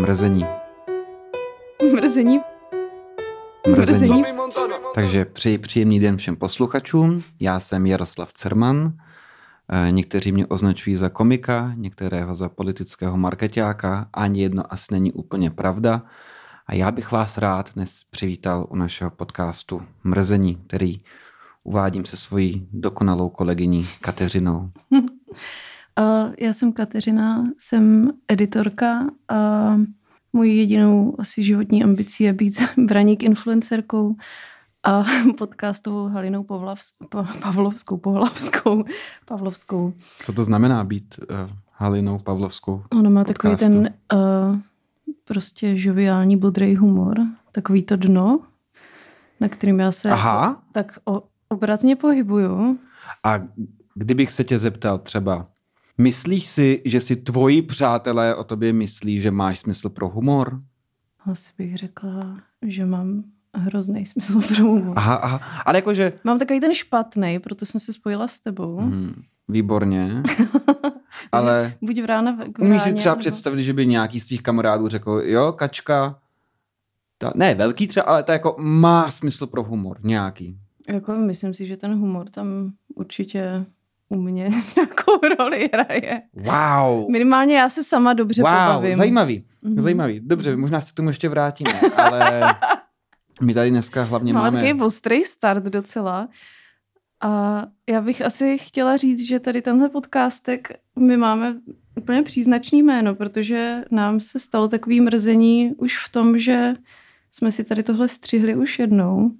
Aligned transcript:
Mrzení. 0.00 0.46
Mrzení. 1.94 2.40
Mrzení. 3.76 4.24
Takže 4.94 5.24
přeji 5.24 5.58
příjemný 5.58 6.00
den 6.00 6.16
všem 6.16 6.36
posluchačům. 6.36 7.22
Já 7.40 7.60
jsem 7.60 7.86
Jaroslav 7.86 8.32
Cerman. 8.32 8.92
Eh, 9.68 9.90
Někteří 9.90 10.32
mě 10.32 10.46
označují 10.46 10.96
za 10.96 11.08
komika, 11.08 11.72
některého 11.76 12.34
za 12.34 12.48
politického 12.48 13.16
marketáka. 13.16 14.08
Ani 14.12 14.42
jedno 14.42 14.72
asi 14.72 14.86
není 14.90 15.12
úplně 15.12 15.50
pravda. 15.50 16.02
A 16.66 16.74
já 16.74 16.90
bych 16.90 17.12
vás 17.12 17.38
rád 17.38 17.74
dnes 17.74 18.04
přivítal 18.10 18.66
u 18.70 18.76
našeho 18.76 19.10
podcastu 19.10 19.82
Mrzení, 20.04 20.56
který 20.66 21.00
uvádím 21.64 22.04
se 22.04 22.16
svojí 22.16 22.68
dokonalou 22.72 23.28
kolegyní 23.28 23.88
Kateřinou. 24.00 24.70
Já 26.38 26.52
jsem 26.52 26.72
Kateřina, 26.72 27.50
jsem 27.58 28.12
editorka 28.28 29.06
a 29.28 29.76
mojí 30.32 30.58
jedinou 30.58 31.14
asi 31.18 31.44
životní 31.44 31.84
ambicí 31.84 32.24
je 32.24 32.32
být 32.32 32.62
braník 32.76 33.22
influencerkou 33.22 34.16
a 34.82 35.04
podcastovou 35.38 36.08
Halinou 36.08 36.44
Pavlavs, 36.44 36.94
pa, 37.08 37.28
Pavlovskou, 37.42 37.96
Pohlavskou, 37.96 38.84
Pavlovskou. 39.24 39.92
Co 40.24 40.32
to 40.32 40.44
znamená 40.44 40.84
být 40.84 41.14
uh, 41.18 41.50
Halinou 41.72 42.18
Pavlovskou? 42.18 42.82
Ona 42.92 43.10
má 43.10 43.24
takový 43.24 43.52
podcastu? 43.52 43.72
ten 43.72 43.94
uh, 44.12 44.58
prostě 45.24 45.76
žoviální, 45.76 46.36
bodrý 46.36 46.76
humor, 46.76 47.16
takový 47.52 47.82
to 47.82 47.96
dno, 47.96 48.40
na 49.40 49.48
kterým 49.48 49.80
já 49.80 49.92
se 49.92 50.10
Aha. 50.10 50.62
tak 50.72 50.98
o, 51.04 51.22
obrazně 51.48 51.96
pohybuju. 51.96 52.78
A 53.24 53.40
kdybych 53.94 54.32
se 54.32 54.44
tě 54.44 54.58
zeptal 54.58 54.98
třeba, 54.98 55.46
myslíš 56.00 56.46
si, 56.46 56.82
že 56.84 57.00
si 57.00 57.16
tvoji 57.16 57.62
přátelé 57.62 58.34
o 58.34 58.44
tobě 58.44 58.72
myslí, 58.72 59.20
že 59.20 59.30
máš 59.30 59.58
smysl 59.58 59.88
pro 59.88 60.08
humor? 60.08 60.60
Asi 61.30 61.50
bych 61.58 61.76
řekla, 61.76 62.40
že 62.66 62.86
mám 62.86 63.24
hrozný 63.54 64.06
smysl 64.06 64.40
pro 64.54 64.64
humor. 64.64 64.98
Aha, 64.98 65.14
aha. 65.14 65.40
Ale 65.66 65.78
jakože, 65.78 66.12
Mám 66.24 66.38
takový 66.38 66.60
ten 66.60 66.74
špatný, 66.74 67.38
proto 67.38 67.66
jsem 67.66 67.80
se 67.80 67.92
spojila 67.92 68.28
s 68.28 68.40
tebou. 68.40 68.76
hmm, 68.76 69.22
výborně, 69.48 70.22
ale 71.32 71.72
Buď 71.82 72.00
v 72.02 72.04
rána 72.04 72.32
v 72.32 72.60
umíš 72.60 72.82
si 72.82 72.94
třeba 72.94 73.14
nebo- 73.14 73.20
představit, 73.20 73.64
že 73.64 73.72
by 73.72 73.86
nějaký 73.86 74.20
z 74.20 74.26
tvých 74.26 74.42
kamarádů 74.42 74.88
řekl, 74.88 75.22
jo, 75.24 75.52
kačka, 75.52 76.18
ta, 77.18 77.32
ne 77.34 77.54
velký 77.54 77.86
třeba, 77.86 78.04
ale 78.06 78.22
to 78.22 78.32
jako 78.32 78.56
má 78.58 79.10
smysl 79.10 79.46
pro 79.46 79.62
humor, 79.62 79.98
nějaký. 80.02 80.58
Jako 80.88 81.12
myslím 81.12 81.54
si, 81.54 81.66
že 81.66 81.76
ten 81.76 81.94
humor 81.94 82.28
tam 82.30 82.72
určitě 82.94 83.66
u 84.10 84.16
mě 84.16 84.50
nějakou 84.76 85.20
roli 85.38 85.70
hraje. 85.74 86.22
Wow, 86.34 87.10
Minimálně 87.10 87.56
já 87.56 87.68
se 87.68 87.84
sama 87.84 88.12
dobře 88.12 88.42
wow, 88.42 88.50
pobavím. 88.50 88.96
zajímavý, 88.96 89.44
Mhm. 89.62 89.82
zajímavý. 89.82 90.20
Dobře, 90.24 90.56
možná 90.56 90.80
se 90.80 90.92
k 90.92 90.94
tomu 90.94 91.08
ještě 91.08 91.28
vrátíme, 91.28 91.80
ale 91.96 92.42
my 93.42 93.54
tady 93.54 93.70
dneska 93.70 94.02
hlavně 94.02 94.32
Máme 94.32 94.50
máme... 94.50 94.62
takový 94.62 94.82
ostrý 94.82 95.24
start 95.24 95.64
docela. 95.64 96.28
A 97.22 97.66
já 97.90 98.00
bych 98.00 98.22
asi 98.22 98.58
chtěla 98.58 98.96
říct, 98.96 99.28
že 99.28 99.40
tady 99.40 99.62
tenhle 99.62 99.88
podcastek 99.88 100.68
my 100.98 101.16
máme 101.16 101.54
úplně 101.96 102.22
příznačný 102.22 102.82
jméno, 102.82 103.14
protože 103.14 103.84
nám 103.90 104.20
se 104.20 104.38
stalo 104.38 104.68
takový 104.68 105.00
mrzení 105.00 105.74
už 105.76 106.04
v 106.06 106.08
tom, 106.12 106.38
že 106.38 106.74
jsme 107.30 107.52
si 107.52 107.64
tady 107.64 107.82
tohle 107.82 108.08
střihli 108.08 108.54
už 108.56 108.78
jednou. 108.78 109.30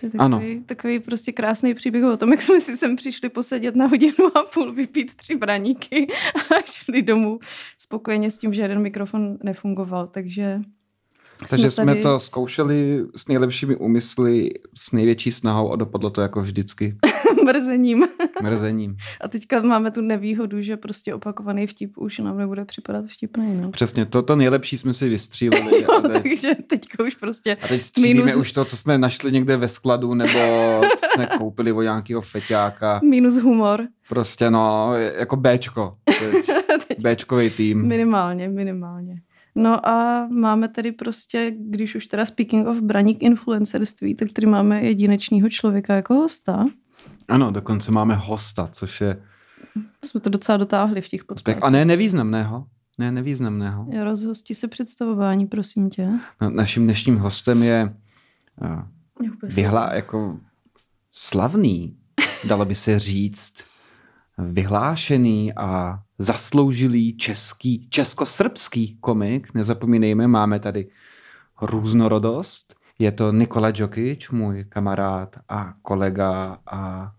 To 0.00 0.06
je 0.06 0.10
takový, 0.10 0.64
takový 0.66 1.00
prostě 1.00 1.32
krásný 1.32 1.74
příběh 1.74 2.04
o 2.04 2.16
tom, 2.16 2.30
jak 2.30 2.42
jsme 2.42 2.60
si 2.60 2.76
sem 2.76 2.96
přišli 2.96 3.28
posedět 3.28 3.76
na 3.76 3.86
hodinu 3.86 4.36
a 4.36 4.42
půl, 4.54 4.72
vypít 4.72 5.14
tři 5.14 5.36
braníky 5.36 6.06
a 6.36 6.62
šli 6.64 7.02
domů 7.02 7.38
spokojeně 7.78 8.30
s 8.30 8.38
tím, 8.38 8.54
že 8.54 8.62
jeden 8.62 8.82
mikrofon 8.82 9.38
nefungoval. 9.42 10.06
Takže 10.06 10.60
Takže 11.50 11.70
jsme, 11.70 11.82
jsme 11.82 11.96
to 11.96 12.20
zkoušeli 12.20 13.04
s 13.16 13.28
nejlepšími 13.28 13.76
úmysly, 13.76 14.50
s 14.74 14.92
největší 14.92 15.32
snahou 15.32 15.72
a 15.72 15.76
dopadlo 15.76 16.10
to 16.10 16.20
jako 16.20 16.42
vždycky 16.42 16.96
mrzením. 17.44 18.06
mrzením. 18.42 18.96
A 19.20 19.28
teďka 19.28 19.62
máme 19.62 19.90
tu 19.90 20.00
nevýhodu, 20.00 20.62
že 20.62 20.76
prostě 20.76 21.14
opakovaný 21.14 21.66
vtip 21.66 21.98
už 21.98 22.18
nám 22.18 22.38
nebude 22.38 22.64
připadat 22.64 23.04
vtipný. 23.06 23.60
No. 23.62 23.70
Přesně, 23.70 24.06
to, 24.06 24.22
to 24.22 24.36
nejlepší 24.36 24.78
jsme 24.78 24.94
si 24.94 25.08
vystříleli. 25.08 25.82
Jo, 25.82 26.00
teď, 26.02 26.22
takže 26.22 26.48
teďka 26.66 27.04
už 27.04 27.14
prostě 27.14 27.56
a 27.62 27.68
teď 27.68 27.82
střílíme 27.82 28.24
minus- 28.32 28.40
už 28.40 28.52
to, 28.52 28.64
co 28.64 28.76
jsme 28.76 28.98
našli 28.98 29.32
někde 29.32 29.56
ve 29.56 29.68
skladu, 29.68 30.14
nebo 30.14 30.32
co 31.00 31.06
jsme 31.14 31.26
koupili 31.38 31.72
od 31.72 31.82
nějakého 31.82 32.20
feťáka. 32.22 33.00
minus 33.04 33.34
humor. 33.36 33.86
Prostě 34.08 34.50
no, 34.50 34.92
jako 35.18 35.36
Bčko. 35.36 35.96
Teď 36.88 36.98
Bčkový 37.02 37.50
tým. 37.50 37.86
minimálně, 37.86 38.48
minimálně. 38.48 39.20
No 39.54 39.88
a 39.88 40.26
máme 40.30 40.68
tady 40.68 40.92
prostě, 40.92 41.52
když 41.58 41.94
už 41.94 42.06
teda 42.06 42.24
speaking 42.26 42.66
of 42.66 42.80
braník 42.80 43.22
influencerství, 43.22 44.14
tak 44.14 44.28
tady 44.32 44.46
máme 44.46 44.82
jedinečního 44.82 45.48
člověka 45.50 45.94
jako 45.94 46.14
hosta. 46.14 46.66
Ano, 47.28 47.50
dokonce 47.50 47.92
máme 47.92 48.14
hosta, 48.14 48.68
což 48.72 49.00
je 49.00 49.22
Jsme 50.04 50.20
to 50.20 50.30
docela 50.30 50.58
dotáhli 50.58 51.00
v 51.00 51.08
těch 51.08 51.24
podcastech. 51.24 51.64
A 51.64 51.70
ne 51.70 51.84
nevýznamného. 51.84 52.66
Ne 52.98 53.12
nevýznamného. 53.12 53.86
Já 53.90 54.04
rozhosti 54.04 54.54
se 54.54 54.68
představování, 54.68 55.46
prosím 55.46 55.90
tě. 55.90 56.08
No, 56.40 56.50
naším 56.50 56.84
dnešním 56.84 57.18
hostem 57.18 57.62
je 57.62 57.96
uh, 58.62 59.28
vůbec 59.28 59.54
vyhlá 59.54 59.94
jako 59.94 60.38
slavný, 61.12 61.96
dalo 62.48 62.64
by 62.64 62.74
se 62.74 62.98
říct, 62.98 63.64
vyhlášený 64.38 65.54
a 65.54 65.98
zasloužilý 66.18 67.16
český, 67.16 67.88
českosrbský 67.90 68.98
komik. 69.00 69.54
Nezapomínejme, 69.54 70.26
máme 70.28 70.60
tady 70.60 70.88
různorodost. 71.62 72.74
Je 72.98 73.12
to 73.12 73.32
Nikola 73.32 73.70
Djokic, 73.70 74.30
můj 74.30 74.64
kamarád 74.64 75.36
a 75.48 75.74
kolega 75.82 76.58
a 76.66 77.12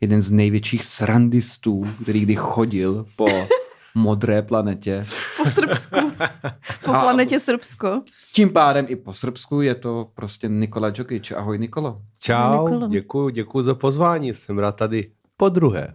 jeden 0.00 0.22
z 0.22 0.30
největších 0.30 0.84
srandistů, 0.84 1.84
který 2.02 2.20
kdy 2.20 2.34
chodil 2.36 3.06
po 3.16 3.26
modré 3.94 4.42
planetě. 4.42 5.04
Po 5.36 5.44
Srbsku. 5.50 5.96
Po 6.84 6.94
A- 6.94 7.00
planetě 7.00 7.40
Srbsko. 7.40 8.02
Tím 8.32 8.50
pádem 8.52 8.86
i 8.88 8.96
po 8.96 9.14
Srbsku 9.14 9.60
je 9.60 9.74
to 9.74 10.08
prostě 10.14 10.48
Nikola 10.48 10.90
Djokic. 10.90 11.30
Ahoj 11.32 11.58
Nikolo. 11.58 11.88
Nikolo. 12.28 12.80
Čau, 12.80 12.88
děkuji, 12.88 13.28
děkuji 13.30 13.62
za 13.62 13.74
pozvání. 13.74 14.34
Jsem 14.34 14.58
rád 14.58 14.72
tady 14.76 15.10
po 15.36 15.48
druhé. 15.48 15.94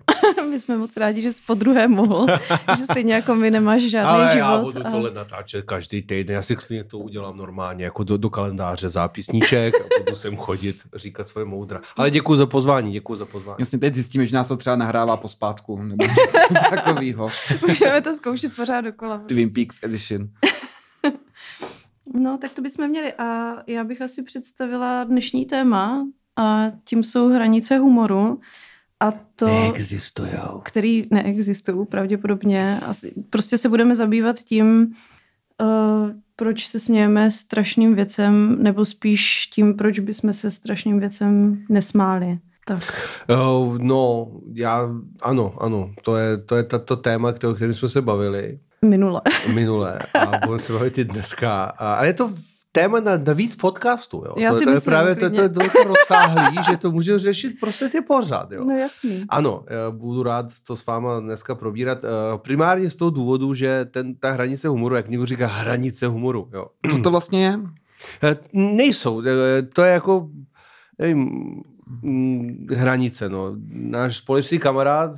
My 0.56 0.60
jsme 0.60 0.78
moc 0.78 0.98
rádi, 0.98 1.22
že 1.22 1.32
jsi 1.32 1.42
po 1.48 1.54
druhé 1.54 1.88
mohl, 1.88 2.26
že 2.78 2.84
stejně 2.84 3.14
jako 3.14 3.36
my 3.36 3.52
nemáš 3.52 3.82
žádný 3.82 4.10
Ale 4.10 4.32
život. 4.32 4.40
já 4.46 4.62
budu 4.62 4.88
a- 4.88 4.92
tohle 4.92 5.12
natáčet 5.12 5.66
každý 5.66 6.02
týden. 6.02 6.36
Já 6.36 6.42
si 6.42 6.56
klidně 6.56 6.84
to 6.84 6.98
udělám 7.00 7.38
normálně, 7.38 7.86
jako 7.86 8.04
do, 8.04 8.18
do 8.18 8.30
kalendáře 8.30 8.90
zápisníček 8.90 9.76
a 9.76 10.04
budu 10.04 10.16
sem 10.16 10.38
chodit, 10.38 10.76
říkat 10.96 11.28
svoje 11.30 11.46
moudra. 11.46 11.82
Ale 11.96 12.12
děkuji 12.12 12.36
za 12.36 12.46
pozvání, 12.46 12.92
děkuji 12.92 13.16
za 13.16 13.26
pozvání. 13.26 13.56
Jasně, 13.60 13.80
teď 13.80 13.94
zjistíme, 13.94 14.26
že 14.26 14.36
nás 14.36 14.48
to 14.48 14.58
třeba 14.58 14.76
nahrává 14.76 15.18
pospátku, 15.18 15.82
nebo 15.82 16.06
něco 16.52 16.76
takového. 16.76 17.30
Můžeme 17.68 18.02
to 18.02 18.14
zkoušet 18.14 18.56
pořád 18.56 18.82
dokola. 18.82 19.18
Twin 19.26 19.54
Peaks 19.54 19.80
Edition. 19.84 20.28
No, 22.14 22.38
tak 22.38 22.52
to 22.52 22.62
bychom 22.62 22.88
měli. 22.88 23.14
A 23.14 23.54
já 23.68 23.84
bych 23.84 24.02
asi 24.02 24.24
představila 24.24 25.04
dnešní 25.04 25.46
téma 25.46 26.06
a 26.36 26.66
tím 26.84 27.04
jsou 27.04 27.30
hranice 27.30 27.78
humoru. 27.78 28.40
A 29.00 29.12
to, 29.36 29.46
Neexistujou. 29.46 30.62
který 30.64 31.08
neexistují 31.12 31.86
pravděpodobně. 31.86 32.80
Asi, 32.86 33.14
prostě 33.30 33.58
se 33.58 33.70
budeme 33.70 33.96
zabývat 33.96 34.40
tím, 34.40 34.94
uh, 35.62 36.10
proč 36.36 36.68
se 36.68 36.80
smějeme 36.80 37.32
strašným 37.32 37.96
věcem, 37.96 38.64
nebo 38.64 38.86
spíš 38.86 39.48
tím, 39.48 39.74
proč 39.78 40.00
bychom 40.00 40.34
se 40.34 40.52
strašným 40.52 41.00
věcem 41.00 41.64
nesmáli. 41.70 42.40
Tak. 42.68 43.10
Uh, 43.30 43.78
no, 43.78 44.32
já, 44.54 44.90
ano, 45.22 45.54
ano, 45.62 45.92
to 46.02 46.18
je, 46.18 46.38
to 46.38 46.56
je 46.56 46.64
tato 46.64 46.96
téma, 46.96 47.30
o 47.30 47.54
kterém 47.54 47.74
jsme 47.74 47.90
se 47.90 48.02
bavili 48.02 48.60
Minule. 48.86 49.22
minule 49.54 50.00
a 50.14 50.26
budeme 50.46 50.60
se 50.60 50.74
bavit 50.74 50.98
i 50.98 51.04
dneska. 51.04 51.64
A, 51.64 51.94
a 51.94 52.06
je 52.06 52.14
to 52.14 52.32
téma 52.76 53.00
na, 53.00 53.18
na 53.18 53.34
víc 53.34 53.56
podcastů. 53.56 54.24
Jo. 54.26 54.36
Já 54.38 54.52
to, 54.52 54.58
si 54.58 54.64
to 54.64 54.70
je 54.70 54.74
myslím, 54.76 54.92
právě 54.92 55.16
to, 55.16 55.30
to 55.30 55.42
je 55.42 55.50
to 55.50 55.84
rozsáhlý, 55.84 56.58
že 56.70 56.78
to 56.78 56.92
můžeme 56.92 57.20
řešit 57.20 57.56
prostě 57.60 57.90
tě 57.90 58.02
pořád. 58.02 58.52
Jo. 58.52 58.66
No 58.66 58.78
jasný. 58.78 59.26
Ano, 59.30 59.64
eh, 59.68 59.92
budu 59.92 60.24
rád 60.24 60.46
to 60.68 60.76
s 60.76 60.86
váma 60.86 61.20
dneska 61.20 61.56
probírat. 61.56 62.04
Eh, 62.04 62.38
Primárně 62.38 62.90
z 62.90 62.96
toho 62.96 63.12
důvodu, 63.12 63.54
že 63.54 63.86
ten, 63.86 64.16
ta 64.16 64.32
hranice 64.32 64.68
humoru, 64.68 64.96
jak 64.96 65.10
někdo 65.10 65.26
říká, 65.26 65.48
hranice 65.48 66.08
humoru. 66.08 66.50
Jo. 66.54 66.68
Co 66.92 67.02
to 67.02 67.12
vlastně 67.12 67.46
je? 67.46 67.60
Eh, 68.24 68.38
Nejsou, 68.54 69.22
to 69.74 69.82
je 69.82 69.92
jako 69.92 70.30
nevím, 71.00 71.20
mm, 72.02 72.68
hranice. 72.72 73.30
No. 73.30 73.56
Náš 73.74 74.18
společný 74.18 74.60
kamarád 74.60 75.12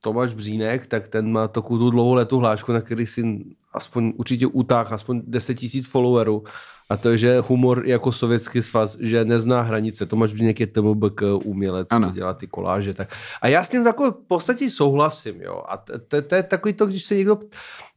Tomáš 0.00 0.34
Břínek, 0.34 0.86
tak 0.86 1.08
ten 1.08 1.32
má 1.32 1.48
takovou 1.48 1.78
tu 1.78 1.90
dlouholetou 1.90 2.38
hlášku, 2.38 2.72
na 2.72 2.80
který 2.80 3.06
si 3.06 3.44
aspoň 3.72 4.12
určitě 4.16 4.46
utáh 4.46 4.92
aspoň 4.92 5.22
10 5.26 5.54
tisíc 5.54 5.88
followerů 5.88 6.44
A 6.92 6.96
to 6.96 7.10
je, 7.10 7.18
že 7.18 7.40
humor 7.40 7.82
jako 7.86 8.12
sovětský 8.12 8.62
svaz, 8.62 8.98
že 9.00 9.24
nezná 9.24 9.60
hranice. 9.60 10.06
Tomáš 10.06 10.32
Břínek 10.32 10.60
je 10.60 10.66
TMBK 10.66 11.22
umělec, 11.44 11.88
ano. 11.90 12.08
co 12.08 12.14
dělá 12.14 12.34
ty 12.34 12.46
koláže. 12.46 12.94
Tak. 12.94 13.16
A 13.40 13.48
já 13.48 13.64
s 13.64 13.68
tím 13.68 13.84
takovou 13.84 14.10
v 14.10 14.26
podstatě 14.28 14.70
souhlasím. 14.70 15.42
Jo. 15.42 15.62
A 15.68 15.76
to, 15.76 15.98
to, 15.98 16.22
to 16.22 16.34
je 16.34 16.42
takový 16.42 16.74
to, 16.74 16.86
když 16.86 17.04
se 17.04 17.14
někdo 17.14 17.38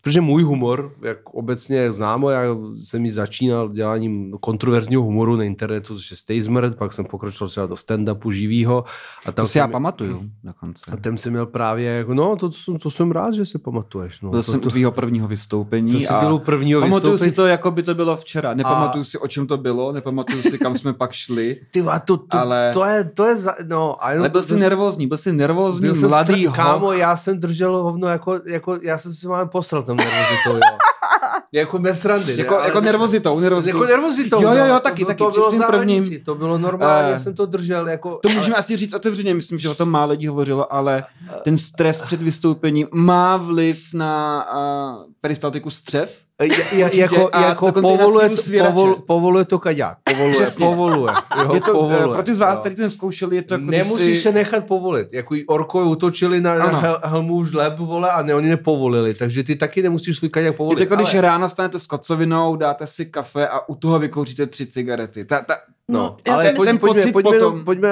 Protože 0.05 0.21
můj 0.21 0.43
humor, 0.43 0.91
jak 1.01 1.29
obecně 1.29 1.91
známo, 1.91 2.29
já 2.29 2.41
jsem 2.83 3.05
ji 3.05 3.11
začínal 3.11 3.69
děláním 3.69 4.33
kontroverzního 4.39 5.03
humoru 5.03 5.35
na 5.35 5.43
internetu, 5.43 5.95
což 5.95 6.11
je 6.11 6.17
Stay 6.17 6.43
Smrt, 6.43 6.75
pak 6.75 6.93
jsem 6.93 7.05
pokročil 7.05 7.47
třeba 7.47 7.65
do 7.65 7.75
stand-upu 7.75 8.31
živýho. 8.31 8.85
A 9.25 9.31
tam 9.31 9.45
to 9.45 9.49
si 9.49 9.57
já 9.57 9.67
pamatuju 9.67 10.29
na 10.43 10.53
konci. 10.53 10.91
A 10.91 10.97
tam 10.97 11.17
jsem 11.17 11.33
měl 11.33 11.45
právě, 11.45 11.91
jako, 11.91 12.13
no 12.13 12.35
to, 12.35 12.49
to, 12.49 12.77
to 12.81 12.91
jsem 12.91 13.11
rád, 13.11 13.33
že 13.33 13.45
si 13.45 13.57
pamatuješ. 13.57 14.21
No, 14.21 14.29
byl 14.29 14.39
to, 14.39 14.51
jsem 14.51 14.59
to, 14.59 14.69
tvýho 14.69 14.91
prvního 14.91 15.27
vystoupení. 15.27 16.05
To 16.05 16.13
a 16.13 16.19
bylo 16.19 16.39
prvního 16.39 16.81
pamatuju 16.81 17.11
vystoupení. 17.13 17.31
si 17.31 17.35
to, 17.35 17.45
jako 17.45 17.71
by 17.71 17.83
to 17.83 17.95
bylo 17.95 18.17
včera. 18.17 18.53
Nepamatuju 18.53 19.01
a... 19.01 19.05
si, 19.05 19.17
o 19.17 19.27
čem 19.27 19.47
to 19.47 19.57
bylo, 19.57 19.91
nepamatuju 19.91 20.41
si, 20.41 20.57
kam 20.57 20.77
jsme 20.77 20.93
pak 20.93 21.11
šli. 21.13 21.61
Ty, 21.71 21.81
a 21.81 21.99
to, 21.99 22.17
to, 22.17 22.37
ale... 22.37 22.71
to 22.73 22.85
je, 22.85 23.03
to 23.03 23.25
je, 23.25 23.35
za, 23.35 23.55
no. 23.67 24.03
A 24.05 24.11
jenom, 24.11 24.21
ale 24.21 24.29
byl 24.29 24.43
jsi 24.43 24.55
nervózní, 24.55 25.07
byl 25.07 25.17
jsi 25.17 25.31
nervózní, 25.31 25.89
byl 25.89 26.09
mladý 26.09 26.43
jsem, 26.43 26.53
Kámo, 26.53 26.91
já 26.91 27.17
jsem 27.17 27.39
držel 27.39 27.83
hovno, 27.83 28.07
jako, 28.07 28.39
jako 28.47 28.79
já 28.81 28.97
jsem 28.97 29.13
si 29.13 29.27
malem 29.27 29.49
postral 29.49 29.83
tam 29.83 29.94
nervozitou, 29.97 30.55
jo. 30.55 30.77
jako 31.51 31.79
bez 31.79 31.99
srandy. 31.99 32.37
Jako, 32.37 32.59
ne? 32.59 32.65
jako 32.65 32.81
nervozitou, 32.81 33.39
nervozitou. 33.39 33.77
Jako 33.77 33.91
nervozitou. 33.91 34.41
Jo, 34.41 34.53
jo, 34.53 34.65
jo, 34.65 34.73
no. 34.73 34.79
taky, 34.79 35.03
to, 35.03 35.07
taky. 35.07 35.17
To 35.17 35.31
bylo 35.31 35.67
prvním. 35.67 36.23
To 36.23 36.35
bylo 36.35 36.57
normálně, 36.57 37.11
uh, 37.13 37.17
jsem 37.17 37.35
to 37.35 37.45
držel. 37.45 37.89
Jako, 37.89 38.19
to 38.23 38.29
můžeme 38.29 38.45
ale... 38.45 38.55
asi 38.55 38.77
říct 38.77 38.93
otevřeně, 38.93 39.33
myslím, 39.33 39.59
že 39.59 39.69
o 39.69 39.75
tom 39.75 39.89
málo 39.89 40.11
lidí 40.11 40.27
hovořilo, 40.27 40.73
ale 40.73 41.03
ten 41.43 41.57
stres 41.57 42.01
před 42.01 42.21
vystoupením 42.21 42.87
má 42.91 43.37
vliv 43.37 43.93
na 43.93 44.45
uh, 44.53 45.03
peristaltiku 45.21 45.69
střev? 45.69 46.24
Je, 46.41 46.77
je, 46.77 46.99
jako, 46.99 47.29
jako 47.41 47.71
povoluje, 47.71 48.29
to, 48.29 48.41
povol, 48.65 48.95
povoluje 48.95 49.45
to 49.45 49.59
kaďák. 49.59 49.97
Povoluje, 50.03 50.33
Přesně. 50.33 50.65
povoluje. 50.65 51.13
Jo, 51.43 51.53
je 51.53 51.61
to, 51.61 51.71
povoluje, 51.71 52.07
pro 52.13 52.23
ty 52.23 52.35
z 52.35 52.39
vás, 52.39 52.59
kteří 52.59 52.75
to 52.75 52.89
zkoušeli, 52.89 53.35
je 53.35 53.41
to 53.41 53.53
jako 53.53 53.65
Nemusíš 53.65 54.17
si... 54.17 54.23
se 54.23 54.31
nechat 54.31 54.65
povolit. 54.65 55.07
Jako 55.11 55.35
orkové 55.47 55.85
útočili 55.85 56.41
na, 56.41 56.57
na 56.57 56.79
hel, 56.79 56.99
helmu 57.03 57.45
žleb, 57.45 57.79
vole, 57.79 58.11
a 58.11 58.21
ne, 58.21 58.35
oni 58.35 58.49
nepovolili. 58.49 59.13
Takže 59.13 59.43
ty 59.43 59.55
taky 59.55 59.81
nemusíš 59.81 60.17
svůj 60.17 60.29
kaďák 60.29 60.55
povolit. 60.55 60.79
Je 60.79 60.85
to 60.85 60.93
jako, 60.93 60.93
ale... 60.93 61.03
když 61.03 61.21
ráno 61.21 61.49
stanete 61.49 61.79
s 61.79 61.87
kocovinou, 61.87 62.55
dáte 62.55 62.87
si 62.87 63.05
kafe 63.05 63.47
a 63.47 63.69
u 63.69 63.75
toho 63.75 63.99
vykouříte 63.99 64.47
tři 64.47 64.65
cigarety. 64.65 65.25
Ta, 65.25 65.41
ta, 65.41 65.55
No, 65.89 66.17
no 66.27 66.33
ale 66.33 66.53
pojď, 66.53 66.69
ten 66.69 66.77
pojďme, 66.77 67.11
pojďme, 67.11 67.31
potom... 67.31 67.65
pojďme, 67.65 67.89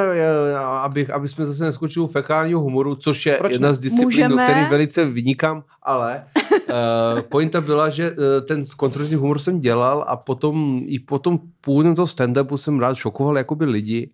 aby, 0.57 1.07
aby 1.07 1.27
jsme 1.27 1.45
zase 1.45 1.63
neskočili 1.63 2.03
u 2.03 2.07
fekálního 2.07 2.61
humoru, 2.61 2.95
což 2.95 3.25
je 3.25 3.37
Proč 3.37 3.51
jedna 3.51 3.73
z 3.73 3.79
disciplín, 3.79 4.07
Můžeme... 4.07 4.29
do 4.29 4.37
kterých 4.37 4.69
velice 4.69 5.05
vynikám, 5.05 5.63
ale 5.81 6.23
uh, 6.51 7.21
pointa 7.29 7.61
byla, 7.61 7.89
že 7.89 8.11
uh, 8.11 8.17
ten 8.47 8.63
kontroverzní 8.77 9.17
humor 9.17 9.39
jsem 9.39 9.59
dělal 9.59 10.05
a 10.07 10.15
potom 10.15 10.81
i 10.85 10.99
potom 10.99 11.39
původem 11.61 11.95
toho 11.95 12.05
stand-upu 12.05 12.57
jsem 12.57 12.79
rád 12.79 12.95
šokoval 12.95 13.37
jakoby 13.37 13.65
lidi 13.65 14.09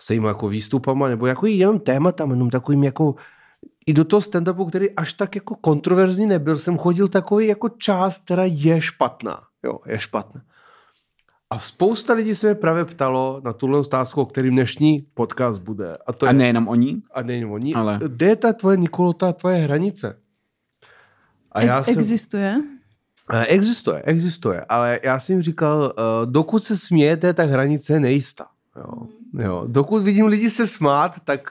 stejným 0.00 0.24
jako 0.24 0.48
výstupama, 0.48 1.08
nebo 1.08 1.26
jako 1.26 1.46
jenom 1.46 1.80
tématama, 1.80 2.34
jenom 2.34 2.50
takovým 2.50 2.84
jako 2.84 3.14
i 3.86 3.92
do 3.92 4.04
toho 4.04 4.20
stand-upu, 4.20 4.68
který 4.68 4.90
až 4.90 5.12
tak 5.12 5.34
jako 5.34 5.54
kontroverzní 5.54 6.26
nebyl, 6.26 6.58
jsem 6.58 6.78
chodil 6.78 7.08
takový 7.08 7.46
jako 7.46 7.68
část, 7.68 8.24
která 8.24 8.44
je 8.46 8.80
špatná. 8.80 9.40
Jo, 9.64 9.78
je 9.86 9.98
špatná. 9.98 10.40
A 11.50 11.58
spousta 11.58 12.14
lidí 12.14 12.34
se 12.34 12.46
mě 12.46 12.54
právě 12.54 12.84
ptalo 12.84 13.40
na 13.44 13.52
tuhle 13.52 13.78
otázku, 13.78 14.20
o 14.20 14.26
kterým 14.26 14.52
dnešní 14.52 15.06
podcast 15.14 15.60
bude. 15.60 15.96
A, 16.06 16.12
to 16.12 16.26
a 16.26 16.32
nejenom 16.32 16.68
oni? 16.68 17.02
A 17.14 17.22
nejenom 17.22 17.52
oni. 17.52 17.74
Ale... 17.74 17.98
Kde 18.02 18.26
je 18.26 18.36
ta 18.36 18.52
tvoje, 18.52 18.76
Nikolo, 18.76 19.12
ta 19.12 19.32
tvoje 19.32 19.56
hranice? 19.56 20.18
A 21.52 21.62
já 21.62 21.84
jsem... 21.84 21.98
Existuje? 21.98 22.62
Eh, 23.32 23.46
existuje, 23.46 24.02
existuje, 24.02 24.64
ale 24.68 25.00
já 25.02 25.20
jsem 25.20 25.32
jim 25.32 25.42
říkal, 25.42 25.92
eh, 25.96 26.26
dokud 26.26 26.64
se 26.64 26.76
smějete, 26.76 27.34
tak 27.34 27.50
hranice 27.50 27.92
je 27.92 28.00
nejistá. 28.00 28.46
Jo. 28.76 29.06
Jo. 29.44 29.64
Dokud 29.66 30.02
vidím 30.02 30.26
lidi 30.26 30.50
se 30.50 30.66
smát, 30.66 31.14
tak 31.24 31.50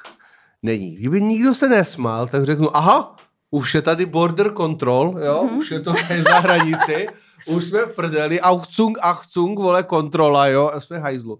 není. 0.63 0.95
Kdyby 0.95 1.21
nikdo 1.21 1.53
se 1.53 1.69
nesmál, 1.69 2.27
tak 2.27 2.45
řeknu, 2.45 2.77
aha, 2.77 3.15
už 3.51 3.75
je 3.75 3.81
tady 3.81 4.05
border 4.05 4.53
control, 4.53 5.19
jo, 5.25 5.43
mm-hmm. 5.43 5.57
už 5.57 5.71
je 5.71 5.79
to 5.79 5.93
za 6.23 6.39
hranici, 6.39 7.07
už 7.47 7.65
jsme 7.65 7.85
v 7.85 7.95
prdeli, 7.95 8.41
achcung, 8.41 8.97
achcung, 9.01 9.59
vole, 9.59 9.83
kontrola, 9.83 10.47
jo, 10.47 10.71
a 10.73 10.79
jsme 10.79 10.99
hajzlu. 10.99 11.39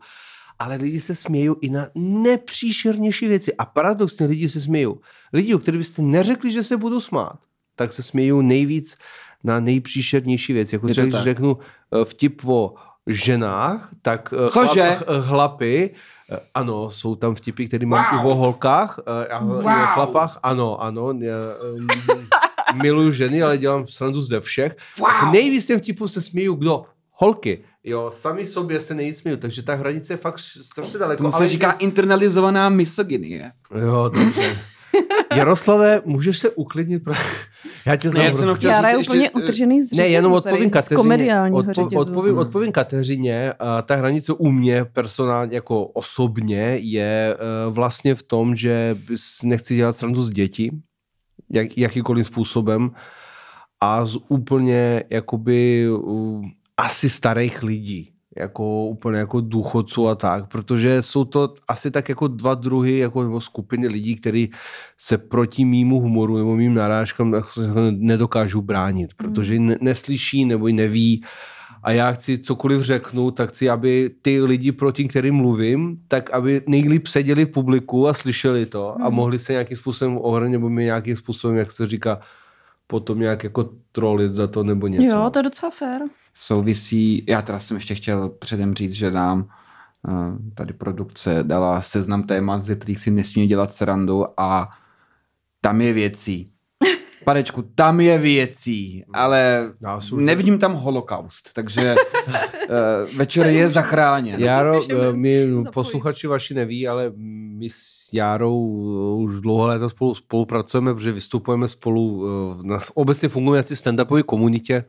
Ale 0.60 0.76
lidi 0.76 1.02
se 1.02 1.16
smějí 1.16 1.50
i 1.62 1.70
na 1.70 1.88
nepříšernější 1.96 3.28
věci. 3.28 3.54
A 3.58 3.66
paradoxně 3.66 4.26
lidi 4.26 4.50
se 4.50 4.62
smějí. 4.62 4.88
Lidi, 5.34 5.56
o 5.56 5.60
kterých 5.60 5.78
byste 5.78 6.02
neřekli, 6.02 6.52
že 6.52 6.64
se 6.64 6.78
budou 6.78 7.00
smát, 7.00 7.40
tak 7.76 7.94
se 7.94 8.04
smějí 8.04 8.44
nejvíc 8.44 8.98
na 9.44 9.60
nejpříšernější 9.60 10.54
věci. 10.54 10.76
Jako 10.76 10.88
třeba, 10.88 11.08
když 11.08 11.22
řeknu 11.22 11.58
eh, 11.58 12.06
vtip 12.06 12.46
o 12.46 12.74
ženách, 13.08 13.90
tak 14.02 14.34
eh, 14.34 14.50
Cože? 14.50 14.96
Chlap, 14.96 15.26
chlapy, 15.28 15.96
ano, 16.54 16.90
jsou 16.90 17.16
tam 17.16 17.36
vtipy, 17.36 17.68
které 17.68 17.86
wow. 17.86 17.90
mám 17.90 18.16
i 18.16 18.32
o 18.32 18.36
holkách 18.36 19.00
a 19.32 19.44
wow. 19.44 19.62
i 19.62 19.84
o 19.84 19.88
chlapách, 19.94 20.40
ano, 20.44 20.82
ano, 20.82 21.14
miluju 22.74 23.12
ženy, 23.12 23.44
ale 23.44 23.58
dělám 23.58 23.88
srandu 23.88 24.22
ze 24.22 24.40
všech. 24.40 24.76
Wow. 25.00 25.34
Nejvíc 25.34 25.66
těm 25.66 25.80
vtipům 25.80 26.08
se 26.08 26.22
smějí 26.22 26.50
kdo? 26.58 26.86
Holky. 27.12 27.64
Jo, 27.84 28.12
sami 28.14 28.46
sobě 28.46 28.80
se 28.80 28.96
nejvíc 28.96 29.18
smějí, 29.18 29.38
takže 29.38 29.64
ta 29.64 29.76
hranice 29.76 30.14
je 30.14 30.18
fakt 30.18 30.40
strašně 30.40 31.00
daleko. 31.00 31.18
Tomu 31.18 31.32
se 31.32 31.38
ale 31.38 31.48
říká 31.48 31.68
je... 31.68 31.76
internalizovaná 31.80 32.70
misogynie. 32.70 33.52
Jo, 33.82 34.10
dobře. 34.14 34.60
Jaroslave, 35.36 36.02
můžeš 36.06 36.40
se 36.40 36.50
uklidnit? 36.50 37.04
Pro... 37.04 37.14
Já 37.86 37.96
tě 37.96 38.10
ne, 38.10 38.34
jsem 38.34 38.56
chtěl 38.56 38.72
Jára 38.72 38.90
je 38.90 38.98
úplně 38.98 39.30
utržený 39.30 39.82
z 39.82 39.92
Ne, 39.92 40.08
jenom 40.08 40.34
odpovím 40.34 40.70
Kateřině. 40.70 41.38
Odpo, 41.76 42.00
odpovím, 42.00 42.32
hmm. 42.32 42.40
odpovím 42.40 42.72
Kateřině. 42.72 43.54
Uh, 43.62 43.68
ta 43.86 43.96
hranice 43.96 44.34
u 44.34 44.52
mě 44.52 44.86
personálně, 44.86 45.56
jako 45.56 45.86
osobně, 45.86 46.78
je 46.82 47.38
uh, 47.68 47.74
vlastně 47.74 48.16
v 48.16 48.24
tom, 48.24 48.56
že 48.56 48.96
nechci 49.44 49.76
dělat 49.76 49.98
srandu 49.98 50.24
z 50.24 50.30
dětí, 50.30 50.82
jak, 51.54 51.78
jakýkoliv 51.78 52.28
způsobem, 52.28 52.92
a 53.82 54.06
z 54.06 54.18
úplně 54.28 55.04
jakoby 55.10 55.88
asi 56.78 57.10
starých 57.10 57.64
lidí 57.64 58.17
jako 58.40 58.86
úplně 58.86 59.18
jako 59.18 59.42
důchodců 59.42 60.08
a 60.08 60.16
tak, 60.16 60.48
protože 60.48 61.02
jsou 61.02 61.26
to 61.26 61.54
asi 61.70 61.92
tak 61.92 62.10
jako 62.10 62.28
dva 62.28 62.56
druhy 62.56 62.98
jako 62.98 63.24
nebo 63.24 63.42
skupiny 63.42 63.88
lidí, 63.88 64.16
kteří 64.16 64.52
se 64.98 65.18
proti 65.18 65.66
mýmu 65.66 66.00
humoru 66.00 66.38
nebo 66.38 66.56
mým 66.56 66.74
narážkám 66.74 67.36
nedokážou 67.92 68.62
bránit, 68.62 69.14
protože 69.14 69.54
ji 69.54 69.60
neslyší 69.82 70.46
nebo 70.46 70.68
neví 70.68 71.24
a 71.84 71.92
já 71.92 72.12
chci 72.12 72.38
cokoliv 72.38 72.82
řeknu, 72.82 73.32
tak 73.32 73.50
chci, 73.50 73.70
aby 73.70 74.12
ty 74.22 74.42
lidi, 74.42 74.72
proti 74.72 75.08
kterým 75.08 75.36
mluvím, 75.36 75.98
tak 76.08 76.32
aby 76.32 76.62
nejlíp 76.68 77.08
seděli 77.08 77.46
v 77.46 77.52
publiku 77.52 78.08
a 78.08 78.14
slyšeli 78.14 78.66
to 78.66 79.02
a 79.02 79.06
hmm. 79.06 79.16
mohli 79.16 79.40
se 79.40 79.52
nějakým 79.52 79.78
způsobem 79.78 80.18
ohrnit 80.18 80.52
nebo 80.52 80.70
mi 80.70 80.84
nějakým 80.84 81.16
způsobem, 81.16 81.58
jak 81.58 81.72
se 81.72 81.88
říká, 81.88 82.20
potom 82.88 83.20
nějak 83.20 83.44
jako 83.44 83.70
trolit 83.92 84.34
za 84.34 84.48
to 84.48 84.64
nebo 84.64 84.88
něco. 84.88 85.16
Jo, 85.16 85.30
to 85.30 85.40
je 85.40 85.44
docela 85.44 85.72
fér 85.72 86.02
souvisí, 86.38 87.26
já 87.28 87.42
teda 87.42 87.60
jsem 87.60 87.78
ještě 87.78 87.96
chtěl 87.96 88.30
předem 88.30 88.76
říct, 88.76 88.94
že 88.94 89.12
dám 89.12 89.48
eh, 90.10 90.12
tady 90.56 90.74
produkce 90.74 91.44
dala 91.44 91.82
seznam 91.82 92.24
témat, 92.24 92.66
ze 92.66 92.76
kterých 92.76 93.00
si 93.00 93.12
nesmí 93.12 93.48
dělat 93.48 93.74
srandu 93.74 94.26
a 94.40 94.70
tam 95.62 95.82
je 95.82 95.94
věcí. 95.94 96.52
Panečku, 97.26 97.62
tam 97.76 98.02
je 98.02 98.18
věcí, 98.18 99.04
ale 99.14 99.72
nevidím 100.16 100.60
tam 100.60 100.74
holokaust, 100.74 101.54
takže 101.54 101.96
uh, 101.96 103.18
večer 103.18 103.48
je 103.48 103.70
zachráněn. 103.70 104.40
Jaro, 104.40 104.80
eh, 104.90 105.14
my 105.14 105.48
posluchači 105.74 106.28
vaši 106.28 106.54
neví, 106.54 106.88
ale 106.88 107.12
my 107.58 107.70
s 107.70 108.10
Járou 108.14 108.60
už 109.18 109.42
dlouho 109.42 109.68
léta 109.68 109.90
spolu 109.90 110.16
spolupracujeme, 110.16 110.94
protože 110.94 111.12
vystupujeme 111.12 111.68
spolu, 111.68 112.26
na, 112.64 112.80
obecně 112.94 113.30
fungujeme 113.30 113.58
jako 113.58 113.74
stand-upové 113.74 114.24
komunitě, 114.24 114.84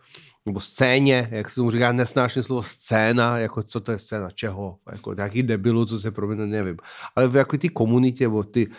nebo 0.46 0.60
scéně, 0.60 1.28
jak 1.30 1.50
se 1.50 1.54
tomu 1.54 1.70
říká, 1.70 1.92
nesnáším 1.92 2.42
slovo 2.42 2.62
scéna, 2.62 3.38
jako 3.38 3.62
co 3.62 3.80
to 3.80 3.92
je 3.92 3.98
scéna, 3.98 4.30
čeho, 4.30 4.78
jako 4.92 5.14
nějaký 5.14 5.42
debilu, 5.42 5.86
co 5.86 5.98
se 5.98 6.10
pro 6.10 6.26
mě 6.26 6.46
nevím. 6.46 6.76
Ale 7.16 7.28
v 7.28 7.36
jako 7.36 7.58
ty 7.58 7.68
komunitě, 7.68 8.24
nebo 8.24 8.44
ty 8.44 8.70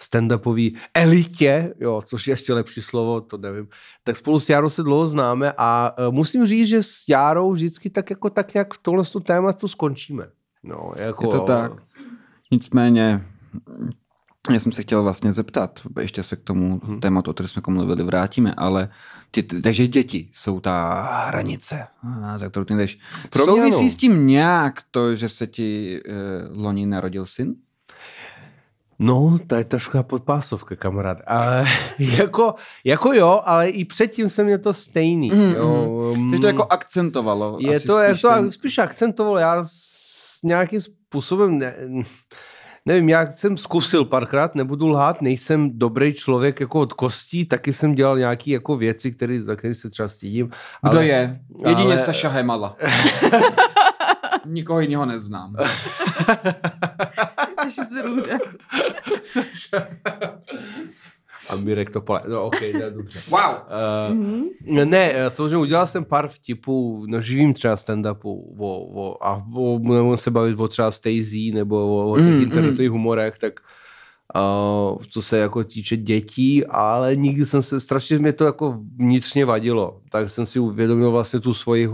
stand-upový 0.00 0.76
elitě, 0.94 1.74
jo, 1.80 2.02
což 2.06 2.26
je 2.26 2.32
ještě 2.32 2.54
lepší 2.54 2.82
slovo, 2.82 3.20
to 3.20 3.38
nevím, 3.38 3.68
tak 4.02 4.16
spolu 4.16 4.40
s 4.40 4.48
Járou 4.48 4.70
se 4.70 4.82
dlouho 4.82 5.06
známe 5.06 5.52
a 5.56 5.94
uh, 5.98 6.14
musím 6.14 6.46
říct, 6.46 6.68
že 6.68 6.82
s 6.82 7.04
Járou 7.08 7.52
vždycky 7.52 7.90
tak 7.90 8.10
jako 8.10 8.30
tak 8.30 8.54
nějak 8.54 8.74
v 8.74 8.78
tohle 8.82 9.04
tématu 9.22 9.68
skončíme. 9.68 10.26
No, 10.62 10.92
jako, 10.96 11.24
je 11.24 11.30
to 11.30 11.40
tak. 11.40 11.72
Nicméně 12.50 13.26
já 14.50 14.60
jsem 14.60 14.72
se 14.72 14.82
chtěl 14.82 15.02
vlastně 15.02 15.32
zeptat, 15.32 15.80
ještě 16.00 16.22
se 16.22 16.36
k 16.36 16.40
tomu 16.40 16.80
hmm. 16.84 17.00
tématu, 17.00 17.30
o 17.30 17.34
kterém 17.34 17.48
jsme 17.48 17.62
mluvili, 17.68 18.02
vrátíme, 18.02 18.54
ale 18.56 18.88
ty, 19.30 19.42
takže 19.42 19.86
děti 19.86 20.28
jsou 20.32 20.60
ta 20.60 21.02
hranice, 21.26 21.86
za 22.36 22.48
kterou 22.48 22.64
ty 22.64 22.74
jdeš. 22.74 22.98
Souvisí 23.44 23.90
s 23.90 23.96
tím 23.96 24.26
nějak 24.26 24.82
to, 24.90 25.14
že 25.14 25.28
se 25.28 25.46
ti 25.46 26.00
uh, 26.08 26.62
loni 26.62 26.86
narodil 26.86 27.26
syn? 27.26 27.54
No, 28.98 29.38
to 29.46 29.54
je 29.54 29.64
trošku 29.64 30.02
podpásovka, 30.02 30.76
kamarád. 30.76 31.18
Ale 31.26 31.66
jako, 31.98 32.54
jako 32.84 33.12
jo, 33.12 33.40
ale 33.44 33.68
i 33.68 33.84
předtím 33.84 34.28
jsem 34.28 34.46
měl 34.46 34.58
to 34.58 34.74
stejný. 34.74 35.30
Mm, 35.30 35.54
jo. 35.54 36.14
mm. 36.16 36.30
Takže 36.30 36.40
to 36.40 36.46
jako 36.46 36.66
akcentovalo. 36.70 37.58
Je 37.60 37.80
to, 37.80 38.00
je 38.00 38.14
to 38.14 38.28
ten... 38.28 38.52
spíš 38.52 38.78
akcentovalo. 38.78 39.38
Já 39.38 39.64
s 39.64 40.42
nějakým 40.42 40.80
způsobem, 40.80 41.58
ne, 41.58 41.74
nevím, 42.90 43.08
já 43.08 43.30
jsem 43.30 43.56
zkusil 43.56 44.04
párkrát, 44.04 44.54
nebudu 44.54 44.88
lhát, 44.88 45.22
nejsem 45.22 45.78
dobrý 45.78 46.14
člověk 46.14 46.60
jako 46.60 46.80
od 46.80 46.92
kostí, 46.92 47.44
taky 47.44 47.72
jsem 47.72 47.94
dělal 47.94 48.18
nějaké 48.18 48.50
jako 48.50 48.76
věci, 48.76 49.10
který, 49.10 49.40
za 49.40 49.56
které 49.56 49.74
se 49.74 49.90
třeba 49.90 50.08
stydím. 50.08 50.50
Kdo 50.82 50.98
ale, 50.98 51.06
je? 51.06 51.40
Jedině 51.66 51.86
ale- 51.94 51.98
Saša 51.98 52.28
Hemala. 52.28 52.76
Nikoho 54.46 54.80
jiného 54.80 55.06
neznám. 55.06 55.56
Ty 57.62 57.70
jsi 57.70 57.80
zrůda. 57.84 58.38
A 61.48 61.56
Mirek 61.56 61.90
to 61.90 62.00
pole. 62.00 62.22
No, 62.28 62.44
ok, 62.44 62.60
ne, 62.60 62.90
dobře. 62.90 63.20
Wow. 63.30 63.40
Uh, 64.10 64.16
Mhm. 64.16 64.44
ne, 64.90 65.12
eh, 65.14 65.30
samozřejmě 65.30 65.56
udělal 65.56 65.86
jsem 65.86 66.04
pár 66.04 66.28
vtipů 66.28 67.06
na 67.08 67.20
živým 67.20 67.54
třeba 67.54 67.76
stand-upu 67.76 68.44
o, 68.58 68.86
o, 68.94 69.24
a 69.26 69.46
o, 69.54 69.78
nebo 69.78 70.16
se 70.16 70.30
bavit 70.30 70.60
o 70.60 70.68
třeba 70.68 70.90
Stacey 70.90 71.50
nebo 71.54 71.76
o, 72.06 72.10
o 72.12 72.16
těch 72.16 72.24
Mm, 72.26 72.34
mm, 72.36 72.42
internetových 72.42 72.90
humorech, 72.90 73.38
tak 73.38 73.52
uh, 74.34 74.98
co 75.10 75.22
se 75.22 75.38
jako 75.38 75.64
týče 75.64 75.96
dětí, 75.96 76.66
ale 76.66 77.16
nikdy 77.16 77.44
jsem 77.44 77.62
se, 77.62 77.80
strašně 77.80 78.18
mě 78.18 78.32
to 78.32 78.44
jako 78.44 78.78
vnitřně 78.96 79.44
vadilo, 79.44 80.00
tak 80.10 80.30
jsem 80.30 80.46
si 80.46 80.58
uvědomil 80.58 81.10
vlastně 81.10 81.40
tu 81.40 81.54
svoji 81.54 81.90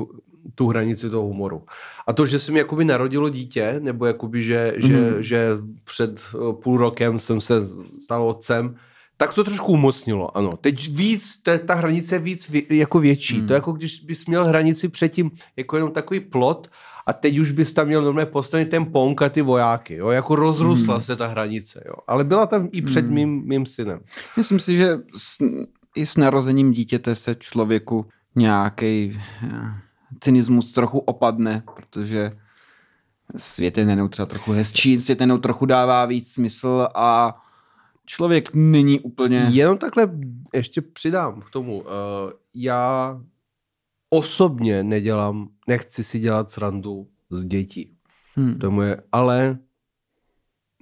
tu 0.54 0.68
hranici 0.68 1.10
toho 1.10 1.22
humoru. 1.26 1.62
A 2.06 2.12
to, 2.12 2.26
že 2.26 2.38
se 2.38 2.52
mi 2.52 2.58
jakoby 2.58 2.84
narodilo 2.84 3.28
dítě, 3.28 3.76
nebo 3.82 4.06
jakoby, 4.06 4.42
že, 4.42 4.72
mm. 4.76 4.88
že, 4.88 4.96
Mhm. 4.96 5.22
že 5.22 5.48
před 5.84 6.20
půl 6.62 6.78
rokem 6.78 7.18
jsem 7.18 7.40
se 7.40 7.54
stal 8.02 8.28
otcem, 8.28 8.76
tak 9.16 9.34
to 9.34 9.44
trošku 9.44 9.72
umocnilo, 9.72 10.36
ano. 10.36 10.56
Teď 10.56 10.96
víc, 10.96 11.42
ta, 11.42 11.58
ta 11.58 11.74
hranice 11.74 12.14
je 12.14 12.18
víc 12.18 12.50
vě, 12.50 12.62
jako 12.70 12.98
větší. 12.98 13.38
Hmm. 13.38 13.46
To 13.46 13.52
je 13.52 13.56
jako 13.56 13.72
když 13.72 14.00
bys 14.00 14.26
měl 14.26 14.44
hranici 14.44 14.88
předtím 14.88 15.30
jako 15.56 15.76
jenom 15.76 15.92
takový 15.92 16.20
plot 16.20 16.70
a 17.06 17.12
teď 17.12 17.38
už 17.38 17.50
bys 17.50 17.72
tam 17.72 17.86
měl 17.86 18.02
normálně 18.02 18.30
postavit 18.30 18.70
ten 18.70 18.86
pong 18.92 19.22
a 19.22 19.28
ty 19.28 19.42
vojáky. 19.42 19.94
Jo? 19.94 20.10
Jako 20.10 20.36
rozrůstla 20.36 20.94
Hmm. 20.94 21.00
se 21.00 21.16
ta 21.16 21.26
hranice. 21.26 21.82
Jo? 21.86 21.94
Ale 22.06 22.24
byla 22.24 22.46
tam 22.46 22.68
i 22.72 22.82
před 22.82 23.04
Hmm. 23.04 23.14
mým, 23.14 23.42
mým 23.46 23.66
synem. 23.66 24.00
Myslím 24.36 24.60
si, 24.60 24.76
že 24.76 24.98
s, 25.16 25.36
i 25.96 26.06
s 26.06 26.16
narozením 26.16 26.72
dítěte 26.72 27.14
se 27.14 27.34
člověku 27.34 28.06
nějaký 28.34 29.20
cynismus 30.20 30.72
trochu 30.72 30.98
opadne, 30.98 31.62
protože 31.74 32.30
svět 33.36 33.78
je 33.78 34.08
třeba 34.08 34.26
trochu 34.26 34.52
hezčí, 34.52 35.00
svět 35.00 35.20
najednou 35.20 35.38
trochu 35.38 35.66
dává 35.66 36.04
víc 36.04 36.32
smysl 36.32 36.88
a 36.94 37.36
člověk 38.06 38.54
není 38.54 39.00
úplně... 39.00 39.46
Jenom 39.50 39.78
takhle 39.78 40.10
ještě 40.54 40.80
přidám 40.82 41.40
k 41.40 41.50
tomu. 41.50 41.80
Uh, 41.80 41.86
já 42.54 43.20
osobně 44.10 44.82
nedělám, 44.84 45.48
nechci 45.68 46.04
si 46.04 46.18
dělat 46.18 46.50
srandu 46.50 47.08
z 47.30 47.44
dětí. 47.44 47.92
Hmm. 48.34 48.58
To 48.58 48.82
je 48.82 49.02
ale 49.12 49.58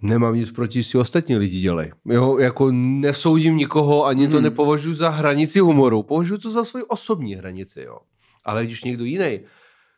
nemám 0.03 0.35
nic 0.35 0.51
proti, 0.51 0.83
si 0.83 0.99
ostatní 0.99 1.37
lidi 1.37 1.61
dělají. 1.61 1.91
Jo, 2.05 2.39
jako 2.39 2.71
nesoudím 2.73 3.57
nikoho, 3.57 4.05
ani 4.07 4.29
to 4.29 4.37
Mhm. 4.37 4.45
nepovažuji 4.45 4.95
za 4.95 5.09
hranici 5.09 5.61
humoru. 5.61 6.03
Považuji 6.03 6.39
to 6.39 6.51
za 6.51 6.65
svoji 6.65 6.85
osobní 6.85 7.35
hranici, 7.35 7.81
jo. 7.81 7.99
Ale 8.45 8.65
když 8.67 8.85
někdo 8.85 9.05
jiný 9.05 9.41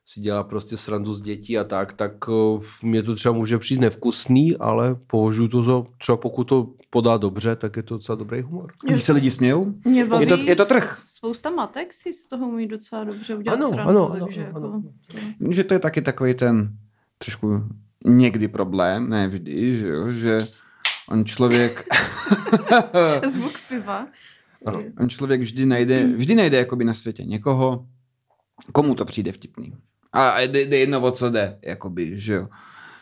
si 0.09 0.21
dělá 0.21 0.43
prostě 0.43 0.77
srandu 0.77 1.13
z 1.15 1.21
dětí 1.21 1.59
a 1.59 1.65
tak, 1.65 1.93
tak 1.93 2.29
uh, 2.29 2.63
mě 2.83 3.03
to 3.03 3.15
třeba 3.15 3.33
může 3.35 3.59
přijít 3.59 3.81
nevkusný, 3.81 4.57
ale 4.57 4.95
považuji 5.07 5.49
to 5.49 5.63
za, 5.63 5.83
třeba 5.99 6.17
pokud 6.17 6.45
to 6.45 6.73
podá 6.91 7.17
dobře, 7.17 7.57
tak 7.57 7.77
je 7.77 7.83
to 7.83 7.95
docela 7.95 8.17
dobrý 8.17 8.41
humor. 8.41 8.73
Když 8.89 9.03
se 9.03 9.13
lidi 9.13 9.31
smějou? 9.31 9.75
Mě 9.85 10.05
baví, 10.05 10.25
Je 10.25 10.37
to, 10.37 10.43
je 10.43 10.57
to 10.57 10.65
trh. 10.65 11.03
Spousta 11.09 11.51
matek 11.51 11.93
si 11.93 12.13
z 12.13 12.27
toho 12.27 12.49
umí 12.49 12.67
docela 12.69 13.05
dobře 13.05 13.35
udělat 13.35 13.57
Ano, 13.57 13.69
srandu, 13.69 13.91
ano, 13.91 14.11
ano, 14.13 14.25
takže 14.27 14.41
ano, 14.41 14.49
jako... 14.49 14.59
ano. 14.69 14.83
to- 15.41 15.53
Že 15.53 15.65
to 15.65 15.75
je 15.75 15.81
taky 15.81 16.03
takový 16.03 16.35
ten 16.35 16.77
trošku 17.19 17.63
někdy 18.05 18.49
problém, 18.49 19.09
ne 19.11 19.29
vždy, 19.29 19.77
že 19.79 19.87
jo, 19.89 20.11
že 20.11 20.39
on 21.09 21.25
člověk... 21.25 21.85
Zvuk 23.33 23.53
piva. 23.69 24.07
Ano. 24.67 24.83
On 25.01 25.09
člověk 25.09 25.41
vždy 25.41 25.67
najde, 25.67 26.07
vždy 26.17 26.35
najde 26.35 26.57
jakoby 26.57 26.85
na 26.85 26.95
světě 26.95 27.25
někoho, 27.25 27.87
komu 28.73 28.95
to 28.95 29.05
přijde 29.05 29.33
vtipný. 29.33 29.73
A 30.17 30.41
jde, 30.41 30.61
jedno, 30.61 31.01
o 31.01 31.11
co 31.11 31.31
jde, 31.31 31.59
jakoby, 31.63 32.19
že 32.19 32.35
jo. 32.35 32.49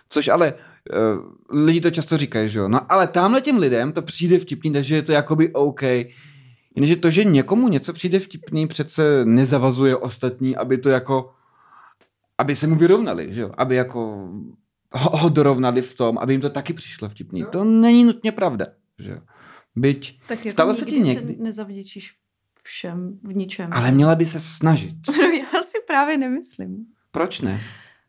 Což 0.08 0.28
ale 0.28 0.54
uh, 0.54 1.64
lidi 1.64 1.80
to 1.80 1.90
často 1.90 2.16
říkají, 2.16 2.48
že 2.48 2.58
jo. 2.58 2.68
No 2.68 2.92
ale 2.92 3.06
tamhle 3.06 3.40
těm 3.40 3.58
lidem 3.58 3.92
to 3.92 4.02
přijde 4.02 4.38
vtipný, 4.38 4.72
takže 4.72 4.94
je 4.96 5.02
to 5.02 5.12
jakoby 5.12 5.52
OK. 5.52 5.82
Jenže 6.76 6.96
to, 6.96 7.10
že 7.10 7.24
někomu 7.24 7.68
něco 7.68 7.92
přijde 7.92 8.18
vtipný, 8.20 8.66
přece 8.66 9.24
nezavazuje 9.24 9.96
ostatní, 9.96 10.56
aby 10.56 10.78
to 10.78 10.88
jako, 10.90 11.32
aby 12.38 12.56
se 12.56 12.66
mu 12.66 12.74
vyrovnali, 12.74 13.34
že 13.34 13.40
jo. 13.40 13.50
Aby 13.58 13.74
jako 13.74 14.28
ho, 14.92 15.16
ho 15.16 15.28
dorovnali 15.28 15.82
v 15.82 15.94
tom, 15.94 16.18
aby 16.18 16.32
jim 16.34 16.40
to 16.40 16.50
taky 16.50 16.72
přišlo 16.72 17.08
vtipný. 17.08 17.44
To 17.52 17.64
není 17.64 18.04
nutně 18.04 18.32
pravda, 18.32 18.66
že 18.98 19.10
jo. 19.10 19.18
Byť, 19.76 20.20
Tak 20.26 20.38
jako 20.38 20.50
Stalo 20.50 20.74
se 20.74 20.84
ti 20.84 20.98
někdy? 20.98 21.34
Se 21.34 21.42
nezavděčíš 21.42 22.14
všem 22.62 23.18
v 23.22 23.36
ničem. 23.36 23.70
ale 23.72 23.92
měla 23.92 24.14
by 24.14 24.26
se 24.26 24.40
snažit. 24.40 24.96
No 25.08 25.14
já 25.54 25.62
si 25.62 25.78
právě 25.86 26.18
nemyslím. 26.18 26.86
Proč 27.14 27.40
ne? 27.40 27.60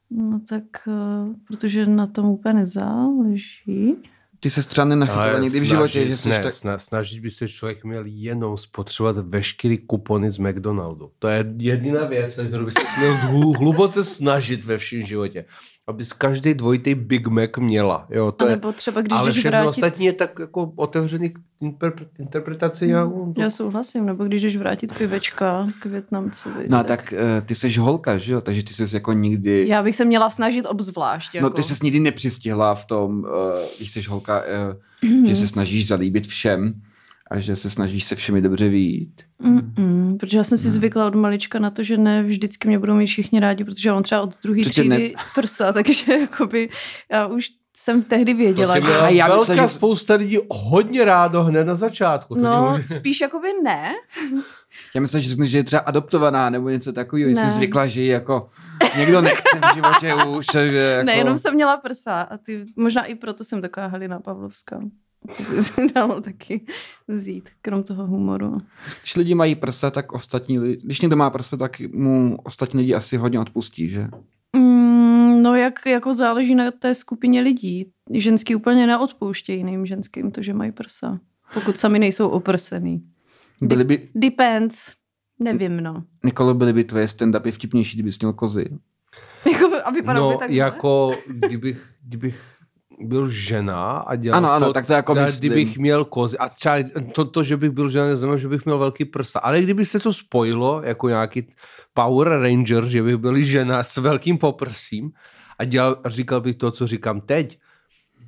No 0.09 0.41
tak, 0.49 0.63
uh, 0.87 1.35
protože 1.47 1.85
na 1.85 2.07
tom 2.07 2.25
úplně 2.25 2.53
nezáleží. 2.53 3.95
Ty 4.39 4.49
se 4.49 4.67
třeba 4.67 4.85
nenachytala 4.85 5.39
někdy 5.39 5.59
v 5.59 5.63
životě, 5.63 6.07
že 6.07 6.17
jsi 6.17 6.29
ne, 6.29 6.39
tak... 6.39 6.53
sna, 6.53 6.77
snažit 6.77 7.19
by 7.19 7.31
se 7.31 7.47
člověk 7.47 7.83
měl 7.83 8.03
jenom 8.05 8.57
spotřebovat 8.57 9.17
veškeré 9.17 9.77
kupony 9.77 10.31
z 10.31 10.37
McDonaldu. 10.37 11.11
To 11.19 11.27
je 11.27 11.45
jediná 11.57 12.05
věc, 12.05 12.37
na 12.37 12.43
kterou 12.43 12.65
by 12.65 12.71
se 12.71 12.79
měl 12.97 13.13
hlu- 13.13 13.57
hluboce 13.57 14.03
snažit 14.03 14.65
ve 14.65 14.77
všem 14.77 15.01
životě. 15.01 15.45
Abys 15.87 16.13
každý 16.13 16.53
dvojitý 16.53 16.95
Big 16.95 17.27
Mac 17.27 17.49
měla. 17.59 18.07
Jo, 18.09 18.31
to 18.31 18.45
A 18.45 18.47
je, 18.47 18.55
nebo 18.55 18.71
třeba, 18.71 19.01
když 19.01 19.19
ale 19.19 19.29
jdeš 19.29 19.37
všechno 19.37 19.51
vrátit... 19.51 19.69
ostatní 19.69 20.05
je 20.05 20.13
tak 20.13 20.39
jako 20.39 20.71
otevřený 20.75 21.29
k 21.29 21.39
interpre- 21.61 22.07
interpretaci. 22.19 22.87
Já, 22.87 23.09
Já 23.37 23.49
souhlasím, 23.49 24.05
nebo 24.05 24.23
když 24.23 24.41
jdeš 24.41 24.57
vrátit 24.57 24.97
pivečka 24.97 25.67
k 25.81 25.85
Větnamcovi. 25.85 26.65
No 26.69 26.83
tak 26.83 27.13
uh, 27.13 27.45
ty 27.47 27.55
jsi 27.55 27.73
holka, 27.73 28.17
že 28.17 28.33
jo? 28.33 28.41
Takže 28.41 28.63
ty 28.63 28.73
jsi 28.73 28.95
jako 28.95 29.13
nikdy... 29.13 29.67
Já 29.67 29.83
bych 29.83 29.95
se 29.95 30.05
měla 30.05 30.29
snažit 30.29 30.65
obzvlášť. 30.65 31.35
Jako. 31.35 31.43
No 31.43 31.53
ty 31.53 31.63
jsi 31.63 31.73
nikdy 31.83 31.99
nepřistihla 31.99 32.75
v 32.75 32.85
tom, 32.85 33.19
uh, 33.19 33.29
když 33.77 33.91
jsi 33.91 34.01
holka, 34.01 34.43
uh, 35.03 35.25
že 35.27 35.35
se 35.35 35.47
snažíš 35.47 35.87
zalíbit 35.87 36.27
všem 36.27 36.81
a 37.31 37.39
že 37.39 37.55
se 37.55 37.69
snažíš 37.69 38.03
se 38.03 38.15
všemi 38.15 38.41
dobře 38.41 38.69
výjít. 38.69 39.21
Mm-mm, 39.43 40.17
protože 40.17 40.37
já 40.37 40.43
jsem 40.43 40.57
si 40.57 40.69
zvykla 40.69 41.07
od 41.07 41.15
malička 41.15 41.59
na 41.59 41.69
to, 41.69 41.83
že 41.83 41.97
ne 41.97 42.23
vždycky 42.23 42.67
mě 42.67 42.79
budou 42.79 42.93
mít 42.95 43.07
všichni 43.07 43.39
rádi, 43.39 43.63
protože 43.63 43.91
on 43.91 44.03
třeba 44.03 44.21
od 44.21 44.35
druhé 44.43 44.61
třídy 44.61 45.13
prsa, 45.35 45.73
takže 45.73 46.13
jakoby 46.19 46.69
já 47.11 47.27
už 47.27 47.47
jsem 47.77 48.03
tehdy 48.03 48.33
věděla, 48.33 48.75
to 48.75 48.81
tě 48.81 48.87
že... 48.87 48.93
já 49.09 49.27
velká 49.27 49.39
myslel, 49.53 49.67
že- 49.67 49.73
spousta 49.73 50.13
lidí 50.15 50.37
hodně 50.51 51.05
rádo 51.05 51.43
hned 51.43 51.63
na 51.63 51.75
začátku. 51.75 52.35
To 52.35 52.41
No, 52.41 52.71
může... 52.77 52.87
spíš 52.95 53.21
jakoby 53.21 53.47
ne. 53.63 53.91
Já 54.95 55.01
myslím, 55.01 55.21
že 55.21 55.29
řekneš, 55.29 55.49
že 55.51 55.57
je 55.57 55.63
třeba 55.63 55.79
adoptovaná 55.79 56.49
nebo 56.49 56.69
něco 56.69 56.93
takového, 56.93 57.29
jsi 57.29 57.35
Ne. 57.35 57.51
zvykla, 57.51 57.87
že 57.87 58.01
ji 58.01 58.07
jako 58.07 58.49
někdo 58.97 59.21
nechce 59.21 59.59
v 59.71 59.75
životě 59.75 60.13
už, 60.37 60.45
že 60.53 60.59
jako... 60.69 61.05
Nejenom 61.05 61.37
jsem 61.37 61.53
měla 61.53 61.77
prsa 61.77 62.21
a 62.21 62.37
ty, 62.37 62.65
možná 62.75 63.03
i 63.05 63.15
proto 63.15 63.43
jsem 63.43 63.61
taková 63.61 63.87
Halina 63.87 64.19
Pavlovská. 64.19 64.79
To 65.37 65.55
by 65.55 65.63
se 65.63 65.81
dalo 65.95 66.21
taky 66.21 66.65
vzít, 67.07 67.49
krom 67.61 67.83
toho 67.83 68.07
humoru. 68.07 68.57
Když 69.01 69.15
lidi 69.15 69.35
mají 69.35 69.55
prsa, 69.55 69.91
tak 69.91 70.13
ostatní 70.13 70.59
lidi, 70.59 70.81
když 70.83 71.01
někdo 71.01 71.15
má 71.15 71.29
prsa, 71.29 71.57
tak 71.57 71.79
mu 71.93 72.37
ostatní 72.43 72.79
lidi 72.79 72.93
asi 72.93 73.17
hodně 73.17 73.39
odpustí, 73.39 73.87
že? 73.87 74.07
Mm, 74.55 75.41
no 75.43 75.55
jak 75.55 75.79
jako 75.85 76.13
záleží 76.13 76.55
na 76.55 76.71
té 76.71 76.95
skupině 76.95 77.41
lidí. 77.41 77.91
Ženský 78.13 78.55
úplně 78.55 78.87
neodpouštějí 78.87 79.57
jiným 79.57 79.85
ženským 79.85 80.31
to, 80.31 80.41
že 80.41 80.53
mají 80.53 80.71
prsa. 80.71 81.19
Pokud 81.53 81.77
sami 81.77 81.99
nejsou 81.99 82.27
oprsený. 82.29 83.03
Byly 83.61 83.83
by, 83.83 84.09
Depends. 84.15 84.93
Nevím, 85.39 85.77
no. 85.77 86.03
Nikolo, 86.23 86.53
byly 86.53 86.73
by 86.73 86.83
tvoje 86.83 87.05
stand-upy 87.05 87.51
vtipnější, 87.51 87.97
kdybys 87.97 88.19
měl 88.19 88.33
kozy. 88.33 88.65
Jako, 89.51 89.75
a 89.83 89.91
vypadal 89.91 90.27
by 90.29 90.33
No, 90.33 90.39
tak 90.39 90.49
jako 90.51 91.11
kdybych, 91.27 91.89
kdybych 92.03 92.54
byl 92.99 93.29
žena 93.29 93.97
a 93.97 94.15
dělal 94.15 94.37
Ano, 94.37 94.51
ano, 94.51 94.67
to, 94.67 94.73
tak 94.73 94.85
to 94.85 94.93
jako 94.93 95.13
myslím. 95.15 95.39
kdybych 95.39 95.77
měl 95.77 96.05
kozy, 96.05 96.37
a 96.37 96.49
třeba 96.49 96.75
to, 97.13 97.25
to, 97.25 97.43
že 97.43 97.57
bych 97.57 97.71
byl 97.71 97.89
žena, 97.89 98.05
neznamená, 98.05 98.37
že 98.37 98.47
bych 98.47 98.65
měl 98.65 98.77
velký 98.77 99.05
prsa, 99.05 99.39
ale 99.39 99.61
kdyby 99.61 99.85
se 99.85 99.99
to 99.99 100.13
spojilo 100.13 100.81
jako 100.83 101.09
nějaký 101.09 101.47
Power 101.93 102.27
Ranger, 102.27 102.85
že 102.85 103.03
bych 103.03 103.17
byl 103.17 103.41
žena 103.41 103.83
s 103.83 103.97
velkým 103.97 104.37
poprsím 104.37 105.11
a, 105.59 105.63
dělal, 105.63 105.97
a 106.03 106.09
říkal 106.09 106.41
bych 106.41 106.55
to, 106.55 106.71
co 106.71 106.87
říkám 106.87 107.21
teď, 107.21 107.59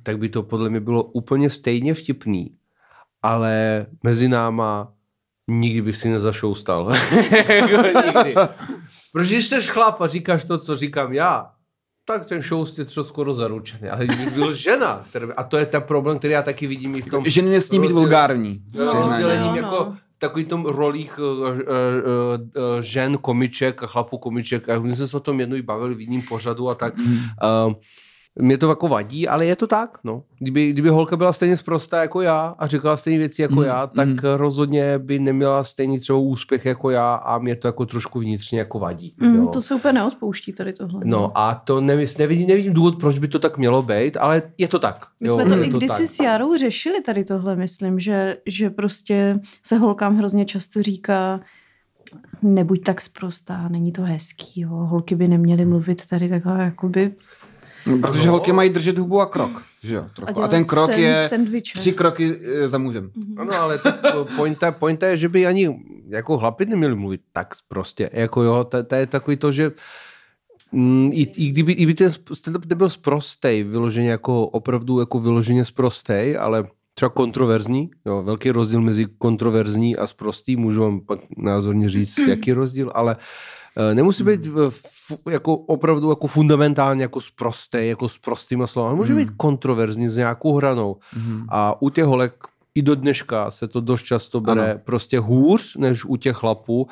tak 0.02 0.18
by 0.18 0.28
to 0.28 0.42
podle 0.42 0.70
mě 0.70 0.80
bylo 0.80 1.02
úplně 1.02 1.50
stejně 1.50 1.94
vtipný, 1.94 2.54
ale 3.22 3.86
mezi 4.02 4.28
náma 4.28 4.92
nikdy 5.48 5.82
bych 5.82 5.96
si 5.96 6.08
nezašoustal. 6.08 6.92
Jako 7.48 7.86
nikdy. 8.06 8.34
Protože 9.12 9.34
když 9.34 9.46
jsi 9.46 9.60
chlap 9.60 10.00
a 10.00 10.06
říkáš 10.06 10.44
to, 10.44 10.58
co 10.58 10.76
říkám 10.76 11.12
já, 11.12 11.50
tak 12.08 12.24
ten 12.24 12.42
show 12.42 12.68
je 12.78 12.84
to 12.84 13.04
skoro 13.04 13.34
zaručený. 13.34 13.88
Ale 13.88 14.06
kdyby 14.06 14.30
byl 14.30 14.54
žena, 14.54 15.04
který, 15.10 15.26
a 15.36 15.42
to 15.44 15.56
je 15.56 15.66
ten 15.66 15.82
problém, 15.82 16.18
který 16.18 16.32
já 16.32 16.42
taky 16.42 16.66
vidím 16.66 16.96
i 16.96 17.02
v 17.02 17.10
tom... 17.10 17.24
Ženy 17.26 17.50
nesmí 17.50 17.80
být 17.80 17.92
vulgární. 17.92 18.62
No, 18.74 18.84
No, 18.84 18.92
rozdělením 18.92 19.46
no, 19.46 19.56
jako 19.56 19.76
no. 19.76 19.96
takový 20.18 20.44
tom 20.44 20.66
rolích 20.66 21.18
uh, 21.18 21.24
uh, 21.24 21.48
uh, 21.48 21.54
uh, 21.54 22.80
žen, 22.80 23.18
komiček 23.18 23.82
a 23.82 23.86
chlapů 23.86 24.18
komiček. 24.18 24.68
A 24.68 24.80
my 24.80 24.96
jsme 24.96 25.06
se 25.06 25.16
o 25.16 25.20
tom 25.20 25.40
jednou 25.40 25.56
i 25.56 25.62
bavili 25.62 25.94
v 25.94 26.00
jiném 26.00 26.22
pořadu 26.28 26.68
a 26.68 26.74
tak. 26.74 26.96
Mhm. 26.96 27.18
Uh, 27.66 27.72
mě 28.40 28.58
to 28.58 28.68
jako 28.68 28.88
vadí, 28.88 29.28
ale 29.28 29.46
je 29.46 29.56
to 29.56 29.66
tak. 29.66 29.98
No. 30.04 30.22
Kdyby, 30.38 30.72
kdyby 30.72 30.88
holka 30.88 31.16
byla 31.16 31.32
stejně 31.32 31.56
zprostá 31.56 32.02
jako 32.02 32.20
já 32.20 32.54
a 32.58 32.66
říkala 32.66 32.96
stejné 32.96 33.18
věci 33.18 33.42
jako 33.42 33.54
Mm, 33.54 33.62
já, 33.62 33.86
tak 33.86 34.08
mm. 34.08 34.18
rozhodně 34.36 34.98
by 34.98 35.18
neměla 35.18 35.64
stejný 35.64 36.00
třeba 36.00 36.18
úspěch 36.18 36.64
jako 36.64 36.90
já 36.90 37.14
a 37.14 37.38
mě 37.38 37.56
to 37.56 37.68
jako 37.68 37.86
trošku 37.86 38.18
vnitřně 38.20 38.58
jako 38.58 38.78
vadí. 38.78 39.14
Mm, 39.20 39.34
jo. 39.34 39.46
to 39.46 39.62
se 39.62 39.74
úplně 39.74 39.92
neodpouští 39.92 40.52
tady 40.52 40.72
tohle. 40.72 41.00
No 41.04 41.32
a 41.38 41.54
to 41.54 41.80
nevím, 41.80 42.08
nevidím, 42.18 42.48
nevidím 42.48 42.72
důvod, 42.72 42.98
proč 43.00 43.18
by 43.18 43.28
to 43.28 43.38
tak 43.38 43.58
mělo 43.58 43.82
být, 43.82 44.16
ale 44.16 44.42
je 44.58 44.68
to 44.68 44.78
tak. 44.78 45.06
My 45.20 45.28
jo, 45.28 45.34
jsme 45.34 45.44
to 45.44 45.64
i 45.64 45.68
kdysi 45.68 46.02
tak. 46.02 46.06
s 46.06 46.20
Jarou 46.20 46.56
řešili 46.56 47.00
tady 47.00 47.24
tohle, 47.24 47.56
myslím, 47.56 48.00
že, 48.00 48.36
že 48.46 48.70
prostě 48.70 49.40
se 49.62 49.78
holkám 49.78 50.16
hrozně 50.16 50.44
často 50.44 50.82
říká 50.82 51.40
nebuď 52.42 52.84
tak 52.84 53.00
sprostá, 53.00 53.68
není 53.68 53.92
to 53.92 54.02
hezký, 54.02 54.60
jo. 54.60 54.70
holky 54.70 55.14
by 55.14 55.28
neměly 55.28 55.64
mluvit 55.64 56.06
tady 56.06 56.28
takhle 56.28 56.64
jakoby 56.64 57.04
No, 57.04 57.12
Protože 58.02 58.26
No. 58.26 58.32
holky 58.32 58.52
mají 58.52 58.70
držet 58.70 58.98
hubu 58.98 59.20
a 59.20 59.26
krok. 59.26 59.62
Že 59.82 59.94
jo, 59.94 60.06
trochu. 60.16 60.30
a, 60.30 60.32
dělat 60.32 60.50
ten 60.50 60.64
krok 60.64 60.90
sen- 60.90 60.98
je 61.00 61.28
sendviče. 61.28 61.78
tři 61.78 61.92
kroky 61.92 62.36
eh, 62.44 62.68
za 62.68 62.78
mužem. 62.78 63.10
Mhm. 63.14 63.40
Ano, 63.40 63.52
ale 63.54 63.80
pointa, 64.36 64.72
pointa 64.72 65.06
je, 65.06 65.16
že 65.16 65.28
by 65.28 65.46
ani 65.46 65.76
jako 66.08 66.38
chlapi 66.38 66.66
neměli 66.66 66.94
mluvit 66.94 67.20
tak 67.32 67.54
prostě. 67.68 68.10
Jako 68.12 68.42
jo, 68.42 68.64
to, 68.64 68.84
to 68.84 68.94
je 68.94 69.06
takový 69.06 69.36
to, 69.36 69.52
že 69.52 69.72
mm, 70.72 71.10
i, 71.12 71.22
i, 71.36 71.50
kdyby, 71.50 71.72
i 71.72 71.86
by 71.86 71.94
ten 71.94 72.10
stand-up 72.32 72.66
nebyl 72.68 72.88
sprostej, 72.88 73.62
vyloženě 73.62 74.10
jako 74.10 74.46
opravdu 74.46 75.00
jako 75.00 75.20
vyloženě 75.20 75.64
sprostej, 75.64 76.36
ale 76.40 76.64
třeba 76.94 77.08
kontroverzní, 77.08 77.90
jo, 78.06 78.22
velký 78.22 78.50
rozdíl 78.50 78.80
mezi 78.80 79.06
kontroverzní 79.18 79.96
a 79.96 80.06
sprostý, 80.06 80.56
můžu 80.56 80.80
vám 80.82 81.00
pak 81.00 81.20
názorně 81.36 81.88
říct, 81.88 82.18
jaký 82.28 82.52
rozdíl, 82.52 82.92
ale 82.94 83.16
eh, 83.16 83.24
nemusí 83.94 84.24
být 84.24 84.46
v, 84.46 84.66
f, 84.66 84.82
jako 85.30 85.56
opravdu 85.56 86.10
jako 86.10 86.26
fundamentálně 86.26 87.02
jako 87.02 87.20
sprostej, 87.20 87.88
jako 87.88 88.08
s 88.08 88.18
prostýma 88.18 88.66
slovami, 88.66 88.96
může 88.96 89.14
být 89.14 89.30
kontroverzní 89.36 90.08
s 90.08 90.16
nějakou 90.16 90.54
hranou. 90.54 90.96
Mhm. 91.16 91.46
A 91.48 91.82
u 91.82 91.88
těch 91.90 92.04
holek 92.04 92.34
i 92.74 92.82
do 92.82 92.94
dneška 92.94 93.50
se 93.50 93.68
to 93.68 93.80
dost 93.80 94.02
často 94.02 94.40
bere 94.40 94.70
Ano. 94.70 94.80
prostě 94.84 95.18
hůř 95.18 95.76
než 95.76 96.04
u 96.04 96.16
těch 96.16 96.36
chlapů. 96.36 96.88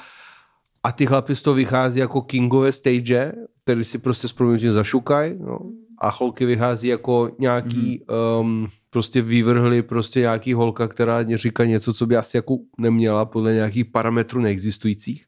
A 0.82 0.92
ty 0.92 1.06
chlapy 1.06 1.36
z 1.36 1.42
toho 1.42 1.54
vychází 1.54 2.00
jako 2.00 2.22
kingové 2.22 2.72
stage, 2.72 3.32
který 3.64 3.84
si 3.84 3.98
prostě 3.98 4.28
s 4.28 4.32
proměnutím 4.32 4.72
zašukají. 4.72 5.34
No. 5.40 5.58
A 5.98 6.10
holky 6.10 6.46
vychází 6.46 6.88
jako 6.88 7.30
nějaký 7.38 8.02
um, 8.40 8.68
prostě 8.90 9.22
vyvrhli 9.22 9.82
prostě 9.82 10.20
nějaký 10.20 10.54
holka, 10.54 10.88
která 10.88 11.36
říká 11.36 11.64
něco, 11.64 11.92
co 11.92 12.06
by 12.06 12.16
asi 12.16 12.36
jako 12.36 12.56
neměla 12.78 13.24
podle 13.24 13.54
nějakých 13.54 13.84
parametrů 13.84 14.40
neexistujících. 14.40 15.26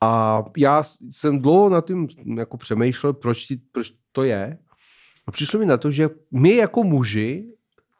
A 0.00 0.44
já 0.56 0.82
jsem 1.10 1.38
dlouho 1.38 1.68
na 1.68 1.80
tím 1.80 2.08
jako 2.38 2.56
přemýšlel, 2.56 3.12
proč, 3.12 3.46
ti, 3.46 3.60
proč 3.72 3.92
to 4.12 4.22
je. 4.22 4.58
A 5.26 5.30
přišlo 5.30 5.58
mi 5.60 5.66
na 5.66 5.76
to, 5.76 5.90
že 5.90 6.08
my 6.32 6.56
jako 6.56 6.82
muži 6.82 7.44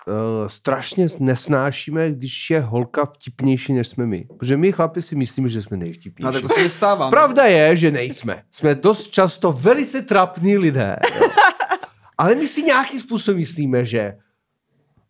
uh, 0.07 0.47
strašně 0.47 1.07
nesnášíme, 1.19 2.11
když 2.13 2.51
je 2.51 2.61
holka 2.61 3.07
vtipnější, 3.07 3.73
než 3.73 3.89
jsme 3.89 4.07
my. 4.07 4.27
Protože 4.39 4.57
my 4.57 4.73
chlapi 4.73 5.03
si 5.03 5.17
myslíme, 5.17 5.49
že 5.49 5.63
jsme 5.63 5.77
No, 5.77 5.81
nejvtipnější. 5.81 6.33
tak 6.33 6.43
to 6.43 6.49
se 6.49 6.63
nestává. 6.63 7.11
Pravda 7.11 7.45
je, 7.45 7.77
že 7.77 7.91
nejsme. 7.91 8.43
Jsme 8.53 8.75
dost 8.75 9.11
často 9.11 9.53
velice 9.53 10.03
trapní 10.03 10.59
lidé. 10.59 10.97
Jo. 11.21 11.29
Ale 12.19 12.35
my 12.35 12.49
si 12.49 12.63
nějakým 12.63 13.01
způsobem 13.01 13.39
myslíme, 13.39 13.85
že 13.85 14.17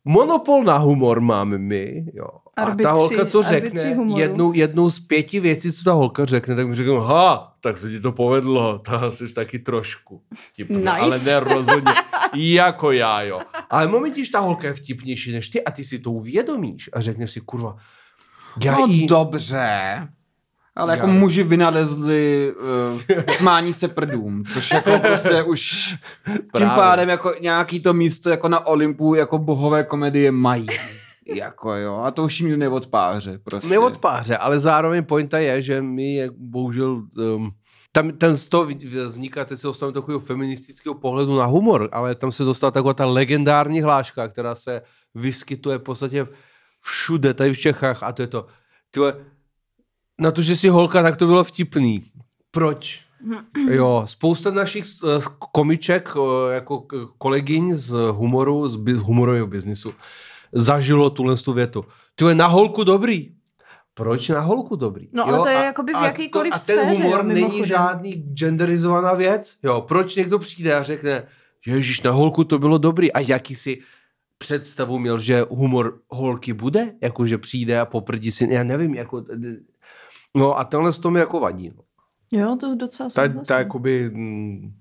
monopol 0.08 0.64
na 0.64 0.76
humor 0.76 1.20
máme 1.20 1.58
my. 1.58 2.04
Jo. 2.14 2.26
A 2.56 2.62
Arbitři- 2.64 2.82
ta 2.82 2.92
holka, 2.92 3.26
co 3.26 3.42
řekne, 3.42 3.94
humoru. 3.94 4.20
jednou, 4.20 4.52
jednou 4.52 4.90
z 4.90 5.00
pěti 5.00 5.40
věcí, 5.40 5.72
co 5.72 5.84
ta 5.84 5.92
holka 5.92 6.24
řekne, 6.24 6.54
tak 6.56 6.68
mi 6.68 6.74
řeknu, 6.74 6.96
ha, 7.00 7.52
tak 7.60 7.76
se 7.78 7.90
ti 7.90 8.00
to 8.00 8.12
povedlo, 8.12 8.78
ta 8.84 9.10
jsi 9.10 9.34
taky 9.34 9.58
trošku 9.58 10.22
vtipná, 10.34 10.94
Nice. 10.94 11.00
ale 11.04 11.18
ne 11.18 11.40
rozhodně, 11.40 11.92
jako 12.34 12.92
já, 12.92 13.22
jo. 13.22 13.38
Ale 13.70 13.86
v 13.86 13.90
momentě, 13.90 14.14
když 14.14 14.28
ta 14.28 14.40
holka 14.40 14.66
je 14.66 14.74
vtipnější 14.74 15.32
než 15.32 15.48
ty 15.48 15.64
a 15.64 15.70
ty 15.70 15.84
si 15.84 15.98
to 15.98 16.10
uvědomíš 16.12 16.90
a 16.92 17.00
řekneš 17.00 17.30
si, 17.30 17.40
kurva, 17.40 17.76
já 18.64 18.72
No 18.72 18.86
jí... 18.86 19.06
dobře. 19.06 19.68
Ale 20.78 20.92
jako 20.96 21.06
Já- 21.06 21.12
muži 21.12 21.42
vynalezli 21.42 22.52
uh, 23.14 23.22
smání 23.36 23.72
se 23.72 23.88
prdům, 23.88 24.44
což 24.52 24.70
jako 24.70 24.98
prostě 24.98 25.42
už 25.42 25.94
tím 26.26 26.38
Právě. 26.52 26.76
pádem 26.76 27.08
jako 27.08 27.34
nějaký 27.40 27.80
to 27.80 27.92
místo 27.92 28.30
jako 28.30 28.48
na 28.48 28.66
Olympu 28.66 29.14
jako 29.14 29.38
bohové 29.38 29.84
komedie 29.84 30.32
mají. 30.32 30.66
Jako 31.34 31.74
jo, 31.74 32.02
a 32.04 32.10
to 32.10 32.24
už 32.24 32.40
jim 32.40 32.58
neodpáře 32.58 33.38
prostě. 33.44 33.68
Neodpáře, 33.68 34.36
ale 34.36 34.60
zároveň 34.60 35.04
pointa 35.04 35.38
je, 35.38 35.62
že 35.62 35.82
my 35.82 36.14
jak 36.14 36.30
bohužel 36.32 37.02
um, 37.16 37.50
tam 37.92 38.10
ten 38.10 38.36
z 38.36 38.48
toho 38.48 38.68
vzniká, 39.06 39.44
teď 39.44 39.58
se 39.58 39.66
dostanu 39.66 39.92
do 39.92 40.00
takového 40.00 40.20
feministického 40.20 40.94
pohledu 40.94 41.36
na 41.36 41.44
humor, 41.44 41.88
ale 41.92 42.14
tam 42.14 42.32
se 42.32 42.44
dostala 42.44 42.70
taková 42.70 42.94
ta 42.94 43.04
legendární 43.06 43.80
hláška, 43.80 44.28
která 44.28 44.54
se 44.54 44.82
vyskytuje 45.14 45.78
v 45.78 45.82
podstatě 45.82 46.26
všude, 46.80 47.34
tady 47.34 47.52
v 47.52 47.58
Čechách 47.58 48.02
a 48.02 48.12
to 48.12 48.22
je 48.22 48.28
to, 48.28 48.46
tyhle, 48.90 49.14
na 50.20 50.30
to, 50.30 50.42
že 50.42 50.56
jsi 50.56 50.68
holka, 50.68 51.02
tak 51.02 51.16
to 51.16 51.26
bylo 51.26 51.44
vtipný. 51.44 52.04
Proč? 52.50 53.08
Jo, 53.70 54.02
spousta 54.04 54.50
našich 54.50 54.84
eh, 54.84 55.22
komiček, 55.52 56.14
eh, 56.16 56.54
jako 56.54 56.86
kolegyň 57.18 57.74
z 57.74 57.94
humoru, 58.10 58.68
z 58.68 58.96
humorového 58.96 59.46
biznisu, 59.46 59.94
zažilo 60.52 61.10
tuhle 61.10 61.36
tu 61.36 61.52
větu. 61.52 61.84
Ty 62.14 62.24
je 62.24 62.34
na 62.34 62.46
holku 62.46 62.84
dobrý. 62.84 63.32
Proč 63.94 64.28
na 64.28 64.40
holku 64.40 64.76
dobrý? 64.76 65.08
No, 65.12 65.26
ale 65.26 65.38
to 65.38 65.48
je 65.48 65.54
jakoby 65.54 65.92
v 65.92 65.96
a 65.96 66.04
jakýkoliv 66.04 66.52
a 66.52 66.58
ten 66.58 66.78
sféře, 66.78 67.02
humor 67.02 67.20
jo, 67.20 67.22
není 67.22 67.66
žádný 67.66 68.12
genderizovaná 68.12 69.14
věc. 69.14 69.56
Jo, 69.62 69.80
proč 69.88 70.14
někdo 70.14 70.38
přijde 70.38 70.74
a 70.74 70.82
řekne, 70.82 71.22
ježíš, 71.66 72.02
na 72.02 72.10
holku 72.10 72.44
to 72.44 72.58
bylo 72.58 72.78
dobrý. 72.78 73.12
A 73.12 73.20
jaký 73.20 73.54
si 73.54 73.78
představu 74.38 74.98
měl, 74.98 75.18
že 75.18 75.44
humor 75.50 75.98
holky 76.08 76.52
bude? 76.52 76.94
Jako, 77.02 77.26
že 77.26 77.38
přijde 77.38 77.80
a 77.80 77.84
poprdí 77.84 78.30
si, 78.30 78.48
já 78.50 78.64
nevím, 78.64 78.94
jako... 78.94 79.24
No 80.36 80.58
a 80.58 80.64
tenhle 80.64 80.92
z 80.92 80.98
toho 80.98 81.12
mi 81.12 81.20
jako 81.20 81.40
vadí. 81.40 81.70
No. 81.76 81.82
Jo, 82.40 82.56
to 82.60 82.74
docela 82.74 83.08
Ta, 83.14 83.28
ta 83.46 83.58
jakoby, 83.58 84.10
mm, 84.14 84.72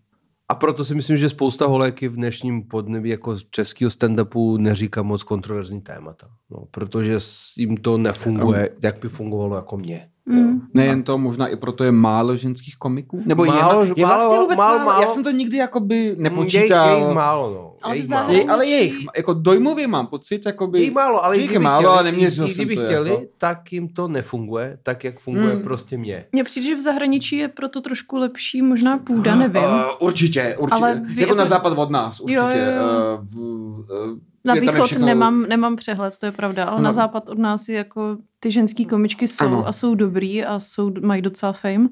a 0.50 0.56
proto 0.56 0.84
si 0.86 0.96
myslím, 0.96 1.18
že 1.18 1.30
spousta 1.30 1.66
holéky 1.66 2.08
v 2.08 2.16
dnešním 2.16 2.68
podnebí 2.68 3.10
jako 3.10 3.38
z 3.38 3.44
českého 3.52 3.90
stand-upu 3.90 4.58
neříká 4.58 5.02
moc 5.02 5.24
kontroverzní 5.24 5.82
témata. 5.82 6.28
No, 6.52 6.58
protože 6.72 7.20
s- 7.20 7.54
jim 7.58 7.78
to 7.78 7.98
nefunguje, 7.98 8.70
jak 8.84 9.00
by 9.00 9.10
fungovalo 9.10 9.56
jako 9.56 9.78
mě. 9.78 10.10
Mm. 10.26 10.62
Nejen 10.74 11.04
to, 11.04 11.18
možná 11.18 11.48
i 11.48 11.56
proto 11.56 11.84
je 11.84 11.92
málo 11.92 12.36
ženských 12.36 12.78
komiků. 12.78 13.22
Nebo 13.26 13.46
Málo, 13.46 13.84
je, 13.84 13.94
je 13.98 14.06
málo, 14.06 14.18
vlastně 14.18 14.40
vůbec 14.40 14.58
málo, 14.58 14.78
málo, 14.78 14.90
málo. 14.92 15.02
Já 15.02 15.10
jsem 15.10 15.24
to 15.24 15.32
nikdy 15.32 15.58
jakoby 15.58 15.96
Je 15.96 16.10
jich, 16.10 16.18
nepočítal. 16.20 16.98
je 17.00 17.06
jich 17.06 17.14
málo, 17.16 17.54
no. 17.54 17.76
Ale 17.88 17.98
je 18.34 18.38
Je, 18.44 18.46
ale 18.52 18.66
je 18.68 18.84
jich, 18.84 18.96
jako 19.18 19.34
dojmově 19.34 19.88
mám 19.88 20.08
pocit, 20.08 20.46
jakoby... 20.46 20.84
Je 20.84 20.92
málo, 20.92 21.26
ale 21.26 21.38
jich 21.38 21.52
je 21.52 21.60
málo, 21.60 21.78
chtěli, 21.80 21.94
ale 21.94 22.04
neměřil 22.04 22.48
jsem 22.48 22.56
kdyby 22.56 22.76
to 22.76 22.84
chtěli, 22.86 23.10
jako. 23.10 23.24
tak 23.38 23.74
jim 23.74 23.90
to 23.90 24.08
nefunguje, 24.08 24.78
tak 24.84 25.04
jak 25.04 25.20
funguje 25.20 25.54
Hmm. 25.54 25.64
prostě 25.64 25.98
mě. 25.98 26.26
Mně 26.32 26.44
přijde, 26.44 26.68
že 26.68 26.76
v 26.76 26.80
zahraničí 26.80 27.38
je 27.38 27.48
proto 27.48 27.82
trošku 27.82 28.18
lepší 28.18 28.62
možná 28.62 28.98
půda, 28.98 29.36
nevím. 29.36 29.64
Uh, 29.64 29.82
určitě, 30.00 30.56
určitě. 30.60 30.82
Ale 30.84 30.92
Ale 30.92 31.02
vy 31.14 31.22
jako 31.22 31.36
na 31.36 31.42
jako- 31.44 31.50
západ 31.50 31.74
od 31.78 31.90
nás, 31.90 32.20
určitě. 32.20 32.40
Jo, 32.40 32.48
jo, 32.48 32.56
jo. 32.56 33.18
Uh, 33.20 33.26
v, 33.28 33.38
uh, 33.40 34.18
Na 34.46 34.54
východ 34.54 34.86
všechno- 34.86 35.06
nemám, 35.06 35.42
nemám 35.50 35.76
přehled, 35.76 36.18
to 36.18 36.26
je 36.26 36.32
pravda, 36.32 36.66
ale 36.66 36.78
No. 36.78 36.84
na 36.84 36.94
západ 36.94 37.30
od 37.30 37.38
nás 37.38 37.70
je 37.70 37.76
jako 37.76 38.18
ty 38.40 38.52
ženský 38.52 38.86
komičky 38.86 39.28
jsou 39.28 39.46
Ano. 39.46 39.68
a 39.68 39.74
jsou 39.74 39.96
dobrý 39.96 40.44
a 40.46 40.60
jsou, 40.60 40.92
mají 41.02 41.22
docela 41.22 41.54
fame, 41.54 41.88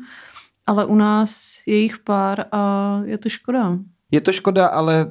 ale 0.68 0.86
u 0.86 0.96
nás 0.96 1.58
je 1.66 1.76
jich 1.78 1.98
pár 2.00 2.46
a 2.52 3.02
je 3.06 3.18
to 3.18 3.30
škoda. 3.30 3.78
Je 4.12 4.22
to 4.22 4.32
škoda, 4.32 4.68
ale... 4.68 5.10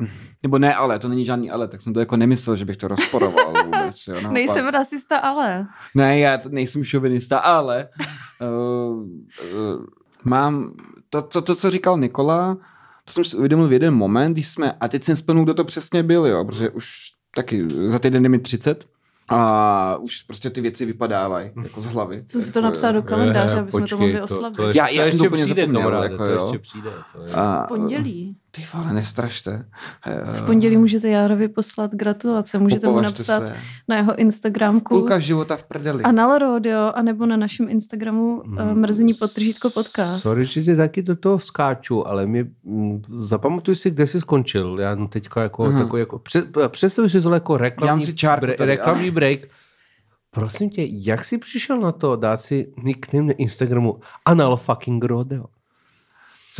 Uh, 0.00 0.06
nebo 0.42 0.58
ne 0.58 0.74
ale, 0.74 0.98
to 0.98 1.08
není 1.08 1.24
žádný 1.24 1.50
ale, 1.50 1.68
tak 1.68 1.80
jsem 1.82 1.94
to 1.94 2.00
jako 2.00 2.16
nemyslel, 2.16 2.56
že 2.56 2.64
bych 2.64 2.76
to 2.76 2.88
rozporoval 2.88 3.52
vůbec. 3.64 4.06
Jo. 4.08 4.30
Nejsem 4.30 4.66
rasista, 4.66 5.18
ale. 5.18 5.66
Ne, 5.94 6.18
já 6.18 6.38
t- 6.38 6.48
nejsem 6.48 6.84
šovinista, 6.84 7.38
ale 7.38 7.88
uh, 8.40 9.02
uh, 9.02 9.84
mám 10.24 10.74
to, 11.10 11.22
to, 11.22 11.42
to, 11.42 11.54
co 11.54 11.70
říkal 11.70 11.98
Nikola, 11.98 12.56
to 13.04 13.12
jsem 13.12 13.24
si 13.24 13.36
uvědomil 13.36 13.68
v 13.68 13.72
jeden 13.72 13.94
moment, 13.94 14.32
když 14.32 14.48
jsme, 14.48 14.72
a 14.72 14.88
teď 14.88 15.04
jsem 15.04 15.16
splnul, 15.16 15.44
kdo 15.44 15.54
to 15.54 15.64
přesně 15.64 16.02
byl, 16.02 16.26
jo, 16.26 16.44
protože 16.44 16.70
už 16.70 16.86
taky 17.34 17.68
za 17.86 17.98
týden 17.98 18.22
je 18.22 18.28
mi 18.28 18.38
30 18.38 18.84
a 19.30 19.96
už 19.96 20.22
prostě 20.22 20.50
ty 20.50 20.60
věci 20.60 20.84
vypadávají 20.86 21.50
jako 21.62 21.80
z 21.80 21.86
hlavy. 21.86 22.24
Jsem 22.28 22.42
si 22.42 22.48
Jako, 22.48 22.60
to 22.60 22.60
napsala 22.60 22.92
do 22.92 22.98
jo. 22.98 23.02
kalendáře, 23.02 23.58
aby 23.58 23.70
jsme 23.72 23.86
to 23.86 23.96
mohli 23.98 24.18
to- 24.18 24.24
oslavit. 24.24 24.56
to 24.56 24.62
ještě- 24.68 24.78
Já- 24.78 24.88
já 24.88 25.04
to 25.04 25.10
jsem 25.10 25.18
to 25.18 25.24
ještě 25.24 25.28
úplně 25.28 25.44
přijde, 25.44 25.62
zapomněl, 25.66 26.02
jako 26.02 26.16
to 26.16 26.24
jo. 26.24 26.42
ještě 26.44 26.58
přijde. 26.58 26.90
To 27.12 27.22
je... 27.22 27.32
A, 27.34 27.64
Pondělí. 27.68 28.36
Ty 28.52 28.64
vole, 28.74 28.92
nestrašte. 28.92 29.66
V 30.32 30.42
pondělí 30.46 30.76
můžete 30.76 31.08
Járovi 31.08 31.48
poslat 31.48 31.94
gratulace, 31.94 32.58
můžete 32.58 32.86
mu 32.86 32.92
Popovažte 32.92 33.18
napsat 33.32 33.46
se. 33.46 33.54
na 33.88 33.96
jeho 33.96 34.16
Instagramku 34.18 34.94
Půlka 34.94 35.18
života 35.18 35.56
v 35.56 35.62
prdeli. 35.62 36.02
Anal 36.04 36.38
Rodeo, 36.38 36.92
anebo 36.94 37.26
na 37.26 37.36
našem 37.36 37.68
Instagramu 37.68 38.42
Hmm. 38.46 38.68
mm. 38.68 38.80
mrzení 38.80 39.12
podtržítko 39.14 39.70
podcast. 39.70 40.22
Sorry, 40.22 40.46
že 40.46 40.62
ti 40.62 40.76
taky 40.76 41.02
do 41.02 41.16
toho 41.16 41.38
skáču, 41.38 42.08
ale 42.08 42.26
mě, 42.26 42.46
mm, 42.64 43.02
zapamatuj 43.08 43.74
si, 43.74 43.90
kde 43.90 44.06
jsi 44.06 44.20
skončil. 44.20 44.80
Já 44.80 44.96
teďka 45.06 45.42
jako 45.42 45.64
Aha. 45.64 45.78
takový 45.78 46.00
jako, 46.00 46.18
před, 46.18 46.44
představuji 46.68 47.10
si 47.10 47.22
tohle 47.22 47.36
jako 47.36 47.56
reklamní, 47.56 48.06
si 48.06 48.14
čárku 48.14 48.46
bre, 48.46 48.56
reklamní 48.58 49.10
break. 49.10 49.40
Prosím 50.30 50.70
tě, 50.70 50.86
jak 50.90 51.24
jsi 51.24 51.38
přišel 51.38 51.80
na 51.80 51.92
to 51.92 52.16
dát 52.16 52.40
si 52.42 52.72
nickname 52.82 53.26
na 53.26 53.32
Instagramu 53.32 54.00
Anal 54.26 54.56
fucking 54.56 55.04
Rodeo? 55.04 55.44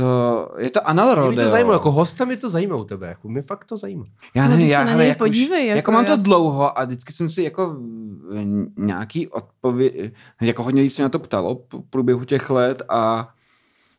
To, 0.01 0.49
je 0.59 0.71
to 0.71 0.89
anal 0.89 1.07
Mě 1.07 1.15
rodeo. 1.15 1.45
to 1.45 1.51
zajímalo, 1.51 1.75
jako 1.75 1.91
hosta 1.93 2.25
mě 2.25 2.37
to 2.37 2.49
zajímá 2.49 2.77
u 2.77 2.85
tebe, 2.85 3.09
jako 3.09 3.29
mě 3.29 3.43
fakt 3.43 3.65
to 3.65 3.77
zajímá. 3.77 4.05
Já 4.35 4.43
No, 4.43 4.49
nevím, 4.49 4.65
vždyť 4.67 4.73
já, 4.73 4.79
se 4.79 4.85
na 4.85 4.91
hele, 4.91 5.03
něj 5.03 5.09
jako, 5.09 5.19
podívej, 5.19 5.63
už, 5.63 5.67
jako 5.69 5.77
jako 5.77 5.93
mám 5.93 6.05
to 6.05 6.19
s- 6.19 6.23
dlouho 6.23 6.79
a 6.79 6.85
vždycky 6.85 7.13
jsem 7.13 7.31
si 7.31 7.43
jako 7.43 7.67
v- 7.71 8.67
nějaký 8.77 9.29
odpověď, 9.29 10.13
jako 10.41 10.63
hodně 10.63 10.83
lidí 10.83 10.91
se 10.95 11.03
na 11.03 11.09
to 11.09 11.19
ptalo 11.19 11.55
v 11.55 11.91
průběhu 11.91 12.25
těch 12.25 12.51
let 12.51 12.83
a 12.89 13.29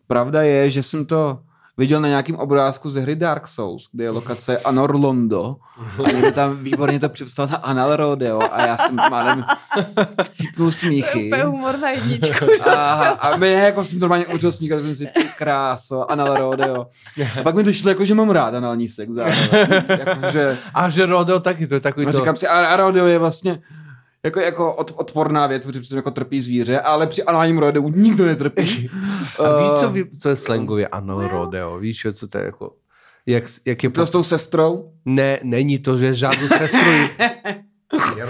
pravda 0.07 0.41
je, 0.41 0.69
že 0.69 0.83
jsem 0.83 1.05
to 1.05 1.39
viděl 1.81 2.01
na 2.01 2.07
nějakém 2.07 2.35
obrázku 2.35 2.89
ze 2.89 2.99
hry 3.01 3.15
Dark 3.15 3.47
Souls, 3.47 3.87
kde 3.91 4.03
je 4.03 4.09
lokace 4.09 4.57
Anor 4.57 4.95
Londo 4.95 5.55
a 6.05 6.11
někdo 6.11 6.31
tam 6.31 6.57
výborně 6.63 6.99
to 6.99 7.09
připsal 7.09 7.47
na 7.47 7.57
Anal 7.57 7.95
Rodeo 7.95 8.39
a 8.51 8.65
já 8.65 8.77
jsem 8.77 8.95
málem 8.95 9.45
chcípnul 10.23 10.71
To 10.71 10.75
je 10.75 10.79
smíchy. 10.79 11.25
úplně 11.27 11.43
humor 11.43 11.79
na 11.79 11.89
jedničku. 11.89 12.45
A, 12.69 12.73
a 13.09 13.37
mě 13.37 13.47
jako 13.51 13.83
jsem 13.83 13.99
normálně 13.99 14.27
učil 14.27 14.51
sníkat, 14.51 14.81
jsem 14.81 14.95
si 14.95 15.05
ty 15.05 15.23
kráso, 15.37 16.11
anal 16.11 16.35
rodeo. 16.37 16.87
A 17.39 17.43
pak 17.43 17.55
mi 17.55 17.63
došlo 17.63 17.89
jako, 17.89 18.05
že 18.05 18.15
mám 18.15 18.29
rád 18.29 18.53
anální 18.53 18.87
sex 18.87 19.11
zároveň. 19.11 19.47
Jakože, 19.99 20.57
A 20.73 20.89
že 20.89 21.05
Rodeo 21.05 21.39
taky, 21.39 21.67
to 21.67 21.73
je 21.73 21.79
takový 21.79 22.05
a 22.07 22.11
to... 22.11 22.17
říkám 22.17 22.35
si, 22.35 22.47
a, 22.47 22.65
a 22.67 22.75
rodeo 22.75 23.05
je 23.07 23.17
vlastně 23.19 23.59
jako, 24.25 24.39
jako 24.39 24.73
od, 24.73 24.93
odporná 24.95 25.47
věc, 25.47 25.65
protože 25.65 25.79
přitom 25.79 25.97
jako 25.97 26.11
trpí 26.11 26.41
zvíře, 26.41 26.79
ale 26.79 27.07
při 27.07 27.23
análním 27.23 27.57
rodeu 27.57 27.89
nikdo 27.89 28.25
netrpí. 28.25 28.89
A 29.39 29.61
víš, 29.61 29.79
co, 29.79 29.89
ví, 29.89 30.03
co 30.21 30.29
je 30.29 30.35
slangově 30.35 30.87
Anal 30.87 31.27
Rodeo? 31.27 31.79
Víš, 31.79 32.07
co 32.13 32.27
to 32.27 32.37
je 32.37 32.45
jako... 32.45 32.75
Jak, 33.25 33.43
jak 33.65 33.83
je... 33.83 33.89
To 33.89 34.05
s 34.05 34.09
tou 34.09 34.23
sestrou? 34.23 34.91
Ne, 35.05 35.39
není 35.43 35.79
to, 35.79 35.97
že 35.97 36.15
žádnou 36.15 36.47
sestru... 36.47 36.91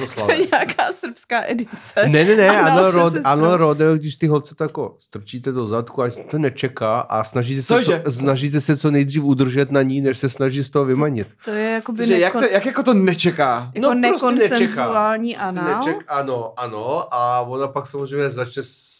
To 0.16 0.22
Jaroslave. 0.22 0.34
je 0.36 0.48
nějaká 0.52 0.92
srbská 0.92 1.44
edice. 1.48 2.02
Ne, 2.08 2.26
ne, 2.26 2.36
ne, 2.36 2.50
Anal 2.50 2.80
ano, 2.80 2.92
rod, 2.92 3.14
ano, 3.24 3.58
rodeo, 3.58 3.96
když 3.96 4.16
ty 4.16 4.28
holce 4.28 4.56
to 4.56 4.64
jako 4.64 4.96
strčíte 5.00 5.52
do 5.52 5.68
zadku 5.68 6.04
a 6.04 6.10
to 6.32 6.38
nečeká 6.38 7.00
a 7.00 7.24
snažíte 7.24 7.62
se, 7.62 7.68
Cože? 7.68 8.02
co, 8.06 8.12
snažíte 8.12 8.62
se 8.62 8.78
co 8.78 8.92
nejdřív 8.92 9.24
udržet 9.24 9.72
na 9.72 9.82
ní, 9.82 10.02
než 10.02 10.18
se 10.18 10.30
snaží 10.30 10.64
z 10.64 10.70
toho 10.70 10.86
vymanit. 10.86 11.28
To 11.46 11.52
je 11.52 11.70
jakoby 11.72 11.98
Cože, 11.98 12.18
jak, 12.20 12.34
nekon, 12.34 12.50
to, 12.50 12.54
jak 12.54 12.66
jako 12.66 12.84
to 12.84 12.94
nečeká? 12.94 13.72
jako 13.76 13.94
No, 13.94 14.10
prostě 14.10 14.32
nečeká. 14.32 14.48
nekonsenzuální 14.52 15.34
Prostě 15.34 15.48
anál. 15.60 15.76
neček, 15.78 15.98
ano, 16.08 16.54
ano, 16.58 17.08
a 17.14 17.42
ona 17.42 17.68
pak 17.68 17.88
samozřejmě 17.88 18.30
začne 18.32 18.64
s... 18.64 18.92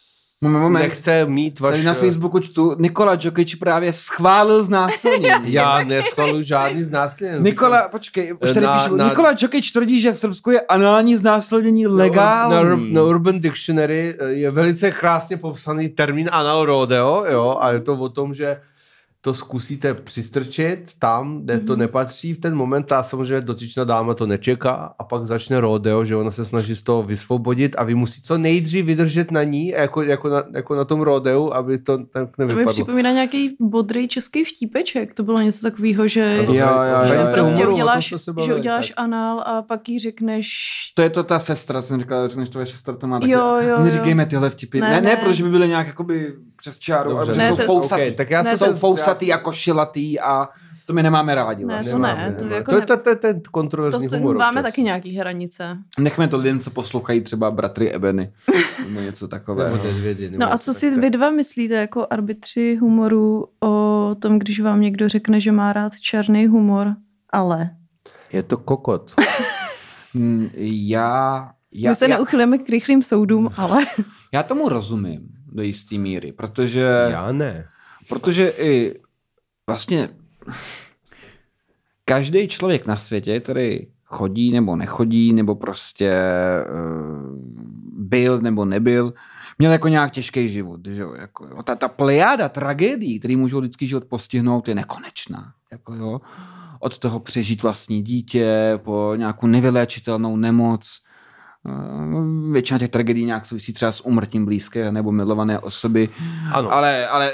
Moment, 0.44 0.74
nechce 0.82 1.26
mít 1.26 1.60
vaše... 1.60 1.72
Tady 1.72 1.84
na 1.84 1.94
Facebooku 1.94 2.40
čtu, 2.40 2.76
Nikola 2.80 3.16
Djokic 3.16 3.56
právě 3.56 3.94
schválil 3.94 4.64
znásilnění. 4.64 5.32
Já 5.54 5.84
neschvaluji 5.84 6.44
žádný 6.44 6.84
znásilnění. 6.84 7.44
Nikola, 7.44 7.88
počkej, 7.90 8.34
už 8.44 8.52
tady 8.52 8.66
Na- 8.66 8.80
píšu, 8.80 8.96
na- 8.96 9.10
Nikola 9.10 9.34
Djokic 9.34 9.72
tvrdí, 9.72 10.02
že 10.02 10.12
v 10.12 10.18
Srbsku 10.18 10.52
je 10.52 10.62
anální 10.62 11.18
znásilnění 11.18 11.88
legální. 11.88 12.54
Na, 12.54 12.62
Ur- 12.64 12.92
na 12.92 13.04
Urban 13.04 13.40
Dictionary 13.40 14.16
eh, 14.20 14.26
je 14.26 14.52
velice 14.52 14.92
krásně 14.92 15.38
popsaný 15.38 15.90
termín 15.90 16.30
anal 16.32 16.66
rodeo, 16.66 17.26
jo, 17.30 17.58
a 17.62 17.72
je 17.72 17.80
to 17.80 17.94
o 17.94 18.10
tom, 18.10 18.34
že 18.34 18.58
to 19.24 19.34
zkusíte 19.34 19.94
přistrčit 19.94 20.80
tam, 21.00 21.42
kde 21.44 21.60
to 21.60 21.76
nepatří 21.76 22.34
v 22.34 22.38
ten 22.40 22.56
moment 22.56 22.92
a 22.92 23.04
samozřejmě 23.04 23.42
dotyčná 23.42 23.84
dáma 23.84 24.14
to 24.14 24.28
nečeká 24.28 24.94
a 25.00 25.04
pak 25.04 25.28
začne 25.28 25.60
rodeo, 25.60 26.06
že 26.06 26.16
ona 26.16 26.32
se 26.32 26.46
snaží 26.46 26.76
z 26.76 26.82
toho 26.82 27.04
vysvobodit 27.04 27.76
a 27.78 27.84
vy 27.84 27.96
musí 27.96 28.22
co 28.22 28.38
nejdřív 28.38 28.86
vydržet 28.86 29.32
na 29.32 29.44
ní, 29.44 29.68
jako, 29.68 30.02
jako, 30.02 30.30
na, 30.30 30.44
jako 30.54 30.76
na 30.76 30.86
tom 30.86 31.02
rodeu, 31.02 31.52
aby 31.54 31.78
to 31.78 31.98
tak 31.98 32.08
To 32.12 32.42
mi 32.42 32.48
nevypadlo. 32.48 32.72
připomíná 32.74 33.12
nějaký 33.12 33.56
bodrý 33.60 34.08
český 34.08 34.44
vtípeček. 34.46 35.14
To 35.14 35.24
bylo 35.24 35.42
něco 35.42 35.62
takového, 35.62 36.08
že, 36.08 36.40
Ano, 36.40 36.54
Jo, 36.54 36.68
jo, 36.68 37.00
jo, 37.00 37.06
že 37.08 37.16
jo. 37.16 37.22
prostě 37.34 37.68
uděláš, 37.68 38.14
že 38.46 38.56
uděláš 38.56 38.88
tak. 38.88 39.04
anál 39.04 39.44
a 39.46 39.62
pak 39.62 39.90
jí 39.90 40.00
řekneš 40.00 40.48
To 40.96 41.02
je 41.02 41.10
to 41.10 41.24
ta 41.24 41.40
sestra, 41.40 41.82
jsem 41.82 42.00
říkal, 42.00 42.28
řekneš 42.30 42.50
tvoje 42.50 42.66
sestra, 42.66 42.96
to 42.96 43.08
má 43.08 43.20
taky. 43.20 43.32
Jo, 43.32 43.56
jo, 43.62 43.70
jo. 43.70 43.84
Neříkejme 43.84 44.26
tyhle 44.26 44.50
vtipy. 44.50 44.80
Ne, 44.82 44.90
Ne, 44.90 44.96
ne, 44.96 45.02
ne, 45.02 45.10
ne. 45.10 45.16
protože 45.16 45.44
by 45.44 45.50
byly 45.50 45.68
nějak 45.68 45.88
jakoby 45.88 46.34
přes 46.62 46.80
čáru, 46.80 47.10
Dobře, 47.10 47.32
ale 47.32 47.38
Ne, 47.38 47.50
jsou 47.50 47.56
to- 47.56 47.64
fousatý. 47.64 48.02
Okay, 48.02 48.12
tak 48.14 48.30
já 48.30 48.42
Ne, 48.42 48.58
se 48.58 48.66
jsou 48.66 48.74
fousatý 48.74 49.34
a 49.34 49.38
košilatý 49.38 50.20
a 50.20 50.50
to 50.86 50.94
my 50.94 51.04
nemáme 51.04 51.36
rádi. 51.36 51.66
Ne, 51.66 51.74
Vlastně. 51.74 51.92
to 51.92 51.98
ne, 52.00 52.08
Nemáme, 52.14 52.34
to 52.36 52.44
nemáme. 52.44 52.56
jako 52.56 52.72
to, 52.72 52.80
ne- 52.80 52.86
to, 52.86 52.98
to, 52.98 53.04
to 53.04 53.10
je 53.10 53.16
ten 53.16 53.42
to, 53.42 53.52
kontroverzní 53.52 54.10
to 54.10 54.18
humor 54.18 54.38
máme 54.38 54.60
občas. 54.62 54.72
taky 54.72 54.82
nějaký 54.84 55.18
hranice. 55.18 55.78
Nechme 56.00 56.28
to 56.28 56.38
lidem, 56.38 56.60
co 56.60 56.72
poslouchají 56.72 57.22
třeba 57.22 57.52
bratry 57.52 57.92
Ebeny. 57.94 58.32
nebo 58.88 59.00
něco 59.00 59.28
takového. 59.28 59.78
Nebo 59.78 60.38
No 60.38 60.54
a 60.54 60.58
co 60.58 60.74
si 60.74 61.00
vy 61.00 61.10
dva 61.10 61.30
myslíte 61.32 61.74
jako 61.76 62.08
arbitři 62.10 62.76
humoru 62.82 63.48
o 63.64 64.16
tom, 64.20 64.40
když 64.40 64.60
vám 64.62 64.82
někdo 64.82 65.10
řekne, 65.10 65.40
že 65.42 65.52
má 65.52 65.74
rád 65.74 66.00
černý 66.00 66.48
humor, 66.48 66.88
ale... 67.34 67.70
Je 68.34 68.44
to 68.44 68.58
kokot. 68.58 69.12
Hmm, 70.14 70.50
Já, 70.56 71.50
já, 71.74 71.92
My 71.92 71.96
se 71.96 72.08
já, 72.08 72.16
neuchylujeme 72.18 72.58
k 72.58 72.70
rychlým 72.70 73.04
soudům, 73.04 73.50
ale... 73.58 73.86
já 74.34 74.44
tomu 74.44 74.70
rozumím 74.70 75.20
do 75.52 75.64
jisté 75.64 75.98
míry, 75.98 76.32
protože, 76.32 77.08
Já 77.10 77.32
ne. 77.32 77.68
protože 78.10 78.50
i 78.50 79.00
vlastně 79.68 80.10
každý 82.06 82.48
člověk 82.48 82.86
na 82.86 82.96
světě, 82.96 83.40
který 83.40 83.88
chodí 84.06 84.52
nebo 84.52 84.76
nechodí, 84.76 85.34
nebo 85.34 85.56
prostě 85.56 86.12
uh, 86.74 87.36
byl 87.94 88.42
nebo 88.42 88.66
nebyl, 88.66 89.14
měl 89.60 89.72
jako 89.72 89.88
nějak 89.88 90.12
těžký 90.12 90.50
život. 90.50 90.80
Že 90.88 91.02
jo? 91.02 91.14
Jako, 91.14 91.46
jo? 91.46 91.64
Ta, 91.64 91.76
ta 91.76 91.88
plejáda 91.88 92.50
tragédií, 92.50 93.20
který 93.20 93.36
můžou 93.36 93.60
lidský 93.60 93.88
život 93.88 94.06
postihnout, 94.06 94.68
je 94.68 94.76
nekonečná. 94.76 95.54
Jako, 95.72 95.96
jo? 95.96 96.22
Od 96.80 96.98
toho 96.98 97.20
přežít 97.20 97.64
vlastní 97.64 98.02
dítě, 98.02 98.80
po 98.84 99.14
nějakou 99.16 99.48
nevyléčitelnou 99.48 100.38
nemoc. 100.38 101.02
Eh, 101.68 102.52
Většina 102.52 102.80
těch 102.80 102.90
tragédií 102.90 103.26
nějak 103.26 103.46
souvisí 103.46 103.74
třeba 103.74 103.92
s 103.92 104.06
umrtím 104.06 104.46
blízké 104.46 104.92
nebo 104.92 105.12
milované 105.12 105.60
osoby. 105.60 106.10
Ano. 106.54 106.72
Ale, 106.74 107.08
ale 107.08 107.32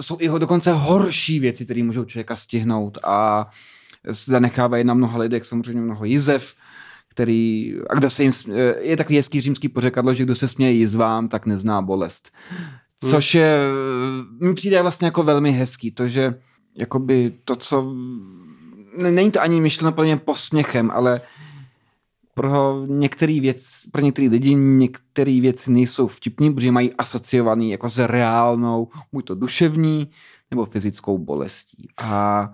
jsou 0.00 0.16
i 0.20 0.26
ho- 0.28 0.38
dokonce 0.38 0.72
horší 0.72 1.40
věci, 1.40 1.64
které 1.64 1.82
můžou 1.82 2.04
člověka 2.04 2.36
stihnout 2.36 2.98
a 3.04 3.46
zanechávají 4.08 4.84
na 4.84 4.94
mnoha 4.94 5.18
lidech 5.18 5.44
samozřejmě 5.44 5.80
mnoho 5.82 6.04
jizev, 6.04 6.54
který, 7.08 7.74
a 7.90 7.94
kdo 7.94 8.10
se 8.10 8.22
jim, 8.22 8.32
sm- 8.32 8.74
je 8.80 8.96
takový 8.96 9.16
hezký 9.16 9.40
římský 9.40 9.68
pořekadlo, 9.68 10.14
že 10.14 10.24
kdo 10.24 10.34
se 10.34 10.48
směje 10.48 10.72
jizvám, 10.72 11.28
tak 11.28 11.46
nezná 11.46 11.82
bolest. 11.82 12.30
Což 13.10 13.34
je, 13.34 13.58
mi 14.40 14.54
přijde 14.54 14.82
vlastně 14.82 15.06
jako 15.06 15.22
velmi 15.22 15.50
hezký, 15.52 15.90
to, 15.90 16.08
že 16.08 16.34
jakoby 16.76 17.32
to, 17.44 17.56
co, 17.56 17.94
ne- 18.98 19.10
není 19.10 19.30
to 19.30 19.40
ani 19.42 19.60
myšleno 19.60 19.92
plně 19.92 20.16
posměchem, 20.16 20.90
ale 20.90 21.20
pro 22.42 22.86
některé 22.86 23.40
věc, 23.40 23.82
pro 23.92 24.02
některé 24.02 24.28
lidi 24.28 24.54
některé 24.54 25.40
věci 25.40 25.70
nejsou 25.72 26.06
vtipný, 26.06 26.54
protože 26.54 26.72
mají 26.72 26.94
asociovaný 26.94 27.70
jako 27.70 27.88
s 27.88 28.06
reálnou, 28.06 28.88
buď 29.12 29.26
to 29.26 29.34
duševní, 29.34 30.10
nebo 30.50 30.64
fyzickou 30.64 31.18
bolestí. 31.18 31.88
A, 31.96 32.48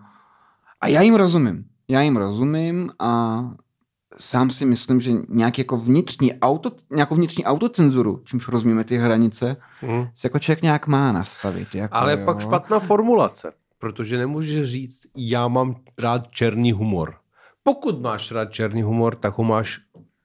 a 0.80 0.88
já 0.88 1.00
jim 1.02 1.14
rozumím. 1.14 1.64
Já 1.88 2.00
jim 2.00 2.16
rozumím 2.16 2.90
a 2.98 3.40
sám 4.18 4.50
si 4.50 4.66
myslím, 4.66 5.00
že 5.00 5.12
nějaký 5.28 5.60
jako 5.60 5.76
vnitřní 5.76 6.34
auto, 6.40 6.70
nějakou 6.90 7.14
vnitřní 7.14 7.44
autocenzuru, 7.44 8.22
čímž 8.24 8.48
rozumíme 8.48 8.84
ty 8.84 8.96
hranice, 8.96 9.56
Hmm. 9.80 10.06
si 10.14 10.26
jako 10.26 10.38
člověk 10.38 10.62
nějak 10.62 10.86
má 10.86 11.12
nastavit. 11.12 11.74
Jako, 11.74 11.94
Ale 11.96 12.12
jo. 12.18 12.24
pak 12.24 12.40
špatná 12.40 12.78
formulace, 12.78 13.52
protože 13.78 14.18
nemůžeš 14.18 14.64
říct, 14.70 15.00
já 15.16 15.48
mám 15.48 15.76
rád 15.98 16.30
černý 16.30 16.72
humor. 16.72 17.14
Pokud 17.66 18.00
máš 18.00 18.32
rád 18.32 18.52
černý 18.52 18.82
humor, 18.82 19.14
tak 19.14 19.38
ho 19.38 19.44
máš 19.44 19.78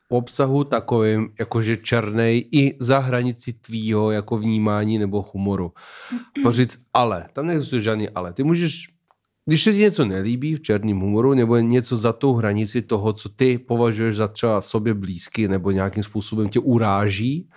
v 0.09 0.11
obsahu 0.11 0.63
takovým, 0.63 1.29
jakože 1.39 1.77
černý 1.77 2.45
i 2.51 2.77
za 2.79 2.99
hranici 2.99 3.53
tvýho 3.53 4.11
jako 4.11 4.37
vnímání 4.37 4.99
nebo 4.99 5.25
humoru. 5.33 5.73
Poříct 6.43 6.79
ale, 6.93 7.25
tam 7.33 7.47
neexistuje 7.47 7.81
žádný 7.81 8.09
ale. 8.09 8.33
Ty 8.33 8.43
můžeš, 8.43 8.87
když 9.45 9.63
se 9.63 9.73
ti 9.73 9.77
něco 9.77 10.05
nelíbí 10.05 10.55
v 10.55 10.61
černém 10.61 10.99
humoru, 10.99 11.33
nebo 11.33 11.55
je 11.55 11.63
něco 11.63 11.97
za 11.97 12.13
tou 12.13 12.33
hranici 12.33 12.81
toho, 12.81 13.13
co 13.13 13.29
ty 13.29 13.57
považuješ 13.57 14.15
za 14.15 14.27
třeba 14.27 14.61
sobě 14.61 14.93
blízky, 14.93 15.47
nebo 15.47 15.71
nějakým 15.71 16.03
způsobem 16.03 16.49
tě 16.49 16.59
uráží, 16.59 17.49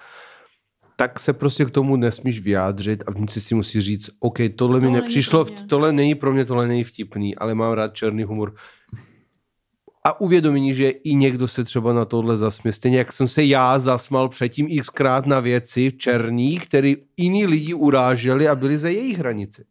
tak 0.97 1.21
se 1.21 1.33
prostě 1.33 1.65
k 1.65 1.71
tomu 1.71 1.97
nesmíš 1.97 2.41
vyjádřit 2.41 3.03
a 3.07 3.11
vnitř 3.11 3.43
si 3.43 3.55
musí 3.55 3.81
říct, 3.81 4.11
OK, 4.21 4.39
tohle 4.39 4.51
mi 4.51 4.55
Tohle 4.57 4.81
není 4.81 4.93
nepřišlo, 4.93 5.45
tohle 5.45 5.93
není 5.93 6.15
pro 6.15 6.33
mě, 6.33 6.45
tohle 6.45 6.69
není 6.69 6.85
vtipný, 6.85 7.37
ale 7.37 7.55
mám 7.55 7.73
rád 7.73 7.95
černý 7.95 8.23
humor. 8.23 8.55
A 10.05 10.21
uvědomení, 10.21 10.75
že 10.75 10.89
i 10.89 11.15
někdo 11.15 11.49
se 11.49 11.65
třeba 11.65 11.93
na 11.93 12.05
tohle 12.05 12.37
zasměje. 12.37 12.73
Stejně 12.73 12.99
jak 12.99 13.13
jsem 13.13 13.29
se 13.29 13.45
já 13.45 13.79
zasmal 13.79 14.29
předtím 14.29 14.69
xkrát 14.81 15.27
na 15.27 15.41
věci 15.41 15.93
černý, 15.93 16.59
který 16.59 16.97
jiní 17.17 17.47
lidi 17.47 17.75
uráželi 17.75 18.49
a 18.49 18.55
byli 18.55 18.79
za 18.79 18.89
jejich 18.89 19.19
hranici. 19.19 19.65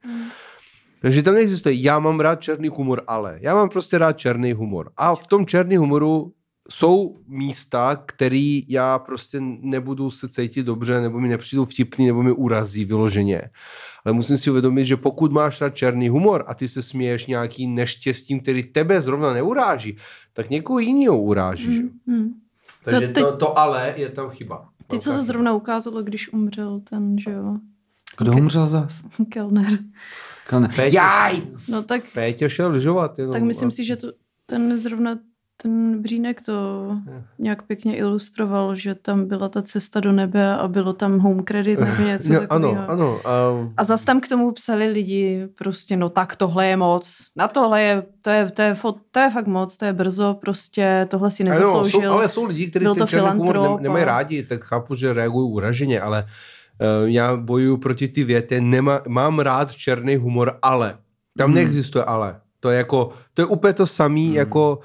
Takže 1.01 1.23
tam 1.23 1.33
neexistuje, 1.33 1.75
já 1.75 1.99
mám 1.99 2.19
rád 2.19 2.41
černý 2.41 2.67
humor, 2.67 3.03
ale. 3.07 3.37
Já 3.41 3.55
mám 3.55 3.69
prostě 3.69 3.97
rád 3.97 4.13
černý 4.13 4.53
humor. 4.53 4.91
A 4.97 5.15
v 5.15 5.27
tom 5.27 5.45
černý 5.45 5.77
humoru 5.77 6.33
jsou 6.71 7.19
místa, 7.27 8.03
který 8.05 8.63
já 8.67 8.99
prostě 8.99 9.37
nebudu 9.61 10.11
se 10.11 10.29
cítit 10.29 10.63
dobře, 10.63 11.01
nebo 11.01 11.19
mi 11.19 11.29
nepřijdou 11.29 11.65
vtipný, 11.65 12.07
nebo 12.07 12.23
mi 12.23 12.31
urazí 12.31 12.85
vyloženě. 12.85 13.49
Ale 14.05 14.13
musím 14.13 14.37
si 14.37 14.49
uvědomit, 14.49 14.85
že 14.85 14.97
pokud 14.97 15.31
máš 15.31 15.61
rád 15.61 15.75
černý 15.75 16.09
humor 16.09 16.43
a 16.47 16.53
ty 16.53 16.67
se 16.67 16.81
směješ 16.81 17.25
nějaký 17.25 17.67
neštěstím, 17.67 18.39
který 18.39 18.63
tebe 18.63 19.01
zrovna 19.01 19.33
neuráží, 19.33 19.97
tak 20.33 20.49
někoho 20.49 20.79
jiného 20.79 21.21
uráží. 21.21 21.79
Mm, 21.79 21.89
mm. 22.05 22.29
Takže 22.83 23.07
to, 23.07 23.13
teď, 23.13 23.23
to, 23.23 23.37
to 23.37 23.59
ale 23.59 23.93
je 23.97 24.09
tam 24.09 24.29
chyba. 24.29 24.69
Teď 24.87 25.01
se 25.01 25.11
to 25.11 25.21
zrovna 25.21 25.53
ukázalo, 25.53 26.03
když 26.03 26.33
umřel 26.33 26.79
ten, 26.89 27.19
že 27.19 27.31
jo. 27.31 27.57
Kdo 28.17 28.31
umřel 28.31 28.67
zas? 28.67 29.01
Kellner. 29.29 29.79
Kellner. 30.47 30.71
Jaj! 30.79 31.41
No 31.67 31.83
tak... 31.83 32.03
Pétě 32.13 32.49
šel 32.49 32.71
lyžovat. 32.71 33.19
Jenom. 33.19 33.33
Tak 33.33 33.43
myslím 33.43 33.71
si, 33.71 33.85
že 33.85 33.95
to, 33.95 34.11
ten 34.45 34.79
zrovna 34.79 35.19
ten 35.61 36.01
Břínek 36.01 36.41
to 36.45 36.87
nějak 37.39 37.61
pěkně 37.61 37.97
ilustroval, 37.97 38.75
že 38.75 38.95
tam 38.95 39.27
byla 39.27 39.49
ta 39.49 39.61
cesta 39.61 39.99
do 39.99 40.11
nebe 40.11 40.55
a 40.55 40.67
bylo 40.67 40.93
tam 40.93 41.19
home 41.19 41.43
credit 41.43 41.79
nebo 41.79 42.03
něco 42.03 42.33
no, 42.33 42.39
takového. 42.39 42.71
Ano, 42.71 42.89
ano. 42.91 43.21
A... 43.25 43.73
a 43.77 43.83
zase 43.83 44.05
tam 44.05 44.19
k 44.19 44.27
tomu 44.27 44.51
psali 44.51 44.87
lidi 44.87 45.47
prostě, 45.55 45.97
no 45.97 46.09
tak 46.09 46.35
tohle 46.35 46.67
je 46.67 46.77
moc, 46.77 47.17
na 47.35 47.47
tohle 47.47 47.81
je, 47.81 48.03
to 48.21 48.29
je, 48.29 48.51
to 48.51 48.61
je, 48.61 48.75
to 48.75 48.87
je, 48.87 48.93
to 49.11 49.19
je 49.19 49.29
fakt 49.29 49.47
moc, 49.47 49.77
to 49.77 49.85
je 49.85 49.93
brzo, 49.93 50.37
prostě 50.41 51.07
tohle 51.09 51.31
si 51.31 51.43
nezasloužil. 51.43 51.99
Ano, 51.99 52.09
jsou, 52.09 52.15
ale 52.17 52.29
jsou 52.29 52.45
lidi, 52.45 52.67
kteří 52.67 52.85
ten 52.85 53.07
černý 53.07 53.39
humor 53.39 53.81
nemají 53.81 54.05
rádi, 54.05 54.43
tak 54.43 54.63
chápu, 54.63 54.95
že 54.95 55.13
reagují 55.13 55.51
uraženě, 55.51 56.01
ale 56.01 56.23
uh, 56.23 57.09
já 57.09 57.37
bojuju 57.37 57.77
proti 57.77 58.07
ty 58.07 58.23
větě, 58.23 58.61
Nemá, 58.61 59.01
mám 59.07 59.39
rád 59.39 59.71
černý 59.71 60.15
humor, 60.15 60.57
ale. 60.61 60.97
Tam 61.37 61.47
hmm. 61.47 61.55
neexistuje 61.55 62.03
ale. 62.03 62.39
To 62.59 62.69
je 62.69 62.77
jako, 62.77 63.11
to 63.33 63.41
je 63.41 63.45
úplně 63.45 63.73
to 63.73 63.85
samé 63.85 64.21
hmm. 64.21 64.33
jako 64.33 64.79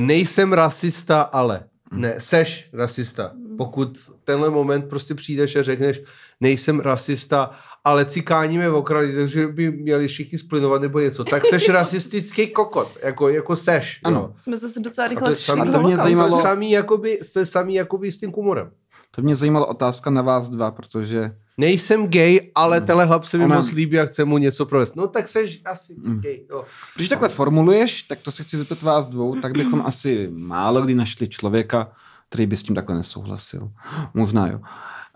nejsem 0.00 0.52
rasista, 0.52 1.22
ale. 1.22 1.64
Ne, 1.92 2.14
seš 2.18 2.70
rasista. 2.72 3.32
Pokud 3.58 3.98
tenhle 4.24 4.50
moment 4.50 4.88
prostě 4.88 5.14
přijdeš 5.14 5.56
a 5.56 5.62
řekneš, 5.62 6.02
nejsem 6.40 6.80
rasista, 6.80 7.50
ale 7.84 8.04
cikáníme 8.04 8.68
v 8.68 8.74
okraji, 8.74 9.14
takže 9.14 9.48
by 9.48 9.70
měli 9.70 10.08
všichni 10.08 10.38
splynovat 10.38 10.82
nebo 10.82 11.00
něco, 11.00 11.24
tak 11.24 11.46
seš 11.46 11.68
rasistický 11.78 12.46
kokot, 12.46 12.98
jako, 13.02 13.28
jako 13.28 13.56
seš. 13.56 14.00
Ano. 14.04 14.20
Jo. 14.20 14.32
Jsme 14.36 14.56
zase 14.56 14.80
docela 14.80 15.08
rychle 15.08 15.34
přišli 15.34 15.72
to 15.72 15.82
mě 15.82 15.96
zajímalo... 15.96 16.30
To 16.30 16.36
je 16.36 16.42
samý, 16.42 16.70
jakoby, 16.70 17.20
to 17.32 17.38
je 17.38 17.46
samý 17.46 17.74
jakoby 17.74 18.12
s 18.12 18.20
tím 18.20 18.32
kumorem. 18.32 18.70
To 19.10 19.22
mě 19.22 19.36
zajímalo 19.36 19.66
otázka 19.66 20.10
na 20.10 20.22
vás 20.22 20.48
dva, 20.48 20.70
protože 20.70 21.36
nejsem 21.60 22.08
gay, 22.08 22.50
ale 22.54 22.76
hmm. 22.76 22.86
tenhle 22.86 23.06
chlap 23.06 23.24
se 23.24 23.38
mi 23.38 23.44
Ona... 23.44 23.56
moc 23.56 23.72
líbí 23.72 23.98
a 23.98 24.06
chce 24.06 24.24
mu 24.24 24.38
něco 24.38 24.66
provést. 24.66 24.96
No 24.96 25.08
tak 25.08 25.28
seš 25.28 25.62
asi 25.64 25.94
hmm. 25.94 26.20
gay. 26.20 26.46
Jo. 26.50 26.64
Když 26.96 27.08
takhle 27.08 27.28
formuluješ, 27.28 28.02
tak 28.02 28.18
to 28.18 28.30
se 28.30 28.44
chci 28.44 28.56
zeptat 28.56 28.82
vás 28.82 29.08
dvou, 29.08 29.40
tak 29.40 29.52
bychom 29.52 29.82
asi 29.86 30.28
málo 30.32 30.82
kdy 30.82 30.94
našli 30.94 31.28
člověka, 31.28 31.92
který 32.28 32.46
by 32.46 32.56
s 32.56 32.62
tím 32.62 32.74
takhle 32.74 32.96
nesouhlasil. 32.96 33.70
Možná 34.14 34.46
jo. 34.46 34.60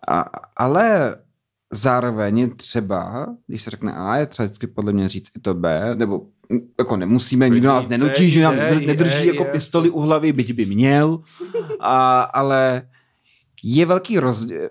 A, 0.08 0.24
ale 0.56 1.16
zároveň 1.72 2.50
třeba, 2.56 3.26
když 3.46 3.62
se 3.62 3.70
řekne 3.70 3.94
A, 3.94 4.16
je 4.16 4.26
třeba 4.26 4.46
vždycky 4.46 4.66
podle 4.66 4.92
mě 4.92 5.08
říct 5.08 5.30
i 5.36 5.40
to 5.40 5.54
B, 5.54 5.94
nebo 5.94 6.26
jako 6.78 6.96
nemusíme, 6.96 7.48
nikdo 7.48 7.68
nás 7.68 7.88
nenutí, 7.88 8.30
že 8.30 8.42
nám 8.42 8.56
nedrží 8.86 9.26
jako 9.26 9.44
pistoli 9.44 9.90
u 9.90 10.00
hlavy, 10.00 10.32
byť 10.32 10.52
by 10.52 10.66
měl, 10.66 11.20
a, 11.80 12.20
ale 12.20 12.82
je 13.62 13.86
velký 13.86 14.18
rozdíl, 14.18 14.68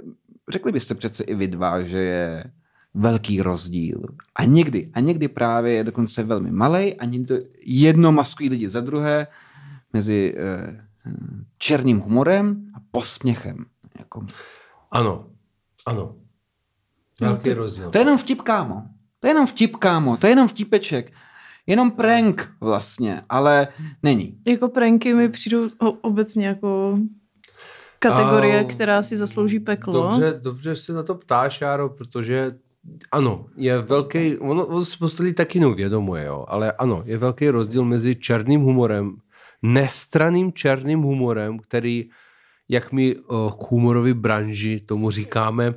řekli 0.50 0.72
byste 0.72 0.96
přece 0.96 1.24
i 1.24 1.36
vy 1.36 1.48
dva, 1.48 1.84
že 1.84 1.98
je 1.98 2.44
velký 2.94 3.42
rozdíl. 3.42 4.02
A 4.36 4.44
někdy, 4.44 4.92
a 4.94 5.00
někdy 5.00 5.28
právě 5.28 5.74
je 5.74 5.84
dokonce 5.84 6.24
velmi 6.24 6.52
malý 6.52 6.96
a 6.96 7.06
někdy 7.06 7.44
jedno 7.66 8.12
maskují 8.12 8.50
lidi 8.50 8.70
za 8.70 8.82
druhé 8.82 9.28
mezi 9.94 10.36
eh, 10.38 10.88
černým 11.58 12.00
humorem 12.00 12.72
a 12.76 12.78
posměchem. 12.92 13.66
Jako. 14.00 14.26
Ano, 14.92 15.28
ano. 15.86 16.16
Velký 17.22 17.50
no, 17.50 17.56
to, 17.56 17.62
rozdíl. 17.62 17.90
To 17.90 17.98
je 17.98 18.02
jenom 18.02 18.18
vtip, 18.18 18.42
kámo. 18.42 18.84
To 19.20 19.28
je 19.28 19.32
jenom 19.32 19.48
vtip, 19.48 19.76
kámo. 19.76 20.18
To 20.18 20.28
je 20.28 20.32
jenom 20.32 20.48
vtipeček. 20.48 21.14
Jenom 21.68 21.92
prank 21.92 22.52
vlastně, 22.60 23.22
ale 23.30 23.68
není. 24.04 24.38
Jako 24.48 24.68
pranky 24.68 25.14
mi 25.14 25.30
přijdou 25.30 25.68
obecně 26.02 26.48
jako 26.48 27.00
kategorie, 28.04 28.60
a, 28.60 28.64
která 28.64 29.04
si 29.04 29.18
zaslouží 29.18 29.60
peklo. 29.60 29.94
Dobře, 29.94 30.40
dobře 30.44 30.76
se 30.76 30.94
na 30.94 31.04
to 31.04 31.16
ptáš, 31.16 31.62
Járo, 31.62 31.90
protože 31.90 32.52
ano, 33.12 33.46
je 33.56 33.82
velký, 33.82 34.38
ono, 34.38 34.66
ono 34.66 34.86
se 34.86 34.98
postali 35.00 35.34
taky 35.34 35.60
neuvědomuje, 35.60 36.26
jo, 36.26 36.46
ale 36.48 36.72
ano, 36.72 37.04
je 37.06 37.18
velký 37.18 37.50
rozdíl 37.50 37.86
mezi 37.86 38.16
černým 38.16 38.62
humorem, 38.62 39.16
nestraným 39.62 40.54
černým 40.54 41.02
humorem, 41.02 41.60
který, 41.60 42.10
jak 42.70 42.92
my 42.92 43.16
uh, 43.16 43.52
k 43.52 43.72
humorovi 43.72 44.14
branži 44.14 44.80
tomu 44.80 45.10
říkáme, 45.10 45.74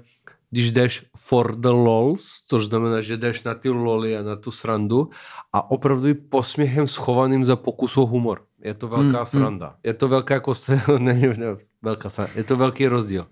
když 0.56 0.70
jdeš 0.70 1.04
for 1.16 1.56
the 1.56 1.68
lols, 1.68 2.42
což 2.48 2.66
znamená, 2.66 3.00
že 3.00 3.16
jdeš 3.16 3.42
na 3.42 3.54
ty 3.54 3.68
loly 3.68 4.16
a 4.16 4.22
na 4.22 4.36
tu 4.36 4.50
srandu 4.50 5.10
a 5.52 5.70
opravdu 5.70 6.08
posměchem 6.28 6.88
schovaným 6.88 7.44
za 7.44 7.56
pokus 7.56 7.96
o 7.96 8.06
humor. 8.06 8.40
Je 8.64 8.74
to 8.74 8.88
velká 8.88 9.16
hmm, 9.16 9.26
sranda. 9.26 9.66
Hmm. 9.66 9.76
Je 9.84 9.94
to 9.94 10.08
velká 10.08 10.34
jako, 10.34 10.52
ne, 10.98 11.14
ne, 11.36 11.56
velká 11.82 12.10
sranda. 12.10 12.32
Je 12.36 12.44
to 12.44 12.56
velký 12.56 12.88
rozdíl. 12.88 13.26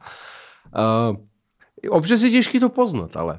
Uh, 0.77 1.97
občas 1.97 2.23
je 2.23 2.31
těžký 2.31 2.61
to 2.61 2.69
poznat, 2.69 3.17
ale. 3.17 3.39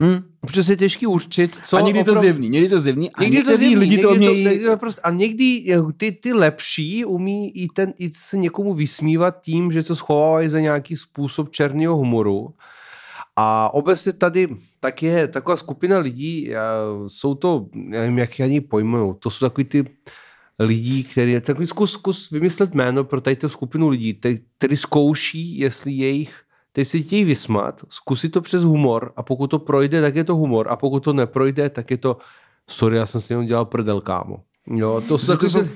Hmm. 0.00 0.22
Občas 0.40 0.68
je 0.68 0.76
těžký 0.76 1.06
určit, 1.06 1.60
co... 1.64 1.76
A 1.76 1.80
někdy 1.80 2.00
opravdu... 2.00 2.18
to 2.18 2.22
zjevný, 2.22 2.48
někdy 2.48 2.68
to 2.68 2.80
zjevný 2.80 3.10
a 3.10 3.22
někdy 3.22 3.42
to 3.42 3.56
zjevný, 3.56 3.76
lidi 3.76 3.98
to 3.98 4.10
umějí... 4.10 4.44
To, 4.44 4.50
někdy 4.50 4.76
prostě, 4.76 5.00
a 5.00 5.10
někdy 5.10 5.64
ty, 5.96 6.12
ty 6.12 6.32
lepší 6.32 7.04
umí 7.04 7.56
i, 7.56 7.68
ten, 7.68 7.92
i 7.98 8.10
se 8.14 8.36
někomu 8.36 8.74
vysmívat 8.74 9.40
tím, 9.40 9.72
že 9.72 9.82
to 9.82 9.96
schovávají 9.96 10.48
za 10.48 10.60
nějaký 10.60 10.96
způsob 10.96 11.50
černého 11.50 11.96
humoru. 11.96 12.54
A 13.42 13.70
obecně 13.74 14.12
tady 14.12 14.48
tak 14.80 15.02
je 15.02 15.28
taková 15.28 15.56
skupina 15.56 15.98
lidí, 15.98 16.50
jsou 17.06 17.34
to, 17.34 17.66
nevím, 17.74 18.18
jak 18.18 18.38
je 18.38 18.44
ani 18.44 18.60
pojmenou, 18.60 19.14
to 19.14 19.30
jsou 19.30 19.46
takový 19.46 19.64
ty 19.64 19.84
lidí, 20.58 21.04
který, 21.04 21.40
tak 21.40 21.66
zkus, 21.66 21.92
zkus 21.92 22.30
vymyslet 22.30 22.74
jméno 22.74 23.04
pro 23.04 23.20
tady 23.20 23.36
tu 23.36 23.48
skupinu 23.48 23.88
lidí, 23.88 24.20
který 24.58 24.76
zkouší, 24.76 25.58
jestli 25.58 25.92
jejich, 25.92 26.40
teď 26.72 26.88
si 26.88 27.02
chtějí 27.02 27.24
vysmat, 27.24 27.84
zkusí 27.88 28.28
to 28.28 28.40
přes 28.40 28.62
humor 28.62 29.12
a 29.16 29.22
pokud 29.22 29.46
to 29.46 29.58
projde, 29.58 30.00
tak 30.00 30.16
je 30.16 30.24
to 30.24 30.36
humor 30.36 30.66
a 30.70 30.76
pokud 30.76 31.00
to 31.04 31.12
neprojde, 31.12 31.70
tak 31.70 31.90
je 31.90 31.96
to 31.96 32.16
sorry, 32.70 32.96
já 32.96 33.06
jsem 33.06 33.20
si 33.20 33.32
jenom 33.32 33.46
dělal 33.46 33.64
prdel, 33.64 34.00
kámo. 34.00 34.36
Jo, 34.66 35.02
to 35.08 35.18
jsou 35.18 35.36
takový, 35.36 35.70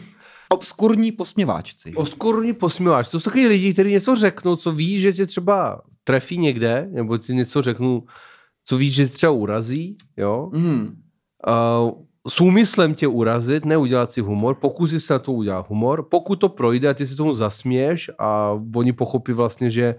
obskurní 0.49 1.13
posměváčci. 1.13 1.93
Obskurní 1.95 2.53
posměváčci. 2.53 3.13
To 3.13 3.21
jsou 3.21 3.31
takový 3.31 3.47
lidi, 3.47 3.73
kteří 3.73 3.91
něco 3.91 4.17
řeknou, 4.17 4.57
co 4.57 4.73
ví, 4.73 5.01
že 5.01 5.13
tě 5.13 5.27
třeba 5.27 5.83
trefí 6.05 6.39
někde, 6.39 6.89
nebo 6.91 7.19
ti 7.19 7.35
něco 7.35 7.63
řeknou, 7.63 8.03
co 8.65 8.77
víš, 8.77 8.95
že 8.95 9.09
třeba 9.09 9.33
urazí, 9.33 9.97
jo. 10.17 10.51
Mm. 10.53 11.03
Uh, 11.47 11.91
s 12.29 12.41
úmyslem 12.41 12.95
tě 12.95 13.07
urazit, 13.07 13.65
neudělat 13.65 14.13
si 14.13 14.21
humor, 14.21 14.55
pokusí 14.55 15.01
se 15.01 15.13
na 15.13 15.19
to 15.19 15.33
udělat 15.33 15.69
humor, 15.69 16.03
pokud 16.11 16.37
to 16.37 16.49
projde 16.49 16.89
a 16.89 16.95
ty 16.95 17.07
si 17.07 17.17
tomu 17.17 17.35
zasměješ 17.35 18.11
a 18.19 18.61
oni 18.77 18.93
pochopí 18.93 19.33
vlastně, 19.33 19.71
že 19.71 19.95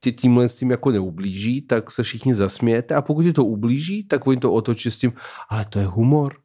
tě 0.00 0.12
tímhle 0.12 0.48
s 0.48 0.56
tím 0.56 0.70
jako 0.70 0.90
neublíží, 0.90 1.62
tak 1.62 1.90
se 1.90 2.02
všichni 2.02 2.34
zasmějete 2.34 2.94
a 2.94 3.02
pokud 3.02 3.22
ti 3.22 3.32
to 3.32 3.44
ublíží, 3.44 4.04
tak 4.04 4.26
oni 4.26 4.40
to 4.40 4.52
otočí 4.52 4.90
s 4.90 4.98
tím, 4.98 5.12
ale 5.48 5.64
to 5.64 5.78
je 5.78 5.86
humor. 5.86 6.36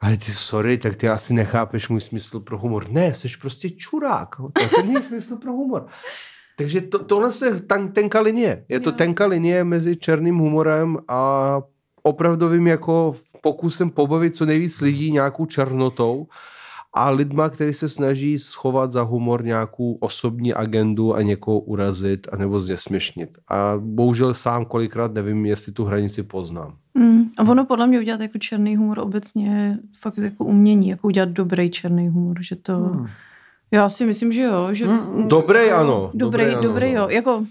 Ale 0.00 0.16
ty 0.16 0.32
sorry, 0.32 0.78
tak 0.78 0.96
ty 0.96 1.08
asi 1.08 1.34
nechápeš 1.34 1.88
můj 1.88 2.00
smysl 2.00 2.40
pro 2.40 2.58
humor. 2.58 2.90
Ne, 2.90 3.14
jsi 3.14 3.28
prostě 3.40 3.70
čurák. 3.70 4.36
To 4.36 4.82
není 4.82 5.02
smysl 5.08 5.36
pro 5.36 5.52
humor. 5.52 5.86
Takže 6.58 6.80
to, 6.80 7.04
tohle 7.04 7.30
je 7.44 7.60
ten, 7.60 7.92
tenka 7.92 8.20
linie. 8.20 8.64
Je 8.68 8.80
to 8.80 8.90
jo. 8.90 8.96
tenka 8.96 9.26
linie 9.26 9.64
mezi 9.64 9.96
černým 9.96 10.38
humorem 10.38 10.98
a 11.08 11.60
opravdovým 12.02 12.66
jako 12.66 13.14
pokusem 13.42 13.90
pobavit 13.90 14.36
co 14.36 14.46
nejvíc 14.46 14.80
lidí 14.80 15.12
nějakou 15.12 15.46
černotou 15.46 16.26
a 16.94 17.10
lidma, 17.10 17.48
který 17.48 17.72
se 17.72 17.88
snaží 17.88 18.38
schovat 18.38 18.92
za 18.92 19.02
humor 19.02 19.44
nějakou 19.44 19.92
osobní 19.92 20.54
agendu 20.54 21.14
a 21.14 21.22
někoho 21.22 21.60
urazit 21.60 22.26
a 22.32 22.36
nebo 22.36 22.60
znesměšnit. 22.60 23.38
A 23.48 23.74
bohužel 23.78 24.34
sám 24.34 24.64
kolikrát 24.64 25.14
nevím, 25.14 25.46
jestli 25.46 25.72
tu 25.72 25.84
hranici 25.84 26.22
poznám. 26.22 26.76
Mm. 26.94 27.26
A 27.38 27.42
ono 27.42 27.64
podle 27.64 27.86
mě 27.86 28.00
udělat 28.00 28.20
jako 28.20 28.38
černý 28.38 28.76
humor 28.76 28.98
obecně 28.98 29.46
je 29.46 29.78
fakt 30.00 30.18
jako 30.18 30.44
umění, 30.44 30.88
jako 30.88 31.06
udělat 31.06 31.28
dobrý 31.28 31.70
černý 31.70 32.08
humor, 32.08 32.36
že 32.42 32.56
to... 32.56 32.78
Mm. 32.78 33.06
Já 33.72 33.88
si 33.88 34.06
myslím, 34.06 34.32
že 34.32 34.42
jo. 34.42 34.68
Že... 34.72 34.86
Mm. 34.86 35.28
Dobrý 35.28 35.70
ano. 35.70 36.10
Dobrý, 36.14 36.44
dobrý, 36.44 36.54
ano, 36.54 36.62
dobrý 36.62 36.94
no. 36.94 37.00
jo. 37.00 37.08
Jako 37.08 37.46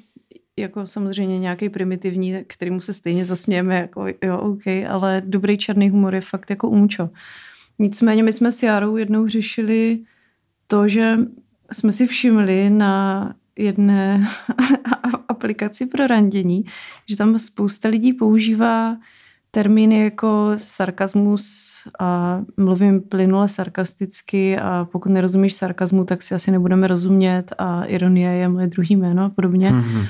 jako 0.60 0.86
samozřejmě 0.86 1.40
nějaký 1.40 1.70
primitivní, 1.70 2.44
kterýmu 2.48 2.82
se 2.82 2.94
stejně 2.94 3.26
zasmějeme, 3.26 3.76
jako 3.76 4.06
jo, 4.24 4.38
OK, 4.38 4.68
ale 4.90 5.22
dobrý 5.26 5.58
černý 5.58 5.90
humor 5.90 6.16
je 6.16 6.22
fakt 6.22 6.50
jako 6.50 6.70
umčo. 6.70 7.10
Nicméně 7.80 8.24
my 8.24 8.34
jsme 8.34 8.52
s 8.52 8.64
Járou 8.64 8.98
jednou 8.98 9.28
řešili 9.28 10.00
to, 10.68 10.88
že 10.88 11.18
jsme 11.72 11.92
si 11.92 12.08
všimli 12.08 12.70
na 12.70 13.36
jedné 13.58 14.28
aplikaci 15.28 15.86
pro 15.86 16.08
randění, 16.08 16.66
že 17.10 17.18
tam 17.18 17.40
spousta 17.40 17.90
lidí 17.90 18.14
používá 18.14 18.98
termíny 19.52 20.04
jako 20.04 20.52
sarkazmus 20.58 21.74
a 22.00 22.42
mluvím 22.58 23.02
plynule 23.02 23.50
sarkasticky 23.50 24.58
a 24.58 24.88
pokud 24.92 25.10
nerozumíš 25.10 25.54
sarkazmu, 25.54 26.04
tak 26.04 26.22
si 26.22 26.36
asi 26.36 26.52
nebudeme 26.52 26.88
rozumět 26.88 27.44
a 27.58 27.84
ironie 27.84 28.32
je 28.32 28.50
moje 28.50 28.68
druhý 28.68 28.96
jméno 28.96 29.24
a 29.24 29.30
podobně. 29.30 29.72
Mm-hmm. 29.72 30.08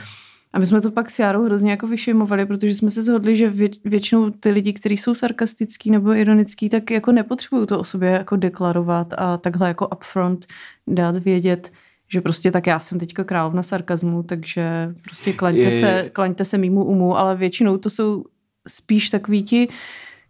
A 0.53 0.59
my 0.59 0.67
jsme 0.67 0.81
to 0.81 0.91
pak 0.91 1.11
s 1.11 1.19
Járou 1.19 1.43
hrozně 1.43 1.71
jako 1.71 1.87
vyšimovali, 1.87 2.45
protože 2.45 2.73
jsme 2.75 2.91
se 2.91 3.03
shodli, 3.03 3.35
že 3.35 3.49
vě, 3.49 3.69
většinou 3.85 4.29
ty 4.29 4.49
lidi, 4.49 4.73
kteří 4.73 4.97
jsou 4.97 5.15
sarkastický 5.15 5.91
nebo 5.91 6.15
ironický, 6.15 6.69
tak 6.69 6.91
jako 6.91 7.11
nepotřebují 7.11 7.67
to 7.67 7.79
o 7.79 7.83
sobě 7.83 8.09
jako 8.09 8.35
deklarovat 8.35 9.13
a 9.17 9.37
takhle 9.37 9.67
jako 9.67 9.87
upfront 9.87 10.45
dát 10.87 11.17
vědět, 11.17 11.71
že 12.13 12.21
prostě 12.21 12.51
tak 12.51 12.67
já 12.67 12.79
jsem 12.79 12.99
teďka 12.99 13.23
královna 13.23 13.63
sarkazmu, 13.63 14.23
takže 14.23 14.95
prostě 15.03 15.33
klaňte, 15.33 15.61
je, 15.61 15.71
se, 15.71 16.09
klaňte 16.13 16.45
se 16.45 16.57
mýmu 16.57 16.85
umu, 16.85 17.17
ale 17.17 17.35
většinou 17.35 17.77
to 17.77 17.89
jsou 17.89 18.23
spíš 18.67 19.09
takový 19.09 19.43
ti, 19.43 19.67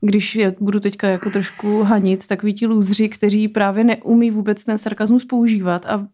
když 0.02 0.36
je 0.36 0.56
budu 0.60 0.80
teďka 0.80 1.08
jako 1.08 1.30
trošku 1.30 1.84
hanit, 1.84 2.28
takový 2.28 2.54
ti 2.54 2.66
lůzři, 2.68 3.10
kteří 3.10 3.48
právě 3.48 3.84
neumí 3.84 4.32
vůbec 4.32 4.66
ten 4.66 4.78
sarkazmus 4.78 5.26
používat 5.26 5.86
a 5.86 6.08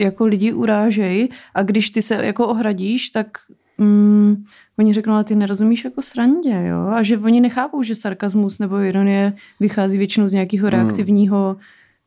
jako 0.00 0.26
lidi 0.26 0.52
urážejí 0.52 1.28
a 1.54 1.62
když 1.62 1.90
ty 1.90 2.02
se 2.02 2.26
jako 2.26 2.48
ohradíš, 2.48 3.10
tak 3.10 3.26
mm, 3.78 4.44
oni 4.78 4.94
řeknou, 4.94 5.14
ale 5.14 5.24
ty 5.24 5.34
nerozumíš 5.34 5.84
jako 5.84 6.02
srandě, 6.02 6.64
jo? 6.68 6.88
A 6.88 7.02
že 7.02 7.18
oni 7.18 7.40
nechápou, 7.40 7.82
že 7.82 7.94
sarkazmus 7.94 8.58
nebo 8.58 8.78
ironie 8.78 9.32
vychází 9.60 9.98
většinou 9.98 10.28
z 10.28 10.32
nějakého 10.32 10.68
hmm. 10.68 10.70
reaktivního, 10.70 11.56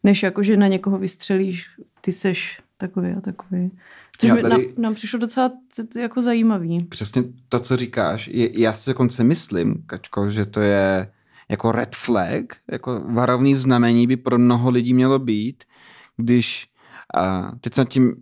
než 0.03 0.23
jako, 0.23 0.43
že 0.43 0.57
na 0.57 0.67
někoho 0.67 0.97
vystřelíš, 0.97 1.65
ty 2.01 2.11
seš 2.11 2.59
takový 2.77 3.09
a 3.17 3.21
takový. 3.21 3.71
Což 4.17 4.29
tady, 4.29 4.43
nám, 4.43 4.61
nám 4.77 4.93
přišlo 4.93 5.19
docela 5.19 5.51
jako 5.95 6.21
zajímavý. 6.21 6.83
Přesně 6.83 7.23
to, 7.49 7.59
co 7.59 7.77
říkáš. 7.77 8.27
Je, 8.27 8.61
já 8.61 8.73
si 8.73 8.89
dokonce 8.89 9.23
myslím, 9.23 9.83
Kačko, 9.85 10.29
že 10.29 10.45
to 10.45 10.61
je 10.61 11.11
jako 11.49 11.71
red 11.71 11.95
flag, 11.95 12.45
jako 12.71 12.99
varovný 12.99 13.55
znamení 13.55 14.07
by 14.07 14.17
pro 14.17 14.37
mnoho 14.37 14.69
lidí 14.69 14.93
mělo 14.93 15.19
být, 15.19 15.63
když 16.17 16.67
a 17.15 17.51
teď 17.61 17.73
se 17.73 17.81
nad 17.81 17.89
tím, 17.89 18.15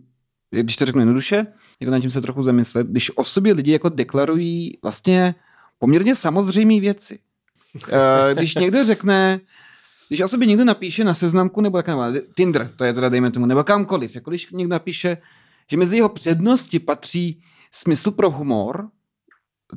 když 0.50 0.76
to 0.76 0.86
řeknu 0.86 1.00
jednoduše, 1.00 1.46
jako 1.80 1.90
nad 1.90 2.00
tím 2.00 2.10
se 2.10 2.20
trochu 2.20 2.42
zamyslet, 2.42 2.86
když 2.86 3.16
o 3.16 3.24
sobě 3.24 3.52
lidi 3.52 3.72
jako 3.72 3.88
deklarují 3.88 4.78
vlastně 4.82 5.34
poměrně 5.78 6.14
samozřejmé 6.14 6.80
věci. 6.80 7.18
Eh, 7.92 8.34
když 8.34 8.54
někdo 8.54 8.84
řekne, 8.84 9.40
když 10.08 10.20
o 10.20 10.28
sobě 10.28 10.46
někdo 10.46 10.64
napíše 10.64 11.04
na 11.04 11.14
seznamku 11.14 11.60
nebo 11.60 11.78
jak 11.78 11.88
nebo 11.88 12.02
Tinder, 12.36 12.70
to 12.76 12.84
je 12.84 12.92
teda 12.92 13.08
dejme 13.08 13.30
tomu, 13.30 13.46
nebo 13.46 13.64
kamkoliv, 13.64 14.14
jako 14.14 14.30
když 14.30 14.50
někdo 14.50 14.72
napíše, 14.72 15.16
že 15.70 15.76
mezi 15.76 15.96
jeho 15.96 16.08
přednosti 16.08 16.78
patří 16.78 17.42
smysl 17.72 18.10
pro 18.10 18.30
humor, 18.30 18.88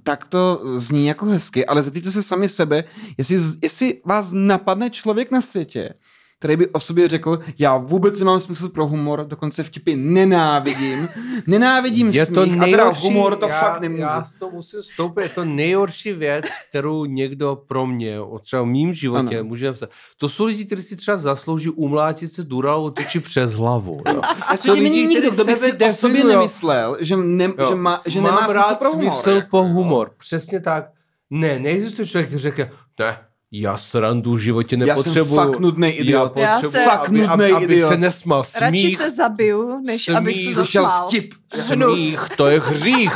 tak 0.04 0.28
to 0.28 0.62
zní 0.76 1.08
jako 1.08 1.26
hezky, 1.26 1.66
ale 1.66 1.84
zeptejte 1.84 2.12
se 2.12 2.24
sami 2.24 2.50
sebe, 2.50 2.84
jestli, 3.18 3.38
jestli 3.62 4.02
vás 4.06 4.30
napadne 4.32 4.90
člověk 4.90 5.32
na 5.32 5.42
světě, 5.42 5.94
který 6.40 6.56
by 6.58 6.68
o 6.68 6.80
sobě 6.80 7.08
řekl, 7.08 7.40
já 7.58 7.78
vůbec 7.78 8.20
nemám 8.20 8.40
smysl 8.40 8.70
pro 8.70 8.88
humor, 8.88 9.26
dokonce 9.28 9.64
vtipy 9.64 9.96
nenávidím, 9.96 11.10
nenávidím 11.48 12.08
je 12.08 12.26
smích 12.26 12.36
to 12.36 12.46
nejhorší, 12.46 12.74
a 12.74 12.78
teda 12.78 12.90
humor 12.90 13.36
to 13.36 13.48
já, 13.48 13.60
fakt 13.60 13.82
nemůžu. 13.82 14.02
Já 14.02 14.24
to 14.40 14.50
musím 14.52 14.82
stoupit, 14.82 15.22
je 15.22 15.30
to 15.30 15.46
nejhorší 15.46 16.14
věc, 16.14 16.46
kterou 16.70 17.06
někdo 17.06 17.62
pro 17.68 17.88
mě, 17.88 18.18
třeba 18.42 18.62
v 18.62 18.66
mým 18.66 18.94
životě 18.94 19.40
ano. 19.40 19.48
může 19.48 19.72
psat. 19.72 19.90
To 20.18 20.30
jsou 20.30 20.46
lidi, 20.46 20.66
kteří 20.66 20.84
si 20.84 20.96
třeba 20.96 21.18
zaslouží 21.18 21.70
umlátit 21.70 22.34
se 22.34 22.44
duralou 22.44 22.90
tyči 22.90 23.20
přes 23.20 23.54
hlavu. 23.54 24.02
Jo. 24.14 24.22
A 24.48 24.58
to 24.58 24.76
není 24.76 25.08
nikdo, 25.08 25.32
kdo 25.32 25.46
by 25.46 25.56
si 25.56 25.74
o 25.74 25.92
sobě 25.92 26.24
nemyslel, 26.24 26.98
že, 27.00 27.18
ne, 27.18 27.54
že, 27.70 27.76
má, 27.76 28.02
že 28.06 28.22
Mám 28.22 28.36
nemá 28.36 28.54
rád 28.54 28.64
smysl 28.64 28.80
pro 28.80 28.92
humor. 28.92 29.12
smysl 29.12 29.42
po 29.50 29.64
humor. 29.64 30.12
Přesně 30.18 30.60
tak. 30.60 30.86
Ne, 31.30 31.60
neexistuje 31.60 32.06
člověk, 32.06 32.28
který 32.28 32.42
řekne, 32.42 32.72
ne, 33.00 33.18
já 33.52 33.78
srandu 33.78 34.34
v 34.34 34.40
životě 34.40 34.78
nepotřebuju. 34.78 35.18
Já 35.20 35.26
jsem 35.26 35.54
fakt 35.54 35.60
nudný 35.60 35.90
idiot. 35.90 36.38
Já, 36.38 36.50
já 36.50 36.70
se, 36.70 36.84
fakt 36.84 37.10
nudný 37.10 37.28
aby, 37.28 37.52
aby, 37.52 37.66
aby 37.66 37.80
se 37.82 37.98
nesmal. 37.98 38.44
Smích, 38.44 38.62
Radši 38.62 38.96
se 38.96 39.12
zabiju, 39.12 39.82
než 39.86 40.04
smích, 40.06 40.18
abych 40.18 40.48
se 40.48 40.54
zasmál. 40.54 41.08
vtip. 41.10 41.34
Smích, 41.54 42.20
to 42.38 42.48
je 42.48 42.60
hřích. 42.60 43.14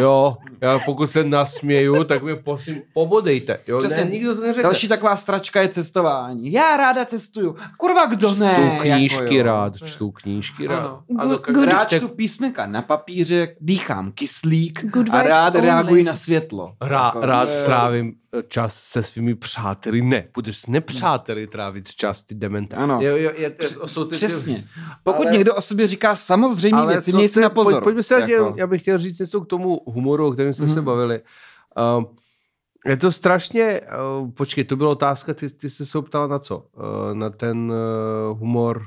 Jo, 0.00 0.36
já 0.60 0.78
pokud 0.78 1.06
se 1.06 1.24
nasměju, 1.24 2.04
tak 2.04 2.22
mi 2.22 2.36
prosím 2.36 2.82
pobodejte. 2.94 3.58
Jo, 3.68 3.78
Přesně, 3.78 4.04
ne, 4.04 4.10
nikdo 4.10 4.34
to 4.34 4.40
neřekne. 4.40 4.62
Další 4.62 4.88
taková 4.88 5.16
stračka 5.16 5.62
je 5.62 5.68
cestování. 5.68 6.52
Já 6.52 6.76
ráda 6.76 7.04
cestuju. 7.04 7.56
Kurva, 7.76 8.06
kdo 8.06 8.28
čtu 8.30 8.38
ne? 8.38 8.54
Čtu 8.54 8.82
knížky 8.82 9.36
jako, 9.36 9.48
rád, 9.48 9.76
čtu 9.84 10.10
knížky 10.10 10.66
rád. 10.66 10.78
Ano. 10.78 11.02
ano 11.18 11.36
good, 11.36 11.68
rád 11.68 11.88
čtu 11.92 12.08
písmenka 12.08 12.66
na 12.66 12.82
papíře, 12.82 13.56
dýchám 13.60 14.12
kyslík 14.12 14.84
good 14.84 15.06
a 15.10 15.22
rád 15.22 15.54
reaguji 15.54 16.04
na 16.04 16.16
světlo. 16.16 16.74
Rá, 16.80 17.04
jako, 17.04 17.20
rád 17.20 17.48
trávím 17.64 18.14
čas 18.48 18.74
se 18.74 19.02
svými 19.02 19.34
přáteli. 19.34 20.02
Ne, 20.02 20.24
budeš 20.34 20.56
s 20.56 20.66
nepřáteli 20.66 21.46
trávit 21.46 21.94
čas, 21.94 22.22
ty 22.22 22.34
demente. 22.34 22.76
Ano. 22.76 23.00
Je, 23.00 23.10
je, 23.18 23.32
je, 23.36 23.54
jsou 23.86 24.04
ty, 24.04 24.16
Přesně. 24.16 24.64
Pokud 25.02 25.26
ale, 25.26 25.32
někdo 25.32 25.54
o 25.54 25.60
sobě 25.60 25.86
říká 25.86 26.16
samozřejmě 26.16 26.86
věci, 26.86 27.12
měj 27.12 27.28
si 27.28 27.40
na 27.40 27.50
pozor. 27.50 27.71
Pojď, 27.74 27.84
pojďme 27.84 28.02
se 28.02 28.20
jako... 28.20 28.54
já 28.56 28.66
bych 28.66 28.82
chtěl 28.82 28.98
říct 28.98 29.18
něco 29.18 29.40
k 29.40 29.46
tomu 29.46 29.80
humoru, 29.86 30.26
o 30.26 30.32
kterém 30.32 30.52
jsme 30.52 30.66
hmm. 30.66 30.74
se 30.74 30.80
mhm. 30.80 30.86
bavili. 30.86 31.20
Uh, 31.98 32.04
je 32.86 32.96
to 32.96 33.12
strašně, 33.12 33.80
uh, 34.20 34.30
počkej, 34.30 34.64
to 34.64 34.76
byla 34.76 34.90
otázka, 34.90 35.34
ty, 35.34 35.48
ty 35.50 35.70
jsi 35.70 35.86
se 35.86 36.02
ptala 36.02 36.26
na 36.26 36.38
co? 36.38 36.58
Uh, 36.58 37.14
na 37.14 37.30
ten 37.30 37.72
uh, 37.72 38.38
humor... 38.38 38.82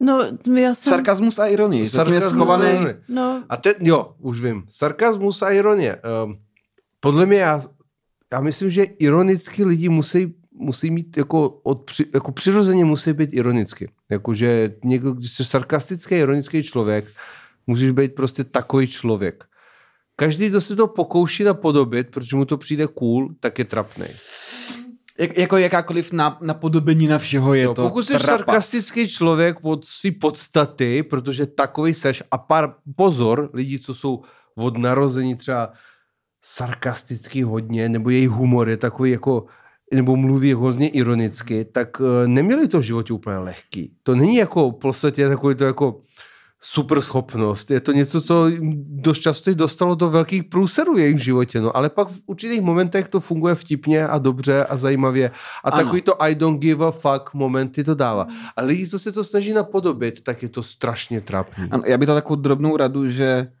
No, 0.00 0.20
já 0.54 0.74
jsem... 0.74 0.90
Sarkazmus 0.90 1.38
a 1.38 1.46
ironie. 1.46 1.86
Sarkazmus 1.86 2.24
je 2.24 2.30
schovaný... 2.30 2.86
No. 3.08 3.44
A 3.48 3.56
ten, 3.56 3.74
jo, 3.80 4.14
už 4.18 4.40
vím. 4.40 4.64
Sarkazmus 4.68 5.42
a 5.42 5.50
ironie. 5.50 6.00
Uh, 6.26 6.32
podle 7.00 7.26
mě 7.26 7.38
já 7.38 7.62
já 8.34 8.40
myslím, 8.40 8.70
že 8.70 8.82
ironicky 8.82 9.64
lidi 9.64 9.88
musí, 9.88 10.34
musí 10.52 10.90
mít 10.90 11.16
jako, 11.16 11.48
od, 11.62 11.90
jako 12.14 12.32
přirozeně 12.32 12.84
musí 12.84 13.12
být 13.12 13.30
ironicky. 13.32 13.90
Jakože 14.10 14.74
někdo, 14.84 15.12
když 15.12 15.30
jsi 15.32 15.44
sarkastický, 15.44 16.14
ironický 16.14 16.62
člověk, 16.62 17.04
musíš 17.66 17.90
být 17.90 18.14
prostě 18.14 18.44
takový 18.44 18.86
člověk. 18.86 19.44
Každý, 20.16 20.48
kdo 20.48 20.60
se 20.60 20.76
to 20.76 20.86
pokouší 20.86 21.44
napodobit, 21.44 22.10
protože 22.10 22.36
mu 22.36 22.44
to 22.44 22.56
přijde 22.56 22.86
cool, 22.86 23.28
tak 23.40 23.58
je 23.58 23.64
trapný. 23.64 24.06
Jak, 25.18 25.38
jako 25.38 25.56
jakákoliv 25.56 26.12
napodobení 26.40 27.06
na 27.06 27.18
všeho 27.18 27.54
je 27.54 27.66
no, 27.66 27.74
to 27.74 27.82
Pokud 27.82 28.06
jsi 28.06 28.18
sarkastický 28.18 29.08
člověk 29.08 29.56
od 29.62 29.84
své 29.84 30.10
podstaty, 30.10 31.02
protože 31.02 31.46
takový 31.46 31.94
seš, 31.94 32.22
a 32.30 32.38
pár 32.38 32.74
pozor, 32.96 33.50
lidi, 33.52 33.78
co 33.78 33.94
jsou 33.94 34.22
od 34.56 34.78
narození 34.78 35.36
třeba 35.36 35.72
sarkastický 36.42 37.42
hodně, 37.42 37.88
nebo 37.88 38.10
její 38.10 38.26
humor 38.26 38.68
je 38.68 38.76
takový 38.76 39.10
jako 39.10 39.46
nebo 39.94 40.16
mluví 40.16 40.52
hodně 40.52 40.88
ironicky, 40.88 41.64
tak 41.64 41.88
eh, 42.00 42.28
neměli 42.28 42.68
to 42.68 42.78
v 42.78 42.82
životě 42.82 43.12
úplně 43.12 43.38
lehký. 43.38 43.96
To 44.02 44.14
není 44.14 44.36
jako 44.36 44.70
v 44.70 44.78
podstatě 44.78 45.28
takový 45.28 45.54
to 45.54 45.64
jako 45.64 46.02
super 46.66 47.00
schopnost. 47.00 47.70
Je 47.70 47.80
to 47.80 47.92
něco, 47.92 48.20
co 48.20 48.50
dost 48.88 49.18
často 49.18 49.54
dostalo 49.54 49.94
do 49.94 50.10
velkých 50.10 50.44
průserů 50.44 50.94
v 50.94 50.98
jejich 50.98 51.24
životě. 51.24 51.60
No, 51.60 51.76
ale 51.76 51.90
pak 51.90 52.08
v 52.08 52.20
určitých 52.26 52.60
momentech 52.60 53.08
to 53.08 53.20
funguje 53.20 53.54
vtipně 53.54 54.06
a 54.06 54.18
dobře 54.18 54.64
a 54.64 54.76
zajímavě. 54.76 55.30
A 55.64 55.70
ano. 55.70 55.84
takový 55.84 56.02
to 56.02 56.22
I 56.22 56.34
don't 56.34 56.60
give 56.60 56.86
a 56.86 56.90
fuck 56.90 57.34
momenty 57.34 57.84
to 57.84 57.94
dává. 57.94 58.26
A 58.56 58.62
lidi, 58.62 58.86
co 58.86 58.98
se 58.98 59.12
to 59.12 59.24
snaží 59.24 59.52
napodobit, 59.52 60.24
tak 60.24 60.42
je 60.42 60.48
to 60.48 60.62
strašně 60.62 61.20
trapný. 61.20 61.68
Ano, 61.70 61.82
já 61.86 61.98
bych 61.98 62.06
dal 62.06 62.16
takovou 62.16 62.40
drobnou 62.40 62.76
radu, 62.76 63.08
že 63.08 63.52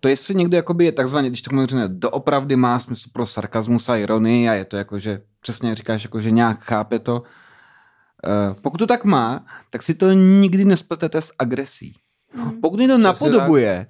to 0.00 0.08
jestli 0.08 0.34
někdo 0.34 0.56
jakoby 0.56 0.84
je 0.84 0.92
takzvaně, 0.92 1.28
když 1.28 1.42
to 1.42 1.66
řekne, 1.66 1.88
doopravdy 1.88 2.56
má 2.56 2.78
smysl 2.78 3.08
pro 3.12 3.26
sarkazmus 3.26 3.88
a 3.88 3.96
ironii 3.96 4.48
a 4.48 4.54
je 4.54 4.64
to 4.64 4.76
jako, 4.76 4.98
že 4.98 5.20
přesně 5.40 5.74
říkáš, 5.74 6.04
jako, 6.04 6.20
že 6.20 6.30
nějak 6.30 6.64
chápe 6.64 6.98
to. 6.98 7.22
Uh, 7.22 8.60
pokud 8.62 8.78
to 8.78 8.86
tak 8.86 9.04
má, 9.04 9.44
tak 9.70 9.82
si 9.82 9.94
to 9.94 10.12
nikdy 10.12 10.64
nespletete 10.64 11.20
s 11.20 11.32
agresí. 11.38 11.94
Mm. 12.34 12.60
Pokud 12.60 12.80
někdo 12.80 12.98
napodobuje, 12.98 13.86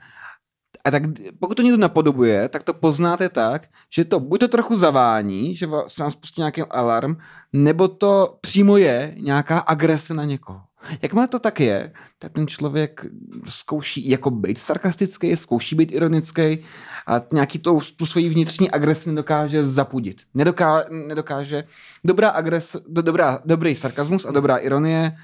a 0.85 0.91
tak 0.91 1.03
pokud 1.39 1.55
to 1.55 1.63
někdo 1.63 1.79
napodobuje, 1.79 2.49
tak 2.49 2.63
to 2.63 2.75
poznáte 2.75 3.29
tak, 3.29 3.69
že 3.91 4.05
to 4.05 4.21
buď 4.21 4.41
to 4.41 4.49
trochu 4.49 4.77
zavání, 4.77 5.57
že 5.57 5.67
se 5.87 6.03
vám 6.03 6.11
spustí 6.11 6.41
nějaký 6.41 6.63
alarm, 6.63 7.17
nebo 7.53 7.89
to 7.89 8.39
přímo 8.41 8.77
je 8.77 9.15
nějaká 9.19 9.59
agrese 9.59 10.15
na 10.15 10.25
někoho. 10.25 10.61
Jakmile 11.03 11.29
to 11.29 11.39
tak 11.39 11.61
je, 11.61 11.93
tak 12.19 12.33
ten 12.33 12.47
člověk 12.47 13.07
zkouší 13.49 14.09
jako 14.11 14.31
být 14.31 14.59
sarkastický, 14.59 15.37
zkouší 15.37 15.77
být 15.77 15.93
ironický 15.93 16.65
a 17.07 17.23
nějaký 17.33 17.59
to, 17.59 17.79
tu 17.97 18.07
svoji 18.07 18.29
vnitřní 18.29 18.71
agresi 18.71 19.09
nedokáže 19.09 19.67
zapudit. 19.67 20.23
Nedoká, 20.35 20.85
nedokáže. 21.09 21.65
Dobrá 22.05 22.29
agres, 22.29 22.77
do, 22.89 23.03
dobrá, 23.03 23.39
dobrý 23.45 23.75
sarkazmus 23.75 24.25
a 24.25 24.31
dobrá 24.31 24.57
ironie, 24.57 25.17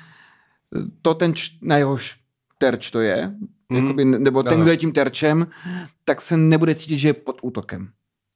to 1.03 1.15
ten, 1.15 1.35
č, 1.35 1.51
na 1.63 1.77
jehož 1.77 2.20
terč 2.61 2.91
to 2.91 3.01
je, 3.01 3.35
mm. 3.69 3.77
jakoby, 3.77 4.05
nebo 4.05 4.43
ten, 4.43 4.61
kdo 4.61 4.71
je 4.71 4.77
tím 4.77 4.93
terčem, 4.93 5.47
tak 6.05 6.21
se 6.21 6.37
nebude 6.37 6.75
cítit, 6.75 6.99
že 6.99 7.09
je 7.09 7.15
pod 7.15 7.39
útokem. 7.43 7.89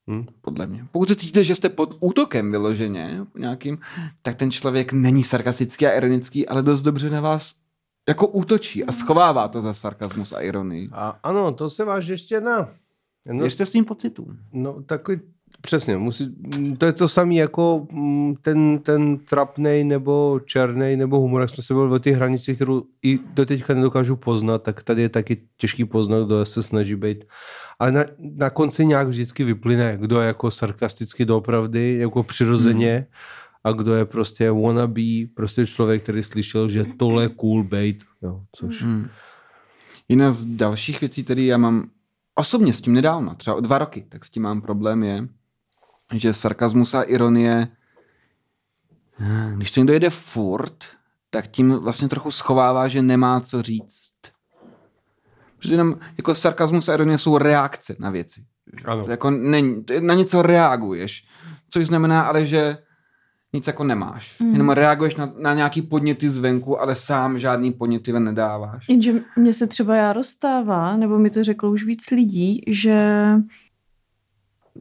Hmm. 0.09 0.27
Podle 0.41 0.67
mě. 0.67 0.87
Pokud 0.93 1.09
se 1.09 1.17
cítíte, 1.17 1.45
že 1.45 1.55
jste 1.55 1.69
pod 1.69 1.97
útokem 2.01 2.51
vyloženě 2.51 3.21
nějakým, 3.39 3.79
tak 4.23 4.37
ten 4.37 4.51
člověk 4.51 4.93
není 4.93 5.25
sarkastický 5.25 5.87
a 5.87 5.97
ironický, 5.97 6.49
ale 6.49 6.63
dost 6.63 6.83
dobře 6.83 7.11
na 7.11 7.21
vás 7.21 7.55
jako 8.09 8.27
útočí 8.27 8.85
a 8.85 8.93
schovává 8.93 9.49
to 9.49 9.63
za 9.63 9.75
sarkazmus 9.75 10.33
a 10.33 10.41
ironii. 10.41 10.89
A 10.93 11.18
ano, 11.22 11.53
to 11.53 11.70
se 11.70 11.85
váž 11.85 12.07
ještě 12.07 12.41
na... 12.41 12.68
No, 13.33 13.45
ještě 13.45 13.66
s 13.66 13.72
tím 13.72 13.85
pocitům. 13.85 14.39
No, 14.53 14.83
takový 14.83 15.20
Přesně, 15.65 15.97
musí, 15.97 16.35
to 16.79 16.87
je 16.87 16.93
to 16.93 17.09
samé 17.09 17.35
jako 17.35 17.87
mm, 17.93 18.35
ten, 18.43 18.79
ten 18.79 19.19
trapnej 19.19 19.85
nebo 19.85 20.41
černý 20.45 20.97
nebo 20.97 21.21
humor, 21.21 21.41
jak 21.41 21.51
jsme 21.51 21.62
se 21.62 21.75
byli 21.75 21.95
o 21.95 21.99
těch 21.99 22.17
hranicích, 22.17 22.57
kterou 22.57 22.83
i 23.03 23.19
do 23.35 23.47
teďka 23.47 23.75
nedokážu 23.75 24.17
poznat, 24.17 24.62
tak 24.62 24.83
tady 24.83 25.03
je 25.03 25.09
taky 25.09 25.43
těžký 25.57 25.85
poznat, 25.85 26.27
kdo 26.27 26.45
se 26.45 26.62
snaží 26.62 26.95
být. 26.95 27.25
Ale 27.79 27.93
na, 27.93 28.05
na 28.19 28.51
konci 28.51 28.87
nějak 28.87 29.09
vždycky 29.09 29.45
vyplyne, 29.45 29.97
kdo 30.01 30.21
je 30.21 30.27
jako 30.27 30.51
sarkasticky 30.51 31.25
doopravdy, 31.25 31.97
jako 32.01 32.23
přirozeně 32.23 32.95
hmm. 32.95 33.07
a 33.65 33.73
kdo 33.73 33.95
je 33.95 34.05
prostě 34.05 34.51
wannabe, 34.51 35.27
prostě 35.35 35.67
člověk, 35.67 36.03
který 36.03 36.23
slyšel, 36.23 36.69
že 36.69 36.85
tohle 36.97 37.25
je 37.25 37.29
cool 37.29 37.65
bait, 37.65 38.05
jo, 38.23 38.41
což... 38.53 38.83
Hmm. 38.83 39.09
Jiná 40.09 40.33
z 40.33 40.45
dalších 40.45 41.01
věcí, 41.01 41.25
které 41.25 41.43
já 41.43 41.57
mám 41.57 41.89
osobně 42.35 42.73
s 42.73 42.81
tím 42.81 42.95
nedávno, 42.95 43.35
třeba 43.35 43.57
o 43.57 43.61
dva 43.61 43.79
roky, 43.79 44.07
tak 44.09 44.25
s 44.25 44.31
tím 44.31 44.43
mám 44.43 44.62
problém 44.62 45.03
je, 45.03 45.29
že 46.19 46.33
sarkazmus 46.33 46.95
a 46.95 47.03
ironie, 47.03 47.69
když 49.57 49.71
to 49.71 49.81
někdo 49.81 49.93
jede 49.93 50.11
furt, 50.11 50.85
tak 51.31 51.47
tím 51.47 51.71
vlastně 51.71 52.09
trochu 52.09 52.31
schovává, 52.31 52.89
že 52.89 53.03
nemá 53.03 53.41
co 53.41 53.62
říct. 53.62 54.12
Protože 55.59 55.75
jenom 55.75 55.97
jako 56.17 56.35
sarkazmus 56.35 56.89
a 56.89 56.95
ironie 56.95 57.19
jsou 57.19 57.39
reakce 57.39 57.97
na 57.99 58.11
věci. 58.11 58.45
Ano. 58.85 59.07
Jako 59.09 59.31
není, 59.31 59.85
na 60.01 60.15
něco 60.15 60.43
reaguješ. 60.43 61.27
Což 61.71 61.87
znamená 61.87 62.23
ale, 62.23 62.47
že 62.47 62.79
nic 63.53 63.67
jako 63.67 63.85
nemáš. 63.85 64.41
Mm. 64.41 64.53
Jenom 64.53 64.71
reaguješ 64.71 65.17
na, 65.17 65.33
na 65.39 65.55
nějaký 65.55 65.83
podněty 65.83 66.31
zvenku, 66.31 66.81
ale 66.81 66.95
sám 66.95 67.39
žádný 67.39 67.73
podněty 67.73 68.12
ven 68.12 68.25
nedáváš. 68.25 68.89
Jenže 68.89 69.12
mě 69.37 69.53
se 69.53 69.67
třeba 69.67 69.97
já 69.97 70.12
rozstává, 70.12 70.97
nebo 70.97 71.19
mi 71.19 71.31
to 71.31 71.43
řeklo 71.43 71.71
už 71.71 71.85
víc 71.85 72.11
lidí, 72.11 72.62
že 72.67 73.27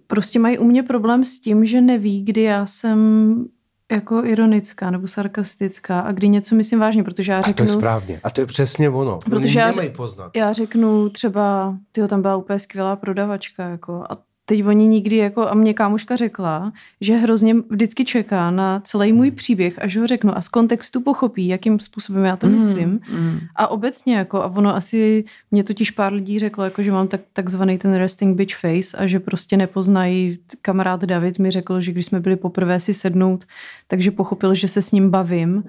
prostě 0.08 0.40
mají 0.40 0.58
u 0.58 0.64
mě 0.64 0.84
problém 0.84 1.24
s 1.24 1.40
tím, 1.40 1.66
že 1.66 1.82
neví, 1.82 2.24
kdy 2.24 2.42
já 2.42 2.66
jsem 2.66 3.46
jako 3.92 4.26
ironická 4.26 4.92
nebo 4.92 5.08
sarkastická 5.08 6.00
a 6.00 6.12
kdy 6.12 6.30
něco 6.30 6.56
myslím 6.56 6.80
vážně, 6.80 7.04
protože 7.04 7.32
já 7.32 7.42
řeknu... 7.42 7.64
A 7.64 7.68
to 7.68 7.72
je 7.72 7.78
správně. 7.78 8.20
A 8.24 8.30
to 8.30 8.42
je 8.42 8.48
přesně 8.48 8.90
ono. 8.90 9.20
Protože 9.20 9.60
já, 9.60 9.72
poznat. 9.96 10.32
já 10.36 10.54
řeknu 10.54 11.10
třeba, 11.10 11.78
tyjo, 11.92 12.08
tam 12.08 12.22
byla 12.22 12.36
úplně 12.36 12.60
skvělá 12.60 12.96
prodavačka, 12.96 13.70
jako, 13.70 14.04
a 14.10 14.18
teď 14.46 14.66
oni 14.66 14.88
nikdy 14.88 15.18
jako, 15.18 15.50
a 15.50 15.54
mě 15.54 15.74
kámoška 15.74 16.16
řekla, 16.16 16.74
že 17.02 17.16
hrozně 17.16 17.56
vždycky 17.70 18.06
čeká 18.06 18.52
na 18.52 18.80
celý 18.80 19.14
můj 19.14 19.28
hmm. 19.28 19.36
příběh, 19.36 19.80
až 19.82 19.98
ho 19.98 20.08
řeknu 20.08 20.38
a 20.38 20.42
z 20.42 20.48
kontextu 20.48 21.02
pochopí, 21.02 21.48
jakým 21.48 21.80
způsobem 21.80 22.24
já 22.24 22.36
to 22.36 22.48
mm, 22.48 22.54
myslím. 22.54 23.00
Mm. 23.12 23.40
A 23.56 23.68
obecně 23.68 24.16
jako, 24.16 24.42
a 24.42 24.46
ono 24.46 24.76
asi, 24.76 25.26
mě 25.52 25.64
totiž 25.64 25.92
pár 25.92 26.14
lidí 26.14 26.40
řeklo, 26.40 26.64
jako, 26.64 26.84
že 26.84 26.92
mám 26.92 27.08
tak, 27.08 27.22
takzvaný 27.34 27.78
ten 27.78 27.94
resting 27.94 28.38
bitch 28.38 28.56
face 28.56 28.98
a 28.98 29.08
že 29.08 29.20
prostě 29.20 29.58
nepoznají, 29.58 30.40
kamarád 30.62 31.02
David 31.06 31.40
mi 31.40 31.52
řekl, 31.52 31.82
že 31.82 31.92
když 31.92 32.06
jsme 32.06 32.20
byli 32.20 32.36
poprvé 32.36 32.80
si 32.80 32.94
sednout, 32.94 33.46
takže 33.88 34.12
pochopil, 34.12 34.56
že 34.56 34.68
se 34.68 34.82
s 34.82 34.92
ním 34.92 35.10
bavím 35.10 35.64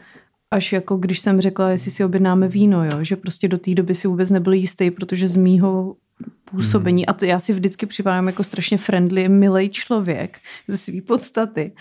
až 0.50 0.72
jako 0.72 0.96
když 0.96 1.20
jsem 1.20 1.40
řekla, 1.40 1.70
jestli 1.70 1.90
si 1.90 2.04
objednáme 2.04 2.48
víno, 2.48 2.84
jo? 2.84 3.04
že 3.04 3.16
prostě 3.16 3.48
do 3.48 3.58
té 3.58 3.74
doby 3.74 3.94
si 3.94 4.08
vůbec 4.08 4.30
nebyl 4.30 4.52
jistý, 4.52 4.90
protože 4.90 5.28
z 5.28 5.36
mýho 5.36 5.96
působení. 6.44 7.02
Hmm. 7.02 7.04
A 7.08 7.12
to 7.12 7.24
já 7.24 7.40
si 7.40 7.52
vždycky 7.52 7.86
připadám 7.86 8.26
jako 8.26 8.44
strašně 8.44 8.78
friendly, 8.78 9.28
milý 9.28 9.70
člověk 9.70 10.38
ze 10.68 10.76
své 10.76 11.00
podstaty. 11.00 11.72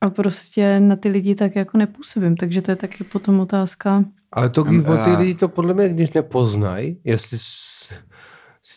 A 0.00 0.10
prostě 0.10 0.80
na 0.80 0.96
ty 0.96 1.08
lidi 1.08 1.34
tak 1.34 1.56
jako 1.56 1.78
nepůsobím, 1.78 2.36
takže 2.36 2.62
to 2.62 2.70
je 2.70 2.76
taky 2.76 3.04
potom 3.04 3.40
otázka. 3.40 4.04
Ale 4.32 4.50
to, 4.50 4.62
o 4.62 5.04
ty 5.04 5.10
lidi 5.18 5.34
to 5.34 5.48
podle 5.48 5.74
mě, 5.74 5.88
když 5.88 6.12
nepoznají, 6.12 7.00
jestli 7.04 7.38
si 7.38 7.94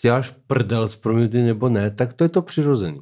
děláš 0.02 0.34
prdel 0.48 0.88
s 0.88 0.96
proměty 0.96 1.42
nebo 1.42 1.70
ne, 1.70 1.92
tak 1.92 2.14
to 2.14 2.24
je 2.24 2.30
to 2.30 2.42
přirozený. 2.42 3.00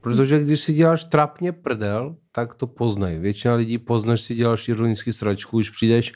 Protože 0.00 0.40
když 0.40 0.60
si 0.60 0.72
děláš 0.72 1.04
trapně 1.04 1.52
prdel, 1.52 2.16
tak 2.32 2.54
to 2.54 2.66
poznají. 2.66 3.18
Většina 3.18 3.54
lidí 3.54 3.78
poznaš, 3.78 4.20
si 4.20 4.34
děláš 4.34 4.68
ironický 4.68 5.12
sračku, 5.12 5.56
už 5.56 5.70
přijdeš 5.70 6.12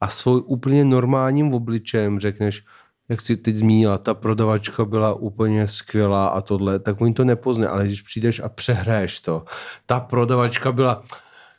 a 0.00 0.08
svůj 0.08 0.42
úplně 0.46 0.84
normálním 0.84 1.54
obličejem 1.54 2.20
řekneš, 2.20 2.64
jak 3.08 3.20
jsi 3.20 3.36
teď 3.36 3.56
zmínila, 3.56 3.98
ta 3.98 4.14
prodavačka 4.14 4.84
byla 4.84 5.14
úplně 5.14 5.68
skvělá 5.68 6.26
a 6.26 6.40
tohle, 6.40 6.78
tak 6.78 7.00
oni 7.00 7.14
to 7.14 7.24
nepozne, 7.24 7.68
ale 7.68 7.86
když 7.86 8.02
přijdeš 8.02 8.40
a 8.40 8.48
přehraješ 8.48 9.20
to, 9.20 9.44
ta 9.86 10.00
prodavačka 10.00 10.72
byla 10.72 11.02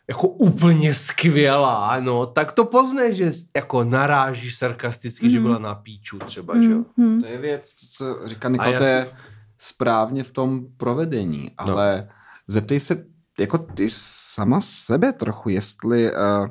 jako 0.07 0.27
úplně 0.27 0.93
skvělá, 0.93 1.99
no, 1.99 2.25
tak 2.25 2.51
to 2.51 2.65
pozne, 2.65 3.13
že 3.13 3.31
jako 3.55 3.83
narážíš 3.83 4.57
sarkasticky, 4.57 5.25
mm. 5.25 5.31
že 5.31 5.39
mhm. 5.39 5.47
byla 5.47 5.59
na 5.59 5.75
píču 5.75 6.19
třeba, 6.19 6.53
mm. 6.53 6.63
že 6.63 6.71
jo. 6.71 6.83
Mm. 6.97 7.21
To 7.21 7.27
je 7.27 7.37
věc, 7.37 7.71
co 7.91 8.19
říká 8.25 8.49
Nikol, 8.49 8.77
to 8.77 8.83
je 8.83 9.11
správně 9.59 10.23
v 10.23 10.31
tom 10.31 10.65
provedení, 10.77 11.43
no. 11.43 11.73
ale 11.73 12.07
no. 12.07 12.13
zeptej 12.47 12.79
se 12.79 13.05
jako 13.39 13.57
ty 13.57 13.87
sama 13.89 14.61
sebe 14.61 15.13
trochu, 15.13 15.49
jestli, 15.49 16.11
uh, 16.11 16.47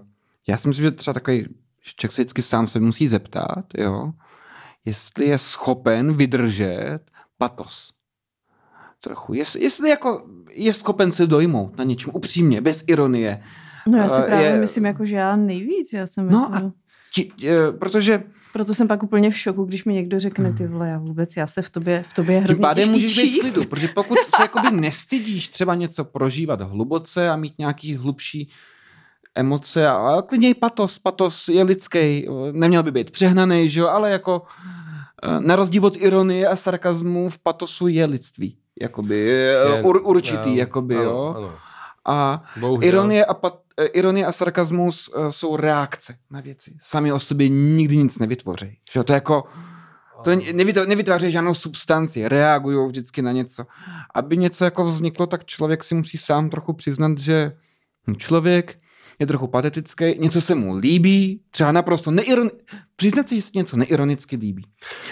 já 0.49 0.57
si 0.57 0.68
myslím, 0.68 0.82
že 0.82 0.90
třeba 0.90 1.14
takový 1.14 1.47
člověk 1.97 2.12
se 2.12 2.22
vždycky 2.22 2.42
sám 2.42 2.68
se 2.68 2.80
musí 2.80 3.09
zeptat, 3.09 3.64
jo, 3.78 4.12
jestli 4.85 5.26
je 5.26 5.39
schopen 5.39 6.16
vydržet 6.16 7.01
patos. 7.39 7.91
Trochu. 9.01 9.35
Jest, 9.35 9.57
jestli 9.57 9.89
jako 9.89 10.26
je 10.51 10.72
schopen 10.72 11.12
se 11.12 11.26
dojmout 11.26 11.78
na 11.78 11.85
něčem 11.85 12.11
upřímně, 12.14 12.61
bez 12.61 12.85
ironie. 12.87 13.43
No 13.87 13.99
já 13.99 14.09
si 14.09 14.20
uh, 14.20 14.26
právě 14.26 14.47
je... 14.47 14.59
myslím, 14.59 14.85
jako, 14.85 15.05
že 15.05 15.16
já 15.16 15.37
nejvíc. 15.37 15.93
Já 15.93 16.07
jsem 16.07 16.28
no 16.28 16.51
jako... 16.53 16.66
a 16.66 16.72
ti, 17.14 17.32
uh, 17.32 17.78
protože 17.78 18.22
proto 18.53 18.74
jsem 18.74 18.89
pak 18.89 19.03
úplně 19.03 19.30
v 19.30 19.39
šoku, 19.39 19.64
když 19.64 19.85
mi 19.85 19.93
někdo 19.93 20.20
řekne, 20.20 20.53
ty 20.53 20.66
vole, 20.66 20.89
já 20.89 20.99
vůbec, 20.99 21.37
já 21.37 21.47
se 21.47 21.62
v 21.62 21.70
tobě, 21.70 22.03
v 22.09 22.14
tobě 22.14 22.39
hrozně 22.41 22.55
Tím 22.55 22.62
pádem 22.62 22.91
můžeš 22.91 23.14
číst. 23.14 23.22
být 23.22 23.39
v 23.39 23.53
klidu, 23.53 23.68
protože 23.68 23.89
pokud 23.89 24.18
se 24.18 24.43
jakoby 24.43 24.70
nestydíš 24.70 25.49
třeba 25.49 25.74
něco 25.74 26.05
prožívat 26.05 26.61
hluboce 26.61 27.28
a 27.28 27.37
mít 27.37 27.55
nějaký 27.59 27.97
hlubší 27.97 28.51
emoce 29.35 29.89
a 29.89 30.22
klidně 30.26 30.49
i 30.49 30.55
patos, 30.55 30.99
patos 30.99 31.49
je 31.49 31.62
lidský, 31.62 32.28
neměl 32.53 32.82
by 32.82 32.91
být 32.91 33.11
přehnaný, 33.11 33.68
že 33.68 33.80
jo, 33.80 33.89
ale 33.89 34.11
jako 34.11 34.43
eh, 35.22 35.41
na 35.41 35.57
rozdíl 35.57 35.87
od 35.87 35.97
ironie 35.97 36.49
a 36.49 36.57
sarkazmu 36.57 37.28
v 37.28 37.39
patosu 37.39 37.89
je 37.89 38.07
lidství, 38.07 38.57
jakoby, 38.80 39.18
je, 39.18 39.82
ur, 39.82 40.01
určitý, 40.05 40.51
no, 40.51 40.57
jakoby, 40.57 40.97
ano, 40.97 41.05
jo. 41.05 41.35
Ano. 41.37 41.53
A 42.07 42.45
ironie 42.80 43.24
a, 43.24 43.35
pat, 43.35 43.61
eh, 43.76 43.87
ironie 43.87 44.26
a 44.26 44.32
sarkazmus 44.32 45.11
jsou 45.30 45.57
reakce 45.57 46.16
na 46.30 46.41
věci. 46.41 46.76
Sami 46.80 47.12
o 47.12 47.20
sobě 47.20 47.49
nikdy 47.49 47.97
nic 47.97 48.18
nevytvoří. 48.18 48.78
Že 48.93 49.05
to 49.05 49.12
je 49.12 49.14
jako, 49.14 49.45
to 50.24 50.30
nevytváří 50.87 51.32
žádnou 51.32 51.55
substanci, 51.55 52.28
reagují 52.28 52.87
vždycky 52.87 53.22
na 53.22 53.32
něco. 53.32 53.64
Aby 54.14 54.37
něco 54.37 54.64
jako 54.64 54.85
vzniklo, 54.85 55.26
tak 55.26 55.45
člověk 55.45 55.85
si 55.85 55.95
musí 55.95 56.18
sám 56.18 56.51
trochu 56.51 56.72
přiznat, 56.72 57.18
že 57.18 57.53
člověk 58.18 58.78
je 59.24 59.28
trochu 59.28 59.46
patetický, 59.46 60.18
něco 60.18 60.40
se 60.40 60.54
mu 60.54 60.76
líbí, 60.76 61.40
třeba 61.50 61.72
naprosto 61.72 62.10
neironicky, 62.10 62.58
přiznat 62.96 63.28
si, 63.28 63.36
že 63.36 63.42
se 63.42 63.50
něco 63.54 63.76
neironicky 63.76 64.36
líbí. 64.36 64.66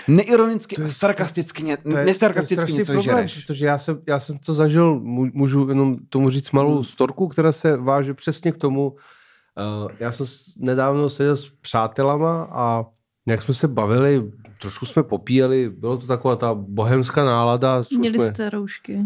Neironicky 0.08 0.76
to 0.76 0.82
je, 0.82 0.88
sarkasticky, 0.88 1.62
ne, 1.62 1.76
to 1.76 1.96
je, 1.96 2.04
nesarkasticky 2.04 2.66
to 2.66 2.72
je 2.72 2.78
něco 2.78 2.92
problém, 2.92 3.16
žereš. 3.16 3.44
Protože 3.44 3.66
já 3.66 3.78
jsem, 3.78 4.02
já 4.06 4.20
jsem 4.20 4.38
to 4.38 4.54
zažil, 4.54 5.00
můžu 5.34 5.68
jenom 5.68 5.96
tomu 6.08 6.30
říct 6.30 6.50
malou 6.50 6.74
hmm. 6.74 6.84
storku, 6.84 7.28
která 7.28 7.52
se 7.52 7.76
váže 7.76 8.14
přesně 8.14 8.52
k 8.52 8.58
tomu. 8.58 8.90
Uh, 8.90 9.90
já 10.00 10.12
jsem 10.12 10.26
nedávno 10.58 11.10
seděl 11.10 11.36
s 11.36 11.50
přátelama 11.60 12.48
a 12.52 12.84
jak 13.26 13.42
jsme 13.42 13.54
se 13.54 13.68
bavili, 13.68 14.32
trošku 14.60 14.86
jsme 14.86 15.02
popíjeli, 15.02 15.70
bylo 15.70 15.96
to 15.96 16.06
taková 16.06 16.36
ta 16.36 16.54
bohemská 16.54 17.24
nálada. 17.24 17.82
Měli 17.98 18.18
jsme... 18.18 18.28
jste 18.28 18.50
roušky. 18.50 18.98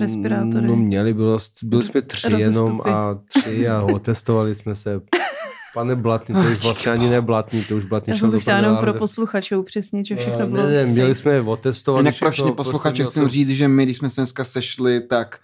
Respirátory. 0.00 0.66
No 0.66 0.76
měli, 0.76 1.14
bylo, 1.14 1.38
byli 1.62 1.84
jsme 1.84 2.02
tři 2.02 2.32
jenom 2.38 2.80
a 2.84 3.18
tři 3.28 3.68
a 3.68 3.82
otestovali 3.94 4.54
jsme 4.54 4.74
se. 4.74 5.00
Pane 5.74 5.96
Blatný, 5.96 6.34
to 6.34 6.50
už 6.50 6.62
vlastně 6.62 6.92
ani 6.92 7.10
neblatný, 7.10 7.64
to 7.64 7.76
už 7.76 7.84
Blatný 7.84 8.10
Já 8.10 8.16
jsem 8.16 8.30
to 8.30 8.40
chtěla 8.40 8.56
jenom 8.56 8.76
pro 8.76 8.94
posluchače 8.94 9.56
upřesnit, 9.56 10.06
že 10.06 10.16
všechno 10.16 10.46
bylo... 10.46 10.62
Ne, 10.62 10.72
ne, 10.72 10.84
měli 10.84 11.14
jsme 11.14 11.40
otestovat. 11.40 12.00
Jinak 12.00 12.18
pro 12.18 12.30
všechny 12.30 12.52
posluchače 12.52 13.04
chci 13.04 13.28
říct, 13.28 13.50
že 13.50 13.68
my, 13.68 13.84
když 13.84 13.96
jsme 13.96 14.10
se 14.10 14.20
dneska 14.20 14.44
sešli, 14.44 15.00
tak 15.00 15.38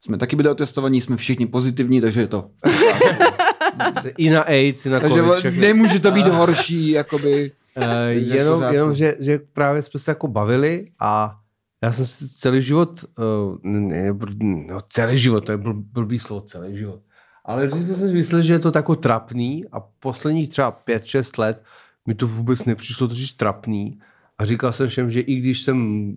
jsme 0.00 0.18
taky 0.18 0.36
byli 0.36 0.48
otestovaní, 0.48 1.00
jsme 1.00 1.16
všichni 1.16 1.46
pozitivní, 1.46 2.00
takže 2.00 2.20
je 2.20 2.26
to. 2.26 2.50
I 4.16 4.30
na 4.30 4.42
AIDS, 4.42 4.86
i 4.86 4.88
na 4.88 5.00
COVID. 5.00 5.24
Takže 5.42 5.60
nemůže 5.60 6.00
to 6.00 6.10
být 6.10 6.26
horší, 6.28 6.90
jakoby. 6.90 7.52
Uh, 7.76 7.84
jenom, 8.08 8.62
jenom 8.62 8.94
že, 8.94 9.16
že 9.20 9.40
právě 9.52 9.82
jsme 9.82 10.00
se 10.00 10.10
jako 10.10 10.28
bavili 10.28 10.86
a 11.00 11.36
já 11.82 11.92
jsem 11.92 12.06
si 12.06 12.28
celý 12.28 12.62
život, 12.62 13.04
uh, 13.18 13.58
ne, 13.62 14.12
no, 14.40 14.80
celý 14.88 15.18
život, 15.18 15.40
to 15.40 15.52
je 15.52 15.58
bl, 15.58 15.74
blbý 15.74 16.18
slovo, 16.18 16.42
celý 16.42 16.78
život. 16.78 17.00
Ale 17.44 17.66
vždycky 17.66 17.94
jsem 17.94 18.08
si 18.08 18.14
myslel, 18.14 18.42
že 18.42 18.52
je 18.52 18.58
to 18.58 18.72
takový 18.72 18.98
trapný 18.98 19.64
a 19.72 19.80
posledních 19.80 20.48
třeba 20.48 20.80
5-6 20.86 21.40
let 21.40 21.64
mi 22.06 22.14
to 22.14 22.26
vůbec 22.26 22.64
nepřišlo 22.64 23.08
totiž 23.08 23.32
trapný. 23.32 24.00
A 24.38 24.44
říkal 24.44 24.72
jsem 24.72 24.88
všem, 24.88 25.10
že 25.10 25.20
i 25.20 25.34
když 25.34 25.62
jsem 25.62 26.16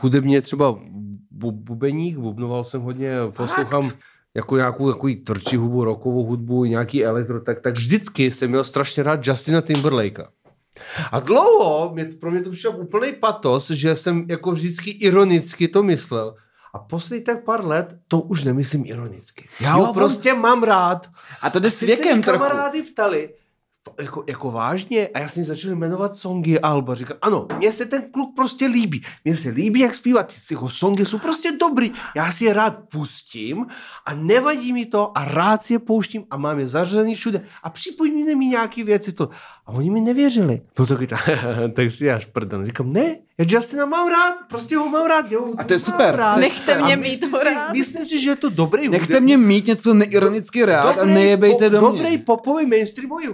hudebně 0.00 0.42
třeba 0.42 0.78
bubeník, 1.50 2.18
bubnoval 2.18 2.64
jsem 2.64 2.80
hodně, 2.80 3.12
poslouchám 3.36 3.90
jako 4.34 4.56
nějakou 4.56 4.92
takový 4.92 5.16
tvrdší 5.16 5.56
hubu, 5.56 5.84
rokovou 5.84 6.24
hudbu, 6.24 6.64
nějaký 6.64 7.04
elektro, 7.04 7.40
tak, 7.40 7.60
tak 7.60 7.74
vždycky 7.74 8.30
jsem 8.30 8.50
měl 8.50 8.64
strašně 8.64 9.02
rád 9.02 9.26
Justina 9.26 9.60
Timberlakea. 9.60 10.28
A 11.12 11.20
dlouho 11.20 11.90
mě, 11.94 12.04
pro 12.04 12.30
mě 12.30 12.40
to 12.42 12.50
přišel 12.50 12.76
úplný 12.76 13.12
patos, 13.12 13.70
že 13.70 13.96
jsem 13.96 14.26
jako 14.28 14.52
vždycky 14.52 14.90
ironicky 14.90 15.68
to 15.68 15.82
myslel. 15.82 16.34
A 16.74 16.78
poslední 16.78 17.24
tak 17.24 17.44
pár 17.44 17.64
let 17.64 17.96
to 18.08 18.20
už 18.20 18.44
nemyslím 18.44 18.84
ironicky. 18.86 19.48
Já 19.60 19.74
ho 19.74 19.94
prostě 19.94 20.34
mám 20.34 20.62
rád. 20.62 21.06
A 21.42 21.50
to 21.50 21.58
jde 21.58 21.68
A 21.68 21.70
s 21.70 21.80
věkem 21.80 22.22
trochu. 22.22 22.38
kamarády 22.38 22.82
ptali, 22.82 23.30
jako, 24.00 24.24
jako 24.28 24.50
vážně, 24.50 25.08
a 25.08 25.18
já 25.18 25.28
jsem 25.28 25.44
začal 25.44 25.74
jmenovat 25.74 26.14
songy 26.14 26.60
Alba. 26.60 26.94
Říkal, 26.94 27.16
ano, 27.22 27.46
mně 27.58 27.72
se 27.72 27.86
ten 27.86 28.02
kluk 28.12 28.34
prostě 28.36 28.66
líbí. 28.66 29.02
Mně 29.24 29.36
se 29.36 29.48
líbí, 29.50 29.80
jak 29.80 29.94
zpívá, 29.94 30.22
ty 30.22 30.34
jeho 30.50 30.68
songy 30.70 31.06
jsou 31.06 31.18
prostě 31.18 31.52
dobrý. 31.60 31.92
Já 32.16 32.32
si 32.32 32.44
je 32.44 32.52
rád 32.52 32.78
pustím 32.92 33.66
a 34.06 34.14
nevadí 34.14 34.72
mi 34.72 34.86
to 34.86 35.18
a 35.18 35.24
rád 35.24 35.64
si 35.64 35.72
je 35.72 35.78
pouštím 35.78 36.24
a 36.30 36.36
mám 36.36 36.58
je 36.58 36.66
zařazený 36.66 37.14
všude. 37.14 37.44
A 37.62 37.70
připomíne 37.70 38.34
mi 38.34 38.46
nějaké 38.46 38.84
věci. 38.84 39.12
To. 39.12 39.28
A 39.66 39.72
oni 39.72 39.90
mi 39.90 40.00
nevěřili. 40.00 40.60
Byl 40.76 40.86
taky 40.86 41.06
tak, 41.06 41.28
tak 41.72 41.92
si 41.92 42.10
až 42.10 42.24
prdel. 42.24 42.66
Říkám, 42.66 42.92
ne, 42.92 43.16
já 43.38 43.44
Justina 43.48 43.86
mám 43.86 44.08
rád, 44.08 44.34
prostě 44.48 44.76
ho 44.76 44.88
mám 44.88 45.06
rád. 45.06 45.32
Jo, 45.32 45.52
A 45.58 45.64
to 45.64 45.72
je 45.72 45.78
super. 45.78 46.16
Rád. 46.16 46.36
Nechte 46.36 46.74
A 46.76 46.86
mě 46.86 46.96
myslím 46.96 47.30
mít 47.30 47.36
ho 47.38 47.44
rád. 47.44 47.72
Myslím 47.72 48.06
si, 48.06 48.18
že 48.20 48.30
je 48.30 48.36
to 48.36 48.48
dobrý 48.48 48.88
Nechte 48.88 49.06
hudebník. 49.06 49.22
mě 49.24 49.36
mít 49.46 49.66
něco 49.66 49.94
neironicky 49.94 50.64
rád 50.64 50.98
a 50.98 51.04
nejebejte 51.04 51.70
do 51.70 51.90
mě. 51.90 52.02
Dobrý 52.02 52.18
popový 52.18 52.66
mainstreamový 52.66 53.28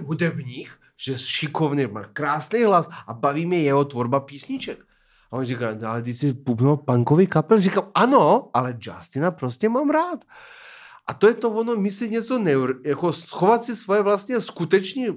hudebník, 0.45 0.69
že 0.97 1.17
šikovný, 1.17 1.87
má 1.87 2.03
krásný 2.03 2.63
hlas 2.63 2.89
a 3.07 3.13
baví 3.13 3.45
mě 3.45 3.61
jeho 3.61 3.85
tvorba 3.85 4.19
písniček. 4.19 4.79
A 5.31 5.37
on 5.37 5.45
říká, 5.45 5.73
"No, 5.81 5.87
ale 5.87 6.01
ty 6.01 6.13
jsi 6.13 6.33
pupnul 6.33 6.77
punkový 6.77 7.27
kapel. 7.27 7.59
Říkám, 7.59 7.91
ano, 7.95 8.49
ale 8.53 8.77
Justina 8.81 9.31
prostě 9.31 9.69
mám 9.69 9.89
rád. 9.89 10.25
A 11.07 11.13
to 11.13 11.27
je 11.27 11.33
to 11.33 11.51
ono, 11.51 11.75
myslet 11.75 12.11
něco 12.11 12.39
neur, 12.39 12.81
jako 12.85 13.13
schovat 13.13 13.63
si 13.63 13.75
svoje 13.75 14.01
vlastně 14.01 14.41
skutečně 14.41 15.13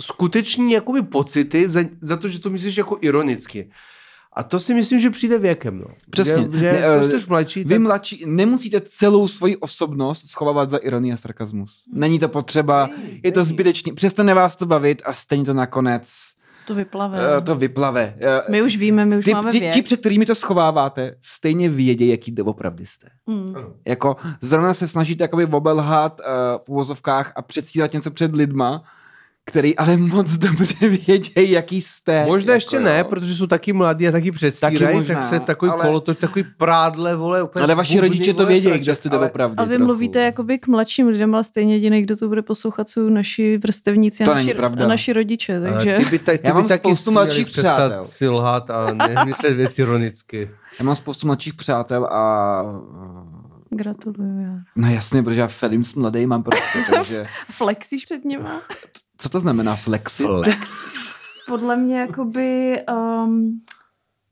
skuteční 0.00 0.72
jakoby 0.72 1.02
pocity 1.02 1.68
za, 1.68 1.80
za 2.00 2.16
to, 2.16 2.28
že 2.28 2.40
to 2.40 2.50
myslíš 2.50 2.76
jako 2.76 2.98
ironicky. 3.00 3.70
A 4.36 4.42
to 4.42 4.60
si 4.60 4.74
myslím, 4.74 5.00
že 5.00 5.10
přijde 5.10 5.38
věkem. 5.38 5.78
No. 5.78 5.84
Přesně. 6.10 6.48
Že, 6.52 6.58
že 6.58 6.72
Ne, 6.72 6.80
ne, 6.80 6.86
eh, 6.86 7.18
jsi 7.18 7.26
mladší, 7.28 7.64
Vy 7.64 7.68
tak 7.74 7.78
mladší 7.78 8.24
nemusíte 8.26 8.80
celou 8.80 9.28
svoji 9.28 9.56
osobnost 9.56 10.28
schovávat 10.28 10.70
za 10.70 10.76
ironii 10.76 11.12
a 11.12 11.16
sarkazmus. 11.16 11.82
Není 11.92 12.18
to 12.18 12.28
potřeba, 12.28 12.86
Není, 12.86 13.20
je 13.22 13.32
to 13.32 13.40
není. 13.40 13.48
zbytečný. 13.48 13.92
Přestane 13.92 14.34
vás 14.34 14.56
to 14.56 14.66
bavit 14.66 15.02
a 15.04 15.12
stejně 15.12 15.44
to 15.44 15.54
nakonec 15.54 16.08
To 16.66 16.74
vyplave. 16.74 17.36
uh, 17.38 17.44
to 17.44 17.54
vyplave. 17.56 18.14
Uh, 18.22 18.50
My 18.52 18.62
už 18.62 18.76
víme, 18.76 19.04
my 19.06 19.18
už 19.18 19.24
ty, 19.24 19.32
máme 19.34 19.50
ti, 19.52 19.60
věk. 19.60 19.74
ti, 19.74 19.82
před 19.82 20.00
kterými 20.00 20.26
to 20.26 20.34
schováváte, 20.34 21.14
stejně 21.22 21.68
vědí, 21.68 22.08
jaký 22.08 22.30
doopravdy 22.32 22.86
jste. 22.86 23.08
Hmm. 23.28 23.54
Jako 23.86 24.16
zrovna 24.40 24.74
se 24.74 24.88
snažíte 24.88 25.24
jakoby 25.24 25.44
obelhat 25.46 26.20
uh, 26.20 26.26
v 26.64 26.68
uvozovkách 26.68 27.32
a 27.36 27.42
předstírat 27.42 27.92
něco 27.92 28.10
před 28.10 28.36
lidma, 28.36 28.82
který 29.50 29.76
ale 29.76 29.96
moc 29.96 30.32
dobře 30.38 30.88
vědějí, 30.88 31.50
jaký 31.50 31.80
jste. 31.82 32.26
Možná 32.26 32.52
jako, 32.52 32.56
ještě 32.56 32.80
ne, 32.80 32.98
jo. 32.98 33.04
protože 33.04 33.34
jsou 33.34 33.46
taky 33.46 33.72
mladí 33.72 34.08
a 34.08 34.12
taky 34.12 34.32
předstírají, 34.32 34.96
možná, 34.96 35.14
tak 35.14 35.24
se 35.24 35.40
takový 35.40 35.70
ale- 35.72 35.84
kolo, 35.84 36.00
to 36.00 36.14
takový 36.14 36.44
prádle, 36.58 37.16
vole, 37.16 37.42
úplně 37.42 37.62
Ale 37.64 37.74
vaši 37.74 37.94
bubny, 37.94 38.08
rodiče 38.08 38.34
to 38.34 38.46
vědějí, 38.46 38.78
kde 38.78 38.94
jste 38.96 39.08
ale- 39.08 39.18
doopravdy. 39.18 39.56
A 39.56 39.64
vy 39.64 39.74
trochu. 39.74 39.84
mluvíte 39.86 40.20
jakoby 40.22 40.58
k 40.58 40.66
mladším 40.66 41.06
lidem, 41.06 41.34
ale 41.34 41.44
stejně 41.44 41.74
jediný, 41.74 42.02
kdo 42.02 42.16
to 42.16 42.28
bude 42.28 42.42
poslouchat, 42.42 42.88
jsou 42.88 43.08
naši 43.08 43.58
vrstevníci 43.58 44.22
a 44.22 44.26
To 44.26 44.34
naši, 44.34 44.46
není 44.46 44.56
pravda. 44.56 44.84
a 44.84 44.88
naši 44.88 45.12
rodiče. 45.12 45.56
A 45.56 45.60
Takže 45.72 45.94
Ty 45.96 46.04
by, 46.04 46.18
ta, 46.18 46.32
ty 46.32 46.40
Já 46.44 46.52
by 46.52 46.58
mám 46.58 46.68
taky 46.68 46.80
spoustu 46.80 47.04
si 47.04 47.10
měli 47.10 47.26
mladších 47.26 47.46
přestat 47.46 47.72
přátel. 47.74 48.04
si 48.04 48.28
lhát 48.28 48.70
a 48.70 48.94
nemyslet 48.94 49.52
věci 49.56 49.82
ironicky. 49.82 50.50
Já 50.78 50.84
mám 50.84 50.96
spoustu 50.96 51.26
mladších 51.26 51.54
přátel 51.54 52.04
a... 52.04 52.62
gratuluju. 53.70 54.40
Já. 54.42 54.52
No 54.76 54.90
jasně, 54.90 55.22
protože 55.22 55.40
já 55.40 55.46
Felim 55.46 55.84
s 55.84 55.94
mladý 55.94 56.26
mám 56.26 56.42
prostě, 56.42 56.78
takže... 56.94 57.26
Flexíš 57.50 58.04
před 58.04 58.24
nima? 58.24 58.60
Co 59.18 59.28
to 59.28 59.40
znamená 59.40 59.76
flexit? 59.76 60.26
Podle 61.48 61.76
mě 61.76 61.98
jakoby 61.98 62.76
um, 62.92 63.60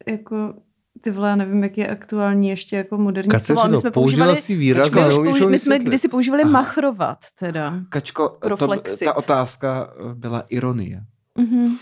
jako 0.07 0.55
ty 1.01 1.11
vole, 1.11 1.29
já 1.29 1.37
nevím, 1.37 1.63
jak 1.63 1.79
je 1.79 1.89
aktuální 1.89 2.49
ještě 2.49 2.77
jako 2.77 2.99
moderní 2.99 3.31
slovo, 3.41 3.61
ale 3.61 3.69
my 3.69 3.75
Kateřino, 3.77 3.81
jsme 3.81 3.91
používali, 3.91 4.37
si 4.37 4.55
výraz, 4.55 4.93
my, 4.95 5.07
už 5.07 5.15
neumíš 5.15 5.35
použi- 5.43 5.49
my 5.51 5.59
jsme 5.59 5.79
kdysi 5.79 6.09
používali 6.09 6.43
Aha. 6.43 6.53
machrovat 6.53 7.19
teda. 7.39 7.75
Kačko, 7.89 8.37
Pro 8.41 8.57
to, 8.57 8.67
flexit. 8.67 9.05
ta 9.05 9.17
otázka 9.17 9.91
byla 10.15 10.41
ironie. 10.49 11.05
Mhm. 11.39 11.77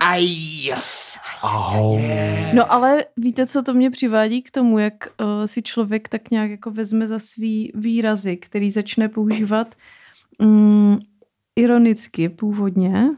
Aj, 0.00 0.26
Au. 1.42 1.98
No 2.54 2.72
ale 2.72 3.04
víte, 3.16 3.46
co 3.46 3.62
to 3.62 3.74
mě 3.74 3.90
přivádí 3.90 4.42
k 4.42 4.50
tomu, 4.50 4.78
jak 4.78 4.94
uh, 5.20 5.44
si 5.46 5.62
člověk 5.62 6.08
tak 6.08 6.30
nějak 6.30 6.50
jako 6.50 6.70
vezme 6.70 7.06
za 7.06 7.18
svý 7.18 7.72
výrazy, 7.74 8.36
který 8.36 8.70
začne 8.70 9.08
používat 9.08 9.74
um, 10.38 10.98
ironicky 11.56 12.28
původně. 12.28 13.08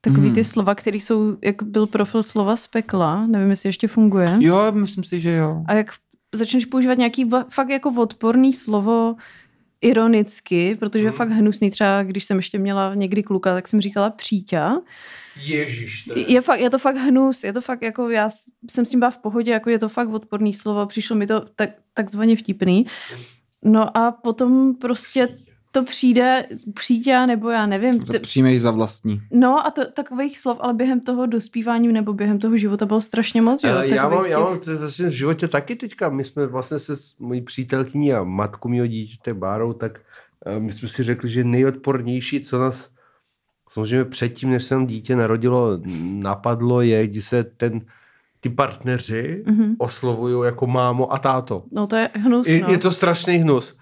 Takový 0.00 0.26
Mhm. 0.26 0.34
ty 0.34 0.44
slova, 0.44 0.74
které 0.74 0.96
jsou, 0.96 1.36
jak 1.42 1.62
byl 1.62 1.86
profil 1.86 2.22
slova 2.22 2.56
z 2.56 2.66
pekla, 2.66 3.26
nevím, 3.26 3.50
jestli 3.50 3.68
ještě 3.68 3.88
funguje. 3.88 4.36
Jo, 4.40 4.72
myslím 4.72 5.04
si, 5.04 5.20
že 5.20 5.30
jo. 5.32 5.62
A 5.66 5.74
jak 5.74 5.86
začneš 6.34 6.64
používat 6.64 6.98
nějaký 6.98 7.30
fakt 7.48 7.68
jako 7.68 7.90
odporný 7.96 8.52
slovo 8.52 9.14
ironicky, 9.80 10.76
protože 10.80 11.04
je 11.04 11.08
Hmm. 11.10 11.16
fakt 11.16 11.30
hnusný. 11.30 11.70
Třeba 11.70 12.02
když 12.02 12.24
jsem 12.24 12.36
ještě 12.36 12.58
měla 12.58 12.94
někdy 12.94 13.22
kluka, 13.22 13.54
tak 13.54 13.68
jsem 13.68 13.80
říkala 13.80 14.10
příťa. 14.10 14.76
Ježíš, 15.42 16.04
to 16.04 16.14
Je, 16.28 16.40
fakt, 16.40 16.60
je 16.60 16.70
to 16.70 16.78
fakt 16.78 16.96
hnus, 16.96 17.44
je 17.44 17.52
to 17.52 17.60
fakt 17.60 17.82
jako, 17.82 18.10
já 18.10 18.30
jsem 18.70 18.84
s 18.84 18.90
tím 18.90 19.00
byla 19.00 19.10
v 19.10 19.18
pohodě, 19.18 19.50
jako 19.50 19.70
je 19.70 19.78
to 19.78 19.88
fakt 19.88 20.08
odporný 20.08 20.54
slovo, 20.54 20.86
přišlo 20.86 21.16
mi 21.16 21.26
to 21.26 21.40
tak, 21.56 21.70
takzvaně 21.94 22.36
vtipný. 22.36 22.86
No 23.64 23.96
a 23.96 24.12
potom 24.12 24.74
prostě 24.74 25.28
to 25.72 25.84
přijde 25.84 26.46
přítě, 26.74 27.26
nebo 27.26 27.50
já 27.50 27.66
nevím. 27.66 28.00
To 28.00 28.18
přijmeš 28.20 28.62
za 28.62 28.70
vlastní. 28.70 29.20
no 29.30 29.66
a 29.66 29.70
to, 29.70 29.86
takových 29.92 30.38
slov, 30.38 30.58
ale 30.60 30.74
během 30.74 31.00
toho 31.00 31.26
dospívání 31.26 31.88
nebo 31.92 32.12
během 32.12 32.38
toho 32.38 32.56
života 32.56 32.86
bylo 32.86 33.00
strašně 33.00 33.42
moc. 33.42 33.64
Jo, 33.64 33.70
já 33.70 33.76
takových 33.76 34.00
mám, 34.00 34.24
já 34.26 34.38
těch- 34.38 34.46
mám 34.68 34.78
to 34.78 34.86
v 35.06 35.10
životě 35.10 35.48
taky 35.48 35.76
teďka, 35.76 36.08
my 36.08 36.24
jsme 36.24 36.46
vlastně 36.46 36.78
se 36.78 36.96
s 36.96 37.18
mojí 37.18 37.40
přítelkyní 37.42 38.12
a 38.12 38.24
matkou 38.24 38.68
mýho 38.68 38.86
dítěte 38.86 39.34
Bárou, 39.34 39.72
tak 39.72 40.00
eh, 40.46 40.60
my 40.60 40.72
jsme 40.72 40.88
si 40.88 41.02
řekli, 41.02 41.30
že 41.30 41.44
nejodpornější, 41.44 42.40
co 42.40 42.58
nás 42.58 42.88
samozřejmě 43.68 44.04
předtím, 44.04 44.50
než 44.50 44.64
se 44.64 44.74
nám 44.74 44.86
dítě 44.86 45.16
narodilo, 45.16 45.78
napadlo 46.02 46.80
je, 46.80 47.06
když 47.06 47.24
se 47.24 47.44
ten, 47.44 47.80
ty 48.40 48.48
partneři 48.48 49.42
Mhm. 49.46 49.74
oslovují 49.78 50.44
jako 50.44 50.66
mámo 50.66 51.12
a 51.12 51.18
táto. 51.18 51.62
No 51.72 51.86
to 51.86 51.96
je 51.96 52.10
hnus, 52.14 52.48
Je, 52.48 52.60
no. 52.60 52.70
je 52.70 52.78
to 52.78 52.90
strašný 52.90 53.34
hnus. 53.36 53.76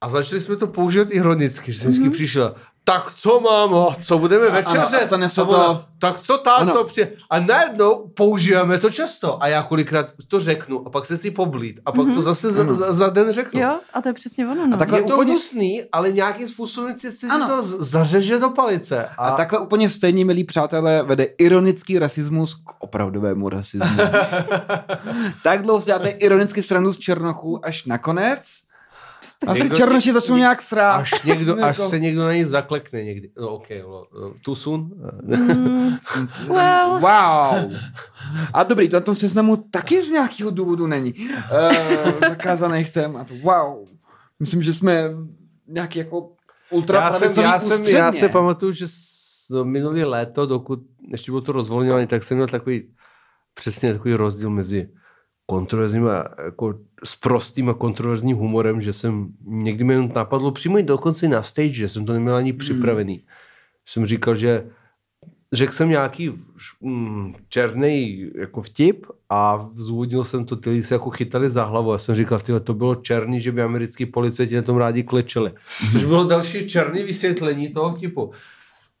A 0.00 0.08
začali 0.08 0.40
jsme 0.40 0.56
to 0.56 0.66
používat 0.66 1.08
ironicky, 1.10 1.72
že 1.72 1.78
jsem 1.78 1.88
vždycky 1.88 2.04
Mhm. 2.06 2.12
přišel, 2.12 2.54
tak 2.84 3.12
co 3.14 3.40
mámo, 3.40 3.94
co 4.02 4.18
budeme 4.18 4.46
A- 4.48 4.68
ano, 4.70 4.86
stane 5.06 5.28
se 5.28 5.40
A 5.40 5.44
ona, 5.44 5.64
to- 5.66 5.84
Tak 5.98 6.20
co 6.20 6.38
táto 6.38 6.84
přijde? 6.84 7.10
A 7.30 7.40
najednou 7.40 8.08
používáme 8.16 8.78
to 8.78 8.90
často. 8.90 9.42
A 9.42 9.48
já 9.48 9.62
kolikrát 9.62 10.06
to 10.28 10.40
řeknu 10.40 10.86
a 10.86 10.90
pak 10.90 11.06
se 11.06 11.16
si 11.16 11.30
poblít. 11.30 11.80
A 11.86 11.92
pak 11.92 12.06
Mhm. 12.06 12.14
to 12.14 12.22
zase 12.22 12.52
za, 12.52 12.62
Ano. 12.62 12.74
za, 12.74 12.92
za 12.92 13.08
den 13.10 13.32
řeknu. 13.32 13.60
Jo, 13.60 13.78
a 13.94 14.00
to 14.02 14.08
je 14.08 14.12
přesně 14.12 14.46
ono, 14.48 14.66
no. 14.66 14.74
A 14.74 14.78
takhle 14.78 14.98
Je 14.98 15.02
to 15.02 15.14
úplně- 15.14 15.30
hnusný, 15.32 15.82
ale 15.92 16.12
nějakým 16.12 16.48
způsobem 16.48 16.98
si 16.98 17.12
si 17.12 17.26
Ano. 17.26 17.48
to 17.48 17.62
zařeže 17.62 18.38
do 18.38 18.50
palice. 18.50 19.04
A, 19.18 19.26
a 19.28 19.36
takhle 19.36 19.58
úplně 19.58 19.90
stejně, 19.90 20.24
milí 20.24 20.44
přátelé, 20.44 21.02
vede 21.02 21.24
ironický 21.24 21.98
rasismus 21.98 22.54
k 22.54 22.70
opravdovému 22.78 23.48
rasismu. 23.48 23.96
tak 25.42 25.62
dlouho 25.62 25.80
si 25.80 25.88
dáte 25.90 26.08
ironicky 26.08 26.62
srandu 26.62 26.92
z 26.92 26.98
Černochů, 26.98 27.66
až 27.66 27.84
nakonec 27.84 28.42
a 29.46 29.54
ty 29.54 29.70
Černoši 29.70 30.12
začnou 30.12 30.34
ně- 30.36 30.40
nějak 30.40 30.62
srát. 30.62 30.96
Až, 30.96 31.22
někdo, 31.22 31.56
až 31.64 31.78
Jako- 31.78 31.90
se 31.90 31.98
někdo 31.98 32.22
na 32.22 32.32
něj 32.32 32.44
zaklekne 32.44 33.04
někdy. 33.04 33.30
No 33.40 33.48
ok, 33.48 33.68
no, 33.82 34.04
too 34.44 34.54
soon. 34.54 34.90
Mm, 35.22 35.96
well, 36.48 36.90
Wow. 37.00 37.72
A 38.54 38.62
dobrý, 38.62 38.88
to 38.88 38.96
na 38.96 39.00
tom 39.00 39.14
seznamu 39.14 39.56
taky 39.56 40.02
z 40.02 40.10
nějakého 40.10 40.50
důvodu 40.50 40.86
není. 40.86 41.14
Uh, 41.14 42.28
zakázaných 42.28 42.90
témat. 42.90 43.26
Wow. 43.42 43.88
Myslím, 44.40 44.62
že 44.62 44.74
jsme 44.74 45.10
nějaký 45.68 45.98
jako 45.98 46.32
ultra 46.70 47.00
já, 47.00 47.12
jsem, 47.12 47.44
já, 47.44 47.60
jsem, 47.60 47.84
já 47.84 48.12
se 48.12 48.28
pamatuju, 48.28 48.72
že 48.72 48.86
no, 49.50 49.64
minulý 49.64 50.04
léto, 50.04 50.46
dokud 50.46 50.78
ještě 51.12 51.32
bylo 51.32 51.40
to 51.40 51.52
rozvolňování, 51.52 52.06
tak 52.06 52.22
jsem 52.22 52.36
měl 52.36 52.48
takový 52.48 52.88
přesně 53.54 53.92
takový 53.92 54.14
rozdíl 54.14 54.50
mezi 54.50 54.88
kontroverzním 55.46 56.06
a 56.08 56.24
jako 56.44 56.78
s 57.04 57.16
prostým 57.16 57.68
a 57.68 57.74
kontroverzním 57.74 58.36
humorem, 58.36 58.80
že 58.80 58.92
jsem 58.92 59.28
někdy 59.44 59.84
mi 59.84 60.08
napadlo 60.14 60.50
přímo 60.50 60.78
i 60.78 60.82
dokonce 60.82 61.28
na 61.28 61.42
stage, 61.42 61.72
že 61.72 61.88
jsem 61.88 62.06
to 62.06 62.12
neměl 62.12 62.36
ani 62.36 62.52
připravený. 62.52 63.24
Jsem 63.86 64.06
říkal, 64.06 64.36
že 64.36 64.66
řekl 65.52 65.72
jsem 65.72 65.88
nějaký 65.88 66.32
mm, 66.80 67.34
černý 67.48 68.26
jako 68.38 68.62
vtip 68.62 69.06
a 69.30 69.68
zúvodnil 69.72 70.24
jsem 70.24 70.44
to, 70.44 70.56
ty 70.56 70.70
lidi 70.70 70.82
se 70.82 70.94
jako 70.94 71.10
chytali 71.10 71.50
za 71.50 71.64
hlavu. 71.64 71.92
Já 71.92 71.98
jsem 71.98 72.14
říkal, 72.14 72.40
tyhle, 72.40 72.60
to 72.60 72.74
bylo 72.74 72.94
černý, 72.94 73.40
že 73.40 73.52
by 73.52 73.62
americký 73.62 74.06
policajti 74.06 74.56
na 74.56 74.62
tom 74.62 74.76
rádi 74.76 75.02
klečeli. 75.02 75.52
Což 75.92 76.04
bylo 76.04 76.24
další 76.24 76.66
černý 76.66 77.02
vysvětlení 77.02 77.68
toho 77.72 77.92
vtipu. 77.92 78.32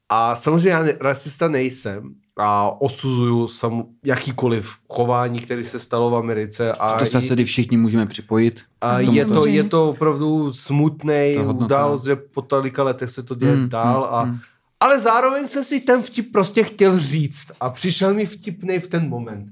A 0.08 0.36
samozřejmě 0.36 0.70
já 0.70 0.86
rasista 1.00 1.48
nejsem 1.48 2.14
a 2.36 2.80
odsuzuju 2.80 3.48
sam, 3.48 3.84
jakýkoliv 4.04 4.70
chování, 4.88 5.38
které 5.38 5.64
se 5.64 5.78
stalo 5.78 6.10
v 6.10 6.14
Americe. 6.16 6.72
A 6.72 6.92
To 6.98 7.04
se 7.04 7.18
asi 7.18 7.44
všichni 7.44 7.76
můžeme 7.76 8.06
připojit. 8.06 8.62
a 8.80 8.98
je 9.00 9.24
to- 9.24 9.34
to, 9.34 9.46
je 9.46 9.64
to 9.64 9.90
opravdu 9.90 10.52
smutný 10.52 11.34
To 11.36 11.44
událost, 11.54 12.04
že 12.04 12.16
po 12.16 12.42
tolika 12.42 12.82
letech 12.82 13.10
se 13.10 13.22
to 13.22 13.34
děje 13.34 13.56
Mm, 13.56 13.68
dál. 13.68 14.08
A, 14.10 14.24
mm. 14.24 14.38
Ale 14.80 15.00
zároveň 15.00 15.46
jsem 15.48 15.64
si 15.64 15.80
ten 15.80 16.02
vtip 16.02 16.32
prostě 16.32 16.64
chtěl 16.64 16.98
říct 16.98 17.46
a 17.60 17.70
přišel 17.70 18.14
mi 18.14 18.26
vtipný 18.26 18.78
v 18.78 18.86
ten 18.88 19.08
moment. 19.08 19.48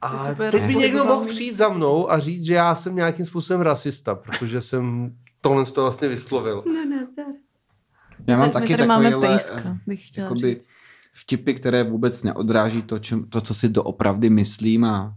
A 0.00 0.34
teď 0.50 0.66
by 0.66 0.74
někdo 0.76 1.04
mohl 1.04 1.26
přijít 1.26 1.52
za 1.56 1.68
mnou 1.68 2.10
a 2.10 2.18
říct, 2.18 2.44
že 2.44 2.54
já 2.54 2.74
jsem 2.74 2.96
nějakým 2.96 3.24
způsobem 3.26 3.60
rasista, 3.60 4.14
protože 4.14 4.60
jsem 4.60 5.12
tohle 5.40 5.66
z 5.66 5.72
toho 5.72 5.84
vlastně 5.84 6.08
vyslovil. 6.08 6.64
Ne, 6.74 6.86
ne, 6.86 7.04
zdar. 7.04 7.26
Já 8.26 8.36
mám 8.36 8.46
My 8.46 8.52
taky 8.52 8.76
tady 8.76 8.86
máme 8.88 9.04
takovýhle, 9.10 9.28
pejska, 9.28 9.76
bych 9.86 10.08
chtěla 10.08 10.24
jakoby 10.24 10.54
říct. 10.54 10.68
Vtipy, 11.12 11.54
které 11.54 11.84
vůbec 11.84 12.22
neodráží 12.22 12.82
to, 12.82 12.98
čem, 12.98 13.24
to 13.24 13.40
co 13.40 13.54
si 13.54 13.68
doopravdy 13.68 14.30
myslím 14.30 14.84
a 14.84 15.14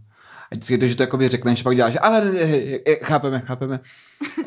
a 0.50 0.54
vždycky 0.54 0.78
to, 0.78 0.86
že 0.86 0.94
to 0.94 1.02
jakoby 1.02 1.28
řekneš, 1.28 1.62
pak 1.62 1.76
děláš, 1.76 1.96
ale 2.00 2.24
ne, 2.24 2.32
ne, 2.32 2.46
ne, 2.86 2.96
chápeme, 3.02 3.40
chápeme. 3.46 3.80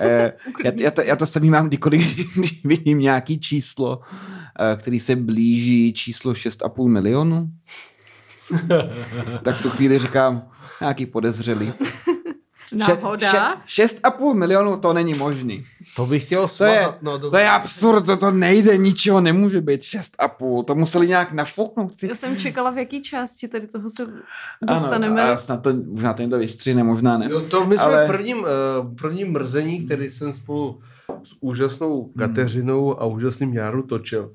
Eh, 0.02 0.34
já, 0.66 0.72
já, 0.76 0.92
to, 0.92 1.02
já 1.02 1.16
to 1.16 1.26
samý 1.26 1.50
mám 1.50 1.68
kdykoliv, 1.68 2.16
když 2.36 2.64
vidím 2.64 3.00
nějaký 3.00 3.40
číslo, 3.40 4.02
eh, 4.60 4.78
který 4.78 5.00
se 5.00 5.16
blíží 5.16 5.94
číslo 5.94 6.34
6,5 6.34 6.88
milionu, 6.88 7.50
tak 9.44 9.56
v 9.56 9.62
tu 9.62 9.70
chvíli 9.70 10.00
říkám, 10.00 10.48
nějaký 10.82 11.06
podezřelý. 11.06 11.74
Náhoda? 12.72 13.32
Še, 13.66 13.88
še, 13.88 13.96
6,5 14.02 14.34
milionů 14.34 14.78
to 14.78 14.94
není 14.94 15.14
možný. 15.14 15.66
To 15.96 16.06
bych 16.06 16.26
chtěl 16.26 16.48
To 16.58 16.64
je, 16.64 16.80
smazat. 16.80 17.02
no, 17.02 17.20
to 17.30 17.38
je 17.38 17.50
absurd, 17.50 18.06
to, 18.06 18.18
to 18.18 18.32
nejde, 18.32 18.78
ničeho 18.78 19.22
nemůže 19.22 19.62
být 19.62 19.82
6,5. 19.82 20.64
To 20.66 20.76
museli 20.76 21.08
nějak 21.08 21.32
nafouknout. 21.32 21.96
Ty. 21.96 22.08
Já 22.08 22.16
jsem 22.16 22.38
čekala, 22.38 22.70
v 22.72 22.78
jaký 22.78 23.02
části 23.02 23.48
tady 23.48 23.68
toho 23.68 23.90
se 23.90 24.04
Ano, 24.04 24.74
dostaneme. 24.74 25.22
a 25.22 25.38
snad 25.38 25.62
to, 25.64 25.74
možná 25.86 26.14
to 26.14 26.22
někdo 26.22 26.38
vystřihne, 26.38 26.84
možná 26.84 27.18
ne. 27.18 27.28
Jo, 27.32 27.42
to 27.42 27.66
my 27.66 27.78
jsme 27.78 27.86
Ale- 27.88 27.98
Ale... 27.98 28.08
prvním, 28.08 28.38
uh, 28.40 28.46
prvním 29.02 29.32
mrzení, 29.32 29.86
který 29.86 30.12
jsem 30.12 30.34
spolu 30.34 30.82
s 31.24 31.36
úžasnou 31.42 32.12
Kateřinou 32.18 33.02
a 33.02 33.06
úžasným 33.06 33.54
Járu 33.54 33.84
točil, 33.84 34.32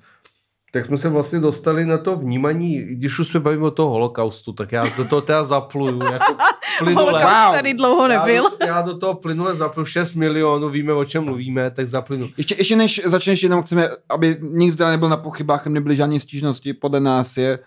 tak 0.73 0.87
jsme 0.87 0.99
se 0.99 1.09
vlastně 1.09 1.41
dostali 1.41 1.87
na 1.87 1.99
to 1.99 2.17
vnímání, 2.17 2.79
když 2.83 3.19
už 3.19 3.29
jsme 3.29 3.41
bavíme 3.41 3.67
o 3.67 3.71
toho 3.71 3.91
holokaustu, 3.91 4.53
tak 4.53 4.73
já 4.73 4.85
do 4.97 5.05
toho 5.05 5.21
teda 5.23 5.45
zapluju, 5.45 6.03
jako 6.13 6.35
plynule. 6.79 7.05
Holokaust 7.05 7.45
Wow. 7.47 7.55
tady 7.55 7.75
dlouho 7.75 8.09
nebyl. 8.09 8.45
Já, 8.45 8.51
do- 8.51 8.67
já 8.67 8.83
do 8.83 8.99
toho 8.99 9.15
plynule 9.15 9.55
zapluju 9.55 9.85
6 9.87 10.15
milionů, 10.15 10.69
víme, 10.69 10.93
o 10.93 11.05
čem 11.05 11.25
mluvíme, 11.25 11.71
tak 11.71 11.89
zaplynu. 11.89 12.29
Ještě, 12.37 12.55
ještě 12.59 12.77
než 12.77 13.01
začneš, 13.05 13.43
jenom 13.43 13.63
chceme, 13.63 13.89
aby 14.09 14.37
nikdo 14.41 14.77
teda 14.77 14.91
nebyl 14.91 15.09
na 15.09 15.17
pochybách, 15.17 15.67
nebyly 15.67 15.97
žádné 15.97 16.21
stížnosti, 16.21 16.73
podle 16.73 17.01
nás 17.01 17.37
je 17.37 17.59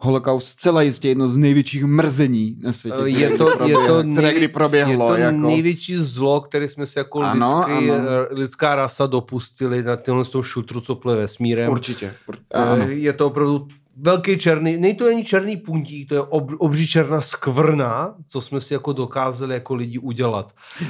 holokaust 0.00 0.48
zcela 0.48 0.82
jistě 0.82 1.08
jedno 1.08 1.28
z 1.28 1.36
největších 1.36 1.84
mrzení 1.84 2.56
na 2.62 2.72
světě. 2.72 2.96
Eh, 2.98 3.10
které 3.12 3.20
Je 3.20 3.28
kdy 3.28 3.38
to, 3.38 3.48
je 3.48 3.54
proběhlo- 3.56 4.02
to, 4.02 4.12
které 4.12 4.32
kdy 4.34 4.48
proběhlo. 4.48 5.04
je 5.14 5.16
to 5.16 5.20
jako. 5.34 5.36
největší 5.36 5.96
zlo, 5.96 6.40
který 6.40 6.68
jsme 6.68 6.86
se 6.86 7.00
jako 7.00 7.20
Ano, 7.20 7.64
lidský, 7.68 7.90
ano. 7.90 8.04
lidská 8.30 8.74
rasa 8.74 9.06
dopustili 9.06 9.82
na 9.82 9.96
tyhle 9.96 10.24
z 10.24 10.28
toho 10.30 10.42
šutru, 10.42 10.80
co 10.80 10.94
pluje 10.94 11.16
vesmírem. 11.16 11.70
Určitě. 11.70 12.14
Ur- 12.28 12.36
Eh, 12.54 12.58
ano. 12.62 12.84
Je 12.88 13.12
to 13.12 13.26
opravdu 13.26 13.68
velký 14.00 14.38
černý, 14.38 14.76
není 14.76 14.94
to 14.94 15.06
ani 15.06 15.24
černý 15.24 15.56
puntík, 15.56 16.08
to 16.08 16.14
je 16.14 16.20
ob, 16.20 16.50
obří 16.58 16.86
černá 16.88 17.20
skvrna, 17.20 18.14
co 18.28 18.40
jsme 18.40 18.60
si 18.60 18.74
jako 18.74 18.92
dokázali 18.92 19.54
jako 19.54 19.74
lidi 19.74 19.98
udělat. 19.98 20.52
Uh, 20.80 20.88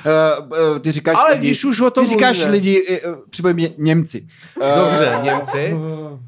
uh, 0.73 0.79
ty 0.79 0.93
říkáš 0.93 1.17
Ale 1.21 1.33
lidi, 1.35 1.47
když 1.47 1.65
už 1.65 1.81
o 1.81 1.91
tom 1.91 2.05
ty 2.05 2.11
říkáš 2.11 2.37
mluvíme. 2.39 2.53
lidi, 2.53 3.01
uh, 3.07 3.15
připojím 3.31 3.57
mě 3.57 3.71
Němci. 3.79 4.27
Eh, 4.63 4.75
Dobře, 4.77 5.19
Němci. 5.23 5.77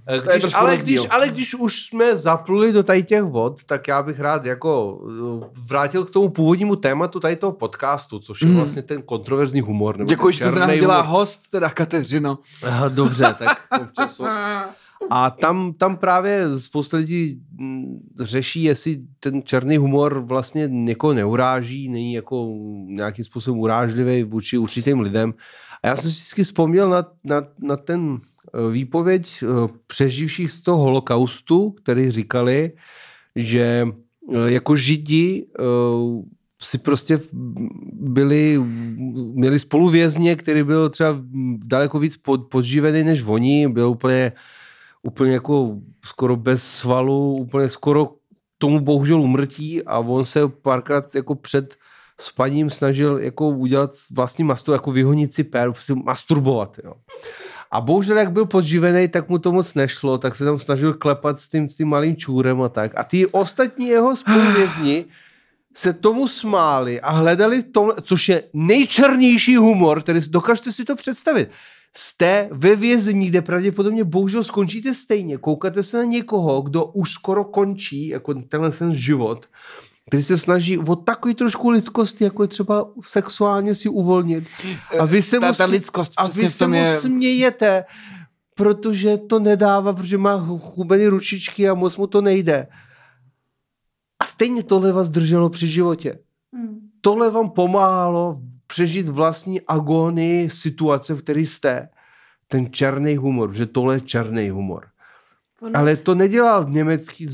Eh, 0.08 0.20
To 0.20 0.30
Když, 0.30 0.40
trošku 0.42 0.60
ale, 0.60 0.70
rozdíl. 0.70 1.02
když, 1.02 1.10
ale 1.12 1.28
když 1.28 1.54
už 1.54 1.82
jsme 1.82 2.16
zapluli 2.16 2.72
do 2.72 2.82
tady 2.82 3.02
těch 3.02 3.22
vod, 3.22 3.64
tak 3.66 3.88
já 3.88 4.02
bych 4.02 4.20
rád 4.20 4.44
jako 4.44 5.00
eh, 5.44 5.46
vrátil 5.68 6.04
k 6.04 6.10
tomu 6.10 6.28
původnímu 6.28 6.76
tématu 6.76 7.20
tady 7.20 7.36
toho 7.36 7.52
podcastu, 7.52 8.18
což 8.18 8.42
je 8.42 8.48
Mm. 8.48 8.56
vlastně 8.56 8.82
ten 8.82 9.02
kontroverzní 9.02 9.60
humor. 9.60 9.96
nebo 9.98 10.08
Děkuji, 10.08 10.32
že 10.32 10.44
to 10.50 10.58
nás 10.58 10.70
dělá 10.70 11.00
humor. 11.02 11.18
host, 11.20 11.40
teda 11.50 11.70
Kateřino. 11.70 12.38
Aha, 12.66 12.88
Dobře, 12.88 13.34
tak 13.38 13.60
občas 13.82 14.18
host. 14.18 14.38
A 15.10 15.30
tam, 15.30 15.72
tam 15.72 15.96
právě 15.96 16.58
spousta 16.58 16.96
lidí 16.96 17.40
mm, 17.58 17.98
řeší, 18.20 18.62
jestli 18.62 19.02
ten 19.20 19.42
černý 19.42 19.76
humor 19.76 20.18
vlastně 20.18 20.68
někoho 20.68 21.12
neuráží, 21.12 21.88
není 21.88 22.12
jako 22.12 22.54
nějakým 22.86 23.24
způsobem 23.24 23.60
urážlivý 23.60 24.22
vůči 24.22 24.58
určitým 24.58 25.00
lidem. 25.00 25.34
A 25.82 25.88
já 25.88 25.96
jsem 25.96 26.10
si 26.10 26.16
vždycky 26.16 26.42
vzpomněl 26.42 26.90
na, 26.90 27.06
na, 27.24 27.42
na 27.58 27.76
ten 27.76 28.18
eh, 28.20 28.72
výpověď 28.72 29.42
eh, 29.42 29.46
přeživších 29.86 30.50
z 30.52 30.60
toho 30.60 30.78
holokaustu, 30.78 31.70
který 31.70 32.10
říkali, 32.10 32.72
že 33.36 33.88
eh, 34.32 34.50
jako 34.50 34.76
židi 34.76 35.46
si 36.62 36.78
prostě 36.78 37.20
byli, 37.92 38.58
měli 39.34 39.58
spoluvězně, 39.58 40.36
který 40.36 40.62
byl 40.62 40.88
třeba 40.88 41.18
daleko 41.66 41.98
víc 41.98 42.16
pod, 42.16 42.48
podživený 42.50 43.04
než 43.04 43.22
oni, 43.26 43.68
byl 43.68 43.88
úplně 43.88 44.32
úplně 45.02 45.32
jako 45.32 45.76
skoro 46.04 46.36
bez 46.36 46.64
svalu, 46.64 47.36
úplně 47.36 47.68
skoro 47.68 48.10
tomu 48.58 48.80
bohužel 48.80 49.20
umrtí 49.20 49.82
a 49.82 49.98
on 49.98 50.24
se 50.24 50.48
párkrát 50.48 51.14
jako 51.14 51.34
před 51.34 51.76
spaním 52.20 52.70
snažil 52.70 53.18
jako 53.18 53.48
udělat 53.48 53.90
vlastní 54.12 54.44
mastur, 54.44 54.74
jako 54.74 54.92
vyhonit 54.92 55.34
si 55.34 55.44
pér, 55.44 55.72
prostě 55.72 55.94
masturbovat, 55.94 56.78
jo. 56.84 56.94
A 57.70 57.80
bohužel, 57.80 58.18
jak 58.18 58.32
byl 58.32 58.46
podživený, 58.46 59.08
tak 59.08 59.28
mu 59.28 59.38
to 59.38 59.52
moc 59.52 59.74
nešlo, 59.74 60.18
tak 60.18 60.36
se 60.36 60.44
tam 60.44 60.58
snažil 60.58 60.94
klepat 60.94 61.40
s 61.40 61.48
tím, 61.48 61.68
s 61.68 61.74
tím 61.74 61.88
malým 61.88 62.16
čůrem 62.16 62.62
a 62.62 62.68
tak. 62.68 62.92
A 62.98 63.04
ty 63.04 63.26
ostatní 63.26 63.88
jeho 63.88 64.16
spoluvězni 64.16 65.04
se 65.76 65.92
tomu 65.92 66.28
smáli 66.28 67.00
a 67.00 67.10
hledali 67.10 67.62
v 67.62 67.72
tom, 67.72 67.92
což 68.02 68.28
je 68.28 68.42
nejčernější 68.52 69.56
humor, 69.56 70.02
který 70.02 70.20
dokážete 70.28 70.72
si 70.72 70.84
to 70.84 70.96
představit. 70.96 71.50
Jste 71.96 72.48
ve 72.52 72.76
vězení, 72.76 73.28
kde 73.28 73.42
pravděpodobně 73.42 74.04
bohužel 74.04 74.44
skončíte 74.44 74.94
stejně. 74.94 75.38
Koukáte 75.38 75.82
se 75.82 75.96
na 75.96 76.04
někoho, 76.04 76.62
kdo 76.62 76.84
už 76.84 77.10
skoro 77.10 77.44
končí, 77.44 78.08
jako 78.08 78.34
tenhle 78.34 78.70
ten 78.70 78.96
život, 78.96 79.46
který 80.08 80.22
se 80.22 80.38
snaží 80.38 80.78
o 80.78 80.96
takový 80.96 81.34
trošku 81.34 81.70
lidskosti, 81.70 82.24
jako 82.24 82.42
je 82.42 82.48
třeba 82.48 82.88
sexuálně 83.04 83.74
si 83.74 83.88
uvolnit. 83.88 84.44
A 84.98 85.04
vy 85.04 85.22
se 85.22 85.40
ta, 85.40 85.46
mu, 85.46 85.54
ta 85.54 85.64
lidskost 85.64 86.12
a 86.16 86.26
vy 86.26 86.50
se 86.50 86.66
mu 86.66 86.74
je... 86.74 87.00
smějete, 87.00 87.84
protože 88.54 89.16
to 89.18 89.38
nedává, 89.38 89.92
protože 89.92 90.18
má 90.18 90.58
chubený 90.58 91.06
ručičky 91.06 91.68
a 91.68 91.74
moc 91.74 91.96
mu 91.96 92.06
to 92.06 92.20
nejde. 92.20 92.66
A 94.18 94.24
stejně 94.26 94.62
tohle 94.62 94.92
vás 94.92 95.10
drželo 95.10 95.50
při 95.50 95.68
životě. 95.68 96.18
Hmm. 96.54 96.78
Tohle 97.00 97.30
vám 97.30 97.50
pomáhalo 97.50 98.40
přežít 98.70 99.08
vlastní 99.08 99.60
agónii 99.68 100.50
situace, 100.50 101.14
v 101.14 101.22
které 101.22 101.40
jste. 101.40 101.88
Ten 102.48 102.72
černý 102.72 103.16
humor, 103.16 103.54
že 103.54 103.66
tohle 103.66 103.96
je 103.96 104.00
černý 104.00 104.50
humor. 104.50 104.86
Ono- 105.62 105.78
Ale 105.78 105.96
to 105.96 106.14
nedělal 106.14 106.66
německý 106.68 107.26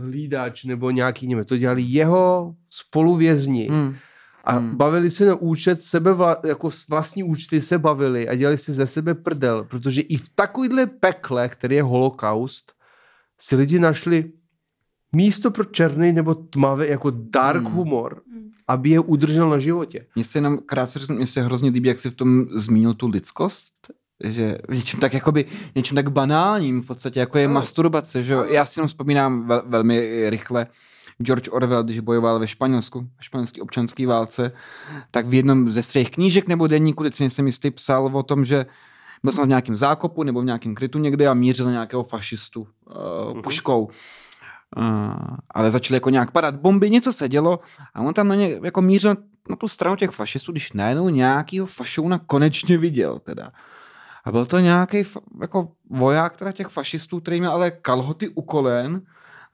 hlídač 0.00 0.64
nebo 0.64 0.90
nějaký 0.90 1.26
Němec, 1.26 1.48
to 1.48 1.56
dělali 1.56 1.82
jeho 1.82 2.54
spoluvězni. 2.70 3.68
Hmm. 3.70 3.94
A 4.44 4.52
Hmm. 4.52 4.76
bavili 4.76 5.10
se 5.10 5.24
na 5.26 5.34
účet, 5.34 5.82
sebe 5.82 6.12
vla, 6.12 6.36
jako 6.44 6.70
vlastní 6.88 7.22
účty 7.22 7.60
se 7.60 7.78
bavili 7.78 8.28
a 8.28 8.34
dělali 8.34 8.58
si 8.58 8.72
ze 8.72 8.86
sebe 8.86 9.14
prdel, 9.14 9.64
protože 9.64 10.00
i 10.00 10.16
v 10.16 10.28
takovýhle 10.34 10.86
pekle, 10.86 11.48
který 11.48 11.76
je 11.76 11.82
holokaust, 11.82 12.72
si 13.38 13.56
lidi 13.56 13.78
našli 13.78 14.32
místo 15.14 15.50
pro 15.50 15.64
černý 15.64 16.12
nebo 16.12 16.34
tmavý, 16.34 16.88
jako 16.88 17.10
dark 17.14 17.62
Hmm. 17.62 17.72
humor, 17.72 18.22
Hmm. 18.32 18.50
aby 18.68 18.90
je 18.90 19.00
udržel 19.00 19.50
na 19.50 19.58
životě. 19.58 20.06
Mně 20.14 20.24
se 20.24 20.38
jenom 20.38 20.58
krátce 20.66 20.98
řeknu, 20.98 21.16
mně 21.16 21.26
se 21.26 21.42
hrozně 21.42 21.70
líbí, 21.70 21.88
jak 21.88 21.98
jsi 22.00 22.10
v 22.10 22.14
tom 22.14 22.44
zmínil 22.56 22.94
tu 22.94 23.08
lidskost, 23.08 23.74
že 24.24 24.58
v 24.68 24.74
něčem 24.74 25.00
tak 25.00 25.14
jakoby, 25.14 25.44
něčem 25.74 25.94
tak 25.94 26.08
banálním 26.12 26.82
v 26.82 26.86
podstatě, 26.86 27.20
jako 27.20 27.38
je 27.38 27.44
Ano. 27.44 27.54
masturbace, 27.54 28.22
že 28.22 28.32
jo? 28.32 28.44
Já 28.44 28.64
si 28.64 28.78
jenom 28.78 28.88
vzpomínám 28.88 29.46
vel, 29.46 29.62
velmi 29.66 30.30
rychle, 30.30 30.66
George 31.22 31.48
Orwell, 31.52 31.82
když 31.82 32.00
bojoval 32.00 32.38
ve 32.38 32.46
Španělsku, 32.48 33.00
ve 33.00 33.22
španělské 33.22 33.62
občanské 33.62 34.06
válce, 34.06 34.52
tak 35.10 35.26
v 35.26 35.34
jednom 35.34 35.72
ze 35.72 35.82
svých 35.82 36.10
knížek 36.10 36.48
nebo 36.48 36.66
denníku, 36.66 37.02
teď 37.02 37.14
si 37.14 37.22
nejsem 37.22 37.46
jistý, 37.46 37.70
psal 37.70 38.10
o 38.12 38.22
tom, 38.22 38.44
že 38.44 38.66
byl 39.22 39.32
jsem 39.32 39.44
v 39.44 39.48
nějakém 39.48 39.76
zákopu 39.76 40.22
nebo 40.22 40.40
v 40.40 40.44
nějakém 40.44 40.74
krytu 40.74 40.98
někde 40.98 41.28
a 41.28 41.34
mířil 41.34 41.66
na 41.66 41.72
nějakého 41.72 42.02
fašistu 42.04 42.60
uh, 42.60 43.40
puškou. 43.40 43.88
Uh, 44.76 45.14
ale 45.50 45.70
začaly 45.70 45.96
jako 45.96 46.10
nějak 46.10 46.30
padat 46.30 46.54
bomby, 46.54 46.90
něco 46.90 47.12
se 47.12 47.28
dělo 47.28 47.60
a 47.94 48.00
on 48.00 48.14
tam 48.14 48.28
na 48.28 48.34
ně 48.34 48.58
jako 48.62 48.82
mířil 48.82 49.16
na 49.48 49.56
tu 49.56 49.68
stranu 49.68 49.96
těch 49.96 50.10
fašistů, 50.10 50.52
když 50.52 50.72
najednou 50.72 51.08
nějakýho 51.08 51.66
fašouna 51.66 52.18
konečně 52.18 52.78
viděl 52.78 53.18
teda. 53.18 53.52
A 54.24 54.32
byl 54.32 54.46
to 54.46 54.58
nějaký 54.58 55.02
jako 55.40 55.68
voják 55.90 56.36
teda 56.36 56.52
těch 56.52 56.66
fašistů, 56.68 57.20
který 57.20 57.40
měl 57.40 57.52
ale 57.52 57.70
kalhoty 57.70 58.28
u 58.28 58.42
kolen, 58.42 59.02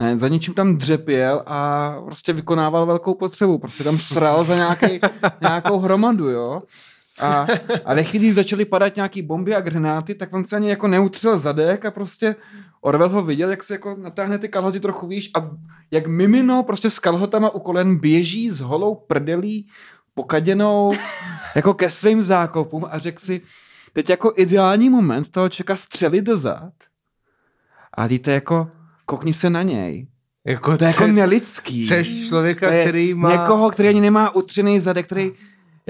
ne, 0.00 0.18
za 0.18 0.28
něčím 0.28 0.54
tam 0.54 0.76
dřepěl 0.76 1.42
a 1.46 1.90
prostě 2.04 2.32
vykonával 2.32 2.86
velkou 2.86 3.14
potřebu. 3.14 3.58
Prostě 3.58 3.84
tam 3.84 3.98
sral 3.98 4.44
za 4.44 4.54
nějaký, 4.54 5.00
nějakou 5.40 5.78
hromadu, 5.78 6.28
jo. 6.28 6.62
A, 7.20 7.46
a 7.84 7.94
ve 7.94 8.04
chvíli, 8.04 8.32
začaly 8.32 8.64
padat 8.64 8.96
nějaký 8.96 9.22
bomby 9.22 9.54
a 9.54 9.60
granáty, 9.60 10.14
tak 10.14 10.32
on 10.32 10.44
se 10.44 10.56
ani 10.56 10.70
jako 10.70 10.88
neutřel 10.88 11.38
zadek 11.38 11.84
a 11.84 11.90
prostě 11.90 12.36
Orwell 12.80 13.08
ho 13.08 13.22
viděl, 13.22 13.50
jak 13.50 13.62
se 13.62 13.74
jako 13.74 13.96
natáhne 13.96 14.38
ty 14.38 14.48
kalhoty 14.48 14.80
trochu 14.80 15.06
výš 15.06 15.30
a 15.34 15.50
jak 15.90 16.06
mimino 16.06 16.62
prostě 16.62 16.90
s 16.90 16.98
kalhotama 16.98 17.50
u 17.50 17.60
kolen 17.60 17.98
běží 17.98 18.50
s 18.50 18.60
holou 18.60 18.94
prdelí 18.94 19.68
pokaděnou 20.14 20.92
jako 21.54 21.74
ke 21.74 21.90
svým 21.90 22.22
zákopům 22.24 22.86
a 22.90 22.98
řekl 22.98 23.20
si, 23.20 23.40
teď 23.92 24.10
jako 24.10 24.32
ideální 24.36 24.90
moment 24.90 25.30
toho 25.30 25.48
čeka 25.48 25.76
střelit 25.76 26.24
do 26.24 26.38
zad 26.38 26.72
a 27.94 28.08
díte 28.08 28.32
jako, 28.32 28.70
kokni 29.06 29.32
se 29.32 29.50
na 29.50 29.62
něj. 29.62 30.06
Jako 30.44 30.76
To 30.76 30.84
je 30.84 30.88
jako 30.88 31.06
nelidský. 31.06 31.84
Chceš 31.84 32.28
člověka, 32.28 32.66
to 32.66 32.72
je 32.72 32.84
který 32.84 33.14
má... 33.14 33.30
Někoho, 33.30 33.70
který 33.70 33.88
ani 33.88 34.00
nemá 34.00 34.34
utřený 34.34 34.80
zadek, 34.80 35.06
který 35.06 35.32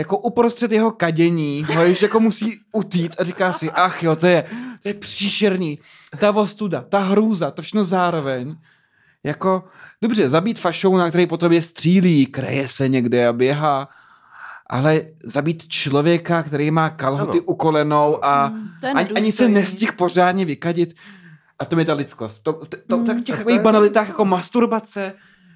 jako 0.01 0.18
uprostřed 0.18 0.72
jeho 0.72 0.90
kadění 0.90 1.64
ho 1.74 1.82
ještě 1.82 2.05
jako 2.05 2.20
musí 2.20 2.61
utít 2.72 3.16
a 3.18 3.24
říká 3.24 3.53
si, 3.53 3.70
ach 3.70 4.03
jo, 4.03 4.16
to 4.16 4.26
je, 4.26 4.44
to 4.82 4.88
je 4.88 4.94
příšerný. 4.94 5.78
Ta 6.18 6.32
ostuda, 6.36 6.84
ta 6.88 6.98
hrůza, 6.98 7.51
to 7.51 7.62
všechno 7.62 7.84
zároveň. 7.84 8.57
Jako, 9.24 9.64
dobře, 10.03 10.30
zabít 10.30 10.59
fašouna, 10.59 11.09
který 11.09 11.26
po 11.26 11.36
tobě 11.36 11.62
střílí, 11.62 12.26
kreje 12.26 12.68
se 12.68 12.88
někde 12.88 13.28
a 13.28 13.32
běhá, 13.32 13.88
ale 14.70 15.03
zabít 15.24 15.68
člověka, 15.68 16.42
který 16.42 16.70
má 16.70 16.90
kalhoty 16.90 17.38
Ano. 17.38 17.46
u 17.46 17.55
kolenou 17.55 18.24
a 18.24 18.48
Mm, 18.48 18.68
je 18.82 18.90
ani, 18.92 19.11
ani 19.11 19.32
se 19.32 19.48
nestihl 19.48 19.92
pořádně 19.96 20.44
vykadit. 20.44 20.94
A 21.59 21.64
to 21.64 21.78
je 21.78 21.84
ta 21.84 21.94
lidskost. 21.94 22.42
To, 22.42 22.53
to, 22.53 22.76
to, 22.88 22.96
Mm. 22.96 23.05
tak 23.05 23.16
těch 23.16 23.34
to 23.34 23.38
takových 23.38 23.61
banalitách 23.61 24.09
jako 24.09 24.24
masturbace, 24.24 25.12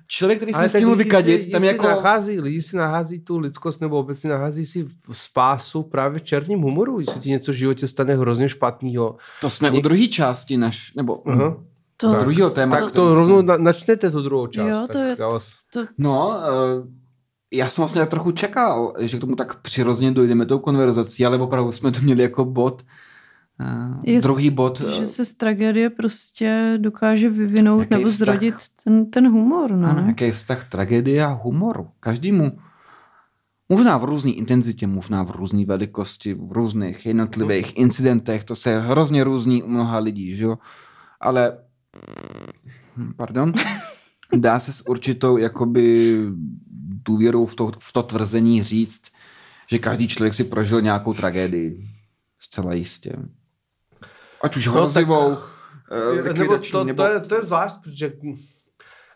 člověk, 0.07 0.39
který 0.39 0.53
se 0.53 0.79
lidi 0.79 0.95
vykadit, 0.95 1.45
si, 1.45 1.51
tam 1.51 1.61
si 1.61 1.67
jako... 1.67 1.87
nachází, 1.87 2.41
lidi 2.41 2.63
si 2.63 2.77
nachází 2.77 3.21
tu 3.21 3.39
lidskost 3.39 3.81
nebo 3.81 3.99
obecně 3.99 4.31
nachází 4.31 4.67
si 4.67 4.83
v- 4.83 4.91
spásu 5.13 5.83
právě 5.83 6.19
v 6.19 6.23
černým 6.23 6.61
humoru, 6.61 6.97
když 6.97 7.11
se 7.11 7.19
ti 7.19 7.31
něco 7.31 7.53
v 7.53 7.55
životě 7.55 7.89
stane 7.89 8.17
hrozně 8.17 8.49
špatného. 8.49 9.17
To 9.41 9.51
jsme 9.51 9.71
Něk- 9.71 9.79
u 9.79 9.81
druhé 9.81 10.07
části 10.07 10.57
naš, 10.57 10.93
nebo 10.97 11.29
Aha. 11.29 11.57
To, 11.97 12.13
Tak. 12.13 12.21
druhýho 12.21 12.51
tématu. 12.51 12.85
Tak 12.85 12.93
to 12.95 13.15
rovnou 13.15 13.43
na, 13.43 13.57
načnete 13.57 14.11
tu 14.11 14.23
druhou 14.23 14.47
část. 14.47 14.69
Jo, 14.69 14.87
to 14.87 14.93
tak 14.93 15.19
je- 15.19 15.25
vás... 15.25 15.53
to, 15.73 15.85
No, 15.99 16.33
eh, 16.43 16.89
já 17.53 17.69
jsem 17.69 17.83
vlastně 17.83 18.07
trochu 18.07 18.33
čekal, 18.33 18.95
že 19.01 19.17
k 19.17 19.21
tomu 19.21 19.37
tak 19.37 19.61
přirozeně 19.61 20.13
dojdeme 20.13 20.47
tou 20.47 20.59
konverzací, 20.59 21.27
ale 21.27 21.39
opravdu 21.39 21.73
jsme 21.73 21.91
to 21.91 22.01
měli 22.01 22.23
jako 22.23 22.45
bod. 22.45 22.83
Eh, 23.61 24.11
Je- 24.11 24.21
druhý 24.21 24.51
bod. 24.51 24.83
eh, 24.87 24.91
že 24.91 25.07
se 25.07 25.25
z 25.25 25.35
tragédie 25.35 25.91
prostě 25.91 26.75
dokáže 26.81 27.31
vyvinout 27.31 27.81
Jaký 27.81 27.95
nebo 27.95 28.05
vztah? 28.11 28.19
zrodit 28.29 28.55
ten, 28.85 29.11
ten 29.11 29.29
humor, 29.29 29.71
no. 29.71 29.89
Ano, 29.91 30.01
ne? 30.01 30.07
jaký 30.09 30.25
je 30.25 30.33
vztah 30.33 30.69
tragédie 30.69 31.25
a 31.25 31.29
humoru. 31.29 31.89
Každému. 32.01 32.59
Možná 33.69 33.99
v 33.99 34.05
různé 34.05 34.31
intenzitě, 34.31 34.87
možná 34.87 35.23
v 35.23 35.31
různé 35.31 35.65
velikosti, 35.65 36.35
v 36.35 36.53
různých 36.53 37.07
jednotlivých 37.07 37.77
incidentech, 37.77 38.45
to 38.45 38.57
se 38.57 38.81
hrozně 38.81 39.25
různí 39.25 39.63
u 39.63 39.69
mnoha 39.69 39.99
lidí, 39.99 40.35
že 40.37 40.45
jo? 40.45 40.59
Ale, 41.21 41.59
hm, 42.97 43.13
pardon, 43.17 43.53
dá 44.37 44.59
se 44.59 44.73
s 44.73 44.87
určitou 44.89 45.37
jakoby 45.37 46.17
důvěrou 47.07 47.47
v 47.47 47.55
to, 47.55 47.73
v 47.79 47.93
to 47.93 48.03
tvrzení 48.03 48.63
říct, 48.65 49.03
že 49.71 49.79
každý 49.79 50.09
člověk 50.09 50.35
si 50.35 50.45
prožil 50.45 50.81
nějakou 50.81 51.15
tragédii. 51.15 51.89
Zcela 52.41 52.75
jistě. 52.75 53.13
Ať 54.45 54.57
už 54.57 54.67
No, 54.67 54.73
tak- 54.73 54.83
hrozivou, 54.83 55.37
eh, 56.29 56.33
nebo 56.33 56.59
to, 56.59 56.85
nebo... 56.85 57.03
to, 57.03 57.09
je, 57.09 57.21
to 57.21 57.35
je 57.35 57.43
zvlášť, 57.43 57.77
protože 57.85 58.13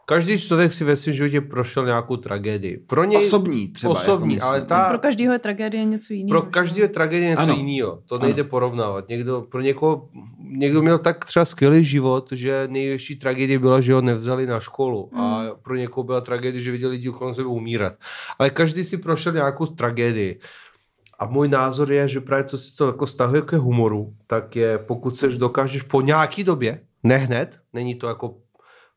každý 0.06 0.38
člověk 0.38 0.72
si 0.72 0.84
ve 0.84 0.96
svém 0.96 1.14
životě 1.14 1.40
prošel 1.40 1.84
nějakou 1.86 2.16
tragédii. 2.16 2.76
Pro 2.86 3.04
něj 3.04 3.18
Osobní 3.26 3.68
třeba. 3.68 3.92
osobní, 3.92 4.34
jako 4.34 4.46
ale 4.46 4.62
ta- 4.62 4.88
Pro 4.88 4.98
každého 4.98 5.32
je 5.32 5.38
tragédie 5.38 5.84
něco 5.84 6.12
jiného. 6.12 6.40
Pro 6.40 6.50
každý 6.50 6.80
je 6.80 6.88
tragédie 6.88 7.28
něco 7.30 7.42
Ano. 7.42 7.54
jiného. 7.54 8.02
To 8.06 8.14
Ano. 8.14 8.24
nejde 8.24 8.44
porovnávat. 8.44 9.08
Někdo, 9.08 9.40
pro 9.50 9.60
někoho, 9.60 10.08
někdo 10.50 10.82
měl 10.82 10.98
tak 10.98 11.24
třeba 11.24 11.44
skvělý 11.44 11.84
život, 11.84 12.28
že 12.32 12.68
největší 12.70 13.16
tragédie 13.16 13.58
byla, 13.58 13.80
že 13.80 13.94
ho 13.94 14.00
nevzali 14.00 14.46
na 14.46 14.60
školu. 14.60 15.10
A 15.16 15.44
pro 15.62 15.76
někoho 15.76 16.04
byla 16.04 16.20
tragédie, 16.20 16.62
že 16.62 16.70
viděl 16.70 16.90
lidi 16.90 17.08
kolem 17.10 17.34
sebe 17.34 17.48
umírat. 17.48 17.92
Ale 18.38 18.50
každý 18.50 18.84
si 18.84 18.96
prošel 18.96 19.32
nějakou 19.32 19.66
tragédii. 19.66 20.40
A 21.18 21.26
můj 21.26 21.48
názor 21.48 21.92
je, 21.92 22.08
že 22.08 22.20
právě 22.20 22.44
co 22.44 22.58
se 22.58 22.76
to 22.76 22.86
jako 22.86 23.06
stahuje 23.06 23.42
ke 23.42 23.56
humoru, 23.56 24.14
tak 24.26 24.56
je, 24.56 24.78
pokud 24.78 25.16
se 25.16 25.28
dokážeš 25.28 25.82
po 25.82 26.00
nějaký 26.00 26.44
době, 26.44 26.80
ne 27.02 27.16
hned, 27.16 27.58
není 27.72 27.94
to 27.94 28.08
jako 28.08 28.34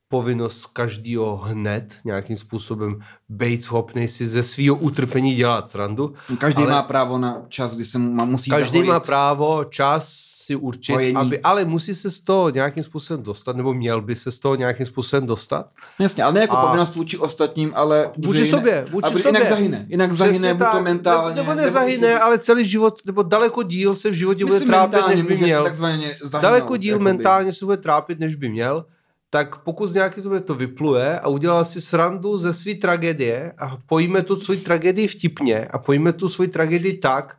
povinnost 0.07 0.65
každého 0.65 1.38
hned 1.38 1.95
nějakým 2.05 2.36
způsobem 2.38 2.99
být 3.30 3.63
schopný 3.63 4.07
si 4.07 4.28
ze 4.28 4.43
svého 4.43 4.76
utrpení 4.76 5.36
dělat 5.36 5.69
srandu, 5.69 6.13
Každý 6.38 6.63
Ale- 6.63 6.72
má 6.72 6.82
právo 6.84 7.17
na 7.17 7.41
čas, 7.49 7.76
kdy 7.76 7.86
se 7.86 7.97
má, 7.97 8.26
musí 8.26 8.49
Každý 8.49 8.72
zahojit. 8.78 8.88
má 8.89 8.99
právo 8.99 9.63
čas 9.63 10.32
si 10.51 10.55
určit, 10.55 11.15
aby, 11.15 11.39
ale 11.41 11.65
musí 11.65 11.95
se 11.95 12.09
z 12.11 12.19
toho 12.19 12.49
nějakým 12.49 12.83
způsobem 12.83 13.23
dostat, 13.23 13.55
nebo 13.55 13.73
měl 13.73 14.01
by 14.01 14.15
se 14.15 14.31
z 14.31 14.39
toho 14.39 14.55
nějakým 14.55 14.85
způsobem 14.85 15.25
dostat. 15.27 15.65
Jasně, 15.99 16.23
ale 16.23 16.33
ne 16.33 16.41
jako 16.41 16.57
A- 16.57 16.65
povinnost 16.65 16.95
vůči 16.95 17.17
ostatním, 17.17 17.71
ale 17.75 18.09
Vůči 18.17 18.45
sobě, 18.45 18.85
vůči 18.91 19.07
sobě. 19.13 19.27
jinak 19.29 19.49
zahyne. 19.49 19.85
Jinak 19.89 20.13
zahyne, 20.13 20.53
buď 20.53 20.67
to 20.71 20.83
mentálně. 20.83 21.35
Nebo, 21.35 21.49
nebo 21.49 21.61
nezahyne, 21.61 22.19
ale 22.19 22.39
celý 22.39 22.65
život, 22.65 22.99
nebo 23.05 23.23
daleko 23.23 23.63
díl 23.63 23.95
se 23.95 24.09
v 24.09 24.13
životě 24.13 24.45
bude 24.45 24.59
trápit, 24.59 25.07
než 25.07 25.21
by 25.21 25.37
měl. 25.37 25.69
Zahynout, 25.73 26.41
Daleko 26.41 26.77
díl 26.77 26.93
jakoby. 26.93 27.03
mentálně 27.03 27.53
se 27.53 27.65
bude 27.65 27.77
trápit, 27.77 28.19
než 28.19 28.35
by 28.35 28.49
měl. 28.49 28.85
Tak 29.29 29.55
pokud 29.63 29.87
z 29.87 29.93
nějaké 29.93 30.21
době 30.21 30.39
to 30.39 30.55
vypluje 30.55 31.19
a 31.19 31.27
udělal 31.27 31.65
si 31.65 31.81
srandu 31.81 32.37
ze 32.37 32.53
své 32.53 32.73
tragédie 32.73 33.53
a 33.57 33.77
pojíme 33.85 34.21
tu 34.21 34.39
svoji 34.39 34.59
tragédii 34.59 35.07
vtipně 35.07 35.65
a 35.71 35.77
pojíme 35.77 36.13
tu 36.13 36.29
svoji 36.29 36.47
tragédii 36.49 36.97
tak, 36.97 37.35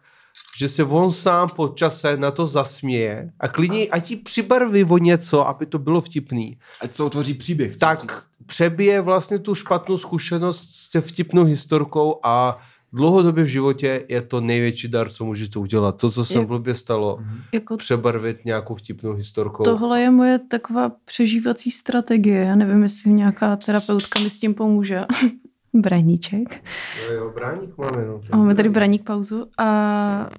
že 0.59 0.69
se 0.69 0.85
on 0.85 1.11
sám 1.13 1.49
po 1.49 1.69
čase 1.69 2.17
na 2.17 2.31
to 2.31 2.47
zasměje 2.47 3.31
a 3.41 3.49
klidně 3.49 3.87
ať 3.89 4.07
ti 4.07 4.17
přibarví 4.17 4.85
o 4.85 4.99
něco, 4.99 5.49
aby 5.49 5.67
to 5.67 5.79
bylo 5.79 6.01
vtipný, 6.01 6.59
Ať 6.81 6.93
se 6.93 7.03
utvoří 7.03 7.35
příběh. 7.35 7.77
tak 7.77 8.23
přebije 8.47 9.01
vlastně 9.01 9.39
tu 9.39 9.55
špatnou 9.55 9.99
zkušenost 9.99 10.71
s 10.71 10.91
tě 10.91 11.01
vtipnou 11.01 11.45
historkou 11.45 12.21
a 12.23 12.59
dlouhodobě 12.93 13.45
v 13.45 13.47
životě 13.47 14.05
je 14.09 14.23
to 14.23 14.41
největší 14.41 14.89
dar, 14.89 15.11
co 15.11 15.25
můžete 15.25 15.59
udělat. 15.59 15.97
To, 15.97 16.11
co 16.11 16.25
se 16.25 16.39
Je- 16.39 16.47
blbě 16.47 16.75
stalo, 16.75 17.19
Jako 17.55 17.77
přebarvit 17.77 18.45
nějakou 18.45 18.75
vtipnou 18.75 19.13
historkou. 19.13 19.63
tohle 19.65 20.01
je 20.01 20.11
moje 20.11 20.39
taková 20.39 20.93
přežívací 21.05 21.71
strategie. 21.71 22.45
Já 22.45 22.55
nevím, 22.55 22.83
jestli 22.83 23.13
nějaká 23.13 23.57
terapeutka 23.57 24.21
mi 24.21 24.31
s 24.31 24.39
tím 24.39 24.55
pomůže. 24.55 25.05
Braníček. 25.75 26.65
Jo, 27.07 27.13
jo, 27.13 27.33
bráník 27.35 27.79
máme. 27.79 28.07
No, 28.07 28.21
máme 28.33 28.55
tady 28.55 28.69
braník 28.69 29.05
pauzu 29.05 29.47
a 29.59 30.31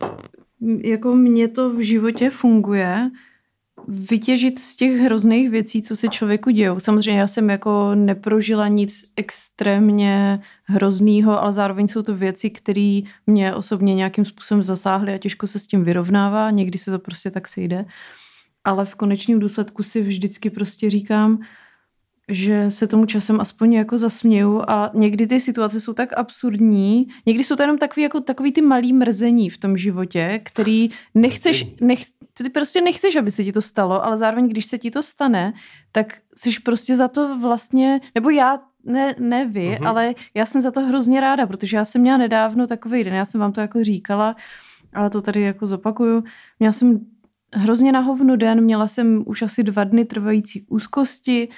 jako 0.84 1.16
mně 1.16 1.48
to 1.48 1.70
v 1.70 1.86
životě 1.86 2.30
funguje 2.30 3.10
vytěžit 3.88 4.60
z 4.60 4.76
těch 4.76 4.92
hrozných 4.92 5.50
věcí, 5.50 5.82
co 5.82 5.96
se 5.96 6.08
člověku 6.08 6.50
dějou. 6.50 6.80
Samozřejmě 6.80 7.20
já 7.20 7.28
jsem 7.28 7.50
jako 7.50 7.96
neprožila 7.96 8.68
nic 8.68 9.06
extrémně 9.16 10.40
hroznýho, 10.64 11.42
ale 11.42 11.54
zároveň 11.54 11.88
jsou 11.88 12.02
to 12.02 12.16
věci, 12.16 12.50
které 12.50 13.02
mě 13.28 13.56
osobně 13.56 13.96
nějakým 13.96 14.26
způsobem 14.26 14.64
zasáhly 14.64 15.14
a 15.14 15.18
těžko 15.18 15.48
se 15.48 15.60
s 15.60 15.68
tím 15.68 15.84
vyrovnává. 15.84 16.52
Někdy 16.52 16.78
se 16.78 16.92
to 16.92 17.00
prostě 17.00 17.32
tak 17.32 17.48
sejde. 17.48 17.86
Ale 18.64 18.86
v 18.86 18.96
konečném 18.96 19.40
důsledku 19.40 19.84
si 19.84 20.02
vždycky 20.02 20.50
prostě 20.50 20.90
říkám, 20.90 21.40
že 22.30 22.71
se 22.71 22.88
tomu 22.88 23.05
časem 23.05 23.41
aspoň 23.41 23.74
jako 23.74 23.97
zasměju 23.97 24.61
a 24.67 24.91
někdy 24.93 25.28
ty 25.28 25.39
situace 25.39 25.80
jsou 25.80 25.93
tak 25.93 26.13
absurdní, 26.17 27.07
někdy 27.26 27.43
jsou 27.43 27.55
to 27.55 27.63
jenom 27.63 27.78
takový, 27.78 28.01
jako, 28.01 28.21
takový 28.21 28.51
ty 28.51 28.61
malý 28.61 28.93
mrzení 28.93 29.49
v 29.49 29.57
tom 29.57 29.78
životě, 29.78 30.41
který 30.43 30.89
nechceš, 31.15 31.65
nech, 31.82 31.99
ty 32.34 32.49
prostě 32.49 32.82
nechceš, 32.82 33.15
aby 33.15 33.32
se 33.32 33.43
ti 33.43 33.51
to 33.51 33.61
stalo, 33.61 34.05
ale 34.05 34.17
zároveň, 34.17 34.47
když 34.49 34.65
se 34.65 34.78
ti 34.78 34.91
to 34.91 35.03
stane, 35.03 35.53
tak 35.91 36.17
jsi 36.36 36.49
prostě 36.63 36.95
za 36.95 37.07
to 37.07 37.39
vlastně, 37.39 38.01
nebo 38.15 38.30
já, 38.30 38.59
ne, 38.84 39.15
ne 39.19 39.45
vy, 39.45 39.69
uh-huh. 39.69 39.88
ale 39.88 40.13
já 40.34 40.45
jsem 40.45 40.61
za 40.61 40.71
to 40.71 40.82
hrozně 40.82 41.21
ráda, 41.21 41.47
protože 41.47 41.78
já 41.78 41.86
jsem 41.86 42.01
měla 42.01 42.17
nedávno 42.17 42.67
takový 42.67 43.03
den, 43.03 43.13
já 43.13 43.26
jsem 43.26 43.41
vám 43.41 43.51
to 43.51 43.61
jako 43.61 43.84
říkala, 43.84 44.36
ale 44.93 45.09
to 45.09 45.21
tady 45.21 45.41
jako 45.41 45.67
zopakuju. 45.67 46.24
Měla 46.59 46.74
jsem 46.74 46.99
hrozně 47.53 47.91
na 47.91 47.99
hovno 47.99 48.36
den, 48.36 48.61
měla 48.61 48.88
jsem 48.88 49.24
už 49.26 49.41
asi 49.41 49.63
dva 49.63 49.84
dny 49.84 50.05
trvající 50.05 50.65
úzkosti, 50.69 51.49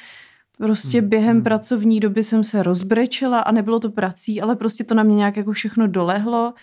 prostě 0.57 0.99
Hmm, 0.99 1.09
během 1.09 1.35
hmm. 1.35 1.43
pracovní 1.43 1.99
doby 1.99 2.23
jsem 2.23 2.43
se 2.43 2.63
rozbrečela 2.63 3.39
a 3.39 3.51
nebylo 3.51 3.79
to 3.79 3.89
prací, 3.89 4.41
ale 4.41 4.55
prostě 4.55 4.83
to 4.83 4.95
na 4.95 5.03
mě 5.03 5.15
nějak 5.15 5.37
jako 5.37 5.51
všechno 5.51 5.87
dolehlo 5.87 6.53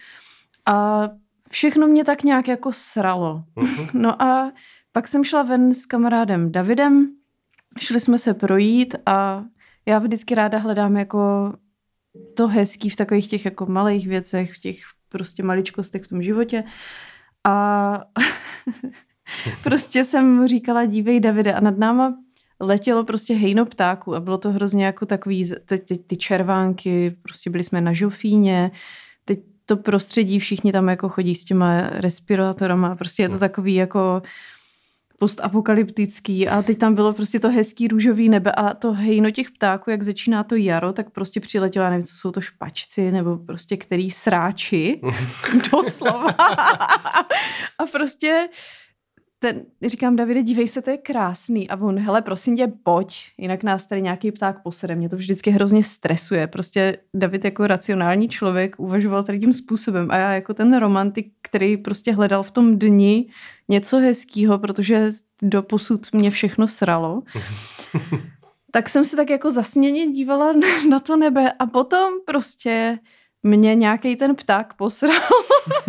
a 0.66 1.08
všechno 1.50 1.86
mě 1.86 2.04
tak 2.04 2.22
nějak 2.22 2.48
jako 2.48 2.72
sralo. 2.72 3.44
Mhm. 3.56 3.86
No 3.94 4.22
a 4.22 4.52
pak 4.92 5.08
jsem 5.08 5.24
šla 5.24 5.42
ven 5.42 5.72
s 5.72 5.86
kamarádem 5.86 6.52
Davidem, 6.52 7.08
šli 7.78 8.00
jsme 8.00 8.18
se 8.18 8.34
projít 8.34 8.94
a 9.06 9.44
já 9.86 9.98
vždycky 9.98 10.34
ráda 10.34 10.58
hledám 10.58 10.96
jako 10.96 11.52
to 12.34 12.48
hezký 12.48 12.90
v 12.90 12.96
takových 12.96 13.28
těch 13.28 13.44
jako 13.44 13.66
malých 13.66 14.08
věcech, 14.08 14.54
v 14.54 14.58
těch 14.58 14.76
prostě 15.08 15.42
maličkostech 15.42 16.02
v 16.04 16.08
tom 16.08 16.22
životě. 16.22 16.64
A 17.44 18.04
prostě 19.62 20.04
jsem 20.04 20.48
říkala, 20.48 20.84
dívej 20.84 21.20
Davide, 21.20 21.54
a 21.54 21.60
nad 21.60 21.78
náma 21.78 22.14
letělo 22.62 23.04
prostě 23.04 23.34
hejno 23.34 23.66
ptáků 23.66 24.14
a 24.14 24.20
bylo 24.20 24.38
to 24.38 24.50
hrozně 24.50 24.84
jako 24.84 25.06
takový, 25.06 25.50
teď, 25.66 25.88
teď 25.88 26.00
ty 26.06 26.16
červánky, 26.16 27.16
prostě 27.22 27.50
byli 27.50 27.64
jsme 27.64 27.80
na 27.80 27.92
žofíně, 27.92 28.70
teď 29.24 29.40
to 29.66 29.76
prostředí, 29.76 30.38
všichni 30.38 30.72
tam 30.72 30.88
jako 30.88 31.08
chodí 31.08 31.34
s 31.34 31.44
těma 31.44 31.80
respirátorama, 31.80 32.96
prostě 32.96 33.22
je 33.22 33.28
to 33.28 33.38
takový 33.38 33.74
jako 33.74 34.22
postapokalyptický 35.18 36.48
a 36.48 36.62
teď 36.62 36.78
tam 36.78 36.94
bylo 36.94 37.12
prostě 37.12 37.40
to 37.40 37.50
hezký 37.50 37.88
růžový 37.88 38.28
nebe 38.28 38.52
a 38.52 38.74
to 38.74 38.92
hejno 38.92 39.30
těch 39.30 39.50
ptáků, 39.50 39.90
jak 39.90 40.02
začíná 40.02 40.44
to 40.44 40.54
jaro, 40.54 40.92
tak 40.92 41.10
prostě 41.10 41.40
přiletěla, 41.40 41.90
nevím, 41.90 42.04
co 42.04 42.16
jsou 42.16 42.30
to 42.30 42.40
špačci 42.40 43.12
nebo 43.12 43.36
prostě 43.36 43.76
který 43.76 44.10
sráči, 44.10 45.00
doslova. 45.72 46.30
a 47.78 47.86
prostě 47.92 48.48
ten, 49.42 49.62
říkám, 49.86 50.16
Davide, 50.16 50.42
dívej 50.42 50.68
se, 50.68 50.82
to 50.82 50.90
je 50.90 50.96
krásný. 50.96 51.68
A 51.68 51.76
on, 51.76 51.98
hele, 51.98 52.22
prosím 52.22 52.56
tě, 52.56 52.72
pojď, 52.82 53.14
jinak 53.38 53.62
nás 53.62 53.86
tady 53.86 54.02
nějaký 54.02 54.32
pták 54.32 54.62
posede. 54.62 54.94
Mě 54.94 55.08
to 55.08 55.16
vždycky 55.16 55.50
hrozně 55.50 55.82
stresuje. 55.82 56.46
Prostě 56.46 56.98
David 57.14 57.44
jako 57.44 57.66
racionální 57.66 58.28
člověk 58.28 58.76
uvažoval 58.78 59.24
tady 59.24 59.40
tím 59.40 59.52
způsobem. 59.52 60.10
A 60.10 60.16
já 60.16 60.32
jako 60.32 60.54
ten 60.54 60.78
romantik, 60.78 61.32
který 61.42 61.76
prostě 61.76 62.12
hledal 62.12 62.42
v 62.42 62.50
tom 62.50 62.78
dni 62.78 63.26
něco 63.68 63.98
hezkého, 63.98 64.58
protože 64.58 65.10
do 65.42 65.62
posud 65.62 66.12
mě 66.12 66.30
všechno 66.30 66.68
sralo. 66.68 67.22
tak 68.72 68.88
jsem 68.88 69.04
se 69.04 69.16
tak 69.16 69.30
jako 69.30 69.50
zasněně 69.50 70.06
dívala 70.06 70.52
na 70.88 71.00
to 71.00 71.16
nebe 71.16 71.52
a 71.52 71.66
potom 71.66 72.12
prostě 72.26 72.98
mě 73.42 73.74
nějaký 73.74 74.16
ten 74.16 74.34
pták 74.34 74.74
posral. 74.74 75.20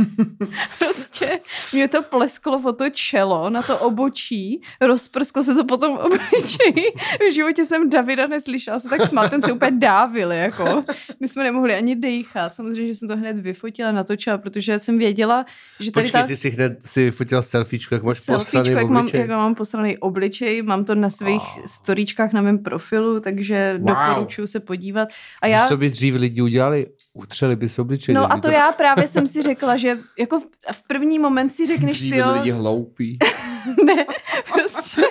prostě 0.79 1.39
mě 1.73 1.87
to 1.87 2.01
plesklo 2.03 2.61
o 2.65 2.73
to 2.73 2.89
čelo, 2.89 3.49
na 3.49 3.61
to 3.61 3.79
obočí, 3.79 4.61
rozprsklo 4.81 5.43
se 5.43 5.55
to 5.55 5.65
potom 5.65 5.97
obličeji. 5.97 6.91
V 7.29 7.33
životě 7.33 7.65
jsem 7.65 7.89
Davida 7.89 8.27
neslyšela, 8.27 8.79
se 8.79 8.89
tak 8.89 9.07
smát, 9.07 9.29
ten 9.29 9.41
se 9.41 9.51
úplně 9.51 9.71
dávil, 9.71 10.31
jako. 10.31 10.83
My 11.19 11.27
jsme 11.27 11.43
nemohli 11.43 11.75
ani 11.75 11.95
dejchat. 11.95 12.55
Samozřejmě, 12.55 12.87
že 12.87 12.95
jsem 12.95 13.07
to 13.07 13.17
hned 13.17 13.39
vyfotila, 13.39 13.91
natočila, 13.91 14.37
protože 14.37 14.79
jsem 14.79 14.97
věděla, 14.97 15.45
že 15.79 15.91
tady 15.91 16.03
Počkej, 16.03 16.21
ta... 16.21 16.27
ty 16.27 16.37
si 16.37 16.49
hned 16.49 16.77
si 16.85 17.11
fotila 17.11 17.41
selfiečku, 17.41 17.93
jak 17.93 18.03
máš 18.03 18.19
posraný 18.19 18.69
jak 18.69 18.89
mám, 18.89 18.97
obličej. 18.97 19.19
jak 19.19 19.29
mám 19.29 19.55
posraný 19.55 19.97
obličej, 19.97 20.61
mám 20.61 20.85
to 20.85 20.95
na 20.95 21.09
svých 21.09 21.57
oh. 21.57 21.65
storíčkách 21.65 22.33
na 22.33 22.41
mém 22.41 22.59
profilu, 22.59 23.19
takže 23.19 23.79
Wow. 23.79 23.87
doporučuji 23.87 24.47
se 24.47 24.59
podívat. 24.59 25.09
A 25.41 25.47
já, 25.47 25.67
Co 25.67 25.77
by 25.77 25.89
dřív 25.89 26.15
lidi 26.15 26.41
udělali? 26.41 26.85
Utřeli 27.13 27.55
by 27.55 27.69
si 27.69 27.81
obličej. 27.81 28.15
no 28.15 28.33
a 28.33 28.39
to 28.39 28.51
já 28.51 28.71
právě 28.71 29.07
jsem 29.07 29.27
si 29.27 29.41
řekla, 29.41 29.77
že 29.77 29.97
jako 30.19 30.39
v, 30.39 30.43
v 30.71 30.81
první 30.87 31.19
moment 31.19 31.53
si 31.53 31.65
řekneš, 31.65 31.99
ty 31.99 32.17
jo, 32.17 32.31
lidi 32.33 32.51
hloupí. 32.51 33.19
ne, 33.85 34.05
prostě, 34.53 35.01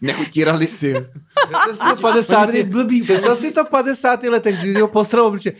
Neutírali 0.00 0.66
si. 0.66 0.94
Představ 1.48 1.88
si 1.90 1.96
to 1.96 2.02
50, 2.02 2.42
Oni 2.48 2.62
byli 2.62 2.64
blbý. 2.84 3.02
představ 3.02 3.38
si 3.38 3.52
to 3.52 3.64
50 3.64 4.22
letech, 4.22 4.60
kdy 4.60 4.80
ho 4.80 4.88
postral 4.88 5.26
obličej. 5.26 5.52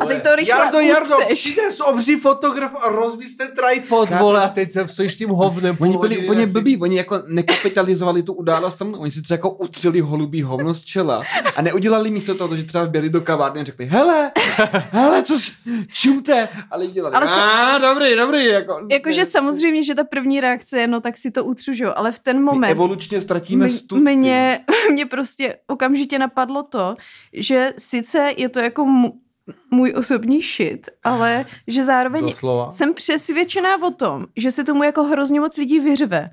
A 0.00 0.06
teď 0.06 0.22
to 0.22 0.36
rychle 0.36 0.58
Jardo, 0.58 0.80
Jardo, 0.80 1.14
utřeš. 1.18 1.40
přines 1.40 1.80
obří 1.80 2.16
fotograf 2.16 2.72
a 2.84 2.88
rozbíz 2.88 3.36
ten 3.36 3.48
tripod, 3.56 4.08
Tak. 4.08 4.20
vole, 4.20 4.44
a 4.44 4.48
teď 4.48 4.72
se 4.72 4.88
stojíš 4.88 5.16
tím 5.16 5.28
hovnem. 5.28 5.76
Oni 5.80 5.98
byli 5.98 6.18
úplně 6.18 6.46
blbí, 6.46 6.76
oni 6.80 6.96
jako 6.96 7.22
nekapitalizovali 7.26 8.22
tu 8.22 8.32
událost 8.32 8.76
sam, 8.76 8.94
oni 8.98 9.10
si 9.10 9.22
třeba 9.22 9.34
jako 9.34 9.50
utřeli 9.50 10.00
holubý 10.00 10.42
hovno 10.42 10.74
z 10.74 10.84
čela 10.84 11.22
a 11.56 11.62
neudělali 11.62 12.10
místo 12.10 12.34
toho, 12.34 12.56
že 12.56 12.64
třeba 12.64 12.86
běli 12.86 13.10
do 13.10 13.20
kavárny 13.20 13.60
a 13.60 13.64
řekli, 13.64 13.86
hele, 13.86 14.30
hele, 14.90 15.22
co 15.22 15.38
s- 15.38 15.52
čumte, 15.88 16.48
a 16.70 16.76
lidi 16.76 16.92
dělali, 16.92 17.14
Ale 17.14 17.26
a 17.26 17.78
dobrý, 17.78 18.16
dobrý, 18.16 18.44
jako. 18.44 18.80
jakože 18.90 19.24
samozřejmě, 19.24 19.82
že 19.84 19.94
ta 19.94 20.04
první 20.04 20.40
reakce 20.40 20.78
je, 20.80 20.86
no 20.86 21.00
tak 21.00 21.18
si 21.18 21.30
to 21.30 21.44
utřu, 21.44 21.72
že 21.72 21.84
jo, 21.84 21.92
ale 21.96 22.12
v 22.12 22.18
ten 22.18 22.42
moment... 22.42 22.60
My 22.60 22.68
evolučně 22.70 23.20
ztratíme 23.20 23.68
stud. 23.68 23.96
Mě, 24.02 24.60
mě 24.92 25.06
prostě 25.06 25.56
okamžitě 25.66 26.18
napadlo 26.18 26.62
to, 26.62 26.96
že 27.32 27.72
sice 27.78 28.32
je 28.36 28.48
to 28.48 28.60
jako 28.60 28.84
můj 29.70 29.94
osobní 29.96 30.42
shit, 30.42 30.90
ale 31.04 31.44
že 31.66 31.84
zároveň 31.84 32.22
Doslova. 32.22 32.72
jsem 32.72 32.94
přesvědčená 32.94 33.82
o 33.82 33.90
tom, 33.90 34.26
že 34.36 34.50
se 34.50 34.64
tomu 34.64 34.82
jako 34.82 35.02
hrozně 35.02 35.40
moc 35.40 35.56
lidí 35.56 35.80
vyřve. 35.80 36.30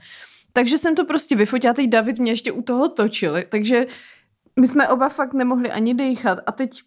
Takže 0.53 0.77
jsem 0.77 0.95
to 0.95 1.05
prostě 1.05 1.35
vyfotila, 1.35 1.73
teď 1.73 1.89
David 1.89 2.19
mě 2.19 2.31
ještě 2.31 2.51
u 2.51 2.61
toho 2.61 2.89
točili, 2.89 3.45
takže 3.49 3.85
my 4.59 4.67
jsme 4.67 4.87
oba 4.87 5.09
fakt 5.09 5.33
nemohli 5.33 5.71
ani 5.71 5.93
dejchat 5.93 6.39
a 6.45 6.51
teď 6.51 6.81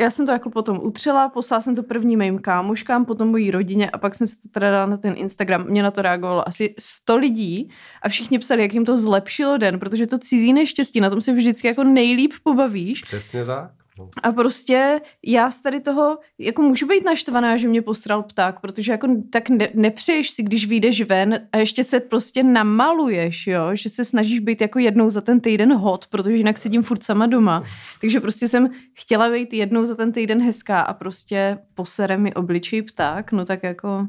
já 0.00 0.10
jsem 0.10 0.26
to 0.26 0.32
jako 0.32 0.50
potom 0.50 0.80
utřela, 0.82 1.28
poslala 1.28 1.60
jsem 1.60 1.76
to 1.76 1.82
první 1.82 2.16
mým 2.16 2.38
kámoškám, 2.38 3.04
potom 3.04 3.28
mojí 3.28 3.50
rodině 3.50 3.90
a 3.90 3.98
pak 3.98 4.14
jsem 4.14 4.26
se 4.26 4.36
to 4.36 4.48
teda 4.48 4.70
dala 4.70 4.86
na 4.86 4.96
ten 4.96 5.14
Instagram. 5.16 5.66
Mě 5.66 5.82
na 5.82 5.90
to 5.90 6.02
reagovalo 6.02 6.48
asi 6.48 6.74
100 6.78 7.16
lidí 7.16 7.70
a 8.02 8.08
všichni 8.08 8.38
psali, 8.38 8.62
jak 8.62 8.74
jim 8.74 8.84
to 8.84 8.96
zlepšilo 8.96 9.58
den, 9.58 9.78
protože 9.78 10.06
to 10.06 10.18
cizí 10.18 10.52
neštěstí, 10.52 11.00
na 11.00 11.10
tom 11.10 11.20
se 11.20 11.32
vždycky 11.32 11.66
jako 11.66 11.84
nejlíp 11.84 12.32
pobavíš. 12.42 13.02
Přesně 13.02 13.44
tak. 13.44 13.70
No. 13.98 14.10
A 14.22 14.32
prostě 14.32 15.00
já 15.26 15.50
z 15.50 15.60
tady 15.60 15.80
toho, 15.80 16.18
jako 16.38 16.62
můžu 16.62 16.86
být 16.86 17.04
naštvaná, 17.04 17.56
že 17.56 17.68
mě 17.68 17.82
postral 17.82 18.22
pták, 18.22 18.60
protože 18.60 18.92
jako 18.92 19.08
tak 19.32 19.48
ne, 19.48 19.68
nepřeješ 19.74 20.30
si, 20.30 20.42
když 20.42 20.66
vyjdeš 20.66 21.02
ven 21.02 21.48
a 21.52 21.58
ještě 21.58 21.84
se 21.84 22.00
prostě 22.00 22.42
namaluješ, 22.42 23.46
jo, 23.46 23.70
že 23.72 23.90
se 23.90 24.04
snažíš 24.04 24.40
být 24.40 24.60
jako 24.60 24.78
jednou 24.78 25.10
za 25.10 25.20
ten 25.20 25.40
týden 25.40 25.74
hot, 25.74 26.06
protože 26.06 26.36
jinak 26.36 26.58
sedím 26.58 26.82
furt 26.82 27.04
sama 27.04 27.26
doma. 27.26 27.64
Takže 28.00 28.20
prostě 28.20 28.48
jsem 28.48 28.70
chtěla 28.92 29.30
být 29.30 29.52
jednou 29.52 29.86
za 29.86 29.94
ten 29.94 30.12
týden 30.12 30.42
hezká 30.42 30.80
a 30.80 30.94
prostě 30.94 31.58
posere 31.74 32.18
mi 32.18 32.34
obličej 32.34 32.82
pták, 32.82 33.32
no 33.32 33.44
tak 33.44 33.62
jako... 33.62 34.08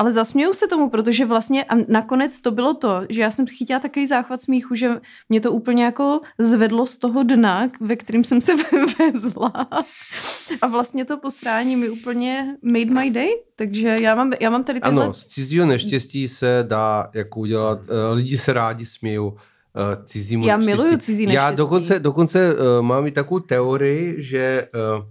Ale 0.00 0.12
zasměju 0.12 0.54
se 0.54 0.66
tomu, 0.66 0.90
protože 0.90 1.26
vlastně 1.26 1.64
a 1.64 1.74
nakonec 1.88 2.40
to 2.40 2.50
bylo 2.50 2.74
to, 2.74 3.02
že 3.08 3.20
já 3.20 3.30
jsem 3.30 3.46
chytila 3.46 3.80
takový 3.80 4.06
záchvat 4.06 4.42
smíchu, 4.42 4.74
že 4.74 5.00
mě 5.28 5.40
to 5.40 5.52
úplně 5.52 5.84
jako 5.84 6.20
zvedlo 6.38 6.86
z 6.86 6.98
toho 6.98 7.22
dna, 7.22 7.70
ve 7.80 7.96
kterým 7.96 8.24
jsem 8.24 8.40
se 8.40 8.52
vezla. 8.98 9.52
A 10.62 10.66
vlastně 10.66 11.04
to 11.04 11.16
posrání 11.16 11.76
mi 11.76 11.90
úplně 11.90 12.56
made 12.62 12.84
my 12.84 13.10
day. 13.10 13.28
Takže 13.56 13.96
já 14.00 14.14
mám, 14.14 14.32
já 14.40 14.50
mám 14.50 14.64
tady 14.64 14.80
tyhle... 14.80 15.04
Ano, 15.04 15.12
z 15.12 15.26
cizího 15.26 15.66
neštěstí 15.66 16.28
se 16.28 16.64
dá 16.68 17.10
jako 17.14 17.40
udělat, 17.40 17.78
uh, 17.80 17.86
lidi 18.12 18.38
se 18.38 18.52
rádi 18.52 18.86
smějou 18.86 19.28
uh, 19.28 19.36
cizímu 20.04 20.46
Já 20.46 20.56
neštěstí. 20.56 20.76
miluju 20.78 20.98
cizí 20.98 21.22
Já 21.22 21.28
neštěstí. 21.28 21.56
dokonce, 21.56 21.98
dokonce 21.98 22.54
uh, 22.54 22.82
mám 22.82 23.06
i 23.06 23.10
takovou 23.10 23.40
teorii, 23.40 24.22
že, 24.22 24.68
uh, 24.98 25.04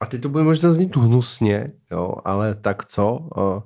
a 0.00 0.06
teď 0.06 0.22
to 0.22 0.28
bude 0.28 0.44
možná 0.44 0.72
znít 0.72 0.96
hnusně, 0.96 1.72
jo, 1.90 2.14
ale 2.24 2.54
tak 2.54 2.84
co, 2.84 3.18
uh, 3.36 3.62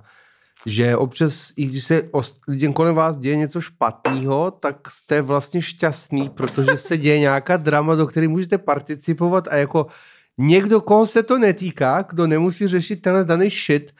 že 0.66 0.96
občas, 0.96 1.52
i 1.56 1.64
když 1.64 1.84
se 1.84 2.02
lidem 2.48 2.72
kolem 2.72 2.94
vás 2.94 3.18
děje 3.18 3.36
něco 3.36 3.60
špatného, 3.60 4.50
tak 4.50 4.90
jste 4.90 5.22
vlastně 5.22 5.62
šťastný, 5.62 6.28
protože 6.28 6.78
se 6.78 6.96
děje 6.96 7.18
nějaká 7.18 7.56
drama, 7.56 7.94
do 7.94 8.06
které 8.06 8.28
můžete 8.28 8.58
participovat 8.58 9.48
a 9.48 9.56
jako 9.56 9.86
někdo, 10.38 10.80
koho 10.80 11.06
se 11.06 11.22
to 11.22 11.38
netýká, 11.38 12.02
kdo 12.10 12.26
nemusí 12.26 12.66
řešit 12.66 12.96
tenhle 12.96 13.24
daný 13.24 13.50
shit, 13.50 13.94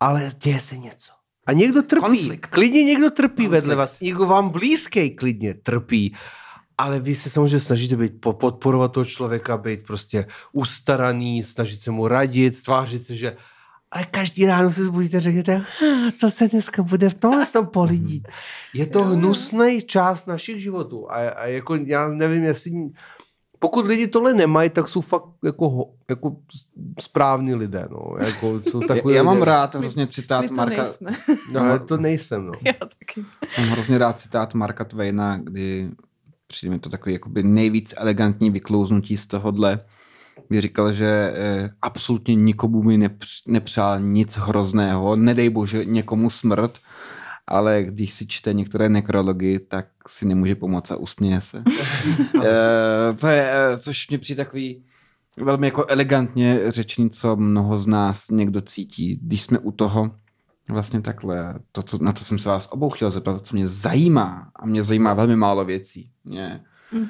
ale 0.00 0.30
děje 0.42 0.60
se 0.60 0.76
něco. 0.76 1.12
A 1.46 1.52
někdo 1.52 1.82
trpí. 1.82 2.00
Konflikt. 2.00 2.46
Klidně 2.46 2.84
někdo 2.84 3.10
trpí 3.10 3.28
Konflikt. 3.28 3.50
vedle 3.50 3.76
vás. 3.76 4.00
Někdo 4.00 4.26
vám 4.26 4.48
blízký 4.48 5.10
klidně 5.10 5.54
trpí. 5.54 6.14
Ale 6.78 7.00
vy 7.00 7.14
se 7.14 7.30
samozřejmě 7.30 7.60
snažíte 7.60 7.96
být, 7.96 8.20
po- 8.20 8.32
podporovat 8.32 8.92
toho 8.92 9.04
člověka, 9.04 9.56
být 9.56 9.86
prostě 9.86 10.26
ustaraný, 10.52 11.44
snažit 11.44 11.80
se 11.80 11.90
mu 11.90 12.08
radit, 12.08 12.62
tvářit 12.62 13.02
se, 13.02 13.16
že 13.16 13.36
ale 13.92 14.04
každý 14.10 14.46
ráno 14.46 14.70
se 14.72 14.84
zbudíte 14.84 15.16
a 15.16 15.20
řeknete, 15.20 15.56
"Ah, 15.56 16.10
co 16.16 16.30
se 16.30 16.48
dneska 16.48 16.82
bude 16.82 17.10
v 17.10 17.14
tomhle 17.14 17.46
tom 17.46 17.66
polidít. 17.66 18.28
Je 18.74 18.86
to 18.86 19.04
hnusný 19.04 19.82
část 19.82 20.26
našich 20.26 20.62
životů. 20.62 21.12
A, 21.12 21.14
a 21.14 21.46
jako 21.46 21.74
já 21.74 22.08
nevím, 22.08 22.44
jestli 22.44 22.72
pokud 23.58 23.86
lidi 23.86 24.06
tohle 24.06 24.34
nemají, 24.34 24.70
tak 24.70 24.88
jsou 24.88 25.00
fakt 25.00 25.24
jako, 25.44 25.90
jako 26.10 26.36
správní 27.00 27.54
lidé. 27.54 27.88
No. 27.90 28.16
Jako, 28.26 28.60
jsou 28.60 28.80
takový 28.80 29.14
Já, 29.14 29.18
já 29.18 29.22
mám 29.22 29.34
lidé. 29.34 29.44
rád 29.46 29.74
hrozně 29.74 30.06
citát 30.06 30.40
My 30.42 30.48
to 30.48 30.54
Marka. 30.54 30.82
nejsme. 30.82 31.10
No, 31.52 31.60
ale 31.60 31.78
to 31.78 31.96
nejsem. 31.96 32.46
No. 32.46 32.52
já 32.64 32.72
taky. 32.72 33.24
Mám 33.58 33.68
hrozně 33.68 33.98
rád 33.98 34.20
citát 34.20 34.54
Marka 34.54 34.84
Twaina, 34.84 35.36
kdy 35.42 35.90
přijde 36.46 36.70
mi 36.70 36.78
to 36.78 36.90
takový 36.90 37.12
jakoby 37.12 37.42
nejvíc 37.42 37.94
elegantní 37.96 38.50
vyklouznutí 38.50 39.16
z 39.16 39.26
tohohle, 39.26 39.80
kdy 40.48 40.60
říkal, 40.60 40.92
že 40.92 41.34
eh, 41.36 41.70
absolutně 41.82 42.34
nikomu 42.34 42.82
mi 42.82 42.98
nepř, 42.98 43.42
nepřál 43.46 44.00
nic 44.00 44.36
hrozného, 44.36 45.16
nedej 45.16 45.50
bože 45.50 45.84
někomu 45.84 46.30
smrt, 46.30 46.78
ale 47.46 47.82
když 47.82 48.12
si 48.12 48.26
čte 48.26 48.52
některé 48.52 48.88
nekrology, 48.88 49.58
tak 49.58 49.86
si 50.08 50.26
nemůže 50.26 50.54
pomoct 50.54 50.90
a 50.90 50.96
usměje 50.96 51.40
se. 51.40 51.62
eh, 52.44 53.14
to 53.20 53.28
je, 53.28 53.50
eh, 53.52 53.78
což 53.78 54.08
mě 54.08 54.18
přijde 54.18 54.44
takový 54.44 54.84
velmi 55.36 55.66
jako 55.66 55.86
elegantně 55.88 56.58
řečení, 56.68 57.10
co 57.10 57.36
mnoho 57.36 57.78
z 57.78 57.86
nás 57.86 58.30
někdo 58.30 58.60
cítí, 58.60 59.20
když 59.22 59.42
jsme 59.42 59.58
u 59.58 59.72
toho, 59.72 60.10
vlastně 60.68 61.00
takhle, 61.00 61.54
to, 61.72 61.82
co, 61.82 61.98
na 62.04 62.12
co 62.12 62.24
jsem 62.24 62.38
se 62.38 62.48
vás 62.48 62.68
obou 62.70 62.90
chtěl 62.90 63.10
zeptat, 63.10 63.46
co 63.46 63.56
mě 63.56 63.68
zajímá, 63.68 64.50
a 64.56 64.66
mě 64.66 64.84
zajímá 64.84 65.14
velmi 65.14 65.36
málo 65.36 65.64
věcí. 65.64 66.10
Mě, 66.24 66.60
Mm. 66.92 67.08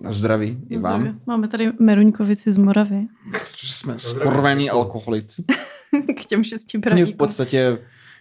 No, 0.00 0.12
zdraví 0.12 0.58
i 0.68 0.78
vám. 0.78 1.20
Máme 1.26 1.48
tady 1.48 1.72
Meruňkovici 1.78 2.52
z 2.52 2.56
Moravy. 2.56 3.06
Jsme 3.56 3.98
skurvení 3.98 4.70
alkoholici. 4.70 5.44
K 6.16 6.24
těm 6.24 6.44
šesti 6.44 6.78
Mě 6.78 6.80
v 6.80 6.84
braníkům. 6.84 7.16
podstatě 7.16 7.78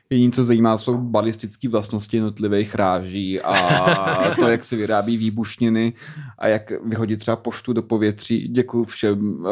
jediné, 0.10 0.32
co 0.32 0.44
zajímá, 0.44 0.78
jsou 0.78 0.98
balistické 0.98 1.70
vlastnosti 1.70 2.18
jednotlivých 2.18 2.76
ráží 2.76 3.42
a 3.42 4.36
to, 4.40 4.48
jak 4.48 4.64
se 4.64 4.76
vyrábí 4.76 5.18
výbušniny 5.18 5.94
a 6.38 6.48
jak 6.48 6.72
vyhodit 6.86 7.20
třeba 7.20 7.38
poštu 7.38 7.74
do 7.74 7.82
povětří. 7.82 8.48
Děkuji 8.48 8.84
všem 8.84 9.40
uh, 9.40 9.48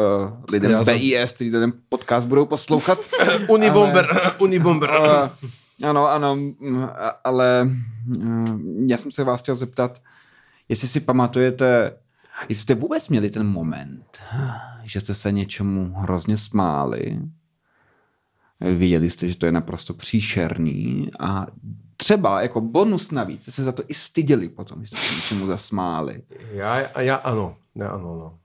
lidem 0.52 0.70
Já 0.70 0.84
z 0.84 0.86
BIS, 0.86 1.32
kteří 1.32 1.50
ten 1.50 1.72
podcast 1.88 2.28
budou 2.28 2.46
poslouchat. 2.46 2.98
Unibomber, 3.48 4.06
Unibomber. 4.38 4.90
Uh, 4.90 5.88
ano, 5.88 6.08
ano, 6.08 6.36
mm, 6.36 6.86
ale 7.24 7.70
uh, 8.16 8.60
já 8.86 8.98
jsem 8.98 9.10
se 9.10 9.24
vás 9.24 9.42
chtěl 9.42 9.56
zeptat, 9.56 10.02
jestli 10.68 10.88
si 10.88 11.00
pamatujete, 11.00 11.92
jestli 12.48 12.62
jste 12.62 12.74
vůbec 12.74 13.08
měli 13.08 13.30
ten 13.30 13.46
moment, 13.46 14.18
že 14.82 15.00
jste 15.00 15.14
se 15.14 15.32
něčemu 15.32 15.94
hrozně 15.96 16.36
smáli, 16.36 17.20
věděli 18.60 19.10
jste, 19.10 19.28
že 19.28 19.36
to 19.36 19.46
je 19.46 19.52
naprosto 19.52 19.94
příšerný 19.94 21.10
a 21.20 21.46
třeba 21.96 22.42
jako 22.42 22.60
bonus 22.60 23.10
navíc, 23.10 23.54
se 23.54 23.64
za 23.64 23.72
to 23.72 23.82
i 23.88 23.94
styděli 23.94 24.48
potom, 24.48 24.86
že 24.86 24.96
se 24.96 25.14
něčemu 25.14 25.46
zasmáli. 25.46 26.22
Já, 26.52 27.00
já 27.00 27.16
ano, 27.16 27.56
já 27.74 27.88
ano, 27.88 28.16
no. 28.16 28.38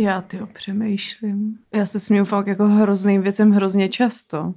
Já 0.00 0.20
ty 0.20 0.38
přemýšlím. 0.52 1.58
Já 1.74 1.86
se 1.86 2.00
směju 2.00 2.24
fakt 2.24 2.46
jako 2.46 2.68
hrozným 2.68 3.22
věcem 3.22 3.52
hrozně 3.52 3.88
často. 3.88 4.54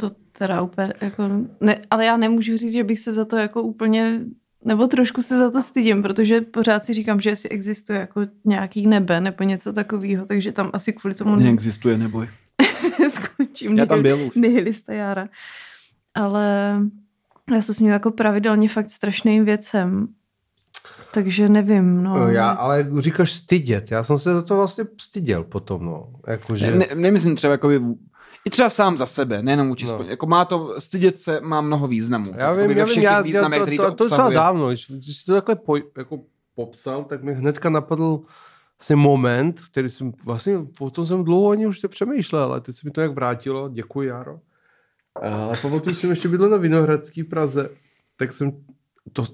To 0.00 0.10
teda 0.32 0.62
úplně 0.62 0.92
jako... 1.00 1.22
Ne, 1.60 1.82
ale 1.90 2.04
já 2.04 2.16
nemůžu 2.16 2.56
říct, 2.56 2.72
že 2.72 2.84
bych 2.84 2.98
se 2.98 3.12
za 3.12 3.24
to 3.24 3.36
jako 3.36 3.62
úplně... 3.62 4.20
Nebo 4.64 4.86
trošku 4.86 5.22
se 5.22 5.38
za 5.38 5.50
to 5.50 5.62
stydím, 5.62 6.02
protože 6.02 6.40
pořád 6.40 6.84
si 6.84 6.92
říkám, 6.92 7.20
že 7.20 7.32
asi 7.32 7.48
existuje 7.48 7.98
jako 7.98 8.20
nějaký 8.44 8.86
nebe 8.86 9.20
nebo 9.20 9.44
něco 9.44 9.72
takového, 9.72 10.26
takže 10.26 10.52
tam 10.52 10.70
asi 10.72 10.92
kvůli 10.92 11.14
tomu... 11.14 11.36
Neexistuje, 11.36 11.98
neboj. 11.98 12.28
Skončím. 13.08 13.78
Já 13.78 13.86
tam 13.86 14.02
byl 14.02 14.26
už. 14.26 14.34
Nihilista 14.34 14.92
Jára. 14.92 15.28
Ale 16.14 16.76
já 17.54 17.62
se 17.62 17.74
směju 17.74 17.92
jako 17.92 18.10
pravidelně 18.10 18.68
fakt 18.68 18.90
strašným 18.90 19.44
věcem. 19.44 20.08
Takže 21.14 21.48
nevím, 21.48 22.02
no. 22.02 22.28
Já, 22.28 22.50
ale 22.50 22.86
říkáš 22.98 23.32
stydět, 23.32 23.90
já 23.90 24.04
jsem 24.04 24.18
se 24.18 24.34
za 24.34 24.42
to 24.42 24.56
vlastně 24.56 24.84
styděl 25.00 25.44
potom, 25.44 25.84
no. 25.84 26.08
Jako, 26.26 26.56
že... 26.56 26.70
Ne, 26.70 26.76
ne, 26.76 26.86
nemyslím 26.94 27.36
třeba 27.36 27.50
jako 27.50 27.70
i 28.44 28.50
třeba 28.50 28.70
sám 28.70 28.98
za 28.98 29.06
sebe, 29.06 29.42
nejenom 29.42 29.68
vůči 29.68 29.86
No. 29.86 30.04
Jako 30.08 30.26
má 30.26 30.44
to, 30.44 30.80
stydět 30.80 31.20
se 31.20 31.40
má 31.40 31.60
mnoho 31.60 31.88
významů. 31.88 32.32
Já 32.36 32.50
Jakoby 32.50 32.68
vím, 32.68 32.78
já 32.78 32.84
vím, 32.84 33.02
já, 33.02 33.26
já 33.26 33.42
to, 33.42 33.62
který 33.62 33.76
to, 33.76 33.82
to, 33.82 33.90
to, 33.90 33.96
to 33.96 34.04
docela 34.04 34.30
dávno, 34.30 34.68
když, 34.68 34.90
když 34.90 35.16
jsi 35.16 35.24
to 35.24 35.32
takhle 35.34 35.56
poj, 35.56 35.82
jako 35.96 36.20
popsal, 36.54 37.04
tak 37.04 37.22
mi 37.22 37.34
hnedka 37.34 37.70
napadl 37.70 38.20
vlastně 38.78 38.96
moment, 38.96 39.60
který 39.60 39.90
jsem 39.90 40.12
vlastně, 40.24 40.58
o 40.80 40.90
tom 40.90 41.06
jsem 41.06 41.24
dlouho 41.24 41.50
ani 41.50 41.66
už 41.66 41.82
nepřemýšlel, 41.82 42.44
ale 42.44 42.60
teď 42.60 42.76
se 42.76 42.80
mi 42.84 42.90
to 42.90 43.00
jak 43.00 43.12
vrátilo, 43.14 43.68
děkuji 43.68 44.08
Jaro. 44.08 44.40
Ale 45.22 45.56
pamatuju, 45.62 45.94
jsem 45.96 46.10
ještě 46.10 46.28
bydlel 46.28 46.50
na 46.50 46.56
Vinohradský 46.56 47.24
Praze, 47.24 47.68
tak 48.16 48.32
jsem, 48.32 48.52
to, 49.12 49.24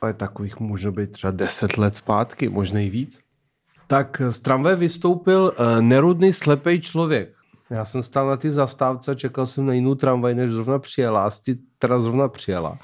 to 0.00 0.06
je 0.06 0.12
takových 0.12 0.60
může 0.60 0.90
být 0.90 1.10
třeba 1.10 1.30
10 1.30 1.78
let 1.78 1.96
zpátky, 1.96 2.48
možná 2.48 2.80
i 2.80 2.90
víc. 2.90 3.20
Tak 3.86 4.22
z 4.28 4.38
tramvaje 4.38 4.76
vystoupil 4.76 5.54
uh, 5.58 5.82
nerudný 5.82 6.32
slepý 6.32 6.80
člověk. 6.80 7.35
Já 7.70 7.84
jsem 7.84 8.02
stál 8.02 8.26
na 8.26 8.36
ty 8.36 8.50
zastávce 8.50 9.10
a 9.10 9.14
čekal 9.14 9.46
jsem 9.46 9.66
na 9.66 9.72
jinou 9.72 9.94
tramvaj, 9.94 10.34
než 10.34 10.50
zrovna 10.50 10.78
přijela. 10.78 11.26
A 11.26 11.30
teda 11.78 12.00
zrovna 12.00 12.28
přijela. 12.28 12.78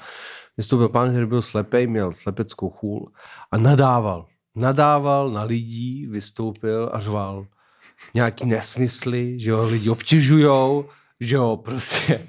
Vystoupil 0.57 0.89
pán, 0.89 1.09
který 1.09 1.25
byl 1.25 1.41
slepý, 1.41 1.87
měl 1.87 2.13
slepeckou 2.13 2.69
chůl 2.69 3.11
a 3.51 3.57
nadával. 3.57 4.25
Nadával 4.55 5.29
na 5.31 5.43
lidí, 5.43 6.07
vystoupil 6.07 6.89
a 6.93 6.99
řval 6.99 7.45
nějaký 8.13 8.45
nesmysly, 8.45 9.39
že 9.39 9.53
ho 9.53 9.65
lidi 9.65 9.89
obtěžujou, 9.89 10.85
že 11.19 11.37
ho 11.37 11.57
prostě 11.57 12.27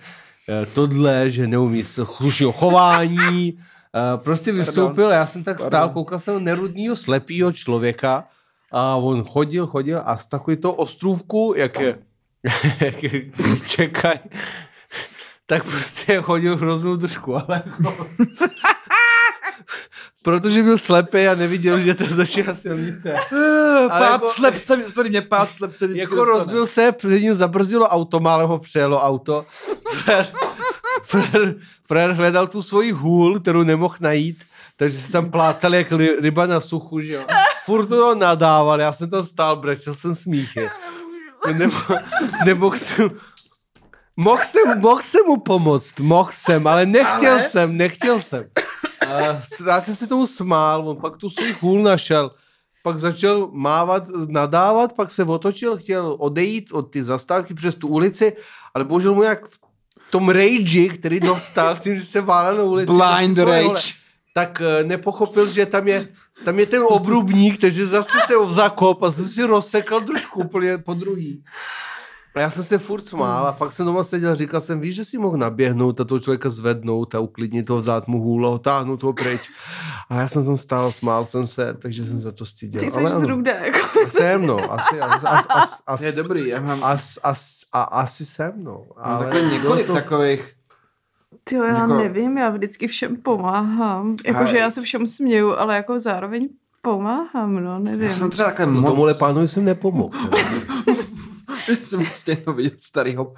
eh, 0.49 0.67
tohle, 0.67 1.31
že 1.31 1.47
neumí 1.47 1.85
se 1.85 2.07
slušného 2.07 2.53
chování. 2.53 3.59
Eh, 3.95 4.17
Prostě 4.19 4.53
vystoupil, 4.53 5.09
já 5.11 5.27
jsem 5.27 5.45
tak 5.45 5.61
stál, 5.61 5.89
koukal 5.89 6.19
jsem 6.19 6.35
na 6.35 6.41
nerudního 6.41 6.97
slepýho 6.97 7.53
člověka 7.53 8.25
a 8.73 8.97
on 8.97 9.25
chodil, 9.25 9.67
chodil 9.67 10.03
a 10.05 10.17
z 10.17 10.27
takový 10.27 10.57
to 10.57 10.73
ostrůvku, 10.75 11.55
jak 11.57 11.81
je 11.81 11.99
čekaj, 13.67 14.19
tak 15.47 15.65
prostě 15.65 16.23
chodil 16.23 16.57
hroznou 16.57 16.97
držku, 16.97 17.37
ale 17.37 17.63
jako, 17.67 18.07
protože 20.23 20.63
byl 20.63 20.79
slepý 20.79 21.29
a 21.29 21.35
neviděl, 21.35 21.79
že 21.79 21.95
to 21.95 22.05
začíná 22.05 22.55
silnice. 22.55 23.15
Eh, 23.15 23.89
Pád 23.89 24.13
jako- 24.13 24.29
slepce, 24.29 24.79
sorry, 24.89 25.11
mě 25.11 25.23
pád 25.23 25.49
slepce 25.57 25.89
Jako 25.93 26.15
dostane. 26.15 26.39
rozbil 26.39 26.67
se, 26.67 26.93
před 26.93 27.21
ním 27.21 27.35
zabrzdilo 27.35 27.89
auto, 27.89 28.21
málem 28.21 28.49
ho 28.49 28.59
přejelo 28.59 29.03
auto. 29.03 29.47
Frér, 29.93 30.27
frér, 31.05 31.55
frér 31.87 32.11
hledal 32.13 32.47
tu 32.47 32.63
svoji 32.63 32.93
hůl, 32.93 33.41
kterou 33.41 33.63
nemohl 33.63 33.95
najít, 34.01 34.45
takže 34.77 34.99
se 34.99 35.13
tam 35.13 35.31
plácal 35.31 35.75
jak 35.75 35.93
ry- 35.93 36.17
ryba 36.21 36.47
na 36.47 36.61
suchu, 36.61 37.01
že 37.01 37.13
jo. 37.13 37.25
Furt 37.65 37.87
to 37.87 38.15
nadával, 38.15 38.81
já 38.81 38.93
jsem 38.93 39.11
tam 39.11 39.27
stál, 39.27 39.57
brečel 39.57 39.95
jsem 39.95 40.15
smíchy. 40.15 40.71
Nebo, 41.53 41.77
nemohl 42.45 42.77
jsem, 42.77 43.11
Mohl 44.17 44.41
jsem, 44.43 44.81
mohl 44.81 45.03
jsem 45.03 45.27
mu 45.27 45.37
pomoct, 45.37 46.01
mohl 46.01 46.31
jsem, 46.33 46.67
ale 46.67 46.87
nechtěl 46.87 47.33
Ale? 47.33 47.43
jsem, 47.43 47.77
nechtěl 47.77 48.21
jsem. 48.21 48.45
A 49.09 49.21
já 49.67 49.81
jsem 49.81 49.95
se 49.95 50.07
tomu 50.07 50.27
smál, 50.27 50.89
on 50.89 50.97
pak 50.97 51.17
tu 51.17 51.31
svůj 51.31 51.55
hůl 51.61 51.83
našel, 51.83 52.31
pak 52.83 52.99
začal 52.99 53.49
mávat, 53.53 54.03
nadávat, 54.29 54.93
pak 54.93 55.11
se 55.11 55.25
otočil, 55.25 55.77
chtěl 55.77 56.17
odejít 56.19 56.73
od 56.73 56.83
ty 56.83 57.03
zastávky 57.03 57.55
přes 57.55 57.75
tu 57.75 57.89
ulici, 57.89 58.33
ale 58.75 58.85
bohužel 58.85 59.15
mu 59.15 59.23
jak 59.23 59.47
v 59.47 59.59
tom 60.11 60.29
rage, 60.29 60.89
který 60.89 61.21
dostal, 61.21 61.77
tím, 61.81 61.99
že 61.99 62.07
se 62.07 62.21
válel 62.21 62.57
na 62.57 62.63
ulici, 62.63 62.93
Blind 62.93 63.37
svoje 63.37 63.63
vole, 63.63 63.75
rage. 63.75 64.04
Tak 64.35 64.61
eh, 64.61 64.85
nepochopil, 64.85 65.47
že 65.47 65.67
tam 65.67 65.89
je, 65.89 66.09
tam 66.45 66.59
je 66.59 66.67
ten 66.67 66.83
obrubník, 66.89 67.61
takže 67.61 67.87
zase 67.87 68.19
se 68.27 68.35
ho 68.35 68.53
zakop 68.53 69.03
a 69.03 69.11
zase 69.11 69.29
si 69.29 69.43
rozsekal 69.43 70.01
trošku 70.01 70.41
úplně 70.41 70.79
po 70.79 70.95
druhý. 70.95 71.45
A 72.35 72.41
já 72.41 72.51
jsem 72.51 72.63
se 72.63 72.79
furt 72.79 73.07
smál 73.07 73.47
a 73.47 73.53
pak 73.53 73.73
jsem 73.73 73.87
doma 73.87 74.03
seděl 74.03 74.31
a 74.31 74.35
říkal 74.35 74.61
jsem, 74.61 74.81
víš, 74.81 74.95
že 74.95 75.05
si 75.05 75.19
mohl 75.19 75.37
naběhnout 75.37 76.01
a 76.01 76.05
toho 76.05 76.19
člověka 76.19 76.51
zvednout 76.51 77.15
a 77.15 77.21
uklidnit 77.21 77.71
ho, 77.71 77.79
vzát 77.79 78.09
mu 78.09 78.21
hůl 78.21 78.47
a 78.47 78.51
otáhnout 78.51 79.03
ho 79.03 79.13
pryč. 79.13 79.51
A 80.09 80.21
já 80.21 80.29
jsem 80.29 80.45
tam 80.45 80.57
stál, 80.57 80.93
smál 80.93 81.27
jsem 81.27 81.47
se, 81.47 81.75
takže 81.75 82.05
jsem 82.05 82.21
za 82.21 82.33
to 82.33 82.47
styděl. 82.47 82.81
Ty 82.81 82.91
jsi 82.91 82.97
Ale 82.97 83.15
zrůda, 83.15 83.53
jako. 83.53 83.79
jsem, 84.09 84.47
no, 84.47 84.73
asi, 84.73 85.01
asi, 85.01 85.27
asi, 85.27 85.49
asi, 85.49 85.83
asi, 85.87 86.05
Je 86.05 86.13
dobrý, 86.13 86.49
já 86.49 86.61
mám 86.61 86.85
As, 86.85 87.19
as, 87.23 87.61
a, 87.73 87.83
asi 87.83 88.27
jsem, 88.27 88.53
no. 88.57 88.87
Ale 88.97 89.25
takhle 89.25 89.43
několik 89.43 89.87
to, 89.87 89.95
takových 89.95 90.55
Ty 91.45 91.55
já 91.55 91.67
Jako- 91.67 91.95
nevím, 91.95 92.39
já 92.39 92.51
vždycky 92.51 92.87
všem 92.87 93.17
pomáhám. 93.17 94.17
Jakože 94.27 94.59
já 94.59 94.71
se 94.71 94.83
všem 94.83 95.07
směju, 95.07 95.53
ale 95.57 95.77
jako 95.77 95.99
zároveň 96.01 96.49
pomáhám, 96.83 97.65
no, 97.65 97.79
nevím. 97.79 98.07
Já 98.07 98.13
jsem 98.13 98.31
třeba 98.31 98.49
takhle 98.49 98.67
no, 98.67 98.81
moc... 98.81 98.91
tomuhle 98.91 99.15
pánovi 99.15 99.49
jsem 99.49 99.65
nepomohl. 99.65 100.31
jsem 101.83 102.05
prostě 102.05 102.33
jenom 102.41 102.57
viděl 102.57 102.73
starýho. 102.79 103.35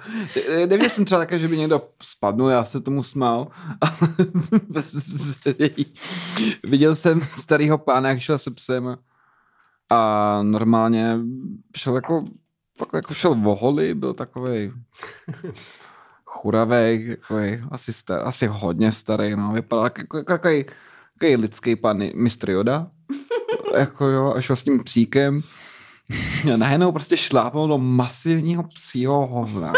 Neviděl 0.49 0.89
jsem 0.89 1.05
třeba 1.05 1.21
také, 1.21 1.39
že 1.39 1.47
by 1.47 1.57
někdo 1.57 1.89
spadnul, 2.03 2.49
já 2.49 2.63
se 2.63 2.81
tomu 2.81 3.03
smál. 3.03 3.47
Ale 3.81 5.69
viděl 6.63 6.95
jsem 6.95 7.21
starýho 7.21 7.77
pána, 7.77 8.09
jak 8.09 8.19
šel 8.19 8.37
se 8.37 8.51
psem 8.51 8.97
a 9.89 10.39
normálně 10.43 11.17
šel 11.77 11.95
jako, 11.95 12.25
jako, 12.79 12.97
jako 12.97 13.13
šel 13.13 13.35
voholi, 13.35 13.93
byl 13.93 14.13
takový 14.13 14.71
churavej, 16.41 17.17
takový, 17.19 17.61
asi, 17.71 17.93
star, 17.93 18.21
asi 18.27 18.47
hodně 18.47 18.91
starý, 18.91 19.35
no, 19.35 19.51
vypadal 19.51 19.85
jako, 19.85 20.17
jako, 20.17 20.31
jako 20.31 20.47
takový 21.19 21.35
lidský 21.35 21.75
pan 21.75 22.03
mistr 22.15 22.49
Yoda, 22.49 22.87
jako 23.77 24.05
jo, 24.05 24.33
a 24.35 24.41
šel 24.41 24.55
s 24.55 24.63
tím 24.63 24.83
psíkem 24.83 25.41
a 26.53 26.57
najednou 26.57 26.91
prostě 26.91 27.17
šlápnul 27.17 27.67
do 27.67 27.77
masivního 27.77 28.63
psího 28.63 29.27
hovna. 29.27 29.73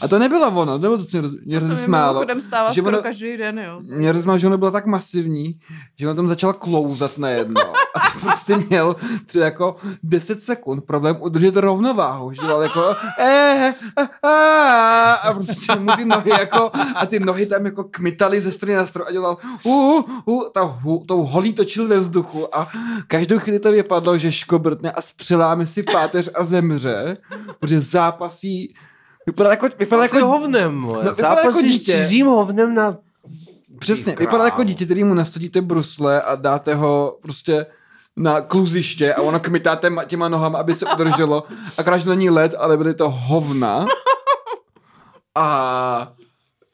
A 0.00 0.08
to 0.08 0.18
nebylo 0.18 0.48
ono, 0.48 0.78
to 0.78 0.82
nebylo 0.82 0.98
to, 0.98 1.04
co 1.04 1.16
mě, 1.16 1.20
roz, 1.20 1.32
mě 1.44 1.60
to 1.60 1.66
se 1.66 1.72
rozesmálo. 1.72 2.24
stává 2.40 2.72
že 2.72 2.80
skoro 2.80 2.96
ono- 2.96 3.02
každý 3.02 3.36
den, 3.36 3.58
jo. 3.58 3.80
Mě 3.80 4.12
rozesmálo, 4.12 4.38
že 4.38 4.46
ono 4.46 4.58
bylo 4.58 4.70
tak 4.70 4.86
masivní, 4.86 5.60
že 5.98 6.08
on 6.10 6.16
tam 6.16 6.28
začal 6.28 6.52
klouzat 6.52 7.18
najednou. 7.18 7.72
Prostě 8.24 8.56
měl 8.56 8.96
třeba 9.26 9.44
jako 9.44 9.76
10 10.02 10.42
sekund 10.42 10.84
problém 10.84 11.16
udržet 11.20 11.56
rovnováhu. 11.56 12.32
Že 12.32 12.40
dělal 12.40 12.62
jako 12.62 12.96
eh, 13.20 13.74
a, 13.96 14.28
a, 14.28 15.12
a 15.12 15.32
prostě 15.32 15.74
mu 15.78 15.96
ty 15.96 16.04
nohy 16.04 16.30
jako 16.30 16.70
a 16.94 17.06
ty 17.06 17.20
nohy 17.20 17.46
tam 17.46 17.64
jako 17.64 17.84
kmitaly 17.84 18.40
ze 18.40 18.52
strany 18.52 18.74
na 18.74 18.86
stranu 18.86 19.08
a 19.08 19.12
dělal 19.12 19.36
uh, 19.62 20.02
uh, 20.24 20.44
ta, 20.54 20.62
hu, 20.62 21.04
tou 21.06 21.22
holí 21.22 21.52
točil 21.52 21.88
ve 21.88 21.98
vzduchu 21.98 22.56
a 22.56 22.68
každou 23.08 23.38
chvíli 23.38 23.58
to 23.58 23.72
vypadlo, 23.72 24.18
že 24.18 24.32
škobrtne 24.32 24.92
a 24.92 25.00
spřeláme 25.00 25.66
si 25.66 25.82
páteř 25.82 26.30
a 26.34 26.44
zemře, 26.44 27.16
protože 27.60 27.80
zápasí 27.80 28.74
Vypadá 29.26 29.50
jako, 29.50 29.68
vypadá 29.78 30.02
jako 30.02 30.26
hovnem. 30.26 30.80
No, 30.80 30.88
vypadá 30.88 31.08
jako 31.08 31.14
Zápasíš 31.14 31.72
dítě. 31.72 31.92
cizím 31.92 32.26
hovnem 32.26 32.74
na... 32.74 32.96
Přesně, 33.78 34.16
vypadá 34.18 34.44
jako 34.44 34.64
dítě, 34.64 34.84
který 34.84 35.04
mu 35.04 35.14
nasadíte 35.14 35.60
brusle 35.60 36.22
a 36.22 36.34
dáte 36.34 36.74
ho 36.74 37.18
prostě 37.22 37.66
na 38.16 38.40
kluziště 38.40 39.14
a 39.14 39.22
ono 39.22 39.40
kmitáte 39.40 39.90
ma- 39.90 40.06
těma 40.06 40.28
nohama, 40.28 40.58
aby 40.58 40.74
se 40.74 40.86
udrželo. 40.94 41.44
A 41.78 41.82
když 41.82 42.04
není 42.04 42.30
led, 42.30 42.54
ale 42.58 42.76
byly 42.76 42.94
to 42.94 43.10
hovna. 43.10 43.86
A 45.36 46.12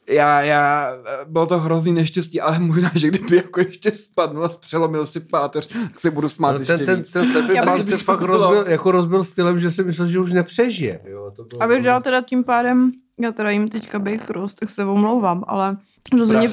já, 0.09 0.41
já, 0.41 0.93
bylo 1.27 1.47
to 1.47 1.59
hrozný 1.59 1.93
neštěstí, 1.93 2.41
ale 2.41 2.59
možná, 2.59 2.91
že 2.95 3.09
kdyby 3.09 3.37
jako 3.37 3.61
ještě 3.61 3.91
spadl 3.93 4.45
a 4.45 4.49
přelomil 4.49 5.07
si 5.07 5.21
páteř, 5.21 5.67
tak 5.67 6.01
se 6.01 6.11
budu 6.11 6.29
smát 6.29 6.53
No, 6.53 6.59
ještě 6.59 6.77
ten, 6.77 6.87
ten, 6.87 6.99
víc. 6.99 7.11
ten 7.11 7.27
slepý 7.27 7.55
Já 7.55 7.65
pán 7.65 7.85
se 7.85 7.97
fakt 7.97 8.23
rozbil, 8.23 8.65
jako 8.69 8.93
rozbil 8.93 9.25
stylem, 9.25 9.59
že 9.59 9.71
si 9.71 9.85
myslel, 9.85 10.09
že 10.09 10.19
už 10.19 10.33
nepřežije. 10.33 11.01
Jo, 11.05 11.33
to 11.37 11.45
bylo, 11.45 11.63
Abych 11.63 11.83
dal 11.83 12.01
teda 12.01 12.21
tím 12.23 12.45
pádem, 12.45 12.93
já 13.21 13.33
teda 13.33 13.51
jim 13.51 13.69
teďka 13.69 13.99
Bake 13.99 14.33
Roast, 14.33 14.61
tak 14.61 14.71
se 14.71 14.85
omlouvám, 14.85 15.45
ale 15.47 15.77
rozhodně, 16.19 16.49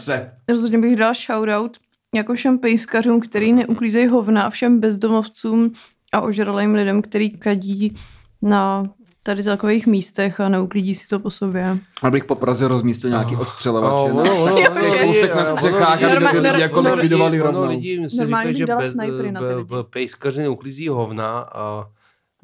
rozhodně 0.50 0.78
bych 0.78 0.96
dal 0.96 1.14
shoutout 1.14 1.78
jako 2.16 2.34
všem 2.34 2.60
pejskařům, 2.60 3.20
který 3.20 3.54
neuklízejí 3.54 4.08
hovna 4.08 4.42
a 4.44 4.50
všem 4.50 4.80
bezdomovcům 4.80 5.72
a 6.14 6.22
ožralým 6.22 6.74
lidem, 6.74 7.02
který 7.02 7.30
kadí 7.30 7.96
na 8.42 8.84
tady 9.24 9.44
takových 9.44 9.88
místech 9.88 10.40
a 10.40 10.50
neuklidí 10.50 10.96
si 10.96 11.08
to 11.08 11.20
po 11.20 11.32
sobě. 11.32 11.78
Abych 12.04 12.26
po 12.26 12.36
Praze 12.36 12.68
rozmístil 12.68 13.10
nějaký 13.10 13.36
Oh. 13.36 13.42
odstřelovače. 13.42 14.14
Oh, 14.14 14.60
Jakože 14.62 14.88
ono, 14.96 15.06
kousek 15.14 15.36
na 15.36 15.42
střechách, 15.44 16.04
aby 16.04 16.62
jako 16.62 16.82
likvidovali 16.82 17.40
rovnou. 17.40 17.60
Normálně 17.62 17.98
říkají, 18.08 18.48
bych 18.48 18.58
že 18.58 18.66
dala 18.66 18.82
bez, 18.82 18.92
snipery 18.92 19.32
na 19.32 19.40
ty 19.42 19.46
lidi. 19.54 19.64
b- 19.70 19.84
pejskaři 19.90 20.42
neuklízí 20.42 20.88
hovna 20.88 21.40
a 21.40 21.62
a 21.62 21.86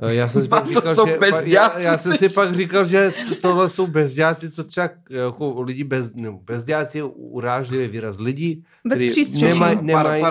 já 0.08 0.28
jsem 0.28 0.41
si 0.41 0.47
pak 0.47 0.64
to 0.64 0.70
říkal, 0.70 0.95
jsou 0.95 1.06
že, 1.06 1.18
já, 1.45 1.80
já, 1.80 1.97
jsem 1.97 2.14
si 2.14 2.30
pak 2.30 2.56
říkal, 2.56 2.86
že 2.86 3.14
to- 3.30 3.36
tohle 3.36 3.70
jsou 3.70 3.88
bezděláci, 3.88 4.51
co 4.51 4.64
třeba 4.64 4.89
jako 5.10 5.62
lidi 5.62 5.84
bez, 5.84 6.14
no, 6.16 6.39
bezděláci 6.45 6.97
je 6.97 7.04
urážlivý 7.04 7.88
výraz. 7.88 8.20
Lidi, 8.20 8.64
Bez 8.86 8.95
kteří 8.97 9.10
přístřeší. 9.10 9.60
Pardon, 9.60 9.86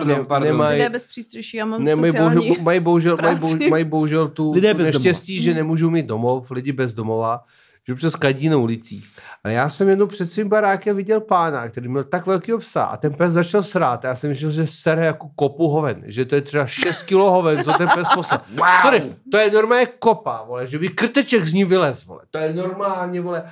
ne- 0.08 0.24
pardon. 0.24 0.42
nemají, 0.42 0.78
Lidé 0.78 0.90
bez 0.90 1.06
přístřeší, 1.06 1.56
já 1.56 1.64
mám 1.66 1.84
ne, 1.84 1.96
mají, 1.96 2.12
sociální... 2.12 2.34
bohužel, 2.34 2.62
mají, 2.64 2.80
bohužel, 2.80 3.16
mají, 3.22 3.36
bohužel, 3.38 3.68
mají 3.70 3.84
bohužel 3.84 4.28
tu, 4.28 4.52
Lidé 4.52 4.74
tu 4.74 4.78
bez 4.78 4.86
domova. 4.90 5.04
neštěstí, 5.04 5.40
že 5.40 5.54
nemůžou 5.54 5.90
mít 5.90 6.06
domov, 6.06 6.50
lidi 6.50 6.72
bez 6.72 6.94
domova, 6.94 7.44
že 7.88 7.94
přes 7.94 8.16
kadí 8.16 8.48
na 8.48 8.56
ulicích. 8.56 9.06
A 9.44 9.48
já 9.48 9.68
jsem 9.68 9.88
jednou 9.88 10.06
před 10.06 10.30
svým 10.30 10.48
barákem 10.48 10.96
viděl 10.96 11.20
pána, 11.20 11.68
který 11.68 11.88
měl 11.88 12.04
tak 12.04 12.26
velký 12.26 12.52
psa 12.58 12.84
a 12.84 12.96
ten 12.96 13.14
pes 13.14 13.32
začal 13.32 13.62
srát. 13.62 14.04
A 14.04 14.08
já 14.08 14.16
jsem 14.16 14.30
myslel, 14.30 14.52
že 14.52 14.66
sere 14.66 15.06
jako 15.06 15.28
kopu 15.36 15.68
hoven, 15.68 16.02
že 16.06 16.24
to 16.24 16.34
je 16.34 16.40
třeba 16.40 16.66
6 16.66 17.02
kilo 17.02 17.30
hoven, 17.30 17.64
co 17.64 17.72
ten 17.72 17.88
pes 17.94 18.08
poslal. 18.14 18.40
Wow. 18.54 18.66
Sorry, 18.82 19.12
to 19.30 19.38
je 19.38 19.50
normálně 19.50 19.86
kopa, 19.86 20.44
vole, 20.46 20.66
že 20.66 20.78
by 20.78 20.88
krteček 20.88 21.46
z 21.46 21.54
ní 21.54 21.64
vylez, 21.64 22.06
vole. 22.06 22.20
To 22.30 22.38
je 22.38 22.54
normálně, 22.54 23.20
vole, 23.20 23.50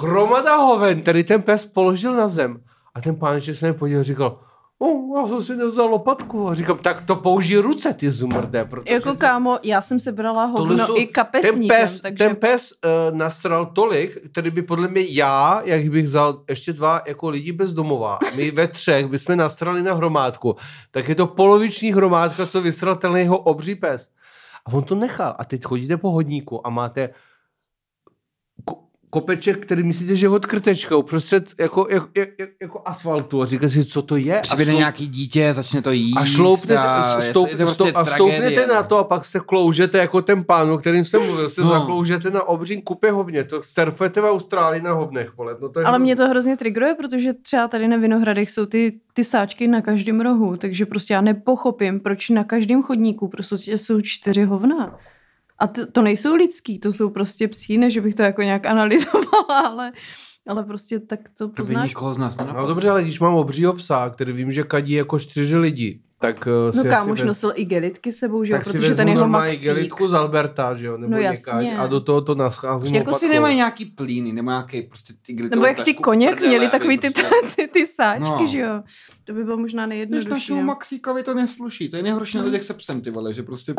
hromada 0.00 0.56
hoven, 0.56 1.02
který 1.02 1.24
ten 1.24 1.42
pes 1.42 1.66
položil 1.66 2.14
na 2.14 2.28
zem. 2.28 2.60
A 2.94 3.00
ten 3.00 3.16
páneček 3.16 3.56
se 3.56 3.66
mi 3.66 3.72
podíval 3.72 4.04
říkal, 4.04 4.40
oh, 4.82 5.20
já 5.20 5.26
jsem 5.26 5.42
si 5.42 5.56
nevzal 5.56 5.86
lopatku. 5.86 6.48
A 6.48 6.54
říkám, 6.54 6.78
tak 6.78 7.02
to 7.02 7.16
použij 7.16 7.56
ruce, 7.56 7.94
ty. 7.94 8.10
Protože 8.70 8.94
Jako 8.94 9.14
kámo, 9.14 9.58
já 9.62 9.82
jsem 9.82 10.00
se 10.00 10.12
brala 10.12 10.44
hovno 10.44 10.86
jsou- 10.86 10.96
i 10.96 11.06
kapesníkem, 11.06 11.68
ten 11.68 11.68
pes, 11.68 12.00
takže... 12.00 12.24
ten 12.24 12.36
pes 12.36 12.72
uh, 12.72 13.16
nasral 13.16 13.66
tolik, 13.66 14.30
který 14.30 14.50
by 14.50 14.62
podle 14.62 14.88
mě 14.88 15.02
já, 15.08 15.62
jak 15.64 15.90
bych 15.90 16.04
vzal 16.04 16.44
ještě 16.48 16.72
dva 16.72 17.02
jako 17.06 17.28
lidi 17.28 17.52
bez 17.52 17.74
domova, 17.74 18.18
my 18.36 18.50
ve 18.50 18.68
třech 18.68 19.06
bychom 19.06 19.36
nastrali 19.36 19.82
na 19.82 19.94
hromádku, 19.94 20.56
tak 20.90 21.08
je 21.08 21.14
to 21.14 21.26
poloviční 21.26 21.92
hromádka, 21.92 22.46
co 22.46 22.60
vysral 22.60 22.96
ten 22.96 23.16
jeho 23.16 23.38
obří 23.38 23.74
pes. 23.74 24.08
A 24.66 24.72
on 24.72 24.84
to 24.84 24.94
nechal. 24.94 25.34
A 25.38 25.44
teď 25.44 25.64
chodíte 25.64 25.96
po 25.96 26.10
hodníku 26.10 26.66
a 26.66 26.70
máte 26.70 27.10
kopeček, 29.16 29.58
který 29.66 29.82
myslíte, 29.82 30.16
že 30.16 30.26
je 30.26 30.30
od 30.30 30.46
krtečka, 30.46 30.96
uprostřed 30.96 31.44
jako, 31.60 31.86
jako, 31.90 32.08
jako, 32.16 32.32
jako 32.60 32.82
asfaltu 32.84 33.42
a 33.42 33.46
říkáte 33.46 33.68
si, 33.68 33.84
co 33.84 34.02
to 34.02 34.16
je. 34.16 34.40
A 34.40 34.42
šloup- 34.42 34.76
nějaký 34.76 35.06
dítě, 35.06 35.54
začne 35.54 35.82
to 35.82 35.90
jíst. 35.90 36.16
a 36.16 36.24
šloupnete, 36.24 36.78
a 36.78 37.10
je 37.10 37.26
to- 37.26 37.30
stoup, 37.30 37.48
je 37.48 37.56
to 37.56 37.64
prostě 37.64 37.74
stoup, 37.84 37.96
a 37.96 38.04
stoupnete 38.04 38.40
tragédie. 38.40 38.66
na 38.66 38.82
to 38.82 38.98
a 38.98 39.04
pak 39.04 39.24
se 39.24 39.40
kloužete 39.46 39.98
jako 39.98 40.22
ten 40.22 40.44
pán, 40.44 40.70
o 40.70 40.78
kterým 40.78 41.04
jsem 41.04 41.22
mluvil, 41.26 41.48
se 41.48 41.60
No. 41.60 41.66
no. 41.66 41.72
zakloužete 41.72 42.30
na 42.30 42.42
obřím 42.48 42.82
kupě 42.82 43.10
hovně, 43.10 43.44
to 43.44 43.62
surfete 43.62 44.20
v 44.20 44.24
Austrálii 44.24 44.82
na 44.82 44.92
hovnech, 44.92 45.36
vole. 45.36 45.56
No 45.60 45.68
to 45.68 45.80
je 45.80 45.86
Ale 45.86 45.98
mě 45.98 46.16
to 46.16 46.28
hrozně 46.28 46.56
trigruje, 46.56 46.94
protože 46.94 47.32
třeba 47.32 47.68
tady 47.68 47.88
na 47.88 47.96
Vinohradech 47.96 48.50
jsou 48.50 48.66
ty, 48.66 48.92
ty 49.12 49.24
sáčky 49.24 49.68
na 49.68 49.80
každém 49.82 50.20
rohu, 50.20 50.56
takže 50.56 50.86
prostě 50.86 51.14
já 51.14 51.20
nepochopím, 51.20 52.00
proč 52.00 52.28
na 52.28 52.44
každém 52.44 52.82
chodníku 52.82 53.28
prostě 53.28 53.78
jsou 53.78 54.00
čtyři 54.00 54.44
hovna. 54.44 54.98
A 55.62 55.66
to, 55.66 55.86
to 55.86 56.02
nejsou 56.02 56.34
lidský, 56.34 56.78
to 56.78 56.92
jsou 56.92 57.10
prostě 57.10 57.48
psí, 57.48 57.78
ne, 57.78 57.90
že 57.90 58.00
bych 58.00 58.14
to 58.14 58.22
jako 58.22 58.42
nějak 58.42 58.66
analyzovala, 58.66 59.60
ale, 59.66 59.92
ale 60.48 60.64
prostě 60.64 61.00
tak 61.00 61.20
to 61.28 61.44
To 61.44 61.48
by 61.48 61.54
poznáš. 61.56 61.88
nikoho 61.88 62.14
z 62.14 62.18
nás 62.18 62.36
No 62.36 62.44
nenapadlo. 62.44 62.68
dobře, 62.68 62.90
ale 62.90 63.02
když 63.02 63.20
mám 63.20 63.34
obřího 63.34 63.72
psa, 63.72 64.10
který 64.10 64.32
vím, 64.32 64.52
že 64.52 64.62
kadí 64.64 64.92
jako 64.92 65.18
čtyři 65.18 65.56
lidi, 65.56 66.00
tak 66.22 66.46
uh, 66.46 66.76
No 66.76 66.82
si 66.82 66.88
kámoš 66.88 67.18
asi 67.18 67.22
vez, 67.22 67.28
nosil 67.28 67.52
i 67.54 67.64
gelitky 67.64 68.12
sebou, 68.12 68.44
že 68.44 68.52
jo, 68.52 68.58
tak 68.58 68.66
si 68.66 68.78
protože 68.78 68.94
ten 68.94 69.08
jeho 69.08 69.28
maxík. 69.28 69.62
gelitku 69.64 70.08
z 70.08 70.14
Alberta, 70.14 70.76
že 70.76 70.86
jo, 70.86 70.96
nebo 70.96 71.10
No 71.10 71.16
no, 71.16 71.22
jasně. 71.22 71.78
a 71.78 71.86
do 71.86 72.00
toho 72.00 72.20
to 72.20 72.34
nascházím 72.34 72.94
Jako 72.94 73.12
si 73.12 73.24
lopatkou. 73.24 73.34
nemají 73.34 73.56
nějaký 73.56 73.84
plíny, 73.84 74.32
nebo 74.32 74.50
nějaký 74.50 74.82
prostě 74.82 75.14
ty 75.26 75.34
Nebo 75.50 75.66
jak 75.66 75.82
ty 75.82 75.94
koněk 75.94 76.40
měli 76.40 76.68
takový 76.68 76.98
ty, 76.98 77.10
prostě. 77.10 77.56
ty, 77.56 77.68
ty 77.68 77.86
sáčky, 77.86 78.30
No. 78.42 78.46
že 78.46 78.60
jo. 78.60 78.82
To 79.24 79.32
by 79.32 79.44
bylo 79.44 79.56
možná 79.56 79.86
Když 79.86 79.88
nejjednodušší. 79.90 80.30
našemu 80.30 80.60
no. 80.60 80.66
Maxíkovi 80.66 81.22
to 81.22 81.34
nesluší, 81.34 81.88
to 81.88 81.96
je 81.96 82.02
nejhorší 82.02 82.38
na 82.38 82.44
lidech 82.44 82.62
se 82.62 82.74
psem, 82.74 83.00
ty 83.00 83.10
vole, 83.10 83.32
že 83.32 83.42
prostě... 83.42 83.74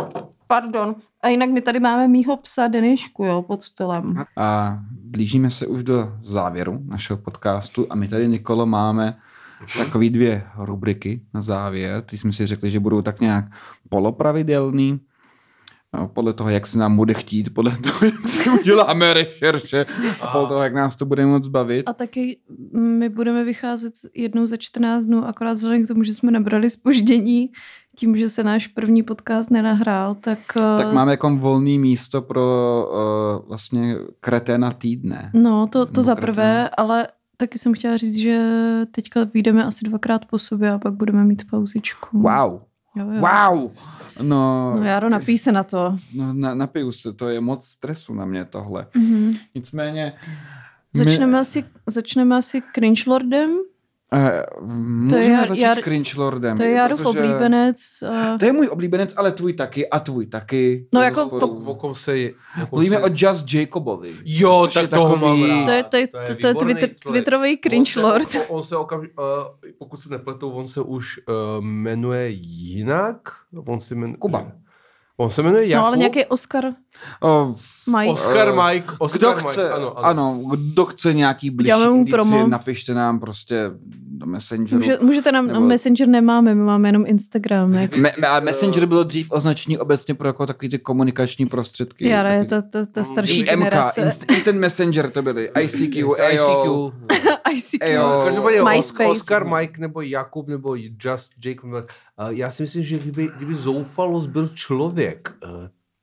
Pardon. 0.47 0.95
A 1.21 1.27
jinak 1.27 1.49
my 1.49 1.61
tady 1.61 1.79
máme 1.79 2.07
mýho 2.07 2.37
psa 2.37 2.67
Denišku, 2.67 3.23
jo, 3.25 3.41
pod 3.41 3.63
stolem. 3.63 4.23
A 4.37 4.77
blížíme 5.03 5.49
se 5.51 5.67
už 5.67 5.83
do 5.83 6.11
závěru 6.21 6.79
našeho 6.87 7.17
podcastu 7.17 7.87
a 7.89 7.95
my 7.95 8.07
tady, 8.07 8.27
Nikolo, 8.27 8.65
máme 8.65 9.17
takový 9.77 10.09
dvě 10.09 10.43
rubriky 10.57 11.21
na 11.33 11.41
závěr. 11.41 12.01
Ty 12.01 12.17
jsme 12.17 12.33
si 12.33 12.47
řekli, 12.47 12.69
že 12.69 12.79
budou 12.79 13.01
tak 13.01 13.19
nějak 13.19 13.45
polopravidelný, 13.89 14.99
no, 15.93 16.07
podle 16.07 16.33
toho, 16.33 16.49
jak 16.49 16.67
se 16.67 16.79
nám 16.79 16.97
bude 16.97 17.13
chtít, 17.13 17.53
podle 17.53 17.77
toho, 17.77 17.99
jak 18.05 18.27
si 18.27 18.49
uděláme 18.49 19.13
rešerše 19.13 19.85
a 20.21 20.27
podle 20.27 20.47
toho, 20.47 20.63
jak 20.63 20.73
nás 20.73 20.95
to 20.95 21.05
bude 21.05 21.25
moc 21.25 21.47
bavit. 21.47 21.87
A 21.87 21.93
taky 21.93 22.37
my 22.73 23.09
budeme 23.09 23.43
vycházet 23.43 23.93
jednou 24.13 24.45
za 24.45 24.57
14 24.57 25.05
dnů, 25.05 25.25
akorát 25.25 25.53
vzhledem 25.53 25.85
k 25.85 25.87
tomu, 25.87 26.03
že 26.03 26.13
jsme 26.13 26.31
nabrali 26.31 26.69
spoždění, 26.69 27.49
tím, 27.95 28.17
že 28.17 28.29
se 28.29 28.43
náš 28.43 28.67
první 28.67 29.03
podcast 29.03 29.51
nenahrál, 29.51 30.15
tak... 30.15 30.39
Tak 30.53 30.87
eh, 30.89 30.93
máme 30.93 31.11
jako 31.11 31.35
volný 31.35 31.79
místo 31.79 32.21
pro 32.21 32.43
uh, 33.41 33.47
vlastně 33.47 33.95
kreténa 34.19 34.71
týdne. 34.71 35.31
No, 35.33 35.67
to, 35.67 35.85
to 35.85 36.03
za 36.03 36.15
prvé, 36.15 36.69
ale 36.77 37.07
taky 37.37 37.57
jsem 37.57 37.73
chtěla 37.73 37.97
říct, 37.97 38.15
že 38.15 38.47
teďka 38.91 39.23
vyjdeme 39.23 39.63
asi 39.63 39.85
dvakrát 39.85 40.25
po 40.25 40.39
sobě 40.39 40.71
a 40.71 40.79
pak 40.79 40.93
budeme 40.93 41.23
mít 41.23 41.49
pauzičku. 41.49 42.19
Wow, 42.21 42.61
Jo, 42.95 43.11
jo. 43.11 43.21
wow. 43.21 43.71
No, 44.21 44.75
No 44.79 44.83
Jaro, 44.83 45.09
napij 45.09 45.37
se 45.37 45.51
na 45.51 45.63
to. 45.63 45.97
no 46.15 46.33
na, 46.33 46.53
napiju 46.55 46.91
se, 46.91 47.13
to 47.13 47.29
je 47.29 47.41
moc 47.41 47.65
stresu 47.65 48.13
na 48.13 48.25
mě 48.25 48.45
tohle. 48.45 48.87
Mhm. 48.95 49.33
Nicméně... 49.55 50.13
my- 50.97 51.03
Začneme, 51.03 51.39
asi, 51.39 51.65
začneme 51.87 52.35
asi 52.37 52.61
Cringe 52.75 53.03
Lordem. 53.07 53.49
Eh, 54.13 54.43
můžeme 54.61 55.35
Jar- 55.43 55.47
začít 55.47 55.61
Jar- 55.61 55.83
Cringe 55.83 56.11
Lordem. 56.17 56.57
To 56.57 56.63
je 56.63 56.71
Jarův 56.71 57.01
protože- 57.03 57.19
oblíbenec. 57.19 57.77
Uh, 58.01 58.37
To 58.37 58.45
je 58.45 58.53
můj 58.53 58.67
oblíbenec, 58.71 59.13
ale 59.17 59.31
tvůj 59.31 59.53
taky 59.53 59.89
a 59.89 59.99
tvůj 59.99 60.25
taky. 60.25 60.87
No 60.93 60.99
To 60.99 61.03
jako 61.03 61.29
po- 61.29 61.47
O 61.47 61.75
kom 61.75 61.95
se... 61.95 62.17
je- 62.17 62.33
Mluvíme 62.71 62.99
o 62.99 63.07
Just 63.15 63.53
Jacobovi. 63.53 64.15
Jo, 64.25 64.63
je 64.67 64.73
tak 64.73 64.89
toho 64.89 65.17
mám 65.17 65.43
rád. 65.49 65.65
to 65.65 65.71
je, 65.71 65.83
to 65.83 65.97
je, 65.97 66.07
to, 66.07 66.35
to 66.41 66.47
je 66.47 66.53
Twitter. 66.55 66.89
Twitterový 67.07 67.57
cringe 67.57 67.91
on 67.99 68.03
lord. 68.05 68.31
se, 68.31 68.39
on, 68.47 68.57
on 68.57 68.63
se 68.63 68.75
okamž, 68.77 69.07
uh, 69.07 69.23
pokud 69.77 69.97
se 69.97 70.09
nepletou, 70.09 70.51
on 70.51 70.67
se 70.67 70.81
už 70.81 71.19
uh, 71.27 71.63
jmenuje 71.65 72.29
jinak. 72.29 73.17
On 73.65 73.79
se 73.79 73.95
jmenuje, 73.95 74.17
Kuba. 74.17 74.51
On 75.17 75.29
se 75.29 75.43
jmenuje 75.43 75.67
Jakub. 75.67 75.81
No 75.81 75.87
ale 75.87 75.97
nějaký 75.97 76.25
Oscar 76.25 76.65
O, 77.21 77.55
Mike. 77.97 78.11
Oscar 78.11 78.47
Eh, 78.49 78.51
Mike. 78.73 78.93
Oscar 78.99 79.19
kdo 79.19 79.35
Mike, 79.35 79.47
chce, 79.49 79.69
ano, 79.71 79.97
ano. 79.97 80.05
ano, 80.05 80.41
kdo 80.55 80.85
chce 80.85 81.13
nějaký 81.13 81.49
blížší 81.49 81.71
indicie, 81.83 82.11
promo. 82.13 82.47
napište 82.47 82.93
nám 82.93 83.19
prostě 83.19 83.71
do 84.07 84.25
Messengeru. 84.25 84.77
Může, 84.77 84.97
můžete 85.01 85.31
nám, 85.31 85.47
Nebo-. 85.47 85.59
Messenger 85.65 86.07
nemáme, 86.07 86.55
my 86.55 86.61
máme 86.63 86.87
jenom 86.87 87.03
Instagram. 87.07 87.73
Jak... 87.73 87.97
Me, 87.97 88.11
me, 88.19 88.27
a 88.27 88.39
Messenger 88.39 88.85
bylo 88.85 89.03
dřív 89.03 89.31
označení 89.31 89.77
obecně 89.77 90.13
pro 90.15 90.27
jako 90.27 90.45
takový 90.45 90.69
ty 90.69 90.79
komunikační 90.79 91.45
prostředky. 91.45 92.07
Jara 92.07 92.29
je 92.33 92.45
ta, 92.45 92.61
ta, 92.61 92.85
ta 92.85 93.03
starší 93.03 93.39
IMK, 93.39 93.49
generace. 93.49 94.01
Inst, 94.01 94.31
Instant 94.31 94.59
Messenger 94.59 95.11
to 95.11 95.21
byly, 95.21 95.51
ICQ, 95.59 95.99
ICQ. 96.31 96.41
AO. 96.67 96.91
ICQ. 97.51 97.77
Ejo. 97.81 98.21
Každopádně 98.25 98.61
MySpace. 98.63 99.09
Oscar 99.09 99.45
Mike 99.55 99.81
nebo 99.81 100.01
Jakub 100.01 100.47
nebo 100.47 100.75
Just 100.75 101.31
Jacob. 101.45 101.69
Uh, 102.21 102.29
já 102.29 102.51
si 102.51 102.63
myslím, 102.63 102.83
že 102.83 102.97
kdyby, 102.99 103.29
kdyby 103.37 103.55
zoufalost 103.55 104.29
byl 104.29 104.49
člověk, 104.53 105.33
uh, 105.45 105.49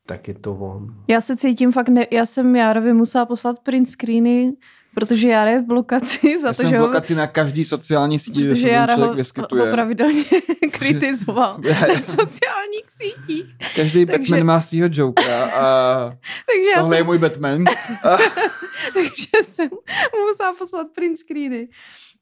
tak 0.06 0.28
je 0.28 0.34
to 0.34 0.54
on. 0.54 0.94
Já 1.08 1.20
se 1.20 1.36
cítím 1.36 1.72
fakt, 1.72 1.88
ne, 1.88 2.06
já 2.10 2.26
jsem 2.26 2.56
Járovi 2.56 2.92
musela 2.92 3.26
poslat 3.26 3.58
print 3.58 3.88
screeny, 3.90 4.52
protože 4.94 5.28
Jára 5.28 5.50
je 5.50 5.60
v 5.60 5.64
blokaci 5.66 6.38
za 6.38 6.48
Já 6.48 6.54
to, 6.54 6.62
jsem 6.62 6.70
že 6.70 6.76
v 6.76 6.80
ho, 6.80 6.86
blokaci 6.86 7.14
na 7.14 7.26
každý 7.26 7.64
sociální 7.64 8.18
síti, 8.18 8.48
protože 8.48 8.68
Jára 8.68 8.94
člověk 8.94 9.10
ho, 9.10 9.16
vyskytuje. 9.16 9.64
ho 9.64 9.70
pravidelně 9.72 10.24
kritizoval 10.72 11.60
na 11.94 12.00
sociálních 12.00 12.84
sítích. 12.88 13.44
Každý 13.76 14.06
Takže- 14.06 14.18
Batman 14.18 14.46
má 14.46 14.60
svýho 14.60 14.88
Jokera 14.92 15.44
a 15.44 15.62
Takže 16.46 16.70
já 16.74 16.80
tohle 16.80 16.96
je 16.96 17.00
jsem, 17.00 17.06
můj 17.06 17.18
Batman. 17.18 17.64
takže 18.94 19.26
jsem 19.42 19.68
mu 20.18 20.26
musela 20.28 20.54
poslat 20.58 20.86
print 20.94 21.18
screeny. 21.18 21.68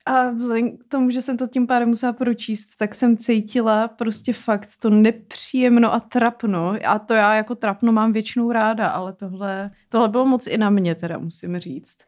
A 0.09 0.31
vzhledem 0.31 0.77
k 0.77 0.85
tomu, 0.89 1.11
že 1.11 1.23
jsem 1.23 1.37
to 1.37 1.47
tím 1.47 1.67
pádem 1.67 1.89
musela 1.89 2.13
pročíst, 2.13 2.69
tak 2.79 2.95
jsem 2.95 3.17
cítila 3.17 3.89
prostě 3.89 4.33
fakt 4.33 4.69
to 4.79 4.91
nepříjemno 4.91 5.95
a 5.95 6.01
trapno. 6.01 6.75
A 6.85 6.99
to 6.99 7.15
já 7.15 7.35
jako 7.35 7.55
trapno 7.55 7.93
mám 7.93 8.13
většinou 8.13 8.53
ráda, 8.53 8.89
ale 8.89 9.13
tohle, 9.13 9.71
tohle 9.89 10.09
bylo 10.09 10.27
moc 10.27 10.47
i 10.47 10.59
na 10.59 10.71
mě 10.71 10.95
teda, 10.95 11.19
musím 11.19 11.59
říct. 11.59 11.99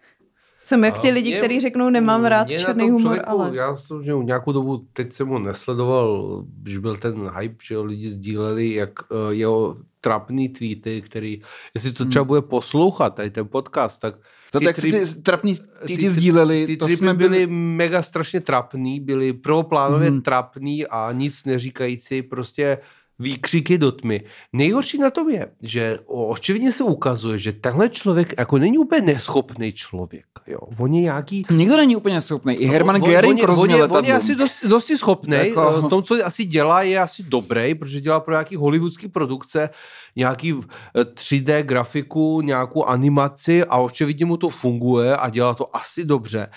Jsem 0.63 0.85
jak 0.85 0.99
ty 0.99 1.11
lidi, 1.11 1.39
kteří 1.39 1.61
řeknou, 1.61 1.91
nemám 1.91 2.25
rád 2.25 2.49
černý 2.49 2.85
humor, 2.85 3.01
člověku, 3.01 3.29
ale... 3.29 3.57
Já 3.57 3.77
jsem 3.77 4.03
že 4.03 4.13
nějakou 4.13 4.53
dobu, 4.53 4.87
teď 4.93 5.13
jsem 5.13 5.29
ho 5.29 5.39
nesledoval, 5.39 6.45
když 6.63 6.79
byl 6.79 6.97
ten 6.97 7.31
hype, 7.39 7.57
že 7.63 7.79
lidi 7.79 8.11
sdíleli, 8.11 8.75
jak 8.75 8.91
uh, 9.11 9.31
jeho 9.31 9.77
trapný 10.01 10.49
tweety, 10.49 11.03
který, 11.03 11.43
jestli 11.75 11.93
to 11.93 12.05
třeba 12.05 12.25
bude 12.25 12.43
poslouchat, 12.43 13.15
tady 13.15 13.31
ten 13.31 13.49
podcast, 13.49 14.01
tak 14.01 14.15
To 14.53 14.59
ty 14.59 14.65
tak 14.65 14.77
tri- 14.77 14.93
ty 14.93 15.23
trapný 15.23 15.55
ty, 15.55 15.63
ty 15.87 15.97
ty- 15.97 16.11
sdíleli, 16.11 16.67
ty 16.67 16.77
to 16.77 16.85
tripy 16.87 16.97
jsme 16.97 17.15
byly 17.15 17.29
byli... 17.29 17.47
mega 17.47 18.03
strašně 18.03 18.41
trapný, 18.41 19.01
byly 19.01 19.33
prvoplánově 19.33 20.11
Mhm. 20.11 20.23
trapný 20.23 20.87
a 20.87 21.13
nic 21.13 21.45
neříkající, 21.45 22.23
prostě 22.23 22.79
výkřiky 23.21 23.79
do 23.79 23.93
tmy. 23.93 24.25
Nejhorší 24.53 24.99
na 24.99 25.11
tom 25.11 25.31
je, 25.31 25.47
že 25.63 25.99
očividně 26.07 26.73
se 26.73 26.85
ukazuje, 26.85 27.39
že 27.39 27.53
tenhle 27.53 27.89
člověk 27.89 28.35
jako 28.39 28.59
není 28.59 28.79
úplně 28.79 29.01
neschopný 29.01 29.73
člověk. 29.73 30.25
Jo. 30.47 30.59
On 30.79 30.95
je 30.95 31.01
nějaký... 31.01 31.47
Nikdo 31.51 31.77
není 31.77 31.97
úplně 31.97 32.21
schopný. 32.21 32.55
I 32.55 32.67
Herman 32.67 32.97
on, 32.97 33.03
Göring 33.03 33.39
on, 33.39 33.41
on, 33.41 33.47
rozuměl 33.47 33.85
on, 33.85 33.97
on 33.97 34.05
je 34.05 34.15
asi 34.15 34.35
dost, 34.35 34.55
dosti 34.65 34.99
schopný. 34.99 35.37
Jako-. 35.37 35.83
V 35.83 35.89
tom, 35.89 36.03
co 36.03 36.15
asi 36.25 36.45
dělá, 36.45 36.83
je 36.83 36.99
asi 36.99 37.23
dobrý, 37.23 37.75
protože 37.75 38.01
dělá 38.01 38.21
pro 38.21 38.35
nějaký 38.35 38.57
hollywoodský 38.57 39.09
produkce, 39.09 39.71
nějaký 40.17 40.55
eh, 40.97 41.05
3D 41.05 41.63
grafiku, 41.63 42.41
nějakou 42.41 42.85
animaci 42.85 43.65
a 43.65 43.77
očividně 43.77 44.27
mu 44.27 44.37
to 44.37 44.49
funguje 44.49 45.17
a 45.17 45.31
dělá 45.31 45.55
to 45.55 45.77
asi 45.77 46.05
dobře. 46.05 46.49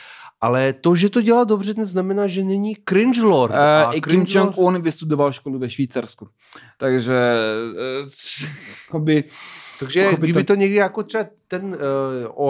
Ale 0.44 0.74
to, 0.74 0.96
že 0.96 1.10
to 1.10 1.22
dělá 1.22 1.44
dobře, 1.44 1.74
neznamená, 1.78 2.28
že 2.28 2.44
není 2.44 2.76
cringe 2.90 3.22
lord. 3.22 3.54
Uh, 3.54 3.96
I 3.96 4.02
Kim 4.02 4.26
Jong-un 4.28 4.82
vystudoval 4.82 5.32
školu 5.32 5.60
ve 5.60 5.70
Švýcarsku. 5.70 6.28
Takže 6.78 7.14
uh, 8.04 8.10
jakoby, 8.88 9.24
Takže 9.80 10.04
Pochopit 10.04 10.24
kdyby 10.24 10.44
to- 10.44 10.54
to 10.54 10.56
někdy 10.60 10.76
jako 10.76 11.04
třeba 11.04 11.26
ten 11.48 11.66
uh, 11.66 11.78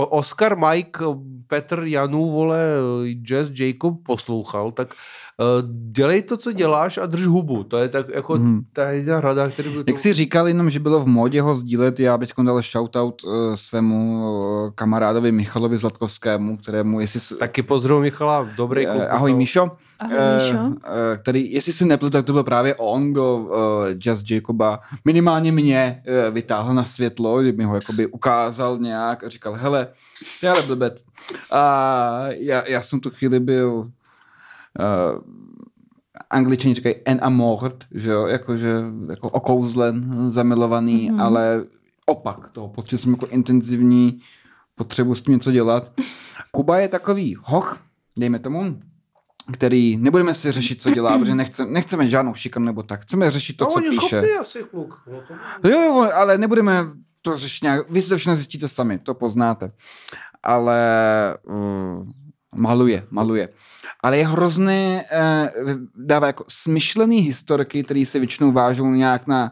Oscar 0.10 0.58
Mike, 0.58 1.00
Petr 1.48 1.84
Janu, 1.84 2.32
vole, 2.32 2.60
eh, 3.06 3.10
Jazz 3.14 3.50
Jacob 3.60 4.04
poslouchal, 4.06 4.72
tak 4.72 4.94
dělej 5.92 6.22
to, 6.22 6.38
co 6.38 6.52
děláš 6.52 6.98
a 6.98 7.06
drž 7.06 7.26
hubu. 7.26 7.64
To 7.64 7.78
je 7.78 7.90
tak 7.90 8.06
jako 8.14 8.36
Mhm. 8.38 8.62
ta 8.74 8.90
jedna 8.92 9.22
rada, 9.22 9.50
který 9.50 9.70
by 9.70 9.84
jak 9.88 9.98
jsi 10.00 10.14
říkal 10.14 10.48
jenom, 10.48 10.70
že 10.70 10.80
bylo 10.80 11.00
v 11.00 11.08
modě 11.08 11.42
ho 11.42 11.58
sdílet, 11.58 12.00
já 12.00 12.18
bych 12.18 12.30
dal 12.46 12.62
shoutout 12.62 13.24
uh, 13.24 13.32
svému 13.56 14.28
uh, 14.66 14.72
kamarádovi 14.76 15.32
Michalovi 15.32 15.78
Zlatkovskému, 15.78 16.58
kterému, 16.58 17.00
jestli 17.00 17.38
Taky 17.38 17.64
pozdrav 17.64 18.02
Michala, 18.02 18.50
dobrý 18.58 18.86
kluk. 18.86 18.98
Eh, 19.02 19.08
Ahoj 19.08 19.34
Míšo. 19.34 19.72
Ahoj, 20.00 20.18
Eh, 20.18 20.44
Míšo. 20.44 20.58
eh, 21.14 21.18
který, 21.18 21.52
jestli 21.54 21.74
si 21.74 21.86
nepletu, 21.86 22.12
tak 22.12 22.26
to 22.26 22.34
byl 22.34 22.44
právě 22.44 22.76
on, 22.76 23.12
kdo 23.12 23.38
uh, 23.38 23.50
Just 24.00 24.32
Jacoba 24.32 24.80
minimálně 25.06 25.52
mě 25.52 26.04
uh, 26.28 26.34
vytáhl 26.34 26.74
na 26.74 26.86
světlo, 26.86 27.44
že 27.44 27.52
mi 27.52 27.64
ho 27.64 27.76
jakoby 27.76 28.08
ukázal 28.08 28.78
nějak 28.78 29.24
a 29.24 29.30
říkal, 29.30 29.54
hele, 29.54 29.88
to 30.40 30.46
je 30.46 30.52
ale 30.52 30.62
blbec. 30.62 31.04
A 31.52 32.26
já, 32.30 32.68
já 32.68 32.82
jsem 32.82 33.00
tu 33.00 33.10
chvíli 33.10 33.40
byl 33.40 33.90
uh, 34.80 35.22
angličani 36.30 36.76
říkají 36.76 36.96
enamored, 37.06 37.86
že 37.92 38.12
jo, 38.12 38.28
jakože 38.28 38.84
jako 39.10 39.30
okouzlen, 39.30 40.30
zamilovaný, 40.30 41.12
mm-hmm. 41.12 41.22
ale 41.22 41.64
opak 42.06 42.50
toho, 42.52 42.68
pocit 42.68 42.98
jsem 42.98 43.12
jako 43.12 43.28
intenzivní 43.28 44.20
potřebu 44.76 45.16
s 45.16 45.22
tím 45.22 45.34
něco 45.34 45.52
dělat. 45.52 45.92
Kuba 46.52 46.80
je 46.80 46.88
takový 46.88 47.36
hoch, 47.44 47.80
dejme 48.18 48.40
tomu, 48.40 48.80
který 49.54 49.98
nebudeme 49.98 50.34
si 50.34 50.52
řešit, 50.52 50.82
co 50.82 50.92
dělá, 50.92 51.18
protože 51.18 51.36
nechce, 51.36 51.66
nechceme 51.66 52.10
žádnou 52.10 52.34
šikanu 52.34 52.66
nebo 52.66 52.84
tak. 52.84 53.02
Chceme 53.02 53.32
řešit 53.32 53.58
to, 53.58 53.64
no, 53.64 53.72
co 53.72 53.78
on 53.78 53.84
je 53.84 53.90
píše. 53.90 54.08
schopný 54.08 54.38
asi 54.40 54.64
kluk. 54.64 55.02
No, 55.12 55.22
to... 55.62 55.70
Jo, 55.70 55.82
jo, 55.82 56.10
ale 56.16 56.38
nebudeme 56.38 56.86
to 57.22 57.38
řešit 57.38 57.64
nějak. 57.64 57.90
Vy 57.90 58.02
si 58.02 58.10
to 58.10 58.18
všechno 58.18 58.36
zjistíte 58.36 58.68
sami, 58.68 59.00
to 59.00 59.14
poznáte. 59.14 59.72
Ale 60.44 60.78
uh, 61.44 62.08
maluje, 62.56 63.04
maluje. 63.12 63.50
Ale 64.04 64.18
je 64.18 64.28
hrozné, 64.28 65.04
uh, 65.66 65.72
dává 65.96 66.28
jako 66.28 66.46
smyšlený 66.48 67.20
historky, 67.20 67.84
které 67.84 68.06
se 68.06 68.20
většinou 68.20 68.52
vážou 68.52 68.86
nějak 68.92 69.28
na 69.28 69.52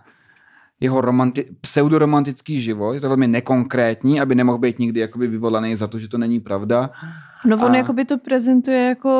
jeho 0.79 1.01
romanti- 1.01 1.45
pseudoromantický 1.61 2.61
život. 2.61 2.93
Je 2.93 3.01
to 3.01 3.07
velmi 3.07 3.27
nekonkrétní, 3.27 4.21
aby 4.21 4.35
nemohl 4.35 4.57
být 4.57 4.79
nikdy 4.79 4.99
jakoby 4.99 5.27
vyvolaný 5.27 5.75
za 5.75 5.87
to, 5.87 5.99
že 5.99 6.07
to 6.07 6.17
není 6.17 6.39
pravda. 6.39 6.89
No 7.45 7.55
on 7.65 7.71
a- 7.71 7.77
jakoby 7.77 8.05
to 8.05 8.17
prezentuje 8.17 8.85
jako 8.85 9.11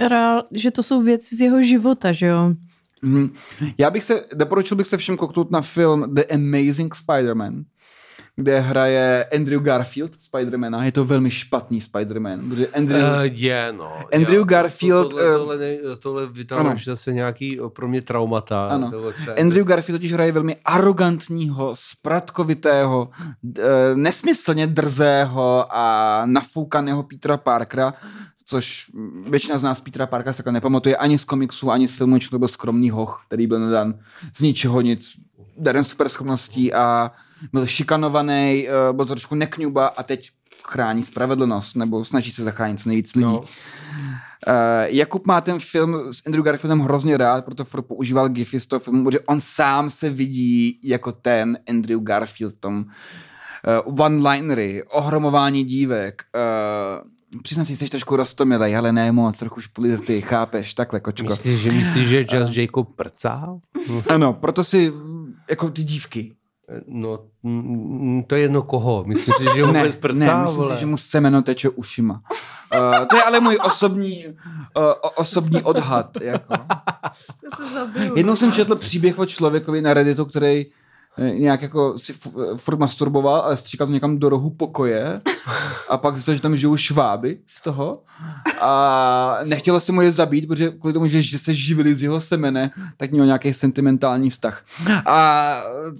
reál, 0.00 0.44
že 0.50 0.70
to 0.70 0.82
jsou 0.82 1.02
věci 1.02 1.36
z 1.36 1.40
jeho 1.40 1.62
života, 1.62 2.12
že 2.12 2.26
jo? 2.26 2.54
Mhm. 3.02 3.30
Já 3.78 3.90
bych 3.90 4.04
se, 4.04 4.24
doporučil 4.34 4.76
bych 4.76 4.86
se 4.86 4.96
všem 4.96 5.16
kouknout 5.16 5.50
na 5.50 5.60
film 5.62 6.14
The 6.14 6.22
Amazing 6.34 6.94
Spider-Man, 6.94 7.64
kde 8.36 8.60
hraje 8.60 9.24
Andrew 9.34 9.62
Garfield 9.62 10.12
Spidermana. 10.18 10.84
Je 10.84 10.92
to 10.92 11.04
velmi 11.04 11.30
špatný 11.30 11.80
Spider-Man, 11.80 12.48
protože 12.48 12.66
Andrew... 12.68 13.02
Uh, 13.02 13.22
je, 13.22 13.72
no. 13.72 13.92
Andrew 14.14 14.38
Já- 14.38 14.44
Garfield, 14.44 15.10
To, 15.10 15.16
tohle, 15.16 15.30
eh, 15.30 15.38
tohle, 15.38 15.58
ne, 15.58 15.76
tohle 15.98 16.26
vytáhneš 16.26 16.84
zase 16.84 17.12
nějaký 17.12 17.60
eh, 17.60 17.68
pro 17.68 17.88
mě 17.88 18.02
traumata. 18.02 18.68
Ano. 18.68 18.92
Andrew 19.40 19.66
Garfield 19.66 20.00
totiž 20.00 20.12
hraje 20.12 20.32
velmi 20.32 20.56
arrogantního, 20.64 21.70
spratkovitého, 21.74 23.10
nesmyslně 23.94 24.66
drzého 24.66 25.66
a 25.70 26.22
nafoukaného 26.26 27.02
Petra 27.02 27.36
Parkera, 27.36 27.94
což 28.46 28.90
většina 29.30 29.58
z 29.58 29.62
nás 29.62 29.80
Petra 29.80 30.06
Parkera 30.06 30.32
se 30.32 30.52
nepamatuje 30.52 30.96
ani 30.96 31.18
z 31.18 31.24
komiksu, 31.24 31.70
ani 31.70 31.88
z 31.88 31.94
filmu, 31.94 32.18
že 32.18 32.30
to 32.30 32.38
byl 32.38 32.48
skromný 32.48 32.90
hoch, 32.90 33.24
který 33.26 33.46
byl 33.46 33.60
nadan 33.60 33.94
z 34.36 34.40
ničeho 34.40 34.80
nic, 34.80 35.12
darem 35.58 35.84
super 35.84 36.08
schopností 36.08 36.72
a 36.72 37.10
byl 37.52 37.66
šikanovaný, 37.66 38.68
eh, 38.68 38.92
byl 38.92 39.06
trošku 39.06 39.34
nekňuba 39.34 39.86
a 39.86 40.02
teď 40.02 40.30
chrání 40.64 41.04
spravedlnost, 41.04 41.76
nebo 41.76 42.04
snaží 42.04 42.30
se 42.30 42.42
zachránit 42.42 42.80
co 42.80 42.88
nejvíc 42.88 43.14
lidí. 43.14 43.26
No. 43.26 43.38
Uh, 43.38 43.46
Jakub 44.86 45.26
má 45.26 45.40
ten 45.40 45.58
film 45.58 46.12
s 46.12 46.22
Andrew 46.26 46.44
Garfieldem 46.44 46.80
hrozně 46.80 47.16
rád, 47.16 47.44
proto 47.44 47.64
furt 47.64 47.82
používal 47.82 48.28
gify 48.28 48.60
z 48.60 48.66
toho 48.66 48.80
filmu, 48.80 49.04
protože 49.04 49.20
on 49.20 49.40
sám 49.40 49.90
se 49.90 50.10
vidí 50.10 50.80
jako 50.82 51.12
ten 51.12 51.58
Andrew 51.68 52.00
Garfield 52.00 52.54
v 52.54 52.60
tom 52.60 52.84
uh, 53.86 54.04
one-linery, 54.04 54.82
ohromování 54.82 55.64
dívek. 55.64 56.22
Uh, 56.34 57.40
přiznám 57.42 57.66
si, 57.66 57.72
že 57.72 57.76
jsi 57.76 57.88
trošku 57.88 58.16
roztomilej, 58.16 58.76
ale 58.76 58.92
ne 58.92 59.12
moc, 59.12 59.38
trochu 59.38 59.60
špulitý, 59.60 60.20
chápeš, 60.20 60.74
takhle, 60.74 61.00
kočko. 61.00 61.28
Myslíš, 61.28 61.60
že, 61.60 61.72
myslíš, 61.72 62.06
že 62.06 62.24
Just 62.36 62.56
Jacob 62.56 62.88
prcá? 62.96 63.58
Ano, 64.08 64.32
proto 64.32 64.64
si 64.64 64.92
jako 65.50 65.70
ty 65.70 65.82
dívky. 65.84 66.34
No, 66.86 67.18
mm, 67.42 68.22
to 68.26 68.34
je 68.34 68.40
jedno 68.40 68.62
koho. 68.62 69.04
Myslíš 69.06 69.36
si, 69.36 69.44
že 69.54 69.64
vůbec 69.64 69.96
prcá, 69.96 70.36
ne, 70.36 70.42
myslím 70.42 70.56
vole? 70.56 70.74
si, 70.74 70.80
že 70.80 70.86
mu 70.86 70.96
semeno 70.96 71.42
teče 71.42 71.68
ušima. 71.68 72.22
Uh, 72.74 73.06
to 73.06 73.16
je 73.16 73.22
ale 73.22 73.40
můj 73.40 73.58
osobní, 73.64 74.26
uh, 74.26 74.82
osobní 75.14 75.62
odhad. 75.62 76.20
Jako. 76.20 76.54
To 77.50 77.56
se 77.56 77.72
zabiju. 77.72 78.16
Jednou 78.16 78.36
jsem 78.36 78.52
četl 78.52 78.76
příběh 78.76 79.18
o 79.18 79.26
člověkovi 79.26 79.82
na 79.82 79.94
Redditu, 79.94 80.24
který 80.24 80.66
eh, 80.66 80.83
nějak 81.18 81.62
jako 81.62 81.98
si 81.98 82.12
f- 82.12 82.32
furt 82.56 82.78
masturboval, 82.78 83.40
ale 83.40 83.56
stříkal 83.56 83.86
to 83.86 83.92
někam 83.92 84.18
do 84.18 84.28
rohu 84.28 84.50
pokoje 84.50 85.20
a 85.90 85.96
pak 85.98 86.14
zjistil, 86.14 86.34
že 86.34 86.40
tam 86.40 86.56
žijou 86.56 86.76
šváby 86.76 87.38
z 87.46 87.62
toho 87.62 88.02
a 88.60 89.38
nechtělo 89.44 89.80
se 89.80 89.92
mu 89.92 90.00
je 90.00 90.12
zabít, 90.12 90.48
protože 90.48 90.70
kvůli 90.70 90.92
tomu, 90.94 91.06
že, 91.06 91.22
že 91.22 91.38
se 91.38 91.54
živili 91.54 91.94
z 91.94 92.02
jeho 92.02 92.20
semene, 92.20 92.70
tak 92.96 93.10
měl 93.10 93.26
nějaký 93.26 93.52
sentimentální 93.52 94.30
vztah. 94.30 94.64
A 95.06 95.56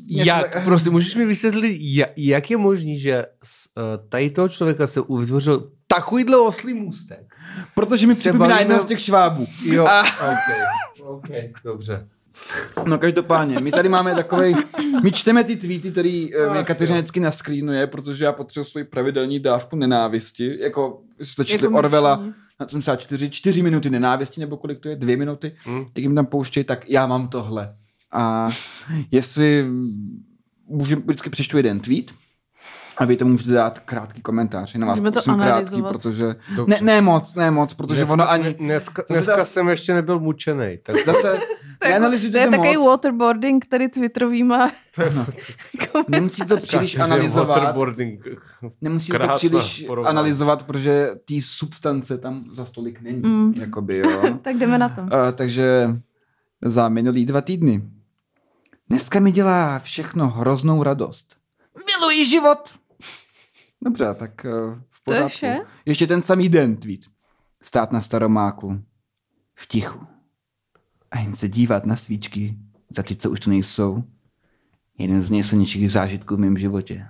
něco 0.09 0.29
Jak, 0.29 0.53
tak- 0.53 0.65
prosím, 0.65 0.93
můžeš 0.93 1.15
mi 1.15 1.27
vysvětlit, 1.27 1.79
jak, 2.17 2.51
je 2.51 2.57
možný, 2.57 2.99
že 2.99 3.25
z 3.45 3.69
tady 4.09 4.31
toho 4.31 4.49
člověka 4.49 4.87
se 4.87 5.01
vytvořil 5.19 5.71
takovýhle 5.87 6.37
oslý 6.37 6.75
můstek? 6.75 7.35
Protože 7.75 8.07
mi 8.07 8.15
připomíná 8.15 8.59
jednoho 8.61 8.83
z 8.83 8.87
těch 8.87 9.01
švábů. 9.01 9.47
Jo, 9.65 9.87
A- 9.87 10.01
ok, 10.03 11.07
ok, 11.07 11.29
dobře. 11.65 12.09
No 12.87 12.99
každopádně, 12.99 13.61
my 13.61 13.71
tady 13.71 13.89
máme 13.89 14.15
takový, 14.15 14.55
my 15.03 15.13
čteme 15.13 15.45
ty 15.45 15.57
tweety, 15.57 15.91
který 15.91 16.35
Ach, 16.35 16.53
mě 16.53 16.65
Kateřina 16.65 16.99
vždycky 16.99 17.21
naskrýnuje, 17.21 17.87
protože 17.87 18.25
já 18.25 18.33
potřebuji 18.33 18.65
svoji 18.65 18.85
pravidelní 18.85 19.41
dávku 19.41 19.77
nenávisti, 19.77 20.59
jako 20.61 21.01
jste 21.23 21.45
četli 21.45 21.67
Jako 21.67 21.79
Orvela 21.79 22.25
na 22.61 22.69
74, 22.69 23.31
čtyři 23.31 23.63
minuty 23.63 23.91
nenávisti, 23.91 24.41
nebo 24.41 24.57
kolik 24.57 24.81
to 24.81 24.89
je, 24.89 24.97
dvě 24.97 25.17
minuty, 25.17 25.53
Hm. 25.67 25.79
jak 25.81 25.97
jim 25.99 26.15
tam 26.15 26.27
pouštějí, 26.27 26.65
tak 26.65 26.91
já 26.91 27.07
mám 27.07 27.29
tohle. 27.29 27.77
A 28.13 28.49
jestli 29.11 29.67
můžu, 30.69 30.97
vždycky 30.97 31.31
přečtu 31.31 31.57
jeden 31.57 31.81
tweet, 31.81 32.13
a 32.97 33.05
vy 33.05 33.17
tomu 33.17 33.31
můžete 33.33 33.53
dát 33.53 33.79
krátký 33.79 34.23
komentář. 34.23 34.75
Jenom 34.75 34.89
vás 34.89 34.95
Můžeme 34.97 35.11
to 35.11 35.15
prosím 35.15 35.35
krátký, 35.35 35.51
analyzovat. 35.53 35.93
protože... 35.93 36.35
Dobře. 36.57 36.75
Ne, 36.75 36.93
ne 36.95 37.01
moc, 37.01 37.35
ne 37.35 37.51
moc, 37.51 37.75
protože 37.75 38.01
dneska, 38.01 38.13
ono 38.13 38.31
ani... 38.31 38.55
Dneska, 38.55 39.03
dneska 39.11 39.37
ta- 39.37 39.45
jsem 39.45 39.69
ještě 39.69 39.95
nebyl 39.95 40.21
mučený. 40.21 40.79
Tak 40.83 40.97
Zase, 41.05 41.39
To 41.79 41.87
je, 41.89 41.93
jako, 41.93 42.07
to 42.11 42.39
je 42.39 42.45
to 42.45 42.51
takový 42.51 42.77
moc. 42.77 42.87
waterboarding 42.87 43.67
tady 43.67 43.89
twitterovýma 43.89 44.71
Nemusíte 46.09 46.49
to 46.49 46.57
příliš 46.57 46.99
analyzovat. 46.99 47.49
Waterboarding. 47.49 48.25
Nemusíte 48.81 49.19
to 49.19 49.29
příliš 49.35 49.85
porovnání. 49.87 50.17
analyzovat, 50.17 50.63
protože 50.63 51.11
té 51.25 51.35
substance 51.43 52.19
tam 52.19 52.45
za 52.53 52.65
stolik 52.65 53.01
není. 53.03 53.23
Mm. 53.23 53.53
Jakoby, 53.57 53.97
jo. 53.99 54.39
tak 54.43 54.57
jdeme 54.57 54.79
na 54.79 54.89
to. 54.89 55.01
uh, 55.03 55.09
takže 55.35 55.89
za 56.63 56.89
minulý 56.89 57.27
dva 57.27 57.41
týdny. 57.41 57.83
Dneska 58.89 59.21
mi 59.21 59.33
dělá 59.33 59.79
všechno 59.79 60.29
hroznou 60.29 60.83
radost. 60.83 61.37
Miluji 61.87 62.25
život! 62.25 62.59
Dobře, 63.85 64.15
tak 64.15 64.45
uh, 64.45 64.51
v 64.91 65.01
To 65.05 65.13
je 65.13 65.17
pořádku. 65.21 65.29
vše? 65.29 65.59
Ještě 65.87 66.07
ten 66.07 66.23
samý 66.23 66.49
den 66.49 66.77
tweet. 66.77 67.01
Stát 67.63 67.93
na 67.93 68.01
staromáku. 68.01 68.83
V 69.55 69.67
tichu. 69.67 70.07
A 71.11 71.19
jen 71.19 71.35
se 71.37 71.49
dívat 71.49 71.87
na 71.87 71.97
svíčky 71.97 72.57
za 72.91 73.03
ty, 73.03 73.17
co 73.17 73.31
už 73.31 73.41
tu 73.41 73.51
nejsou. 73.51 74.05
Jeden 74.99 75.23
z 75.23 75.31
nejsilnějších 75.31 75.91
zážitků 75.91 76.37
v 76.37 76.39
mém 76.39 76.59
životě. 76.59 77.07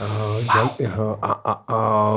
Uh, 0.00 0.44
já, 0.46 0.70
já, 0.78 0.94
a, 1.22 1.32
a, 1.32 1.52
a, 1.74 2.12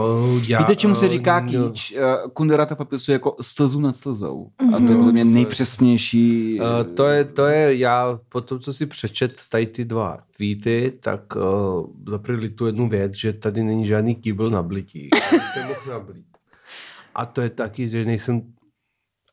já, 0.48 0.60
Víte, 0.60 0.76
čemu 0.76 0.96
se 0.96 1.08
říká 1.08 1.40
no. 1.40 1.50
kýč? 1.70 1.92
Eh, 1.98 2.18
Kundera 2.34 2.66
to 2.66 2.76
popisuje 2.76 3.14
jako 3.14 3.36
slzu 3.42 3.80
nad 3.80 3.96
slzou. 3.98 4.48
A 4.60 4.64
Mhm. 4.64 4.86
to 4.86 4.92
je 4.92 4.98
podle 4.98 5.12
mě 5.12 5.26
nejpřesnější. 5.26 6.60
Uh, 6.60 6.94
to, 6.96 7.08
je, 7.08 7.26
to 7.26 7.46
je, 7.46 7.76
já 7.78 8.20
po 8.30 8.42
tom, 8.42 8.60
co 8.60 8.74
si 8.74 8.86
přečet 8.86 9.34
tady 9.50 9.66
ty 9.68 9.86
dva 9.86 10.18
tweety, 10.38 10.94
tak 11.00 11.36
uh, 11.36 11.86
zaprvé 12.10 12.50
tu 12.50 12.66
jednu 12.66 12.90
věc, 12.90 13.16
že 13.16 13.34
tady 13.34 13.64
není 13.64 13.86
žádný 13.88 14.16
kýbl 14.16 14.50
na 14.50 14.64
blití. 14.64 15.10
Já 15.14 15.40
jsem 15.54 15.68
mohl 15.68 15.80
nablít. 15.90 16.26
A 17.16 17.26
to 17.26 17.42
je 17.42 17.50
taky, 17.50 17.90
že 17.90 18.06
nejsem 18.06 18.42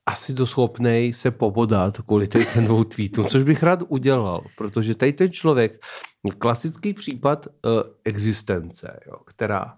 asi 0.08 0.32
doschopnej 0.32 1.12
se 1.14 1.30
pobodat 1.30 2.00
kvůli 2.00 2.28
ten 2.28 2.64
dvou 2.64 2.84
tweetům, 2.84 3.26
což 3.26 3.42
bych 3.42 3.62
rád 3.62 3.82
udělal, 3.88 4.44
protože 4.56 4.94
tady 4.94 5.12
ten 5.12 5.30
člověk, 5.32 5.84
klasický 6.38 6.94
případ 6.94 7.46
uh, 7.46 7.72
existence, 8.04 9.00
jo, 9.06 9.16
která 9.26 9.76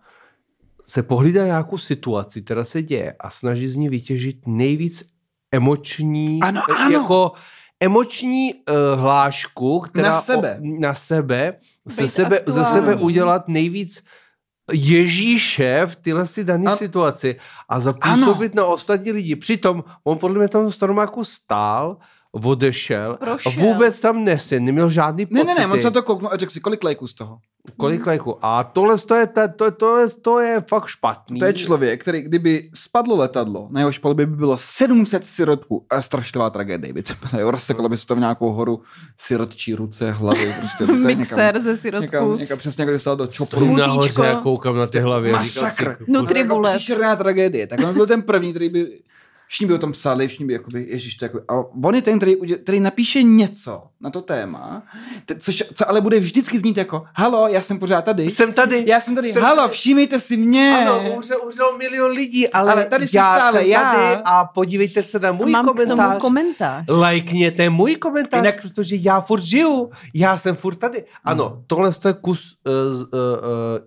se 0.87 1.03
pohlídá 1.03 1.47
nějakou 1.47 1.79
situaci, 1.79 2.43
která 2.43 2.65
se 2.65 2.83
děje 2.83 3.15
a 3.21 3.31
snaží 3.31 3.69
z 3.69 3.77
ní 3.77 3.89
vytěžit 3.89 4.47
nejvíc 4.47 5.05
emoční, 5.53 6.41
Ano, 6.43 6.61
eh, 6.71 6.75
ano. 6.75 6.91
jako 6.91 7.33
emoční 7.81 8.55
uh, 8.55 9.01
hlášku, 9.01 9.81
která 9.81 10.09
Na 10.09 10.15
sebe. 10.15 10.61
O, 10.61 10.81
na 10.81 10.95
sebe, 10.95 11.59
ze 11.85 12.09
sebe, 12.09 12.41
ze 12.47 12.65
sebe 12.65 12.95
udělat 12.95 13.49
nejvíc 13.49 14.03
Ježíše 14.73 15.87
v 15.87 15.97
téhle 15.97 16.25
dané 16.43 16.73
A- 16.73 16.77
situaci 16.77 17.37
a 17.69 17.81
zapůsobit 17.81 18.55
na 18.55 18.65
ostatní 18.67 19.13
lidi. 19.13 19.37
Přitom 19.37 19.85
on 20.05 20.19
podle 20.19 20.39
mě 20.39 20.49
tam 20.49 20.71
Stormáku 20.71 21.25
stál, 21.25 21.97
odešel 22.33 23.17
Prošel. 23.21 23.53
a 23.53 23.61
vůbec 23.61 24.01
tam 24.01 24.25
nesen, 24.25 24.65
neměl 24.65 24.89
žádný 24.91 25.27
Ne, 25.31 25.41
pocity. 25.41 25.61
ne, 25.61 25.67
ne, 25.67 25.73
on 25.73 25.83
se 25.83 25.91
to 25.91 26.03
kouknul 26.03 26.31
a 26.33 26.37
řekl 26.37 26.53
si, 26.53 26.61
kolik 26.61 26.85
lajků 26.85 27.07
z 27.07 27.15
toho. 27.15 27.39
Kolik 27.77 28.07
lajků? 28.07 28.37
A 28.43 28.65
tohle 28.65 28.99
to 28.99 29.15
je, 29.15 29.27
to, 29.27 29.41
to, 29.57 29.71
tohle 29.71 30.09
to 30.23 30.41
je 30.41 30.63
fakt 30.69 30.87
špatný. 30.87 31.39
To 31.39 31.45
je 31.45 31.53
člověk, 31.53 32.01
který 32.03 32.23
kdyby 32.23 32.71
spadlo 32.75 33.17
letadlo, 33.17 33.69
na 33.71 33.81
jehož 33.81 34.01
by 34.15 34.27
bylo 34.27 34.57
700 34.57 35.25
sirotků 35.25 35.87
a 35.91 36.03
strašlivá 36.03 36.51
tragédie 36.51 36.93
by 36.93 37.03
to 37.03 37.13
byla. 37.31 37.43
Jo, 37.43 37.51
rozsekalo 37.51 37.89
by 37.89 37.97
se 37.97 38.07
to 38.07 38.17
v 38.17 38.19
nějakou 38.19 38.53
horu 38.53 38.83
sirotčí 39.21 39.75
ruce, 39.75 40.11
hlavy. 40.11 40.55
Prostě 40.59 40.87
to 40.87 40.93
je 40.93 40.99
Mixer 40.99 41.47
někam, 41.55 41.63
ze 41.63 41.77
sirotku. 41.77 42.03
někam, 42.05 42.39
někam 42.39 42.59
přesně 42.59 42.83
jako 42.83 42.93
dostal 42.93 43.17
do 43.17 43.27
čopu. 43.27 43.77
Nahoře 43.77 44.37
koukám 44.43 44.77
na 44.77 44.87
ty 44.87 45.01
hlavě. 45.01 45.33
Masakr. 45.33 45.97
Nutribulet. 46.09 46.71
Jako 46.73 46.79
příšerná 46.79 47.17
tragédie. 47.17 47.67
Tak 47.67 47.81
on 47.81 47.95
byl 47.95 48.07
ten 48.07 48.23
první, 48.23 48.51
který 48.51 48.69
by 48.69 49.01
všichni 49.51 49.67
by 49.67 49.75
o 49.75 49.79
tom 49.79 49.93
psali, 49.93 50.29
všichni 50.29 50.47
by 50.47 50.53
jakoby, 50.53 50.87
ježiš, 50.89 51.15
to 51.15 51.25
je 51.25 51.31
jako, 51.35 51.41
a 51.49 51.65
on 51.87 51.95
je 51.95 52.03
ten, 52.03 52.17
který, 52.19 52.37
který 52.63 52.81
napíše 52.81 53.23
něco 53.23 53.83
na 54.01 54.11
to 54.11 54.23
téma, 54.23 54.83
te, 55.27 55.35
což, 55.39 55.65
co 55.75 55.89
ale 55.89 56.01
bude 56.01 56.19
vždycky 56.19 56.59
znít 56.59 56.77
jako, 56.77 57.03
halo, 57.15 57.49
já 57.49 57.63
jsem 57.63 57.79
pořád 57.79 58.05
tady. 58.05 58.31
Jsem 58.31 58.53
tady. 58.53 58.85
Já 58.89 59.01
jsem 59.01 59.15
tady, 59.15 59.33
Jsem 59.33 59.43
halo, 59.43 59.57
tady. 59.57 59.73
všímejte 59.73 60.21
si 60.21 60.37
mě. 60.37 60.77
Ano, 60.83 61.13
umřel, 61.17 61.39
umřel 61.45 61.77
milion 61.79 62.11
lidí, 62.11 62.49
ale, 62.49 62.73
Ale 62.73 62.85
tady 62.85 63.09
jsem 63.09 63.19
já 63.19 63.37
stále 63.37 63.61
jsem 63.61 63.71
já. 63.71 63.93
tady 63.95 64.23
a 64.25 64.45
podívejte 64.45 65.03
se 65.03 65.19
na 65.19 65.33
můj 65.33 65.51
Mám 65.51 65.65
k 65.65 65.69
tomu 65.69 65.79
komentář. 65.89 66.19
komentář. 66.21 66.85
Lajkněte 66.91 67.71
můj 67.71 67.97
komentář, 67.97 68.41
Jinak- 68.45 68.63
protože 68.63 68.97
já 69.01 69.21
furt 69.21 69.43
žiju, 69.43 69.91
já 70.15 70.39
jsem 70.39 70.57
furt 70.57 70.75
tady. 70.77 71.05
Ano, 71.25 71.51
Mhm. 71.55 71.65
tohle 71.67 71.91
je 72.07 72.13
kus 72.21 72.57
uh, 72.67 72.73
uh, 73.01 73.05
uh, 73.05 73.09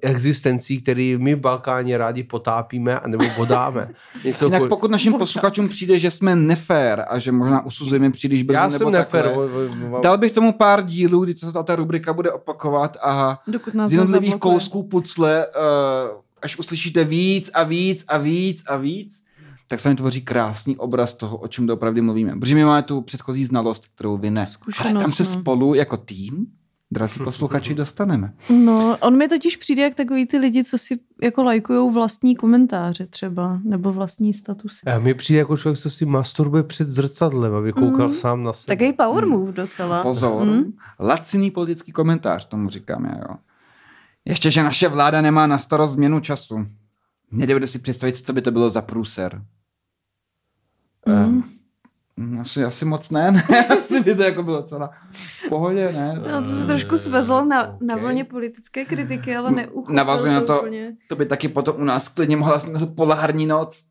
existencí, 0.02 0.82
který 0.82 1.18
my 1.18 1.36
v 1.36 1.40
Balkáně 1.40 1.98
rádi 1.98 2.24
potápíme 2.24 3.00
a 3.00 3.08
nebo 3.08 3.26
bodáme. 3.38 3.90
Něco 4.24 4.46
Jinak 4.46 4.62
jako- 4.62 4.70
pokud 4.76 4.92
našim 4.92 5.14
posluchačům 5.14 5.53
přijde, 5.70 6.00
že 6.00 6.12
jsme 6.12 6.36
nefér 6.36 7.06
a 7.10 7.20
že 7.20 7.32
možná 7.32 7.66
usuzujeme 7.66 8.12
příliš 8.12 8.44
brzo 8.44 8.58
já 8.58 8.68
nebo 8.68 8.78
jsem 8.78 8.92
nefér. 8.92 9.32
Dal 10.02 10.18
bych 10.18 10.32
tomu 10.32 10.54
pár 10.54 10.86
dílů, 10.86 11.24
kdy 11.24 11.34
se 11.34 11.52
ta, 11.52 11.64
ta 11.64 11.76
rubrika 11.76 12.14
bude 12.14 12.32
opakovat 12.32 12.98
a 13.04 13.40
z 13.86 13.92
jednotlivých 13.92 14.36
kousků 14.36 14.84
pucle, 14.84 15.48
uh, 15.48 16.22
až 16.42 16.60
uslyšíte 16.60 17.04
víc 17.04 17.52
a 17.54 17.64
víc 17.64 18.06
a 18.08 18.18
víc 18.18 18.64
a 18.68 18.78
víc, 18.78 19.24
tak 19.68 19.80
se 19.80 19.90
vytvoří 19.90 20.22
krásný 20.22 20.78
obraz 20.78 21.14
toho, 21.14 21.38
o 21.38 21.48
čem 21.48 21.68
doopravdy 21.68 22.02
mluvíme. 22.02 22.40
Protože 22.40 22.56
my 22.56 22.66
máme 22.66 22.84
tu 22.84 23.02
předchozí 23.02 23.46
znalost, 23.46 23.88
kterou 23.96 24.18
vy 24.18 24.32
ne. 24.32 24.48
Zkušenost, 24.48 24.96
Ale 24.96 25.04
tam 25.04 25.12
se 25.12 25.24
no. 25.24 25.30
spolu 25.30 25.74
jako 25.74 25.98
tým, 25.98 26.48
drazí 26.94 27.20
posluchači, 27.24 27.74
dostaneme. 27.74 28.34
No, 28.50 28.98
on 29.00 29.18
mi 29.18 29.28
totiž 29.28 29.56
přijde 29.58 29.82
jak 29.84 29.96
takový 29.96 30.26
ty 30.26 30.38
lidi, 30.38 30.64
co 30.64 30.78
si 30.78 31.00
jako 31.22 31.44
lajkujou 31.44 31.92
vlastní 31.92 32.36
komentáře 32.36 33.08
třeba, 33.08 33.60
nebo 33.64 33.92
vlastní 33.94 34.34
statusy. 34.34 34.86
A 34.86 35.00
mi 35.00 35.14
přijde 35.14 35.40
jako 35.40 35.58
člověk, 35.58 35.80
co 35.80 35.90
si 35.90 36.06
masturbuje 36.06 36.64
před 36.64 36.90
zrcadlem, 36.90 37.54
aby 37.56 37.74
koukal 37.74 38.08
Mm. 38.08 38.14
sám 38.14 38.44
na 38.44 38.54
sebe. 38.54 38.76
Takový 38.76 38.94
power 38.94 39.26
move 39.26 39.52
docela. 39.52 40.04
Pozor, 40.04 40.48
Hm? 40.48 40.74
laciný 41.00 41.52
politický 41.52 41.92
komentář, 41.92 42.46
tomu 42.46 42.70
říkám 42.70 43.06
já, 43.06 43.18
jo. 43.18 43.36
Ještě, 44.26 44.52
že 44.52 44.64
naše 44.64 44.88
vláda 44.88 45.22
nemá 45.22 45.48
na 45.48 45.60
starost 45.60 45.92
změnu 45.92 46.20
času. 46.20 46.68
Nedovedu 47.32 47.68
si 47.68 47.80
představit, 47.80 48.18
co 48.18 48.34
by 48.34 48.42
to 48.42 48.52
bylo 48.52 48.70
za 48.70 48.82
průser. 48.82 49.42
Mm. 51.08 51.14
Um, 51.26 51.53
asi, 52.42 52.64
asi 52.64 52.86
moc 52.86 53.10
ne, 53.10 53.32
ne, 53.50 53.68
asi 53.68 54.02
by 54.04 54.16
to 54.16 54.24
jako 54.24 54.44
bylo 54.44 54.64
celá 54.64 54.90
v 55.14 55.50
pohodě, 55.50 55.92
ne. 55.92 56.22
No, 56.32 56.42
to 56.42 56.48
se 56.48 56.66
trošku 56.66 56.98
svezl 56.98 57.46
na, 57.46 57.78
na 57.82 57.96
Ok. 57.96 58.02
vlně 58.02 58.24
politické 58.24 58.86
kritiky, 58.86 59.36
ale 59.36 59.52
neuchopil 59.52 59.96
Navazuje 59.96 60.34
na 60.34 60.42
to, 60.42 60.60
úplně. 60.60 60.96
to 61.10 61.16
by 61.16 61.26
taky 61.26 61.48
potom 61.50 61.76
u 61.82 61.84
nás 61.84 62.08
klidně 62.08 62.38
mohla 62.38 62.58
být 62.58 62.80
tu 62.80 62.88
polární 62.88 63.46
noc. 63.46 63.84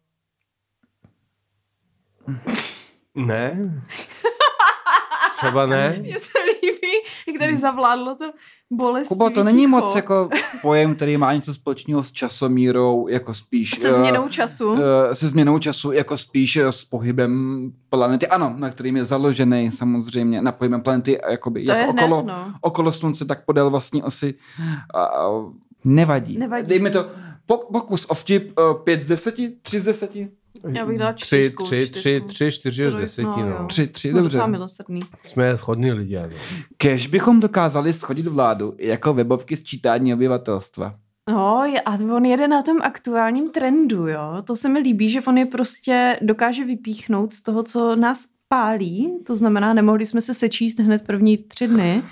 Ne? 3.15 3.59
Třeba 5.37 5.67
ne? 5.67 5.97
Mně 6.01 6.19
se 6.19 6.39
líbí, 6.63 6.93
jak 7.29 7.39
tady 7.39 7.57
zavládlo 7.57 8.15
to 8.15 8.33
bolestivý 8.77 9.19
Kubo, 9.19 9.31
to 9.31 9.45
není 9.45 9.59
ticho. 9.59 9.69
moc 9.69 9.97
jako 9.97 10.29
pojem, 10.63 10.95
který 10.95 11.17
má 11.17 11.35
něco 11.35 11.55
společného 11.55 12.03
s 12.05 12.13
časomírou, 12.13 13.09
jako 13.09 13.35
spíš... 13.35 13.79
Se 13.79 13.89
eh, 13.89 13.95
změnou 13.95 14.29
času. 14.29 14.75
eh, 15.11 15.15
se 15.15 15.29
změnou 15.29 15.59
času, 15.59 15.93
jako 15.93 16.17
spíš 16.17 16.57
eh, 16.57 16.73
s 16.73 16.85
pohybem 16.85 17.73
planety, 17.89 18.29
ano, 18.29 18.55
na 18.59 18.71
kterým 18.71 18.97
je 18.97 19.05
založený 19.05 19.71
samozřejmě, 19.71 20.43
na 20.43 20.53
pohybem 20.53 20.81
planety, 20.81 21.19
jakoby, 21.31 21.65
To 21.65 21.71
jak 21.73 21.79
je 21.79 21.93
hned, 21.93 22.03
okolo, 22.03 22.23
no. 22.27 22.55
okolo 22.61 22.93
slunce, 22.93 23.25
tak 23.25 23.45
podél 23.45 23.71
vlastní 23.71 24.03
osy. 24.03 24.35
A, 24.95 25.09
nevadí. 25.85 26.39
Nevadí. 26.39 26.69
Dejme 26.69 26.91
to 26.91 27.07
pok- 27.49 27.67
pokus 27.73 28.07
o 28.09 28.15
vtip 28.15 28.53
5 28.85 29.03
z 29.03 29.07
10, 29.07 29.35
3 29.63 29.81
z 29.81 29.85
10, 29.85 30.11
Já 30.73 30.87
bych 30.87 30.99
dala 30.99 31.13
Tři, 31.13 31.27
čtyřku, 31.27 31.63
tři, 31.65 31.87
tři, 31.91 32.01
čtyřku. 32.01 32.27
tři, 32.29 32.53
čtyři 32.53 32.85
Troj- 32.85 33.01
deseti, 33.01 33.27
no, 33.27 33.57
no. 33.61 33.67
3, 33.67 33.87
3, 33.87 34.09
Jsme 34.11 34.21
dobře. 34.23 34.47
milosrdný. 34.47 35.01
Jsme 35.23 35.59
schodní 35.59 35.93
lidé, 35.93 36.31
no. 36.33 36.37
Kež 36.77 37.07
bychom 37.07 37.41
dokázali 37.41 37.93
schodit 37.93 38.27
vládu 38.27 38.75
jako 38.79 39.15
webovky 39.15 39.57
sčítání 39.57 40.15
obyvatelstva. 40.15 40.93
No, 41.31 41.65
je, 41.65 41.81
a 41.81 41.93
on 41.95 42.25
jede 42.25 42.49
na 42.49 42.63
tom 42.63 42.83
aktuálním 42.83 43.51
trendu, 43.51 44.09
jo. 44.09 44.43
To 44.47 44.57
se 44.57 44.69
mi 44.69 44.79
líbí, 44.79 45.11
že 45.11 45.21
on 45.23 45.39
je 45.39 45.47
prostě 45.47 46.19
dokáže 46.23 46.65
vypíchnout 46.65 47.33
z 47.33 47.43
toho, 47.43 47.63
co 47.63 47.97
nás 47.97 48.25
pálí. 48.49 49.13
To 49.27 49.37
znamená, 49.37 49.75
nemohli 49.75 50.07
jsme 50.07 50.21
se 50.21 50.35
sečíst 50.35 50.79
hned 50.79 51.03
první 51.07 51.37
tři 51.37 51.69
dny. 51.69 52.03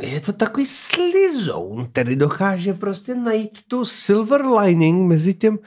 Je 0.00 0.20
to 0.20 0.32
takový 0.32 0.66
slizoun, 0.66 1.88
který 1.92 2.16
dokáže 2.16 2.74
prostě 2.74 3.14
najít 3.14 3.58
tu 3.68 3.84
silver 3.84 4.46
lining 4.46 5.08
mezi 5.08 5.34
tím 5.34 5.58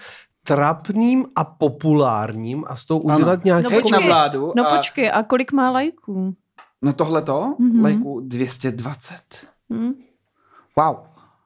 trapným 0.48 1.26
a 1.36 1.44
populárním 1.44 2.64
a 2.68 2.76
s 2.76 2.86
tou 2.86 3.10
Ano. 3.10 3.18
udělat 3.18 3.46
nějaký... 3.46 3.64
No 3.74 3.90
na 3.92 4.00
vládu 4.00 4.54
No 4.56 4.68
a 4.68 4.76
počkej, 4.76 5.12
a 5.14 5.24
kolik 5.24 5.52
má 5.52 5.72
lajků? 5.72 6.36
na 6.82 6.94
tohleto 6.94 7.56
Mhm. 7.60 7.84
lajků 7.84 8.20
220. 8.20 9.16
Hm? 9.74 9.94
Wow. 10.78 10.96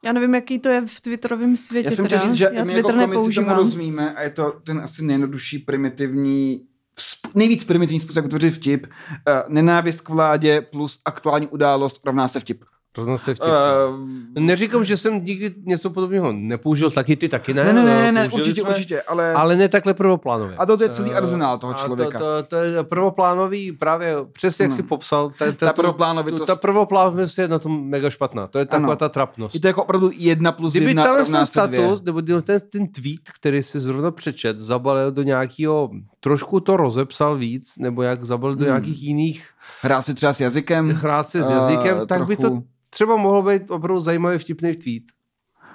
Já 0.05 0.13
nevím, 0.13 0.35
jaký 0.35 0.59
to 0.59 0.69
je 0.69 0.87
v 0.87 1.01
Twitterovém 1.01 1.57
světě. 1.57 1.89
Já 1.89 1.95
jsem 1.95 2.05
chtěl 2.05 2.19
říct, 2.19 2.33
že 2.33 2.49
Já 2.53 2.63
my 2.63 2.71
Twitter 2.71 2.95
jako 2.95 3.13
komici 3.13 3.33
tomu 3.35 3.55
rozumíme 3.55 4.15
a 4.15 4.21
je 4.21 4.29
to 4.29 4.51
ten 4.65 4.79
asi 4.79 5.03
nejjednodušší 5.05 5.59
primitivní 5.59 6.65
sp- 6.97 7.31
nejvíc 7.35 7.63
primitivní 7.63 7.99
způsob, 7.99 8.15
jak 8.15 8.25
vytvořit 8.25 8.51
vtip. 8.53 8.87
Uh, 8.87 9.53
nenávist 9.53 10.01
k 10.01 10.09
vládě 10.09 10.61
plus 10.61 11.01
aktuální 11.05 11.47
událost 11.47 12.01
rovná 12.05 12.27
se 12.27 12.39
vtip. 12.39 12.63
Rovná 12.97 13.17
se 13.17 13.35
vtip. 13.35 13.47
Uh, 13.49 14.43
Neříkám, 14.43 14.83
že 14.83 14.97
jsem 14.97 15.25
nikdy 15.25 15.55
něco 15.65 15.89
podobného 15.89 16.31
nepoužil, 16.31 16.91
taky 16.91 17.15
ty 17.15 17.29
taky 17.29 17.53
ne. 17.53 17.63
ne, 17.63 17.73
ne, 17.73 17.83
ne, 17.83 18.11
ne, 18.11 18.29
určitě, 18.33 18.61
jsme, 18.61 18.69
určitě, 18.69 19.01
ale, 19.01 19.33
Ale 19.33 19.55
ne 19.55 19.69
takhle 19.69 19.93
prvoplánově. 19.93 20.55
A 20.57 20.65
to 20.65 20.83
je 20.83 20.89
celý 20.89 21.11
Eh, 21.11 21.15
arzenál 21.15 21.57
toho 21.57 21.73
a 21.73 21.77
člověka. 21.77 22.19
To, 22.19 22.25
to, 22.25 22.43
to 22.47 22.55
je 22.55 22.83
prvoplánový 22.83 23.71
právě, 23.71 24.15
přesně 24.31 24.63
jak 24.63 24.71
Hmm. 24.71 24.75
si 24.75 24.83
popsal. 24.83 25.31
Ta, 25.39 25.51
Ta 25.51 25.73
prvoplánovitost. 25.73 26.45
Ta 26.47 26.55
prvoplánovitost 26.55 27.37
je 27.37 27.47
na 27.47 27.59
tom 27.59 27.87
mega 27.89 28.09
špatná. 28.09 28.47
To 28.47 28.59
je 28.59 28.65
taková 28.65 28.87
Ano. 28.87 28.95
ta 28.95 29.09
trapnost. 29.09 29.55
je 29.55 29.61
to 29.61 29.67
jako 29.67 29.83
opravdu 29.83 30.09
jedna 30.13 30.51
plus 30.51 30.73
Kdyby 30.73 30.89
jedna 30.89 31.07
rovná 31.07 31.39
ten 31.39 31.45
status, 31.45 32.01
nebo 32.03 32.21
kdyby 32.21 32.41
ten, 32.41 32.59
ten 32.71 32.87
tweet, 32.87 33.29
který 33.39 33.63
si 33.63 33.79
zrovna 33.79 34.11
přečet, 34.11 34.59
zabalil 34.59 35.11
do 35.11 35.23
nějakého, 35.23 35.89
trošku 36.19 36.59
to 36.59 36.77
rozepsal 36.77 37.37
víc, 37.37 37.73
nebo 37.79 38.01
jak 38.01 38.23
zabalil 38.25 38.55
do 38.55 38.59
Hmm. 38.65 38.67
nějakých 38.67 39.03
jiných 39.03 39.49
Hrá 39.81 40.01
si 40.01 40.13
třeba 40.13 40.33
s 40.33 40.39
jazykem. 40.39 40.89
hrát 40.89 41.29
se 41.29 41.43
s 41.43 41.49
eh, 41.49 41.53
jazykem, 41.53 42.07
tak 42.07 42.25
by 42.25 42.35
to 42.35 42.41
trochu- 42.41 42.63
třeba 42.89 43.17
mohlo 43.17 43.43
být 43.43 43.71
opravdu 43.71 44.01
zajímavý 44.01 44.37
vtipný 44.37 44.75
tweet. 44.75 45.03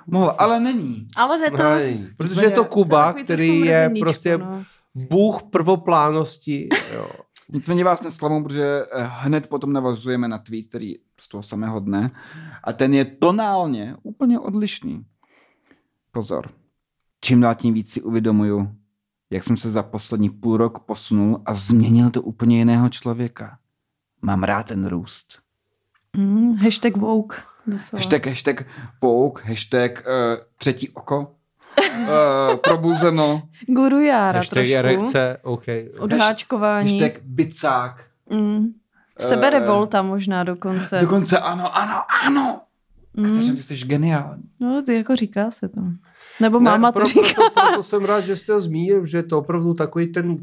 Mohl, 0.07 0.35
ale 0.39 0.61
není. 0.61 1.09
Ale 1.16 1.39
jde 1.39 1.51
to... 1.51 1.62
No, 1.62 1.74
není. 1.74 2.09
Protože 2.16 2.45
je 2.45 2.51
to 2.51 2.65
to 2.65 2.70
Kuba, 2.70 3.07
takový 3.07 3.24
který 3.24 3.61
je 3.61 3.91
prostě 3.99 4.39
no. 4.39 4.65
bůh 4.95 5.43
prvoplánosti. 5.43 6.69
Jo. 6.95 7.11
Nicméně 7.49 7.85
vás 7.85 8.03
nesklamu, 8.03 8.45
protože 8.45 8.82
eh, 8.93 9.09
hned 9.11 9.47
potom 9.47 9.73
navazujeme 9.73 10.28
na 10.28 10.39
tweet, 10.39 10.69
který 10.69 10.95
z 11.20 11.28
toho 11.28 11.43
samého 11.43 11.81
dne. 11.81 12.11
A 12.65 12.73
ten 12.73 12.95
je 12.95 13.05
tonálně 13.05 13.97
úplně 14.03 14.41
odlišný. 14.41 15.07
Pozor. 16.12 16.51
Čím 17.20 17.41
dál 17.41 17.55
tím 17.55 17.74
víc 17.74 17.93
si 17.93 18.03
uvědomuju, 18.03 18.77
jak 19.31 19.45
jsem 19.45 19.57
se 19.57 19.70
za 19.70 19.82
poslední 19.82 20.31
půl 20.31 20.57
rok 20.57 20.78
posunul 20.78 21.43
a 21.47 21.55
změnil 21.55 22.11
to 22.11 22.23
úplně 22.23 22.59
jiného 22.59 22.89
člověka. 22.89 23.59
Mám 24.23 24.43
rád 24.43 24.66
ten 24.66 24.86
růst. 24.86 25.44
Mm, 26.15 26.57
hashtag 26.57 26.97
woke. 26.97 27.36
Docela. 27.66 27.99
Hashtag, 27.99 28.27
hashtag 28.27 28.66
woke, 29.03 29.43
hashtag 29.45 30.05
uh, 30.07 30.45
třetí 30.59 30.89
oko, 30.89 31.35
uh, 32.01 32.57
probuzeno, 32.57 33.43
Guru 33.66 34.01
Jára 34.01 34.39
Hashtag 34.39 34.55
trošku. 34.55 34.74
erekce, 34.77 35.36
OK. 35.43 35.65
Odháčkování. 35.99 37.01
hashtag 37.01 37.23
bicák. 37.23 38.05
Mm. 38.31 38.66
Seberevolta 39.19 40.03
možná 40.03 40.45
dokonce. 40.45 41.01
Dokonce 41.01 41.39
ano, 41.39 41.77
ano, 41.77 42.03
ano. 42.27 42.61
Mm. 43.15 43.24
Kateřin, 43.24 43.57
ty 43.57 43.62
jsi 43.62 43.77
geniální. 43.77 44.43
No, 44.61 44.82
ty 44.82 44.95
jako 44.95 45.16
říká 45.16 45.51
se 45.51 45.69
to. 45.69 45.81
Nebo 46.41 46.61
máma 46.61 46.93
to 46.93 46.97
pro, 46.99 47.07
říká. 47.07 47.28
proto, 47.35 47.51
proto 47.69 47.82
jsem 47.82 48.05
rád, 48.05 48.20
že 48.20 48.36
jste 48.36 48.53
ho 48.53 48.61
zmínil, 48.61 49.07
že 49.07 49.16
je 49.19 49.23
to 49.23 49.39
opravdu 49.39 49.74
takový 49.74 50.07
ten 50.07 50.36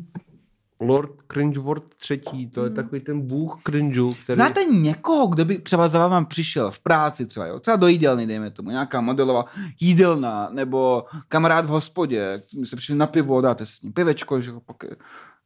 Lord 0.81 1.11
Cringeworth 1.27 1.95
třetí, 1.97 2.49
to 2.49 2.61
je 2.63 2.67
Hmm. 2.67 2.75
takový 2.75 3.01
ten 3.01 3.21
bůh 3.21 3.59
cringeu, 3.63 4.13
který... 4.23 4.35
Znáte 4.35 4.63
někoho, 4.65 5.27
kdo 5.27 5.45
by 5.45 5.57
třeba 5.57 5.87
za 5.89 5.99
váma 5.99 6.25
přišel 6.25 6.71
v 6.71 6.79
práci 6.79 7.25
třeba, 7.25 7.45
jo? 7.45 7.59
třeba 7.59 7.77
do 7.77 7.87
jídelny, 7.87 8.27
dejme 8.27 8.51
tomu, 8.51 8.69
nějaká 8.69 9.01
modelová 9.01 9.45
jídelna, 9.79 10.49
nebo 10.51 11.03
kamarád 11.29 11.65
v 11.65 11.69
hospodě, 11.69 12.43
my 12.59 12.65
se 12.65 12.75
přišli 12.75 12.95
na 12.95 13.07
pivo, 13.07 13.41
dáte 13.41 13.65
si 13.65 13.73
s 13.73 13.81
ním 13.81 13.93
pivečko, 13.93 14.41
že 14.41 14.51
jo, 14.51 14.59
pak 14.65 14.77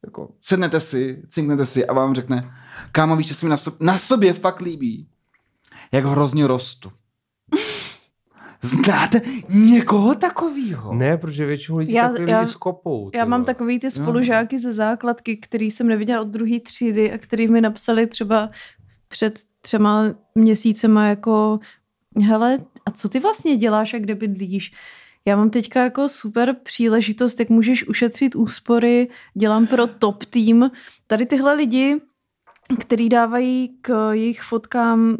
jako, 0.04 0.28
sednete 0.42 0.80
si, 0.80 1.22
cinknete 1.28 1.66
si 1.66 1.86
a 1.86 1.92
vám 1.92 2.14
řekne, 2.14 2.40
kámo, 2.92 3.16
víš, 3.16 3.26
že 3.26 3.34
se 3.34 3.46
mi 3.46 3.50
na, 3.50 3.56
sobě, 3.56 3.86
na 3.86 3.98
sobě 3.98 4.32
fakt 4.32 4.60
líbí, 4.60 5.08
jak 5.92 6.04
hrozně 6.04 6.46
rostu. 6.46 6.92
Znáte 8.66 9.20
někoho 9.48 10.14
takového? 10.14 10.94
Ne, 10.94 11.16
protože 11.16 11.46
většinou 11.46 11.78
lidí 11.78 11.92
Já- 11.92 12.08
takový 12.08 12.30
já- 12.30 12.40
lidi 12.40 12.52
skopou. 12.52 13.10
Já 13.14 13.24
mám 13.24 13.44
takový 13.44 13.80
ty 13.80 13.90
spolužáky 13.90 14.58
ze 14.58 14.72
základky, 14.72 15.36
který 15.36 15.70
jsem 15.70 15.88
neviděla 15.88 16.20
od 16.20 16.28
druhé 16.28 16.60
třídy 16.60 17.12
a 17.12 17.18
který 17.18 17.48
mi 17.48 17.60
napsali 17.60 18.06
třeba 18.06 18.50
před 19.08 19.38
třema 19.60 20.04
měsícema 20.34 21.06
jako 21.06 21.58
hele, 22.22 22.58
a 22.86 22.90
co 22.90 23.08
ty 23.08 23.20
vlastně 23.20 23.56
děláš 23.56 23.94
a 23.94 23.98
kde 23.98 24.14
bydlíš? 24.14 24.72
Já 25.26 25.36
mám 25.36 25.50
teďka 25.50 25.82
jako 25.84 26.08
super 26.08 26.56
příležitost, 26.62 27.40
jak 27.40 27.48
můžeš 27.48 27.88
ušetřit 27.88 28.34
úspory, 28.36 29.08
dělám 29.34 29.66
pro 29.66 29.86
top 29.86 30.24
tým. 30.24 30.70
Tady 31.06 31.26
tyhle 31.26 31.54
lidi, 31.54 32.00
který 32.80 33.08
dávají 33.08 33.68
k 33.82 34.12
jejich 34.12 34.42
fotkám 34.42 35.16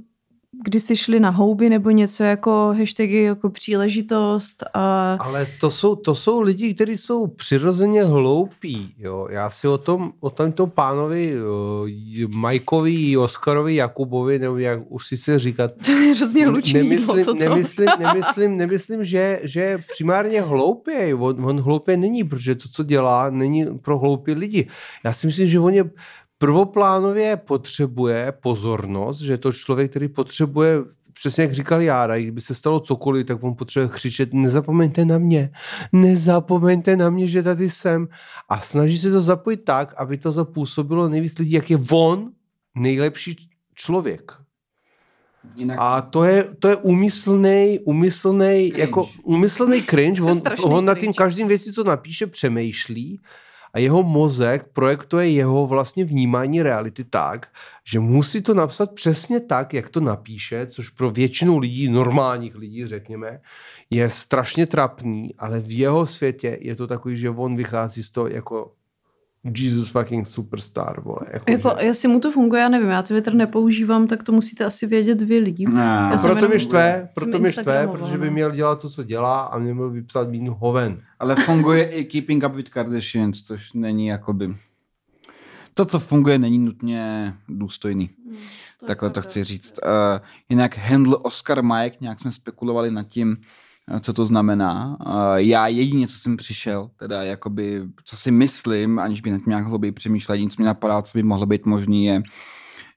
kdy 0.64 0.80
si 0.80 0.96
šli 0.96 1.20
na 1.20 1.30
houby 1.30 1.70
nebo 1.70 1.90
něco 1.90 2.22
jako 2.22 2.74
hashtagy 2.78 3.22
jako 3.22 3.50
příležitost 3.50 4.64
a 4.74 5.14
Ale 5.20 5.46
to 5.60 5.70
jsou, 5.70 5.96
to 5.96 6.14
jsou 6.14 6.40
lidi, 6.40 6.74
kteří 6.74 6.96
jsou 6.96 7.26
přirozeně 7.26 8.04
hloupí. 8.04 8.94
Jo. 8.98 9.28
Já 9.30 9.50
si 9.50 9.68
o 9.68 9.78
tom, 9.78 10.12
o 10.20 10.30
tomto 10.30 10.66
pánovi 10.66 11.28
jo, 11.28 12.28
Majkovi, 12.28 13.16
Oskarovi, 13.16 13.74
Jakubovi, 13.74 14.38
nebo 14.38 14.58
jak 14.58 14.80
už 14.88 15.06
si 15.06 15.16
se 15.16 15.38
říkat, 15.38 15.70
to 15.86 15.92
je 15.92 16.14
hrozně 16.14 16.46
hlučný 16.46 16.74
nemyslím, 16.74 17.18
jídlo, 17.18 17.24
co 17.24 17.34
to? 17.34 17.48
nemyslím, 17.48 17.88
nemyslím, 17.98 18.56
nemyslím, 18.56 19.04
že, 19.04 19.40
že 19.42 19.78
primárně 19.96 20.40
hloupě. 20.40 21.14
On, 21.14 21.44
on 21.44 21.60
hloupě 21.60 21.96
není, 21.96 22.24
protože 22.24 22.54
to, 22.54 22.68
co 22.68 22.82
dělá, 22.82 23.30
není 23.30 23.66
pro 23.78 23.98
hloupé 23.98 24.32
lidi. 24.32 24.68
Já 25.04 25.12
si 25.12 25.26
myslím, 25.26 25.48
že 25.48 25.60
on 25.60 25.74
je 25.74 25.90
prvoplánově 26.38 27.36
potřebuje 27.36 28.32
pozornost, 28.40 29.18
že 29.18 29.32
je 29.32 29.38
to 29.38 29.52
člověk, 29.52 29.90
který 29.90 30.08
potřebuje 30.08 30.78
přesně 31.12 31.42
jak 31.44 31.52
říkal 31.52 31.80
Jára, 31.80 32.18
kdyby 32.18 32.40
se 32.40 32.54
stalo 32.54 32.80
cokoliv, 32.80 33.26
tak 33.26 33.44
on 33.44 33.54
potřebuje 33.54 33.88
křičet, 33.88 34.34
nezapomeňte 34.34 35.04
na 35.04 35.18
mě, 35.18 35.50
nezapomeňte 35.92 36.96
na 36.96 37.10
mě, 37.10 37.26
že 37.26 37.42
tady 37.42 37.70
jsem. 37.70 38.08
A 38.48 38.60
snaží 38.60 38.98
se 38.98 39.10
to 39.10 39.20
zapojit 39.20 39.56
tak, 39.56 39.94
aby 39.96 40.18
to 40.18 40.32
zapůsobilo 40.32 41.08
nejvíc 41.08 41.38
lidí, 41.38 41.52
jak 41.52 41.70
je 41.70 41.78
on 41.90 42.30
nejlepší 42.74 43.36
člověk. 43.74 44.32
Jinak, 45.54 45.78
A 45.80 46.00
to 46.00 46.24
je, 46.24 46.44
to 46.58 46.68
je 46.68 46.76
úmyslný, 46.76 47.78
úmyslný, 47.84 48.68
Cringe. 48.68 48.80
jako 48.80 49.08
úmyslný 49.22 49.82
cringe. 49.82 50.22
On, 50.22 50.40
on 50.62 50.84
nad 50.84 50.98
tím 50.98 51.14
každým 51.14 51.48
věcí, 51.48 51.72
co 51.72 51.84
napíše, 51.84 52.26
přemýšlí 52.26 53.20
a 53.76 53.78
jeho 53.78 54.02
mozek 54.02 54.64
projektuje 54.72 55.30
jeho 55.30 55.66
vlastně 55.66 56.04
vnímání 56.04 56.62
reality 56.62 57.04
tak, 57.04 57.48
že 57.84 58.00
musí 58.00 58.42
to 58.42 58.54
napsat 58.54 58.92
přesně 58.92 59.40
tak, 59.40 59.74
jak 59.74 59.88
to 59.88 60.00
napíše, 60.00 60.66
což 60.66 60.90
pro 60.90 61.10
většinu 61.10 61.58
lidí, 61.58 61.88
normálních 61.88 62.56
lidí, 62.56 62.86
řekněme, 62.86 63.40
je 63.90 64.10
strašně 64.10 64.66
trapný, 64.66 65.34
ale 65.38 65.60
v 65.60 65.78
jeho 65.78 66.06
světě 66.06 66.58
je 66.60 66.76
to 66.76 66.86
takový, 66.86 67.16
že 67.16 67.30
on 67.30 67.56
vychází 67.56 68.02
z 68.02 68.10
toho 68.10 68.28
jako 68.28 68.72
Jesus 69.58 69.90
fucking 69.90 70.26
superstar, 70.26 71.00
vole. 71.00 71.20
Jako, 71.32 71.52
Jako, 71.52 71.74
že... 71.80 71.86
jestli 71.86 72.08
mu 72.08 72.20
to 72.20 72.32
funguje, 72.32 72.62
já 72.62 72.68
nevím, 72.68 72.88
já 72.88 73.02
Twitter 73.02 73.34
nepoužívám, 73.34 74.06
tak 74.06 74.22
to 74.22 74.32
musíte 74.32 74.64
asi 74.64 74.86
vědět 74.86 75.22
vy 75.22 75.38
lidi. 75.38 75.66
ne, 75.66 75.82
já 75.82 76.16
Proto 76.22 76.36
jenom- 76.36 76.50
mi 76.50 76.60
štve, 76.60 77.08
proto 77.14 77.38
mi 77.38 77.52
štve, 77.52 77.86
protože 77.86 78.18
by 78.18 78.26
no. 78.26 78.32
měl 78.32 78.50
dělat 78.50 78.82
to, 78.82 78.90
co 78.90 79.02
dělá 79.02 79.40
a 79.40 79.58
neměl 79.58 79.90
by 79.90 80.02
psát 80.02 80.28
mínu 80.28 80.54
hoven. 80.54 81.00
ale 81.18 81.36
funguje 81.36 81.84
i 81.84 82.04
Keeping 82.04 82.44
Up 82.46 82.54
with 82.54 82.68
Kardashians, 82.68 83.42
což 83.42 83.72
není 83.72 84.06
jakoby... 84.06 84.56
To, 85.74 85.84
co 85.84 85.98
funguje, 85.98 86.38
není 86.38 86.58
nutně 86.58 87.34
důstojný. 87.48 88.10
je 88.30 88.36
Takhle 88.86 89.10
to 89.10 89.22
chci 89.22 89.44
říct. 89.44 89.78
Uh, 89.84 90.26
jinak 90.48 90.78
handle 90.78 91.16
Oscar 91.16 91.62
Mike, 91.64 91.96
nějak 92.00 92.20
jsme 92.20 92.32
spekulovali 92.32 92.90
nad 92.90 93.06
tím, 93.06 93.36
co 94.00 94.12
to 94.12 94.26
znamená. 94.26 94.96
Uh, 95.06 95.34
já 95.34 95.66
jedině, 95.66 96.08
co 96.08 96.18
jsem 96.18 96.36
přišel, 96.36 96.90
teda 96.96 97.22
jakoby, 97.22 97.82
co 98.04 98.16
si 98.16 98.30
myslím, 98.30 98.98
aniž 98.98 99.20
by 99.20 99.30
nad 99.30 99.38
tím 99.38 99.44
nějak 99.46 99.66
hlouběji 99.66 99.92
přemýšlel, 99.92 100.38
co 100.38 100.56
mi 100.58 100.64
napadá, 100.66 101.02
co 101.02 101.18
by 101.18 101.22
mohlo 101.22 101.46
být 101.46 101.66
možný, 101.66 102.04
je, 102.04 102.22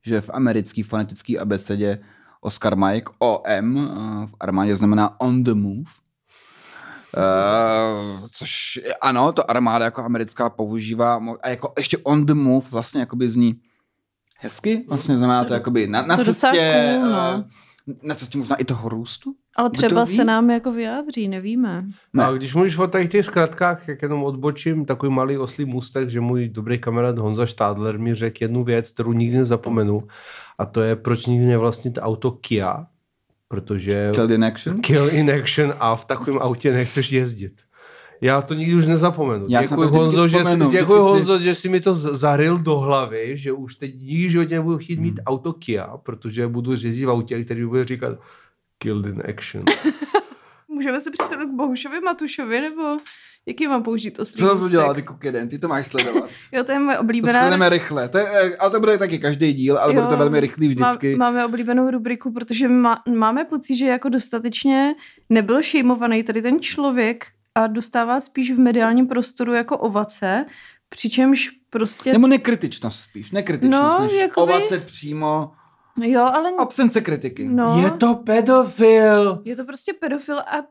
že 0.05 0.21
v 0.21 0.29
americký 0.33 0.83
fonetický 0.83 1.39
abecedě 1.39 1.99
Oscar 2.41 2.77
Mike, 2.77 3.11
OM, 3.19 3.75
uh, 3.75 4.25
v 4.25 4.33
armádě 4.39 4.75
znamená 4.75 5.21
on 5.21 5.43
the 5.43 5.53
move. 5.53 5.91
Uh, 7.17 8.27
což 8.31 8.79
ano, 9.01 9.31
to 9.31 9.51
armáda 9.51 9.85
jako 9.85 10.03
americká 10.03 10.49
používá 10.49 11.21
a 11.41 11.49
jako 11.49 11.73
ještě 11.77 11.97
on 11.97 12.25
the 12.25 12.33
move 12.33 12.65
vlastně 12.71 12.99
jakoby 12.99 13.29
zní 13.29 13.55
hezky, 14.39 14.85
vlastně 14.89 15.17
znamená 15.17 15.41
to, 15.43 15.47
To- 15.47 15.53
jakoby 15.53 15.87
na, 15.87 16.01
na 16.01 16.17
to 16.17 16.23
cestě, 16.23 16.97
cool, 17.01 17.11
no. 17.11 17.45
Na 18.03 18.15
cestě 18.15 18.37
možná 18.37 18.55
i 18.55 18.65
toho 18.65 18.89
růstu. 18.89 19.35
Ale 19.55 19.69
třeba 19.69 20.05
se 20.05 20.25
nám 20.25 20.49
jako 20.49 20.71
vyjádří, 20.71 21.27
nevíme. 21.27 21.85
Ne. 22.13 22.25
A 22.25 22.31
když 22.31 22.53
mluvíš 22.55 22.77
o 22.77 22.87
těch, 22.87 23.09
těch 23.09 23.25
zkratkách, 23.25 23.87
jak 23.87 24.01
jenom 24.01 24.23
odbočím, 24.23 24.85
takový 24.85 25.11
malý 25.11 25.37
oslý 25.37 25.65
můstek, 25.65 26.09
že 26.09 26.21
můj 26.21 26.49
dobrý 26.49 26.79
kamarád 26.79 27.17
Honza 27.17 27.45
Štádler 27.45 27.99
mi 27.99 28.15
řekl 28.15 28.37
jednu 28.43 28.63
věc, 28.63 28.91
kterou 28.91 29.13
nikdy 29.13 29.37
nezapomenu, 29.37 30.07
a 30.57 30.65
to 30.65 30.81
je, 30.81 30.95
proč 30.95 31.25
nikdy 31.25 31.45
nevlastnit 31.45 31.99
auto 32.01 32.31
Kia, 32.31 32.85
protože 33.47 34.11
Killed 34.13 34.31
in 34.31 34.43
action. 34.43 34.81
kill 34.81 35.09
in 35.15 35.31
action 35.31 35.73
a 35.79 35.95
v 35.95 36.05
takovém 36.05 36.39
autě 36.39 36.73
nechceš 36.73 37.11
jezdit. 37.11 37.61
Já 38.21 38.41
to 38.41 38.53
nikdy 38.53 38.75
už 38.75 38.87
nezapomenu. 38.87 39.45
Já 39.49 39.61
děkuji, 39.61 39.75
to 39.75 39.87
Honzo, 39.87 40.27
že, 40.27 40.45
jsi, 40.45 40.57
děkuji 40.71 41.01
Honzo, 41.01 41.39
že 41.39 41.55
jsi 41.55 41.69
mi 41.69 41.79
to 41.81 41.93
zaril 41.93 42.57
do 42.57 42.77
hlavy, 42.79 43.37
že 43.37 43.51
už 43.51 43.75
teď 43.75 43.95
nikdy 43.95 44.29
životě 44.29 44.55
nebudu 44.55 44.77
chtít 44.77 44.99
mít 44.99 45.09
Hmm. 45.19 45.23
auto 45.25 45.53
Kia, 45.53 45.97
protože 45.97 46.47
budu 46.47 46.71
jezdit 46.71 47.05
v 47.05 47.09
autě, 47.09 47.43
který 47.43 47.65
bude 47.65 47.85
říkat 47.85 48.19
killed 48.77 49.05
in 49.05 49.23
action. 49.29 49.63
Můžeme 50.67 51.01
se 51.01 51.11
přesunout 51.11 51.45
k 51.47 51.53
Bohušovi 51.55 51.99
Matušovi, 52.01 52.61
nebo 52.61 52.97
jaký 53.45 53.67
mám 53.67 53.83
použít 53.83 54.19
oslý 54.19 54.39
Co 54.39 54.45
zase 54.47 54.63
udělal 54.65 54.93
ty 54.93 55.01
kokeden, 55.01 55.49
ty 55.49 55.59
to 55.59 55.67
máš 55.67 55.87
sledovat. 55.87 56.29
Jo, 56.51 56.63
to 56.63 56.71
je 56.71 56.79
moje 56.79 56.97
To 56.97 57.01
oblíbená. 57.03 57.33
sledujeme 57.33 57.69
rychle, 57.69 58.09
to 58.09 58.17
je, 58.17 58.25
eh, 58.29 58.55
ale 58.57 58.71
to 58.71 58.79
bude 58.79 58.97
taky 58.97 59.19
každý 59.19 59.53
díl, 59.53 59.77
ale 59.77 59.93
Jo. 59.95 60.01
bude 60.01 60.07
to 60.13 60.17
velmi 60.17 60.39
rychlý 60.39 60.67
vždycky. 60.67 61.15
Má, 61.15 61.31
máme 61.31 61.45
oblíbenou 61.45 61.89
rubriku, 61.91 62.31
protože 62.33 62.67
má, 62.67 63.01
máme 63.15 63.45
pocit, 63.45 63.75
že 63.75 63.85
jako 63.85 64.09
dostatečně 64.09 64.95
nebyl 65.29 65.61
šejmovaný 65.61 66.23
tady 66.23 66.41
ten 66.41 66.59
člověk 66.59 67.25
a 67.55 67.67
dostává 67.67 68.19
spíš 68.19 68.51
v 68.51 68.59
mediálním 68.59 69.07
prostoru 69.07 69.53
jako 69.53 69.77
ovace, 69.77 70.45
přičemž 70.89 71.49
prostě... 71.69 72.13
Nebo 72.13 72.27
nekritičnost 72.27 73.01
spíš, 73.01 73.31
nekritičnost, 73.31 73.97
No, 73.99 74.03
než 74.03 74.13
jakoby- 74.13 74.53
ovace 74.53 74.77
přímo, 74.79 75.51
Jo, 76.01 76.21
ale 76.21 76.51
absence 76.59 77.01
kritiky. 77.01 77.47
no, 77.49 77.81
Je 77.83 77.91
to 77.91 78.15
pedofil! 78.15 79.41
je 79.45 79.55
to 79.55 79.63
prostě 79.65 79.93
pedofil 79.93 80.39
a 80.39 80.63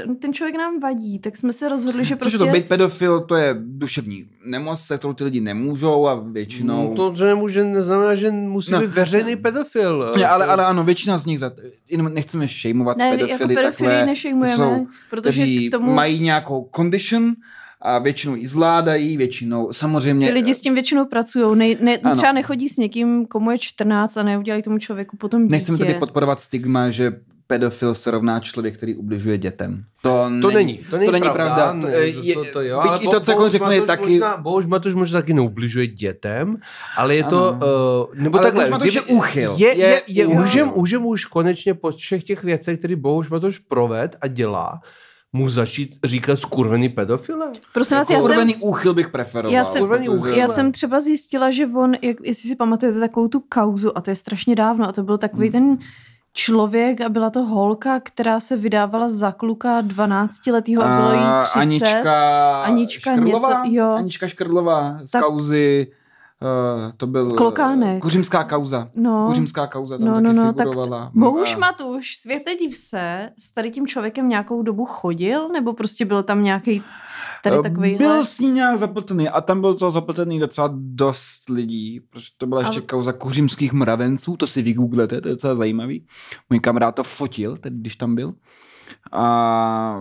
ten, 0.00 0.16
ten 0.16 0.32
člověk 0.32 0.56
nám 0.56 0.80
vadí, 0.80 1.18
tak 1.18 1.36
jsme 1.36 1.52
se 1.52 1.68
rozhodli, 1.68 2.04
že 2.04 2.14
Což 2.14 2.18
prostě... 2.18 2.36
je 2.36 2.38
to, 2.38 2.52
být 2.52 2.68
pedofil, 2.68 3.20
to 3.20 3.34
je 3.36 3.56
duševní 3.58 4.24
nemoc, 4.44 4.80
se 4.80 4.98
kterou 4.98 5.12
ty 5.12 5.24
lidi 5.24 5.40
nemůžou 5.40 6.06
a 6.06 6.14
většinou... 6.14 6.88
No, 6.88 6.94
to, 6.94 7.14
že 7.14 7.24
nemůže, 7.24 7.64
neznamená, 7.64 8.14
že 8.14 8.30
musí 8.30 8.72
No. 8.72 8.80
být 8.80 8.90
veřejný 8.90 9.36
pedofil. 9.36 10.14
Ne, 10.18 10.26
ale, 10.26 10.46
ale 10.46 10.66
ano, 10.66 10.84
většina 10.84 11.18
z 11.18 11.26
nich, 11.26 11.38
za, 11.38 11.52
jenom 11.90 12.14
nechceme 12.14 12.48
šejmovat 12.48 12.96
ne, 12.96 13.10
pedofily, 13.10 13.32
jako 13.32 13.46
pedofily 13.48 13.88
takhle, 13.88 14.06
nešejmujeme, 14.06 14.56
jsou, 14.56 14.86
protože 15.10 15.30
kteří 15.30 15.68
k 15.68 15.70
tomu... 15.70 15.94
mají 15.94 16.20
nějakou 16.20 16.70
condition 16.76 17.32
a 17.80 17.98
většinou 17.98 18.34
ji 18.34 18.46
zvládají, 18.46 19.16
většinou 19.16 19.72
samozřejmě... 19.72 20.26
Ty 20.26 20.32
lidi 20.32 20.54
s 20.54 20.60
tím 20.60 20.74
většinou 20.74 21.04
pracují. 21.04 21.58
Ne, 21.58 21.66
ne, 21.80 21.98
Ano. 21.98 22.16
třeba 22.16 22.32
nechodí 22.32 22.68
s 22.68 22.76
někým, 22.76 23.26
komu 23.26 23.50
je 23.50 23.58
14 23.58 24.16
a 24.16 24.22
neudělají 24.22 24.62
tomu 24.62 24.78
člověku 24.78 25.16
potom 25.16 25.42
dítě. 25.42 25.52
Nechceme 25.52 25.78
tady 25.78 25.94
podporovat 25.94 26.40
stigma, 26.40 26.90
že 26.90 27.12
pedofil 27.46 27.94
se 27.94 28.10
rovná 28.10 28.40
člověk, 28.40 28.76
který 28.76 28.94
ubližuje 28.94 29.38
dětem. 29.38 29.84
To, 30.02 30.30
To 30.42 30.50
není, 30.50 30.78
to 30.90 30.96
není, 30.96 31.06
to 31.06 31.12
není 31.12 31.30
pravda. 31.30 31.72
ne, 31.72 31.80
To, 31.80 31.88
je, 31.88 32.34
to, 32.34 32.44
to, 32.52 32.60
jo, 32.60 32.78
ale 32.78 32.98
i 32.98 33.08
to, 33.08 33.20
co 33.20 33.36
on 33.36 33.50
řekne, 33.50 33.74
je 33.74 33.82
taky... 33.82 34.10
Možná, 34.10 34.36
Bohuž 34.36 34.66
Matoš 34.66 34.94
možná 34.94 35.20
taky 35.20 35.34
neubližuje 35.34 35.86
dětem, 35.86 36.56
ale 36.96 37.16
je 37.16 37.24
to, 37.24 37.52
uh, 38.08 38.14
nebo 38.22 38.38
Ale 38.38 38.42
takhle. 38.52 38.78
Bohuž 38.78 38.94
je 38.94 39.02
úchyl. 39.02 39.54
Je, 39.56 39.68
je, 39.78 39.86
Je 39.86 40.02
je, 40.06 40.26
úchyl. 40.26 40.40
můžem, 40.40 40.72
můžem 40.76 41.06
už 41.06 41.24
konečně 41.24 41.74
po 41.74 41.90
všech 41.90 42.24
těch 42.24 42.44
věcech, 42.44 42.78
které 42.78 42.96
Bohuž 42.96 43.30
Matoš 43.30 43.58
proved 43.58 44.16
a 44.20 44.26
dělá, 44.26 44.80
mu 45.32 45.48
začít 45.48 45.96
říkat 46.04 46.36
skurvený 46.36 46.88
pedofile? 46.88 47.46
Prosím 47.74 47.96
vás, 47.96 48.10
já 48.10 48.16
jsem, 48.16 48.22
Skurvený 48.24 48.56
úchyl 48.56 48.94
bych 48.94 49.08
preferoval. 49.08 49.54
Já 49.54 49.64
jsem- 49.64 49.82
úchyl. 50.08 50.34
já 50.36 50.48
jsem 50.48 50.72
třeba 50.72 51.00
zjistila, 51.00 51.50
že 51.50 51.66
on, 51.66 51.92
jak, 52.02 52.16
jestli 52.22 52.48
si 52.48 52.56
pamatujete 52.56 53.00
takovou 53.00 53.28
tu 53.28 53.40
kauzu, 53.40 53.98
a 53.98 54.00
to 54.00 54.10
je 54.10 54.14
strašně 54.16 54.54
dávno, 54.54 54.88
a 54.88 54.92
to 54.92 55.02
byl 55.02 55.18
takový 55.18 55.50
ten 55.50 55.78
člověk 56.36 57.00
a 57.00 57.08
byla 57.08 57.30
to 57.30 57.42
holka, 57.42 58.00
která 58.00 58.40
se 58.40 58.56
vydávala 58.56 59.08
za 59.08 59.32
kluka 59.32 59.80
12 59.80 60.46
letýho 60.46 60.82
a 60.82 60.96
bylo 60.96 61.12
jí 61.12 61.18
A 61.18 61.42
30. 61.42 61.60
Anička, 61.60 62.62
Anička 62.62 63.12
Škrdlová, 63.12 63.64
něco- 63.64 63.76
jo. 63.76 63.90
Anička 63.90 64.28
Škrdlová 64.28 64.98
z 65.04 65.10
Tak- 65.10 65.22
kauzy, 65.24 65.86
uh, 66.42 66.92
to 66.96 67.06
byl 67.06 67.34
Klokánek. 67.34 68.02
Kuřimská 68.02 68.44
kauza. 68.44 68.88
No. 68.94 69.24
Kuřimská 69.26 69.66
kauza 69.66 69.98
tam 69.98 70.08
No, 70.08 70.14
taky 70.14 70.24
no, 70.26 70.32
no, 70.32 70.52
tak 70.52 70.66
figurovala. 70.68 71.10
Bohuž 71.14 71.54
A- 71.54 71.58
Matuš, 71.58 72.16
světe 72.16 72.54
div 72.54 72.76
se, 72.76 73.30
s 73.38 73.50
tady 73.50 73.70
tím 73.70 73.86
člověkem 73.86 74.28
nějakou 74.28 74.62
dobu 74.62 74.84
chodil, 74.84 75.48
nebo 75.48 75.72
prostě 75.72 76.04
byl 76.04 76.22
tam 76.22 76.42
nějaký 76.42 76.82
tady 77.50 77.62
takový 77.62 77.94
Eh, 77.94 77.98
Byl 77.98 78.24
s 78.24 78.38
ní 78.38 78.50
nějak 78.50 78.78
zapletený 78.78 79.28
a 79.28 79.40
tam 79.40 79.60
byl 79.60 79.74
to 79.74 79.90
zapletený 79.90 80.40
docela 80.40 80.70
dost 80.76 81.48
lidí, 81.50 82.00
protože 82.00 82.26
to 82.38 82.46
byla 82.46 82.60
ještě 82.60 82.78
Ale- 82.78 82.86
kauza 82.86 83.12
kuřimských 83.12 83.72
mravenců, 83.72 84.36
to 84.36 84.46
si 84.46 84.62
vygooglete, 84.62 85.20
to 85.20 85.28
je 85.28 85.34
docela 85.34 85.54
zajímavý. 85.54 86.06
Můj 86.50 86.60
kamarád 86.60 86.94
to 86.94 87.04
fotil, 87.04 87.56
tedy 87.56 87.76
když 87.76 87.96
tam 87.96 88.14
byl. 88.14 88.34
A 89.12 89.98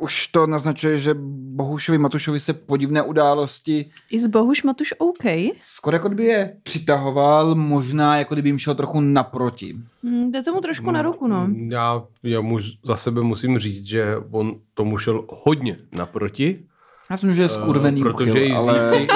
už 0.00 0.26
to 0.26 0.46
naznačuje, 0.46 0.98
že 0.98 1.14
Bohušovi 1.54 1.98
Matušovi 1.98 2.40
se 2.40 2.52
podivné 2.52 3.02
události 3.02 3.90
I 4.10 4.18
z 4.20 4.26
Bohuž 4.26 4.62
Matuš 4.62 4.94
OK. 4.98 5.24
skoro 5.64 5.96
jako 5.96 6.08
kdyby 6.08 6.24
je 6.24 6.56
přitahoval, 6.62 7.54
možná 7.54 8.16
jako 8.16 8.34
kdyby 8.34 8.48
jim 8.48 8.58
šel 8.58 8.74
trochu 8.74 9.00
naproti. 9.00 9.76
Hm, 10.02 10.30
jde 10.30 10.42
tomu 10.42 10.60
trošku 10.60 10.90
na 10.90 11.02
ruku, 11.02 11.26
no. 11.26 11.48
Já, 11.68 12.02
já 12.22 12.40
muž, 12.40 12.64
za 12.84 12.96
sebe 12.96 13.22
musím 13.22 13.58
říct, 13.58 13.86
že 13.86 14.16
on 14.30 14.54
tomu 14.74 14.98
šel 14.98 15.24
hodně 15.28 15.76
naproti. 15.92 16.66
Já 17.10 17.14
myslím, 17.14 17.32
že 17.32 17.42
je 17.42 17.48
skurvený 17.48 18.00
Eh, 18.00 18.04
protože 18.04 18.30
uchyl, 18.30 18.42
i 18.44 18.52
ale... 18.52 18.86
si 18.90 19.06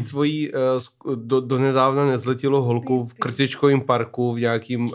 Eh. 0.00 0.02
svojí 0.04 0.50
uh, 1.04 1.14
do, 1.14 1.40
do 1.40 1.58
nedávna 1.58 2.06
nezletilou 2.06 2.62
holku 2.62 3.04
v 3.04 3.14
krtičkovém 3.14 3.80
parku 3.80 4.32
v 4.32 4.40
nějakým 4.40 4.84
uh, 4.84 4.92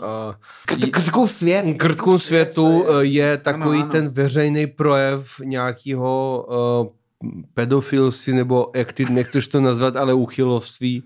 Krt- 0.68 0.90
Krtkou 0.90 1.26
svět. 1.26 1.64
krtkou 1.76 2.18
světu 2.18 2.84
je 3.00 3.36
takový 3.36 3.78
Ano, 3.78 3.82
ano. 3.82 3.92
ten 3.92 4.08
veřejný 4.08 4.66
projev 4.66 5.40
nějakého 5.44 6.46
uh, 6.48 7.28
pedofilství, 7.54 8.32
nebo 8.32 8.70
jak 8.76 8.92
ty 8.92 9.04
nechceš 9.10 9.48
to 9.48 9.60
nazvat, 9.60 9.96
ale 9.96 10.14
uchylovství, 10.14 11.02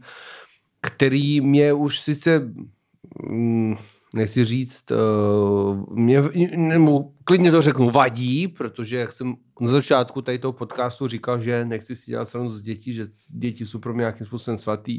který 0.81 1.41
mě 1.41 1.73
už 1.73 2.01
sice 2.01 2.51
mm, 3.29 3.77
nechci 4.15 4.45
říct, 4.45 4.85
uh, 4.91 5.97
mě, 5.99 6.23
nebo 6.57 7.05
klidně 7.25 7.51
to 7.51 7.63
řeknu, 7.63 7.91
vadí, 7.91 8.49
protože 8.49 8.97
jak 8.97 9.13
jsem 9.13 9.35
na 9.61 9.67
začátku 9.67 10.23
tady 10.23 10.39
toho 10.39 10.53
podcastu 10.53 11.07
říkal, 11.09 11.41
že 11.41 11.65
nechci 11.65 11.97
si 11.97 12.11
dělat 12.11 12.29
srandu 12.29 12.51
z 12.51 12.63
dětí, 12.63 12.93
že 12.93 13.07
děti 13.29 13.67
jsou 13.67 13.79
pro 13.79 13.95
mě 13.95 14.01
nějakým 14.01 14.27
způsobem 14.27 14.59
svatý, 14.59 14.99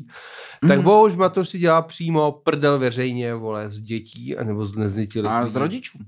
mm. 0.63 0.69
tak 0.69 0.77
Mhm. 0.77 0.83
bohuž 0.85 1.13
to 1.31 1.45
si 1.45 1.59
dělá 1.59 1.81
přímo 1.81 2.31
prdel 2.31 2.79
veřejně, 2.79 3.35
vole, 3.35 3.69
z 3.71 3.79
dětí, 3.79 4.37
anebo 4.37 4.65
z 4.65 4.75
neznětilých 4.75 5.31
A 5.31 5.47
z 5.47 5.55
rodičů. 5.55 5.99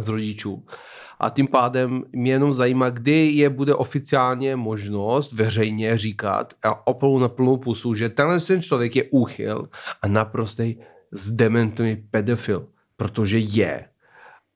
z 0.00 0.08
rodičů. 0.08 0.64
A 1.20 1.30
tím 1.30 1.46
pádem 1.46 2.04
mě 2.12 2.32
jenom 2.32 2.52
zajímá, 2.52 2.90
kdy 2.90 3.30
je 3.30 3.50
bude 3.50 3.74
oficiálně 3.74 4.56
možnost 4.56 5.32
veřejně 5.32 5.98
říkat 5.98 6.54
a 6.62 6.86
opravdu 6.86 7.18
na 7.18 7.28
plnou 7.28 7.56
pusu, 7.56 7.94
že 7.94 8.08
tenhle 8.08 8.40
ten 8.40 8.62
člověk 8.62 8.96
je 8.96 9.04
úchyl 9.10 9.68
a 10.02 10.08
naprostý 10.08 10.76
zdementovaný 11.12 11.96
pedofil, 11.96 12.68
protože 12.96 13.38
je. 13.38 13.88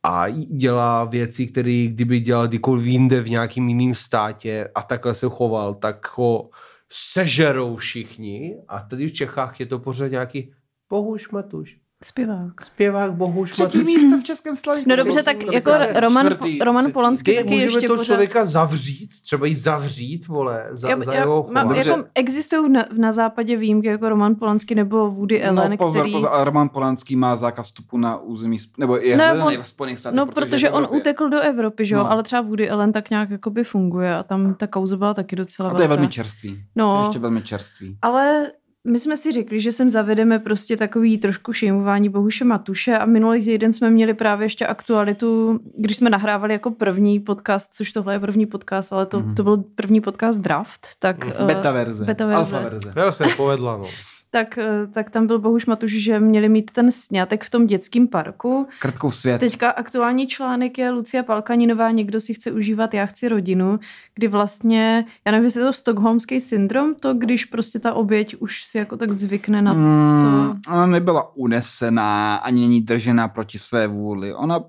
A 0.02 0.28
dělá 0.30 1.04
věci, 1.04 1.46
které 1.46 1.86
kdyby 1.86 2.20
dělal 2.20 2.48
kdykoliv 2.48 2.86
jinde 2.86 3.20
v 3.20 3.30
nějakým 3.30 3.68
jiném 3.68 3.94
státě 3.94 4.68
a 4.74 4.82
takhle 4.82 5.14
se 5.14 5.26
choval, 5.28 5.74
tak 5.74 6.18
ho 6.18 6.50
sežerou 6.92 7.76
všichni. 7.76 8.56
A 8.68 8.80
tady 8.80 9.08
v 9.08 9.12
Čechách 9.12 9.60
je 9.60 9.66
to 9.66 9.78
pořád 9.78 10.08
nějaký 10.08 10.52
Bohuš 10.88 11.30
Matuš. 11.30 11.85
Zpěvák. 12.04 12.64
Zpěvák 12.64 13.12
Bohuš 13.12 13.50
Třetí 13.50 13.78
Matuš. 13.78 13.94
místo 13.94 14.18
v 14.20 14.24
Českém 14.24 14.56
slavíku. 14.56 14.90
No 14.90 14.96
dobře, 14.96 15.22
tak 15.22 15.36
jako 15.52 15.72
Roman, 16.00 16.26
čtvrtý, 16.26 16.58
Roman 16.58 16.84
třetí. 16.84 16.92
Polanský 16.92 17.24
Kdy 17.30 17.36
taky 17.36 17.48
můžeme 17.50 17.62
ještě 17.72 17.86
toho 17.86 17.96
pořád... 17.98 18.04
člověka 18.14 18.44
zavřít, 18.44 19.10
třeba 19.22 19.46
jí 19.46 19.54
zavřít, 19.54 20.26
vole, 20.28 20.66
za, 20.70 20.90
Já, 20.90 20.96
za 21.04 21.12
já, 21.14 21.20
jeho 21.20 21.48
mám, 21.52 21.74
jako 21.74 22.04
existují 22.14 22.72
na, 22.72 22.84
na 22.98 23.12
západě 23.12 23.56
výjimky 23.56 23.88
jako 23.88 24.08
Roman 24.08 24.34
Polanský 24.34 24.74
nebo 24.74 25.10
Woody 25.10 25.44
Allen, 25.44 25.70
no, 25.70 25.76
pozor, 25.76 26.00
který... 26.00 26.12
pozor, 26.12 26.28
ale 26.32 26.44
Roman 26.44 26.68
Polanský 26.68 27.16
má 27.16 27.36
zákaz 27.36 27.66
vstupu 27.66 27.98
na 27.98 28.16
území, 28.18 28.56
nebo 28.78 28.96
je 28.96 29.16
Ne, 29.16 29.28
hledaný 29.28 29.56
on- 29.58 29.62
v 29.62 29.68
Spojených 29.68 29.98
státech. 29.98 30.16
No, 30.16 30.26
protože 30.26 30.66
je 30.66 30.70
v 30.70 30.74
on 30.74 30.88
utekl 30.96 31.28
do 31.28 31.40
Evropy, 31.40 31.86
že 31.86 31.94
jo, 31.94 32.00
No. 32.02 32.10
ale 32.10 32.22
třeba 32.22 32.42
Woody 32.42 32.70
Allen 32.70 32.92
tak 32.92 33.10
nějak 33.10 33.30
jakoby 33.30 33.64
funguje 33.64 34.14
a 34.14 34.22
tam 34.22 34.54
ta 34.54 34.66
kauza 34.66 34.96
byla 34.96 35.14
taky 35.14 35.36
docela 35.36 35.70
A 35.70 35.74
to 35.74 35.82
je 35.82 35.88
velká. 35.88 36.00
velmi 36.00 36.12
čerstvý. 36.12 36.62
No. 36.76 37.02
Ještě 37.06 37.18
velmi 37.18 37.42
čerstvý. 37.42 37.98
Ale 38.02 38.50
my 38.86 38.98
jsme 38.98 39.16
si 39.16 39.32
řekli, 39.32 39.60
že 39.60 39.72
sem 39.72 39.90
zavedeme 39.90 40.38
prostě 40.38 40.76
takový 40.76 41.18
trošku 41.18 41.52
šejmování 41.52 42.08
Bohuše 42.08 42.44
Matuše 42.44 42.98
a 42.98 43.06
minulý 43.06 43.44
týden 43.44 43.72
jsme 43.72 43.90
měli 43.90 44.14
právě 44.14 44.44
ještě 44.44 44.66
aktualitu, 44.66 45.60
když 45.78 45.96
jsme 45.96 46.10
nahrávali 46.10 46.52
jako 46.52 46.70
první 46.70 47.20
podcast, 47.20 47.74
což 47.74 47.92
tohle 47.92 48.14
je 48.14 48.20
první 48.20 48.46
podcast, 48.46 48.92
ale 48.92 49.06
to, 49.06 49.20
Mhm. 49.20 49.34
to 49.34 49.42
byl 49.42 49.56
první 49.74 50.00
podcast 50.00 50.40
Draft, 50.40 50.86
tak... 50.98 51.26
eh, 51.26 51.44
Beta 51.44 51.72
verze. 51.72 52.04
beta 52.04 52.26
verze. 52.26 52.56
Alfa 52.56 52.68
verze. 52.70 52.92
Já 52.96 53.12
se 53.12 53.24
povedla, 53.36 53.76
no. 53.76 53.86
Tak, 54.30 54.58
eh, 54.58 54.86
tak 54.92 55.10
tam 55.10 55.26
byl 55.26 55.38
Bohuš 55.38 55.66
Matuš, 55.66 55.92
že 55.92 56.20
měli 56.20 56.48
mít 56.48 56.70
ten 56.70 56.92
snětek 56.92 57.44
v 57.44 57.50
tom 57.50 57.66
dětském 57.66 58.08
parku. 58.08 58.68
Krtkou 58.80 59.10
svět. 59.10 59.38
Teďka 59.38 59.70
aktuální 59.70 60.26
článek 60.26 60.78
je 60.78 60.90
Lucia 60.90 61.22
Palkaninová, 61.22 61.90
někdo 61.90 62.20
si 62.20 62.34
chce 62.34 62.52
užívat, 62.52 62.94
já 62.94 63.06
chci 63.06 63.28
rodinu, 63.28 63.78
kdy 64.14 64.28
vlastně, 64.28 65.04
já 65.26 65.32
nevím, 65.32 65.44
jestli 65.44 65.60
je 65.60 65.66
to 65.66 65.72
stokholmský 65.72 66.40
syndrom, 66.40 66.94
to 66.94 67.14
když 67.14 67.44
prostě 67.44 67.78
ta 67.78 67.94
oběť 67.94 68.36
už 68.38 68.64
si 68.64 68.78
jako 68.78 68.96
tak 68.96 69.12
zvykne 69.12 69.62
na 69.62 69.72
Mm, 69.72 70.20
to. 70.64 70.72
ona 70.72 70.86
nebyla 70.86 71.36
unesená, 71.36 72.36
ani 72.36 72.60
není 72.60 72.80
držená 72.80 73.28
proti 73.28 73.58
své 73.58 73.86
vůli. 73.86 74.34
Ona, 74.34 74.60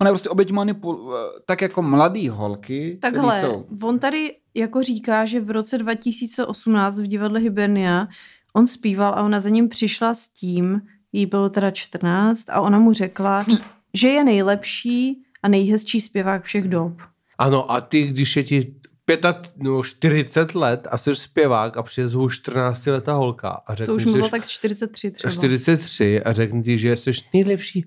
ona 0.00 0.08
je 0.08 0.12
prostě 0.12 0.28
oběť 0.28 0.50
manipul... 0.50 1.14
Tak 1.46 1.62
jako 1.62 1.82
mladý 1.82 2.28
holky, 2.28 2.98
Takhle, 3.02 3.40
jsou... 3.40 3.66
on 3.82 3.98
tady 3.98 4.34
jako 4.54 4.82
říká, 4.82 5.24
že 5.24 5.40
v 5.40 5.50
roce 5.50 5.78
2018 5.78 6.98
v 7.00 7.06
divadle 7.06 7.40
Hibernia 7.40 8.08
on 8.52 8.66
zpíval 8.66 9.12
a 9.14 9.22
ona 9.22 9.40
za 9.40 9.48
ním 9.48 9.68
přišla 9.68 10.14
s 10.14 10.28
tím, 10.28 10.80
jí 11.12 11.26
bylo 11.26 11.48
teda 11.48 11.70
14 11.70 12.50
a 12.50 12.60
ona 12.60 12.78
mu 12.78 12.92
řekla, 12.92 13.44
že 13.94 14.08
je 14.08 14.24
nejlepší 14.24 15.22
a 15.42 15.48
nejhezčí 15.48 16.00
zpěvák 16.00 16.44
všech 16.44 16.68
dob. 16.68 16.92
Ano, 17.38 17.70
a 17.72 17.80
ty, 17.80 18.02
když 18.02 18.36
je 18.36 18.44
ti 18.44 18.74
45, 19.08 19.52
no 19.56 19.82
40 19.82 20.54
let 20.54 20.88
a 20.90 20.98
jsi 20.98 21.16
zpěvák 21.16 21.76
a 21.76 21.82
přijde 21.82 22.08
zhu 22.08 22.30
14 22.30 22.86
letá 22.86 23.12
holka 23.12 23.48
a 23.48 23.72
To 23.72 23.76
řekne, 23.76 23.94
už 23.94 24.04
mu 24.04 24.12
že 24.12 24.16
bylo 24.16 24.26
jsi 24.26 24.30
tak 24.30 24.46
43 24.46 25.10
třeba. 25.10 25.32
43 25.32 26.22
a 26.22 26.32
řekne 26.32 26.62
ti, 26.62 26.78
že 26.78 26.96
jsi 26.96 27.10
nejlepší 27.34 27.86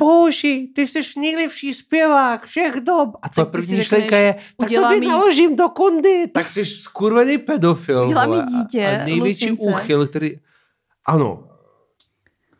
Boži, 0.00 0.68
ty 0.74 0.86
jsi 0.86 1.00
nejlepší 1.20 1.74
zpěvák 1.74 2.46
všech 2.46 2.74
dob. 2.74 3.08
A 3.22 3.28
tvoje 3.28 3.46
Tak 3.46 3.54
ty 3.54 3.62
si 3.62 3.66
první 3.66 3.76
myšlenka 3.78 4.16
je, 4.16 4.34
tak 4.56 4.68
to 4.70 4.88
mi- 4.88 5.06
naložím 5.06 5.56
do 5.56 5.68
kundy. 5.68 6.28
Tak 6.34 6.48
jsi 6.48 6.64
skurvený 6.64 7.38
pedofil. 7.38 8.04
Udělá 8.04 8.26
mi 8.26 8.36
dítě, 8.42 8.98
A 9.02 9.04
největší 9.04 9.50
úchyl, 9.50 10.06
který... 10.06 10.32
Ano, 11.06 11.44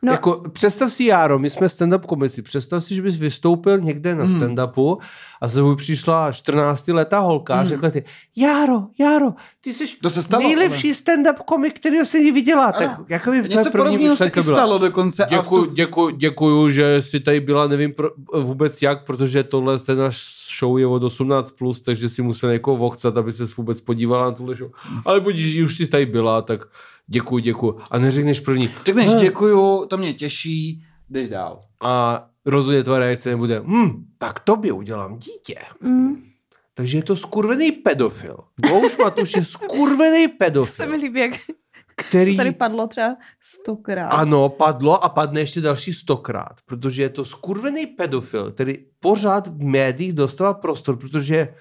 No. 0.03 0.11
Jako, 0.11 0.43
představ 0.53 0.91
si, 0.91 1.05
Járo, 1.05 1.39
my 1.39 1.49
jsme 1.49 1.67
stand-up 1.67 1.99
komici, 2.05 2.41
představ 2.41 2.83
si, 2.83 2.95
že 2.95 3.01
bys 3.01 3.17
vystoupil 3.17 3.79
někde 3.79 4.15
na 4.15 4.23
Hmm. 4.25 4.39
stand-upu 4.41 4.97
a 5.41 5.47
tebou 5.47 5.75
přišla 5.75 6.31
14 6.31 6.87
letá 6.93 7.19
holka 7.19 7.53
a 7.53 7.57
Hmm. 7.57 7.67
řekla 7.67 7.89
ti, 7.89 8.03
Járo, 8.35 8.83
Járo, 8.99 9.33
ty 9.61 9.73
jsi 9.73 9.85
To 10.01 10.09
se 10.09 10.23
stalo, 10.23 10.43
nejlepší 10.43 10.91
stand-up 10.93 11.35
komik, 11.45 11.79
který 11.79 11.97
se 12.05 12.17
někdy 12.17 12.31
viděla. 12.31 12.71
Tak 12.71 12.99
jako 13.09 13.31
by 13.31 13.41
Něco 13.41 13.71
podobného 13.71 14.15
se 14.15 14.31
i 14.35 14.43
stalo 14.43 14.77
dokonce. 14.77 15.25
Děkuju, 15.29 15.65
tu- 15.65 15.71
děkuju, 15.73 16.09
děkuju, 16.09 16.69
že 16.69 17.01
jsi 17.01 17.19
tady 17.19 17.39
byla, 17.39 17.67
nevím 17.67 17.93
pro, 17.93 18.09
vůbec 18.33 18.81
jak, 18.81 19.05
protože 19.05 19.43
tohle 19.43 19.79
ten 19.79 19.97
náš 19.97 20.23
show 20.59 20.79
je 20.79 20.87
od 20.87 21.03
18+, 21.03 21.51
plus, 21.51 21.81
takže 21.81 22.09
si 22.09 22.21
musel 22.21 22.51
někoho 22.51 22.77
vochcat, 22.77 23.17
aby 23.17 23.33
se 23.33 23.43
vůbec 23.57 23.81
podívala 23.81 24.25
na 24.25 24.31
tuhle 24.31 24.55
show. 24.55 24.71
Ale 25.05 25.19
budíš, 25.19 25.61
už 25.61 25.77
jsi 25.77 25.87
tady 25.87 26.05
byla, 26.05 26.41
tak 26.41 26.61
děkuju, 27.07 27.39
děkuju. 27.39 27.79
A 27.91 27.97
neřekneš 27.99 28.39
první. 28.39 28.69
Řekneš 28.85 29.09
"Hm." 29.09 29.19
děkuju, 29.19 29.85
to 29.85 29.97
mě 29.97 30.13
těší, 30.13 30.83
jdeš 31.09 31.29
dál. 31.29 31.59
A 31.81 32.25
rozhodně 32.45 32.83
tvoje 32.83 32.99
reakce 32.99 33.29
nebude, 33.29 33.61
hm, 33.65 34.05
tak 34.17 34.39
tobě 34.39 34.71
udělám 34.71 35.17
dítě. 35.17 35.55
mm, 35.81 36.23
takže 36.73 36.97
je 36.97 37.03
to 37.03 37.15
skurvený 37.15 37.71
pedofil. 37.71 38.37
Bohuš 38.69 38.97
Matuš 38.97 39.33
je 39.35 39.45
skurvený 39.45 40.23
Se 40.27 40.33
pedofil, 40.37 40.89
mi 40.89 40.95
líbí, 40.97 41.19
jak 41.19 41.31
který... 41.95 42.37
tady 42.37 42.51
padlo 42.51 42.87
třeba 42.87 43.15
stokrát. 43.41 44.07
Ano, 44.07 44.49
padlo 44.49 45.03
a 45.03 45.09
padne 45.09 45.39
ještě 45.39 45.61
další 45.61 45.93
stokrát, 45.93 46.55
protože 46.65 47.01
je 47.01 47.09
to 47.09 47.25
skurvený 47.25 47.85
pedofil, 47.85 48.51
který 48.51 48.77
pořád 48.99 49.47
v 49.47 49.63
médiích 49.63 50.13
dostává 50.13 50.53
prostor, 50.53 50.97
protože 50.97 51.53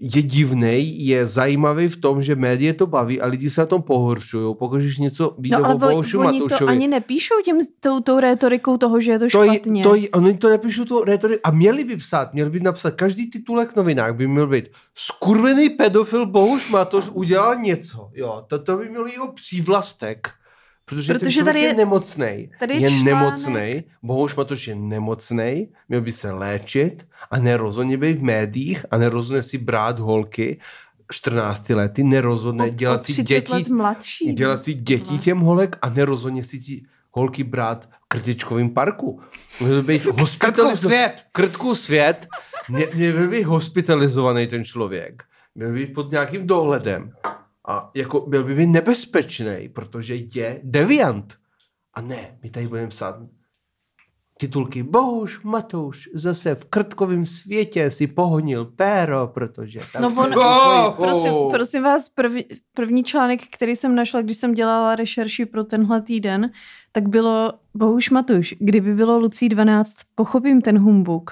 je 0.00 0.22
divný, 0.22 1.06
je 1.06 1.26
zajímavý 1.26 1.88
v 1.88 1.96
tom, 1.96 2.22
že 2.22 2.34
médie 2.34 2.72
to 2.72 2.86
baví 2.86 3.20
a 3.20 3.26
lidi 3.26 3.50
se 3.50 3.60
na 3.60 3.66
tom 3.66 3.82
pohoršují. 3.82 4.54
Pokud 4.58 4.76
když 4.76 4.98
něco 4.98 5.34
vyjde 5.38 5.56
No 5.56 5.64
ale 5.64 5.74
o 5.74 5.78
Bohušu 5.78 6.20
oni 6.20 6.38
to 6.38 6.44
Matoušovi, 6.44 6.72
ani 6.72 6.88
nepíšou 6.88 7.34
tím, 7.44 7.60
tou, 7.80 8.00
tou 8.00 8.20
rétorikou 8.20 8.76
toho, 8.76 9.00
že 9.00 9.10
je 9.10 9.18
to 9.18 9.26
to 9.32 9.42
je, 9.42 9.50
špatně. 9.50 9.82
to 9.82 9.94
je, 9.94 10.08
oni 10.10 10.34
to 10.34 10.48
nepíšou 10.48 10.84
tu 10.84 11.04
retoriku 11.04 11.40
a 11.44 11.50
měli 11.50 11.84
by 11.84 11.96
psát, 11.96 12.34
měli 12.34 12.50
by 12.50 12.60
napsat, 12.60 12.90
každý 12.90 13.30
titulek 13.30 13.72
v 13.72 13.76
novinách 13.76 14.14
by 14.16 14.28
měl 14.28 14.46
být 14.46 14.68
skurvený 14.94 15.70
pedofil 15.70 16.26
Bohuš 16.26 16.70
Matoš 16.70 17.08
udělal 17.12 17.56
něco. 17.56 18.10
Jo, 18.14 18.44
to, 18.46 18.58
to 18.58 18.76
by 18.76 18.88
měl 18.88 19.06
jeho 19.06 19.32
přívlastek. 19.32 20.30
Protože, 20.90 21.12
ten 21.12 21.18
Protože 21.20 21.30
člověk 21.34 21.54
tady 21.54 21.60
je, 21.66 21.74
nemocnej. 21.74 22.50
tady 22.60 22.74
je 22.74 22.80
je 22.80 23.04
nemocnej. 23.04 23.82
Bohuš 24.02 24.34
Matoš 24.34 24.68
je 24.68 24.74
nemocnej, 24.74 25.68
měl 25.88 26.00
by 26.00 26.12
se 26.12 26.30
léčit 26.30 27.06
a 27.30 27.38
nerozhodně 27.38 27.96
být 27.96 28.18
v 28.18 28.22
médiích 28.22 28.86
a 28.90 28.98
nerozhodně 28.98 29.42
si 29.42 29.58
brát 29.58 29.98
holky 29.98 30.60
14 31.12 31.68
lety, 31.74 32.04
nerozhodne 32.04 32.64
O- 32.64 32.68
dělat 32.68 33.00
o 33.00 33.04
si 33.04 33.12
30 33.12 33.24
děti, 33.24 33.52
let 33.52 33.68
mladší. 33.68 34.32
dělat 34.32 34.62
si 34.62 34.74
děti 34.74 35.18
těm 35.18 35.38
holek 35.40 35.76
a 35.82 35.88
nerozhodně 35.90 36.44
si 36.44 36.58
ti 36.60 36.84
holky 37.12 37.44
brát 37.44 37.84
v 37.84 38.08
krtičkovém 38.08 38.70
parku. 38.70 39.20
Měl 39.60 39.82
by 39.82 39.92
být 39.92 40.02
Krtku 40.02 40.20
hospitalizovaný. 40.20 40.76
svět! 40.76 41.12
Krtku 41.32 41.74
svět. 41.74 42.26
Mě, 42.68 42.86
měl 42.94 43.12
by 43.12 43.28
být 43.28 43.42
hospitalizovaný 43.42 44.46
ten 44.46 44.64
člověk. 44.64 45.22
Měl 45.54 45.72
by 45.72 45.78
být 45.86 45.94
pod 45.94 46.10
nějakým 46.10 46.46
dohledem. 46.46 47.12
A 47.70 47.90
jako 47.94 48.20
byl 48.20 48.44
by 48.44 48.54
být 48.54 48.66
nebezpečný, 48.66 49.68
protože 49.72 50.14
je 50.14 50.60
deviant. 50.62 51.34
A 51.94 52.00
ne, 52.00 52.38
my 52.42 52.50
tady 52.50 52.68
budeme 52.68 52.88
psát 52.88 53.16
titulky 54.38 54.82
Bohuš 54.82 55.42
Matouš 55.42 56.08
zase 56.14 56.54
v 56.54 56.64
krtkovém 56.64 57.26
světě 57.26 57.90
si 57.90 58.06
pohonil 58.06 58.64
péro, 58.64 59.26
protože... 59.26 59.80
tak 59.92 60.02
No 60.02 60.10
se 60.10 60.16
on- 60.20 60.32
svoji- 60.32 60.92
Prosím, 60.96 61.32
prosím 61.50 61.82
vás, 61.82 62.08
první, 62.08 62.44
první 62.74 63.04
článek, 63.04 63.40
který 63.50 63.76
jsem 63.76 63.94
našla, 63.94 64.22
když 64.22 64.36
jsem 64.36 64.54
dělala 64.54 64.96
rešerši 64.96 65.46
pro 65.46 65.64
tenhle 65.64 66.02
týden, 66.02 66.50
tak 66.92 67.08
bylo 67.08 67.52
Bohuš 67.74 68.10
Matuš, 68.10 68.54
kdyby 68.58 68.94
bylo 68.94 69.18
Lucí 69.18 69.48
12, 69.48 69.94
pochopím 70.14 70.60
ten 70.62 70.78
humbuk. 70.78 71.30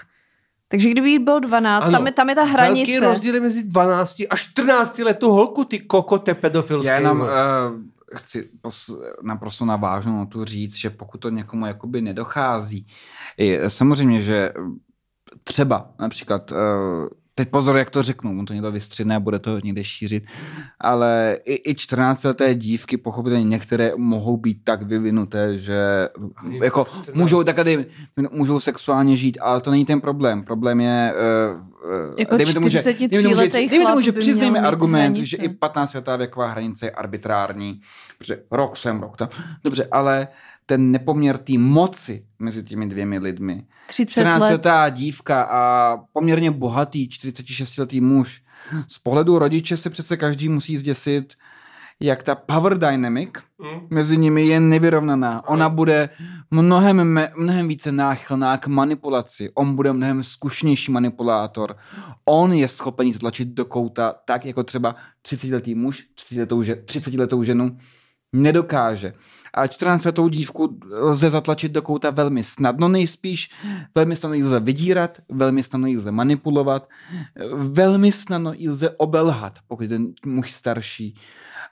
Takže 0.69 0.91
kdyby 0.91 1.11
jí 1.11 1.19
bylo 1.19 1.39
12, 1.41 1.85
Ano, 1.85 1.93
tam 1.99 2.07
je, 2.07 2.13
tam 2.13 2.29
je 2.29 2.35
ta 2.35 2.45
Velký 2.45 2.53
hranice. 2.55 3.01
rozdíl 3.01 3.35
je 3.35 3.41
mezi 3.41 3.63
12 3.63 4.21
a 4.31 4.37
14 4.37 4.99
letou 4.99 5.33
holku, 5.33 5.65
ty 5.65 5.79
kokote 5.79 6.35
pedofilské. 6.35 6.89
Já 6.89 6.97
jenom 6.97 7.21
uh, 7.21 7.27
chci 8.17 8.49
pos, 8.61 8.91
naprosto 9.23 9.65
navážnou 9.65 10.19
na 10.19 10.27
tu 10.27 10.45
říct, 10.45 10.75
že 10.75 10.91
pokud 10.91 11.19
to 11.19 11.31
někomu 11.31 11.67
jakoby 11.67 12.01
nedochází, 12.01 12.87
je, 13.37 13.71
samozřejmě, 13.71 14.21
že 14.21 14.53
třeba 15.45 15.91
například, 16.01 16.53
uh, 16.53 16.59
teď 17.39 17.49
pozor, 17.49 17.77
jak 17.77 17.91
to 17.91 18.03
řeknu, 18.03 18.39
on 18.39 18.47
to 18.47 18.53
někdo 18.53 18.73
vystřihne 18.73 19.17
a 19.17 19.21
bude 19.21 19.39
to 19.39 19.61
někde 19.65 19.85
šířit, 19.85 20.25
ale 20.81 21.37
i, 21.45 21.71
i 21.71 21.75
14-leté 21.75 22.55
dívky, 22.55 22.97
pochopitelně 22.97 23.45
některé 23.45 23.93
mohou 23.97 24.37
být 24.37 24.59
tak 24.65 24.83
vyvinuté, 24.83 25.59
že 25.59 26.09
Ani 26.37 26.61
jako 26.63 26.85
14. 26.85 27.17
můžou 27.17 27.45
tak 27.45 27.57
tady, 27.57 27.87
můžou 28.31 28.61
sexuálně 28.61 29.17
žít, 29.17 29.39
ale 29.41 29.61
to 29.61 29.71
není 29.71 29.85
ten 29.85 30.01
problém. 30.01 30.43
Problém 30.43 30.81
je, 30.81 31.15
uh, 31.55 31.61
uh, 31.61 32.19
Jako 32.19 32.37
dejme 32.37 32.55
tomu, 32.55 32.69
že, 32.69 32.81
43 32.81 33.09
dejme 33.09 33.23
tomu, 33.23 33.43
že, 33.43 33.69
dejme 33.69 33.87
tomu, 33.87 34.01
že 34.01 34.13
přiznejme 34.13 34.61
argument, 34.61 35.03
hranice. 35.03 35.27
že 35.27 35.37
i 35.37 35.49
15 35.49 35.95
letá 35.95 36.17
věková 36.17 36.47
hranice 36.47 36.87
je 36.87 36.91
arbitrární, 36.91 37.81
protože 38.19 38.43
rok 38.51 38.77
sem, 38.77 39.01
rok 39.01 39.17
tam. 39.17 39.29
Dobře, 39.65 39.89
ale 39.91 40.29
ten 40.69 40.91
nepoměr 40.93 41.39
té 41.39 41.59
moci 41.59 42.25
mezi 42.39 42.63
těmi 42.63 42.87
dvěmi 42.89 43.19
lidmi. 43.19 43.65
30 43.87 44.25
let. 44.25 44.39
14-letá 44.39 44.91
dívka 44.91 45.43
a 45.43 45.97
poměrně 46.13 46.51
bohatý 46.51 47.09
46-letý 47.09 48.01
muž. 48.01 48.43
Z 48.89 48.99
pohledu 48.99 49.39
rodiče 49.39 49.77
se 49.77 49.91
přece 49.91 50.17
každý 50.17 50.49
musí 50.49 50.77
zděsit, 50.77 51.35
jak 52.01 52.23
ta 52.23 52.35
power 52.35 52.79
dynamic 52.79 53.31
Hmm. 53.63 53.81
mezi 53.91 54.17
nimi 54.17 54.47
je 54.47 54.61
nevyrovnaná. 54.61 55.49
Ona 55.49 55.69
bude 55.69 56.09
mnohem, 56.51 57.21
mnohem 57.37 57.69
více 57.69 57.93
náchylná 57.93 58.57
k 58.57 58.67
manipulaci. 58.67 59.51
On 59.55 59.75
bude 59.77 59.93
mnohem 59.93 60.23
zkušnější 60.23 60.93
manipulátor. 60.93 61.77
On 62.25 62.53
je 62.53 62.69
schopen 62.69 63.13
ztlačit 63.13 63.49
do 63.49 63.65
kouta 63.65 64.15
tak, 64.25 64.45
jako 64.45 64.63
třeba 64.65 64.97
30-letý 65.29 65.75
muž 65.75 66.05
30-letou, 66.17 66.63
že- 66.63 66.75
30-letou 66.75 67.43
ženu 67.43 67.79
nedokáže. 68.33 69.13
A 69.55 69.67
14-letou 69.67 70.29
dívku 70.29 70.79
lze 71.01 71.31
zatlačit 71.31 71.73
do 71.73 71.83
kouta 71.83 72.11
velmi 72.11 72.45
snadno 72.45 72.89
nejspíš, 72.89 73.51
velmi 73.95 74.17
snadno 74.17 74.35
ji 74.35 74.45
lze 74.45 74.61
vydírat, 74.61 75.19
velmi 75.29 75.63
snadno 75.63 75.87
ji 75.87 75.97
lze 75.97 76.11
manipulovat, 76.11 76.89
velmi 77.57 78.13
snadno 78.13 78.53
ji 78.53 78.69
lze 78.69 78.91
obelhat, 78.91 79.59
pokud 79.69 79.83
je 79.83 79.89
ten 79.89 80.13
muž 80.27 80.53
starší. 80.53 81.15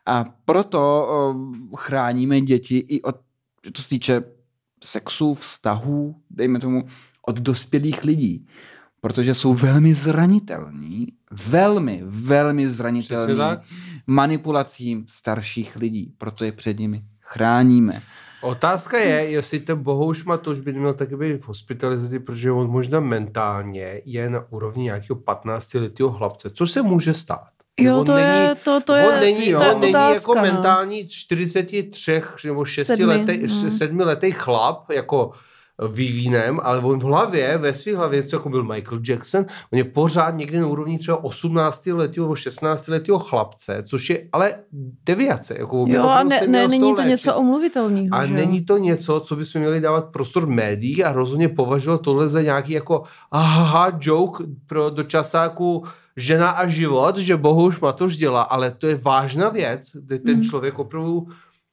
A 0.06 0.24
proto 0.44 1.08
chráníme 1.76 2.40
děti 2.40 2.78
i 2.78 3.02
od, 3.02 3.16
co 3.72 3.82
se 3.82 3.88
týče 3.88 4.22
sexu, 4.84 5.34
vztahů, 5.34 6.16
dejme 6.30 6.58
tomu, 6.60 6.86
od 7.26 7.36
dospělých 7.38 8.04
lidí. 8.04 8.46
Protože 9.00 9.34
jsou 9.34 9.54
velmi 9.54 9.94
zranitelní, 9.94 11.06
velmi, 11.48 12.02
velmi 12.04 12.68
zranitelní 12.68 13.40
manipulacím 14.06 15.04
starších 15.08 15.76
lidí. 15.76 16.14
Proto 16.18 16.44
je 16.44 16.52
před 16.52 16.78
nimi 16.78 17.04
chráníme. 17.36 18.02
Otázka 18.40 18.98
je, 18.98 19.30
jestli 19.30 19.60
ten 19.60 19.82
Bohouš 19.82 20.24
Matoš 20.24 20.60
by 20.60 20.72
měl 20.72 20.94
taky 20.94 21.16
být 21.16 21.42
v 21.42 21.48
hospitalizaci, 21.48 22.18
protože 22.18 22.52
on 22.52 22.70
možná 22.70 23.00
mentálně 23.00 24.00
je 24.04 24.30
na 24.30 24.44
úrovni 24.50 24.84
nějakého 24.84 25.16
15 25.16 25.74
letého 25.74 26.12
chlapce, 26.12 26.50
což 26.50 26.70
se 26.70 26.82
může 26.82 27.14
stát. 27.14 27.48
Jo, 27.80 27.98
On 27.98 28.06
to 28.06 28.16
je, 28.16 28.56
to, 28.64 28.80
to 28.80 28.94
je, 28.94 29.08
on 29.08 29.20
není, 29.20 29.52
to 29.52 29.64
je 29.64 29.74
on 29.74 29.80
není 29.80 29.94
otázka, 29.94 30.14
jako 30.14 30.34
no. 30.34 30.42
mentální 30.42 31.08
43 31.08 32.22
nebo 32.44 32.64
6 32.64 32.86
Sedmi, 32.86 33.04
letý, 33.04 33.40
no. 33.42 33.70
sedmiletý 33.70 34.30
chlap, 34.32 34.90
jako 34.90 35.32
vyvínem, 35.92 36.60
ale 36.62 36.78
on 36.80 36.98
v 36.98 37.02
hlavě, 37.02 37.58
ve 37.58 37.74
své 37.74 37.96
hlavě, 37.96 38.22
co 38.22 38.36
jako 38.36 38.48
byl 38.48 38.64
Michael 38.64 39.00
Jackson, 39.08 39.44
on 39.72 39.76
je 39.78 39.84
pořád 39.84 40.30
někde 40.30 40.60
na 40.60 40.66
úrovni 40.66 40.98
třeba 40.98 41.24
18 41.24 41.86
letého 41.86 42.24
nebo 42.26 42.34
16 42.34 42.88
letého 42.88 43.18
chlapce, 43.18 43.82
což 43.86 44.10
je 44.10 44.28
ale 44.32 44.54
deviace. 45.06 45.56
Jako 45.58 45.84
Jo, 45.88 46.02
a 46.02 46.22
ne, 46.22 46.40
ne, 46.46 46.68
není 46.68 46.94
to 46.94 47.00
léčit. 47.00 47.08
něco 47.10 47.34
omluvitelného. 47.36 48.08
A 48.12 48.26
že 48.26 48.34
není 48.34 48.64
to 48.64 48.78
něco, 48.78 49.20
co 49.20 49.36
bychom 49.36 49.60
měli 49.60 49.80
dávat 49.80 50.04
prostor 50.12 50.46
médií 50.46 51.04
a 51.04 51.12
rozhodně 51.12 51.48
považovat 51.48 52.00
tohle 52.00 52.28
za 52.28 52.42
nějaký 52.42 52.72
jako 52.72 53.02
aha, 53.30 53.98
joke 54.00 54.44
pro 54.66 54.90
dočasáku 54.90 55.84
žena 56.16 56.50
a 56.50 56.66
život, 56.66 57.16
že 57.16 57.36
Bohuš 57.36 57.80
Matoš 57.80 58.16
dělá, 58.16 58.42
ale 58.42 58.70
to 58.70 58.86
je 58.86 58.94
vážná 59.02 59.48
věc, 59.48 59.90
kde 59.94 60.18
ten 60.18 60.36
Mm. 60.36 60.42
člověk 60.42 60.78
opravdu 60.78 61.26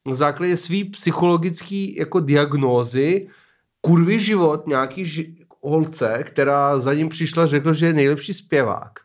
na 0.08 0.16
základě 0.16 0.58
svý 0.58 0.84
psychologický 0.84 1.96
jako 1.96 2.20
diagnózy 2.20 3.28
kurvý 3.86 4.20
život 4.20 4.68
nějaký 4.68 5.04
ži- 5.04 5.46
holce, 5.62 6.24
která 6.24 6.80
za 6.80 6.94
ním 6.94 7.10
přišla, 7.10 7.48
řekl, 7.48 7.74
že 7.74 7.86
je 7.86 7.94
nejlepší 7.94 8.34
zpěvák. 8.34 9.00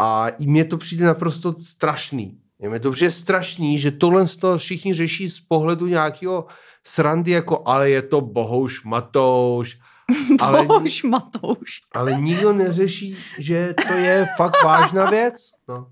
A 0.00 0.26
mně 0.38 0.64
to 0.64 0.76
přijde 0.76 1.04
naprosto 1.04 1.54
strašný. 1.60 2.38
Je 2.60 2.68
mi 2.68 2.80
to 2.80 2.90
přijde 2.90 3.10
strašný, 3.10 3.78
že 3.78 3.90
tohle 3.90 4.26
toho 4.26 4.58
všichni 4.58 4.94
řeší 4.94 5.30
z 5.30 5.40
pohledu 5.40 5.86
nějakého 5.86 6.46
srandy, 6.86 7.30
jako 7.30 7.62
ale 7.66 7.90
je 7.90 8.02
to 8.02 8.20
Bohouš 8.20 8.84
Matouš, 8.84 9.78
ale, 10.40 10.66
Bohuž 10.66 11.02
Matouš. 11.02 11.80
ale 11.92 12.14
nikdo 12.20 12.52
neřeší, 12.52 13.16
že 13.38 13.74
to 13.88 13.94
je 13.94 14.26
fakt 14.36 14.64
vážná 14.64 15.10
věc. 15.10 15.34
No. 15.68 15.86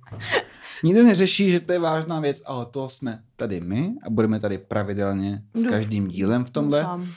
Nikdo 0.84 1.02
neřeší, 1.02 1.50
že 1.50 1.60
to 1.60 1.72
je 1.72 1.78
vážná 1.78 2.20
věc, 2.20 2.42
ale 2.46 2.66
to 2.66 2.88
jsme 2.88 3.22
tady 3.36 3.60
my 3.60 3.94
a 4.06 4.10
budeme 4.10 4.40
tady 4.40 4.58
pravidelně 4.58 5.42
s 5.54 5.64
každým 5.64 6.08
dílem 6.08 6.44
v 6.44 6.50
tomhle. 6.50 6.80
Doufám. 6.80 7.08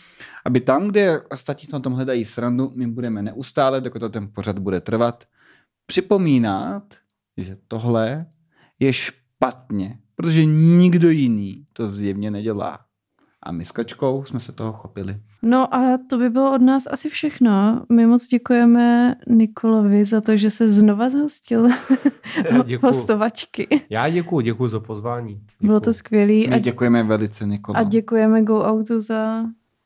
Aby 0.46 0.60
tam, 0.60 0.88
kde 0.88 1.22
ostatní 1.22 1.70
na 1.74 1.80
tom 1.80 1.94
hledají 1.94 2.26
srandu, 2.26 2.72
my 2.76 2.88
budeme 2.88 3.22
neustále, 3.22 3.82
dokud 3.82 4.00
to 4.00 4.10
ten 4.10 4.30
pořad 4.34 4.60
bude 4.60 4.82
trvat, 4.82 5.24
připomínat, 5.86 6.84
že 7.38 7.58
tohle 7.68 8.26
je 8.80 8.94
špatně, 8.94 10.00
protože 10.16 10.46
nikdo 10.46 11.10
jiný 11.10 11.66
to 11.74 11.88
zjevně 11.88 12.32
nedělá. 12.32 12.80
A 13.46 13.52
my 13.52 13.66
s 13.66 13.72
Kačkou 13.72 14.24
jsme 14.26 14.40
se 14.40 14.52
toho 14.52 14.74
chopili. 14.74 15.18
No 15.42 15.76
a 15.76 15.98
to 16.10 16.18
by 16.18 16.30
bylo 16.30 16.54
od 16.56 16.62
nás 16.62 16.84
asi 16.92 17.10
všechno. 17.10 17.82
My 17.90 18.06
moc 18.08 18.28
děkujeme 18.28 19.16
Nikolovi 19.28 20.06
za 20.06 20.22
to, 20.22 20.38
že 20.38 20.50
se 20.50 20.70
znova 20.70 21.10
zhostil 21.10 21.68
Děkuju. 22.66 22.92
hostovačky. 22.92 23.68
Já 23.90 24.10
děkuju, 24.10 24.42
děkuju 24.42 24.68
za 24.70 24.80
pozvání. 24.80 25.42
Bylo 25.62 25.80
to 25.80 25.94
skvělé. 25.94 26.34
My 26.34 26.48
A, 26.56 26.60
děkujeme 26.60 27.04
velice, 27.04 27.46
Nikolo. 27.46 27.78
a 27.78 27.84
děkujeme 27.84 28.42
Go 28.44 28.66
Outu 28.72 29.02
za 29.02 29.44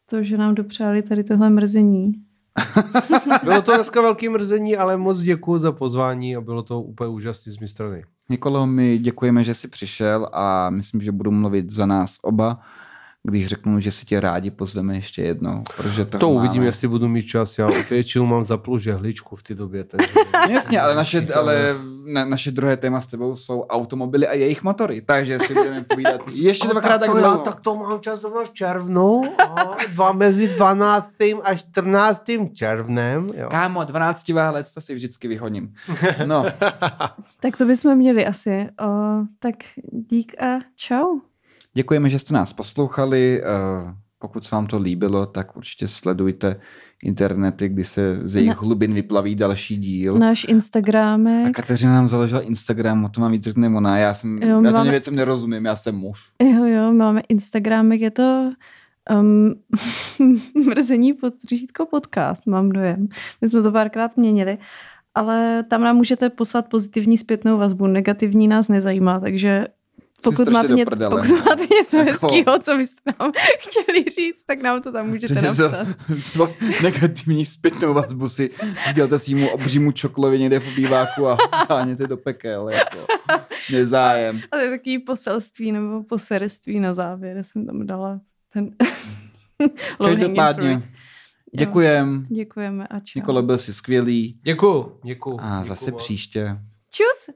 to, 0.10 0.24
že 0.24 0.38
nám 0.38 0.56
dopřáli 0.56 1.02
tady 1.02 1.24
tohle 1.24 1.50
mrzení. 1.50 2.14
Bylo 3.44 3.62
to 3.62 3.76
dneska 3.76 4.02
velký 4.02 4.30
mrzení, 4.30 4.78
ale 4.78 4.98
moc 4.98 5.20
děkuji 5.22 5.58
za 5.58 5.72
pozvání 5.72 6.36
a 6.36 6.42
bylo 6.42 6.64
to 6.64 6.82
úplně 6.82 7.10
úžasné 7.10 7.52
z 7.52 7.60
mé 7.60 7.68
strany. 7.68 8.04
Nikolo, 8.30 8.68
my 8.68 8.98
děkujeme, 8.98 9.44
že 9.44 9.54
jsi 9.54 9.68
přišel 9.68 10.30
a 10.34 10.70
myslím, 10.70 11.02
že 11.02 11.12
budu 11.12 11.32
mluvit 11.32 11.72
za 11.72 11.86
nás 11.86 12.18
oba, 12.22 12.60
když 13.32 13.48
řeknu, 13.48 13.80
že 13.80 13.92
si 13.92 14.06
tě 14.06 14.20
rádi 14.20 14.52
pozveme 14.52 14.96
ještě 14.96 15.22
jednou. 15.22 15.64
Protože 15.78 16.06
to, 16.06 16.18
To 16.18 16.28
máme. 16.28 16.40
uvidím, 16.40 16.64
jestli 16.64 16.88
budu 16.88 17.08
mít 17.08 17.24
čas. 17.24 17.58
Já 17.60 17.70
většinou 17.90 18.26
mám 18.26 18.44
zaplou 18.44 18.78
žehličku 18.78 19.36
v 19.36 19.44
té 19.44 19.56
době. 19.56 19.84
Takže... 19.84 20.08
No 20.48 20.54
Jasně, 20.54 20.82
ale 20.82 20.96
naše, 20.96 21.28
ale 21.34 21.76
na, 22.14 22.26
naše 22.26 22.52
druhé 22.52 22.78
téma 22.78 23.02
s 23.02 23.08
tebou 23.08 23.36
jsou 23.36 23.62
automobily 23.62 24.28
a 24.28 24.34
jejich 24.34 24.64
motory, 24.64 25.02
takže 25.02 25.40
si 25.40 25.54
budeme 25.54 25.84
povídat 25.84 26.22
ještě 26.32 26.68
dvakrát 26.68 26.98
tak 26.98 27.10
to, 27.10 27.18
já, 27.18 27.24
dlouho. 27.28 27.38
tak 27.44 27.60
to 27.62 27.76
mám 27.76 28.00
čas 28.00 28.26
v 28.44 28.54
červnu, 28.54 29.22
a 29.56 29.78
dva, 29.94 30.12
mezi 30.12 30.48
12. 30.48 31.10
a 31.44 31.56
14. 31.56 32.24
červnem. 32.54 33.32
Jo. 33.38 33.48
Kámo, 33.50 33.84
12 33.84 34.30
válec, 34.30 34.74
to 34.74 34.82
si 34.82 34.96
vždycky 34.96 35.28
vyhoním. 35.28 35.74
No, 36.26 36.46
Tak 37.40 37.58
to 37.58 37.66
bychom 37.66 37.96
měli 37.96 38.26
asi. 38.26 38.70
O, 38.82 38.86
tak 39.40 39.56
dík 39.92 40.42
a 40.42 40.60
čau. 40.76 41.20
Děkujeme, 41.78 42.10
že 42.10 42.20
jste 42.20 42.34
nás 42.34 42.54
poslouchali. 42.54 43.42
eh, 43.44 43.94
Pokud 44.20 44.44
se 44.44 44.56
vám 44.56 44.68
to 44.68 44.78
líbilo, 44.80 45.26
tak 45.26 45.58
určitě 45.58 45.88
sledujte 45.88 46.60
internety, 47.04 47.70
kdy 47.70 47.84
se 47.84 48.20
z 48.24 48.36
jejich 48.36 48.50
Na- 48.50 48.56
hlubin 48.62 48.94
vyplaví 48.94 49.36
další 49.36 49.78
díl. 49.78 50.18
Náš 50.18 50.44
A 50.44 50.48
Instagramek. 50.52 51.56
Kateřina 51.56 51.94
nám 51.94 52.08
založila 52.08 52.42
Instagram, 52.42 53.06
o 53.06 53.10
tom 53.10 53.22
vám 53.22 53.32
víc 53.32 53.44
řekne 53.44 53.70
ona. 53.70 53.98
Já, 53.98 54.14
jsem, 54.14 54.38
Jo, 54.44 54.62
já 54.62 54.72
máme- 54.72 54.92
věcem 54.92 55.16
nerozumím, 55.16 55.66
já 55.66 55.76
jsem 55.76 55.96
muž. 55.96 56.20
Jo, 56.44 56.66
jo, 56.66 56.94
máme 56.94 57.22
Instagramek, 57.30 58.02
je 58.02 58.12
to 58.12 58.52
um, 59.20 59.54
mrzení 60.68 61.14
podřídko 61.14 61.86
podcast, 61.86 62.46
mám 62.48 62.70
dojem. 62.70 63.08
My 63.42 63.50
jsme 63.50 63.62
to 63.62 63.72
párkrát 63.72 64.18
měnili, 64.18 64.58
ale 65.16 65.64
tam 65.70 65.82
nám 65.84 65.96
můžete 65.96 66.30
poslat 66.30 66.70
pozitivní 66.70 67.18
zpětnou 67.18 67.58
vazbu, 67.58 67.88
negativní 67.88 68.48
nás 68.48 68.70
nezajímá, 68.70 69.20
takže 69.20 69.68
pokud 70.22 70.48
máte, 70.50 70.74
ně, 70.74 70.86
pokud 70.86 71.46
máte 71.46 71.64
něco 71.82 71.98
Jako- 71.98 72.28
hezkého, 72.28 72.60
co 72.60 72.78
byste 72.78 73.02
nám 73.20 73.32
chtěli 73.60 74.04
říct, 74.04 74.44
tak 74.44 74.62
nám 74.62 74.82
to 74.82 74.92
tam 74.92 75.10
můžete 75.10 75.42
napsat. 75.42 75.88
Negativní 76.84 77.46
zpětnou 77.46 77.94
vazbu 77.94 78.30
si 78.30 78.50
sdělte 78.92 79.20
svýmu 79.20 79.50
obřímu 79.50 79.92
čoklovi 79.92 80.40
někde 80.40 80.60
v 80.60 80.68
obýváku 80.68 81.28
a 81.28 81.38
táněte 81.68 82.08
do 82.08 82.18
pekel. 82.18 82.70
Jako. 82.70 82.98
Nezájem. 83.72 84.42
A 84.52 84.58
to 84.58 84.64
je 84.64 84.70
takový 84.70 85.00
poselství 85.00 85.72
nebo 85.72 86.04
poserství 86.04 86.80
na 86.80 86.94
závěr, 86.94 87.44
jsem 87.44 87.66
tam 87.66 87.86
dala 87.86 88.20
ten 88.54 88.70
Každopádně 89.98 90.82
děkujem. 91.58 92.26
Děkujeme 92.30 92.88
a 92.88 93.00
čau. 93.00 93.12
Nikolo, 93.16 93.42
byl 93.42 93.58
jsi 93.58 93.74
skvělý 93.74 94.40
Děkuju. 94.44 95.00
Děkuju. 95.04 95.40
a 95.40 95.50
děkuju 95.50 95.70
zase 95.70 95.92
vám. 95.92 95.98
příště. 95.98 96.58
Čus! 96.92 97.36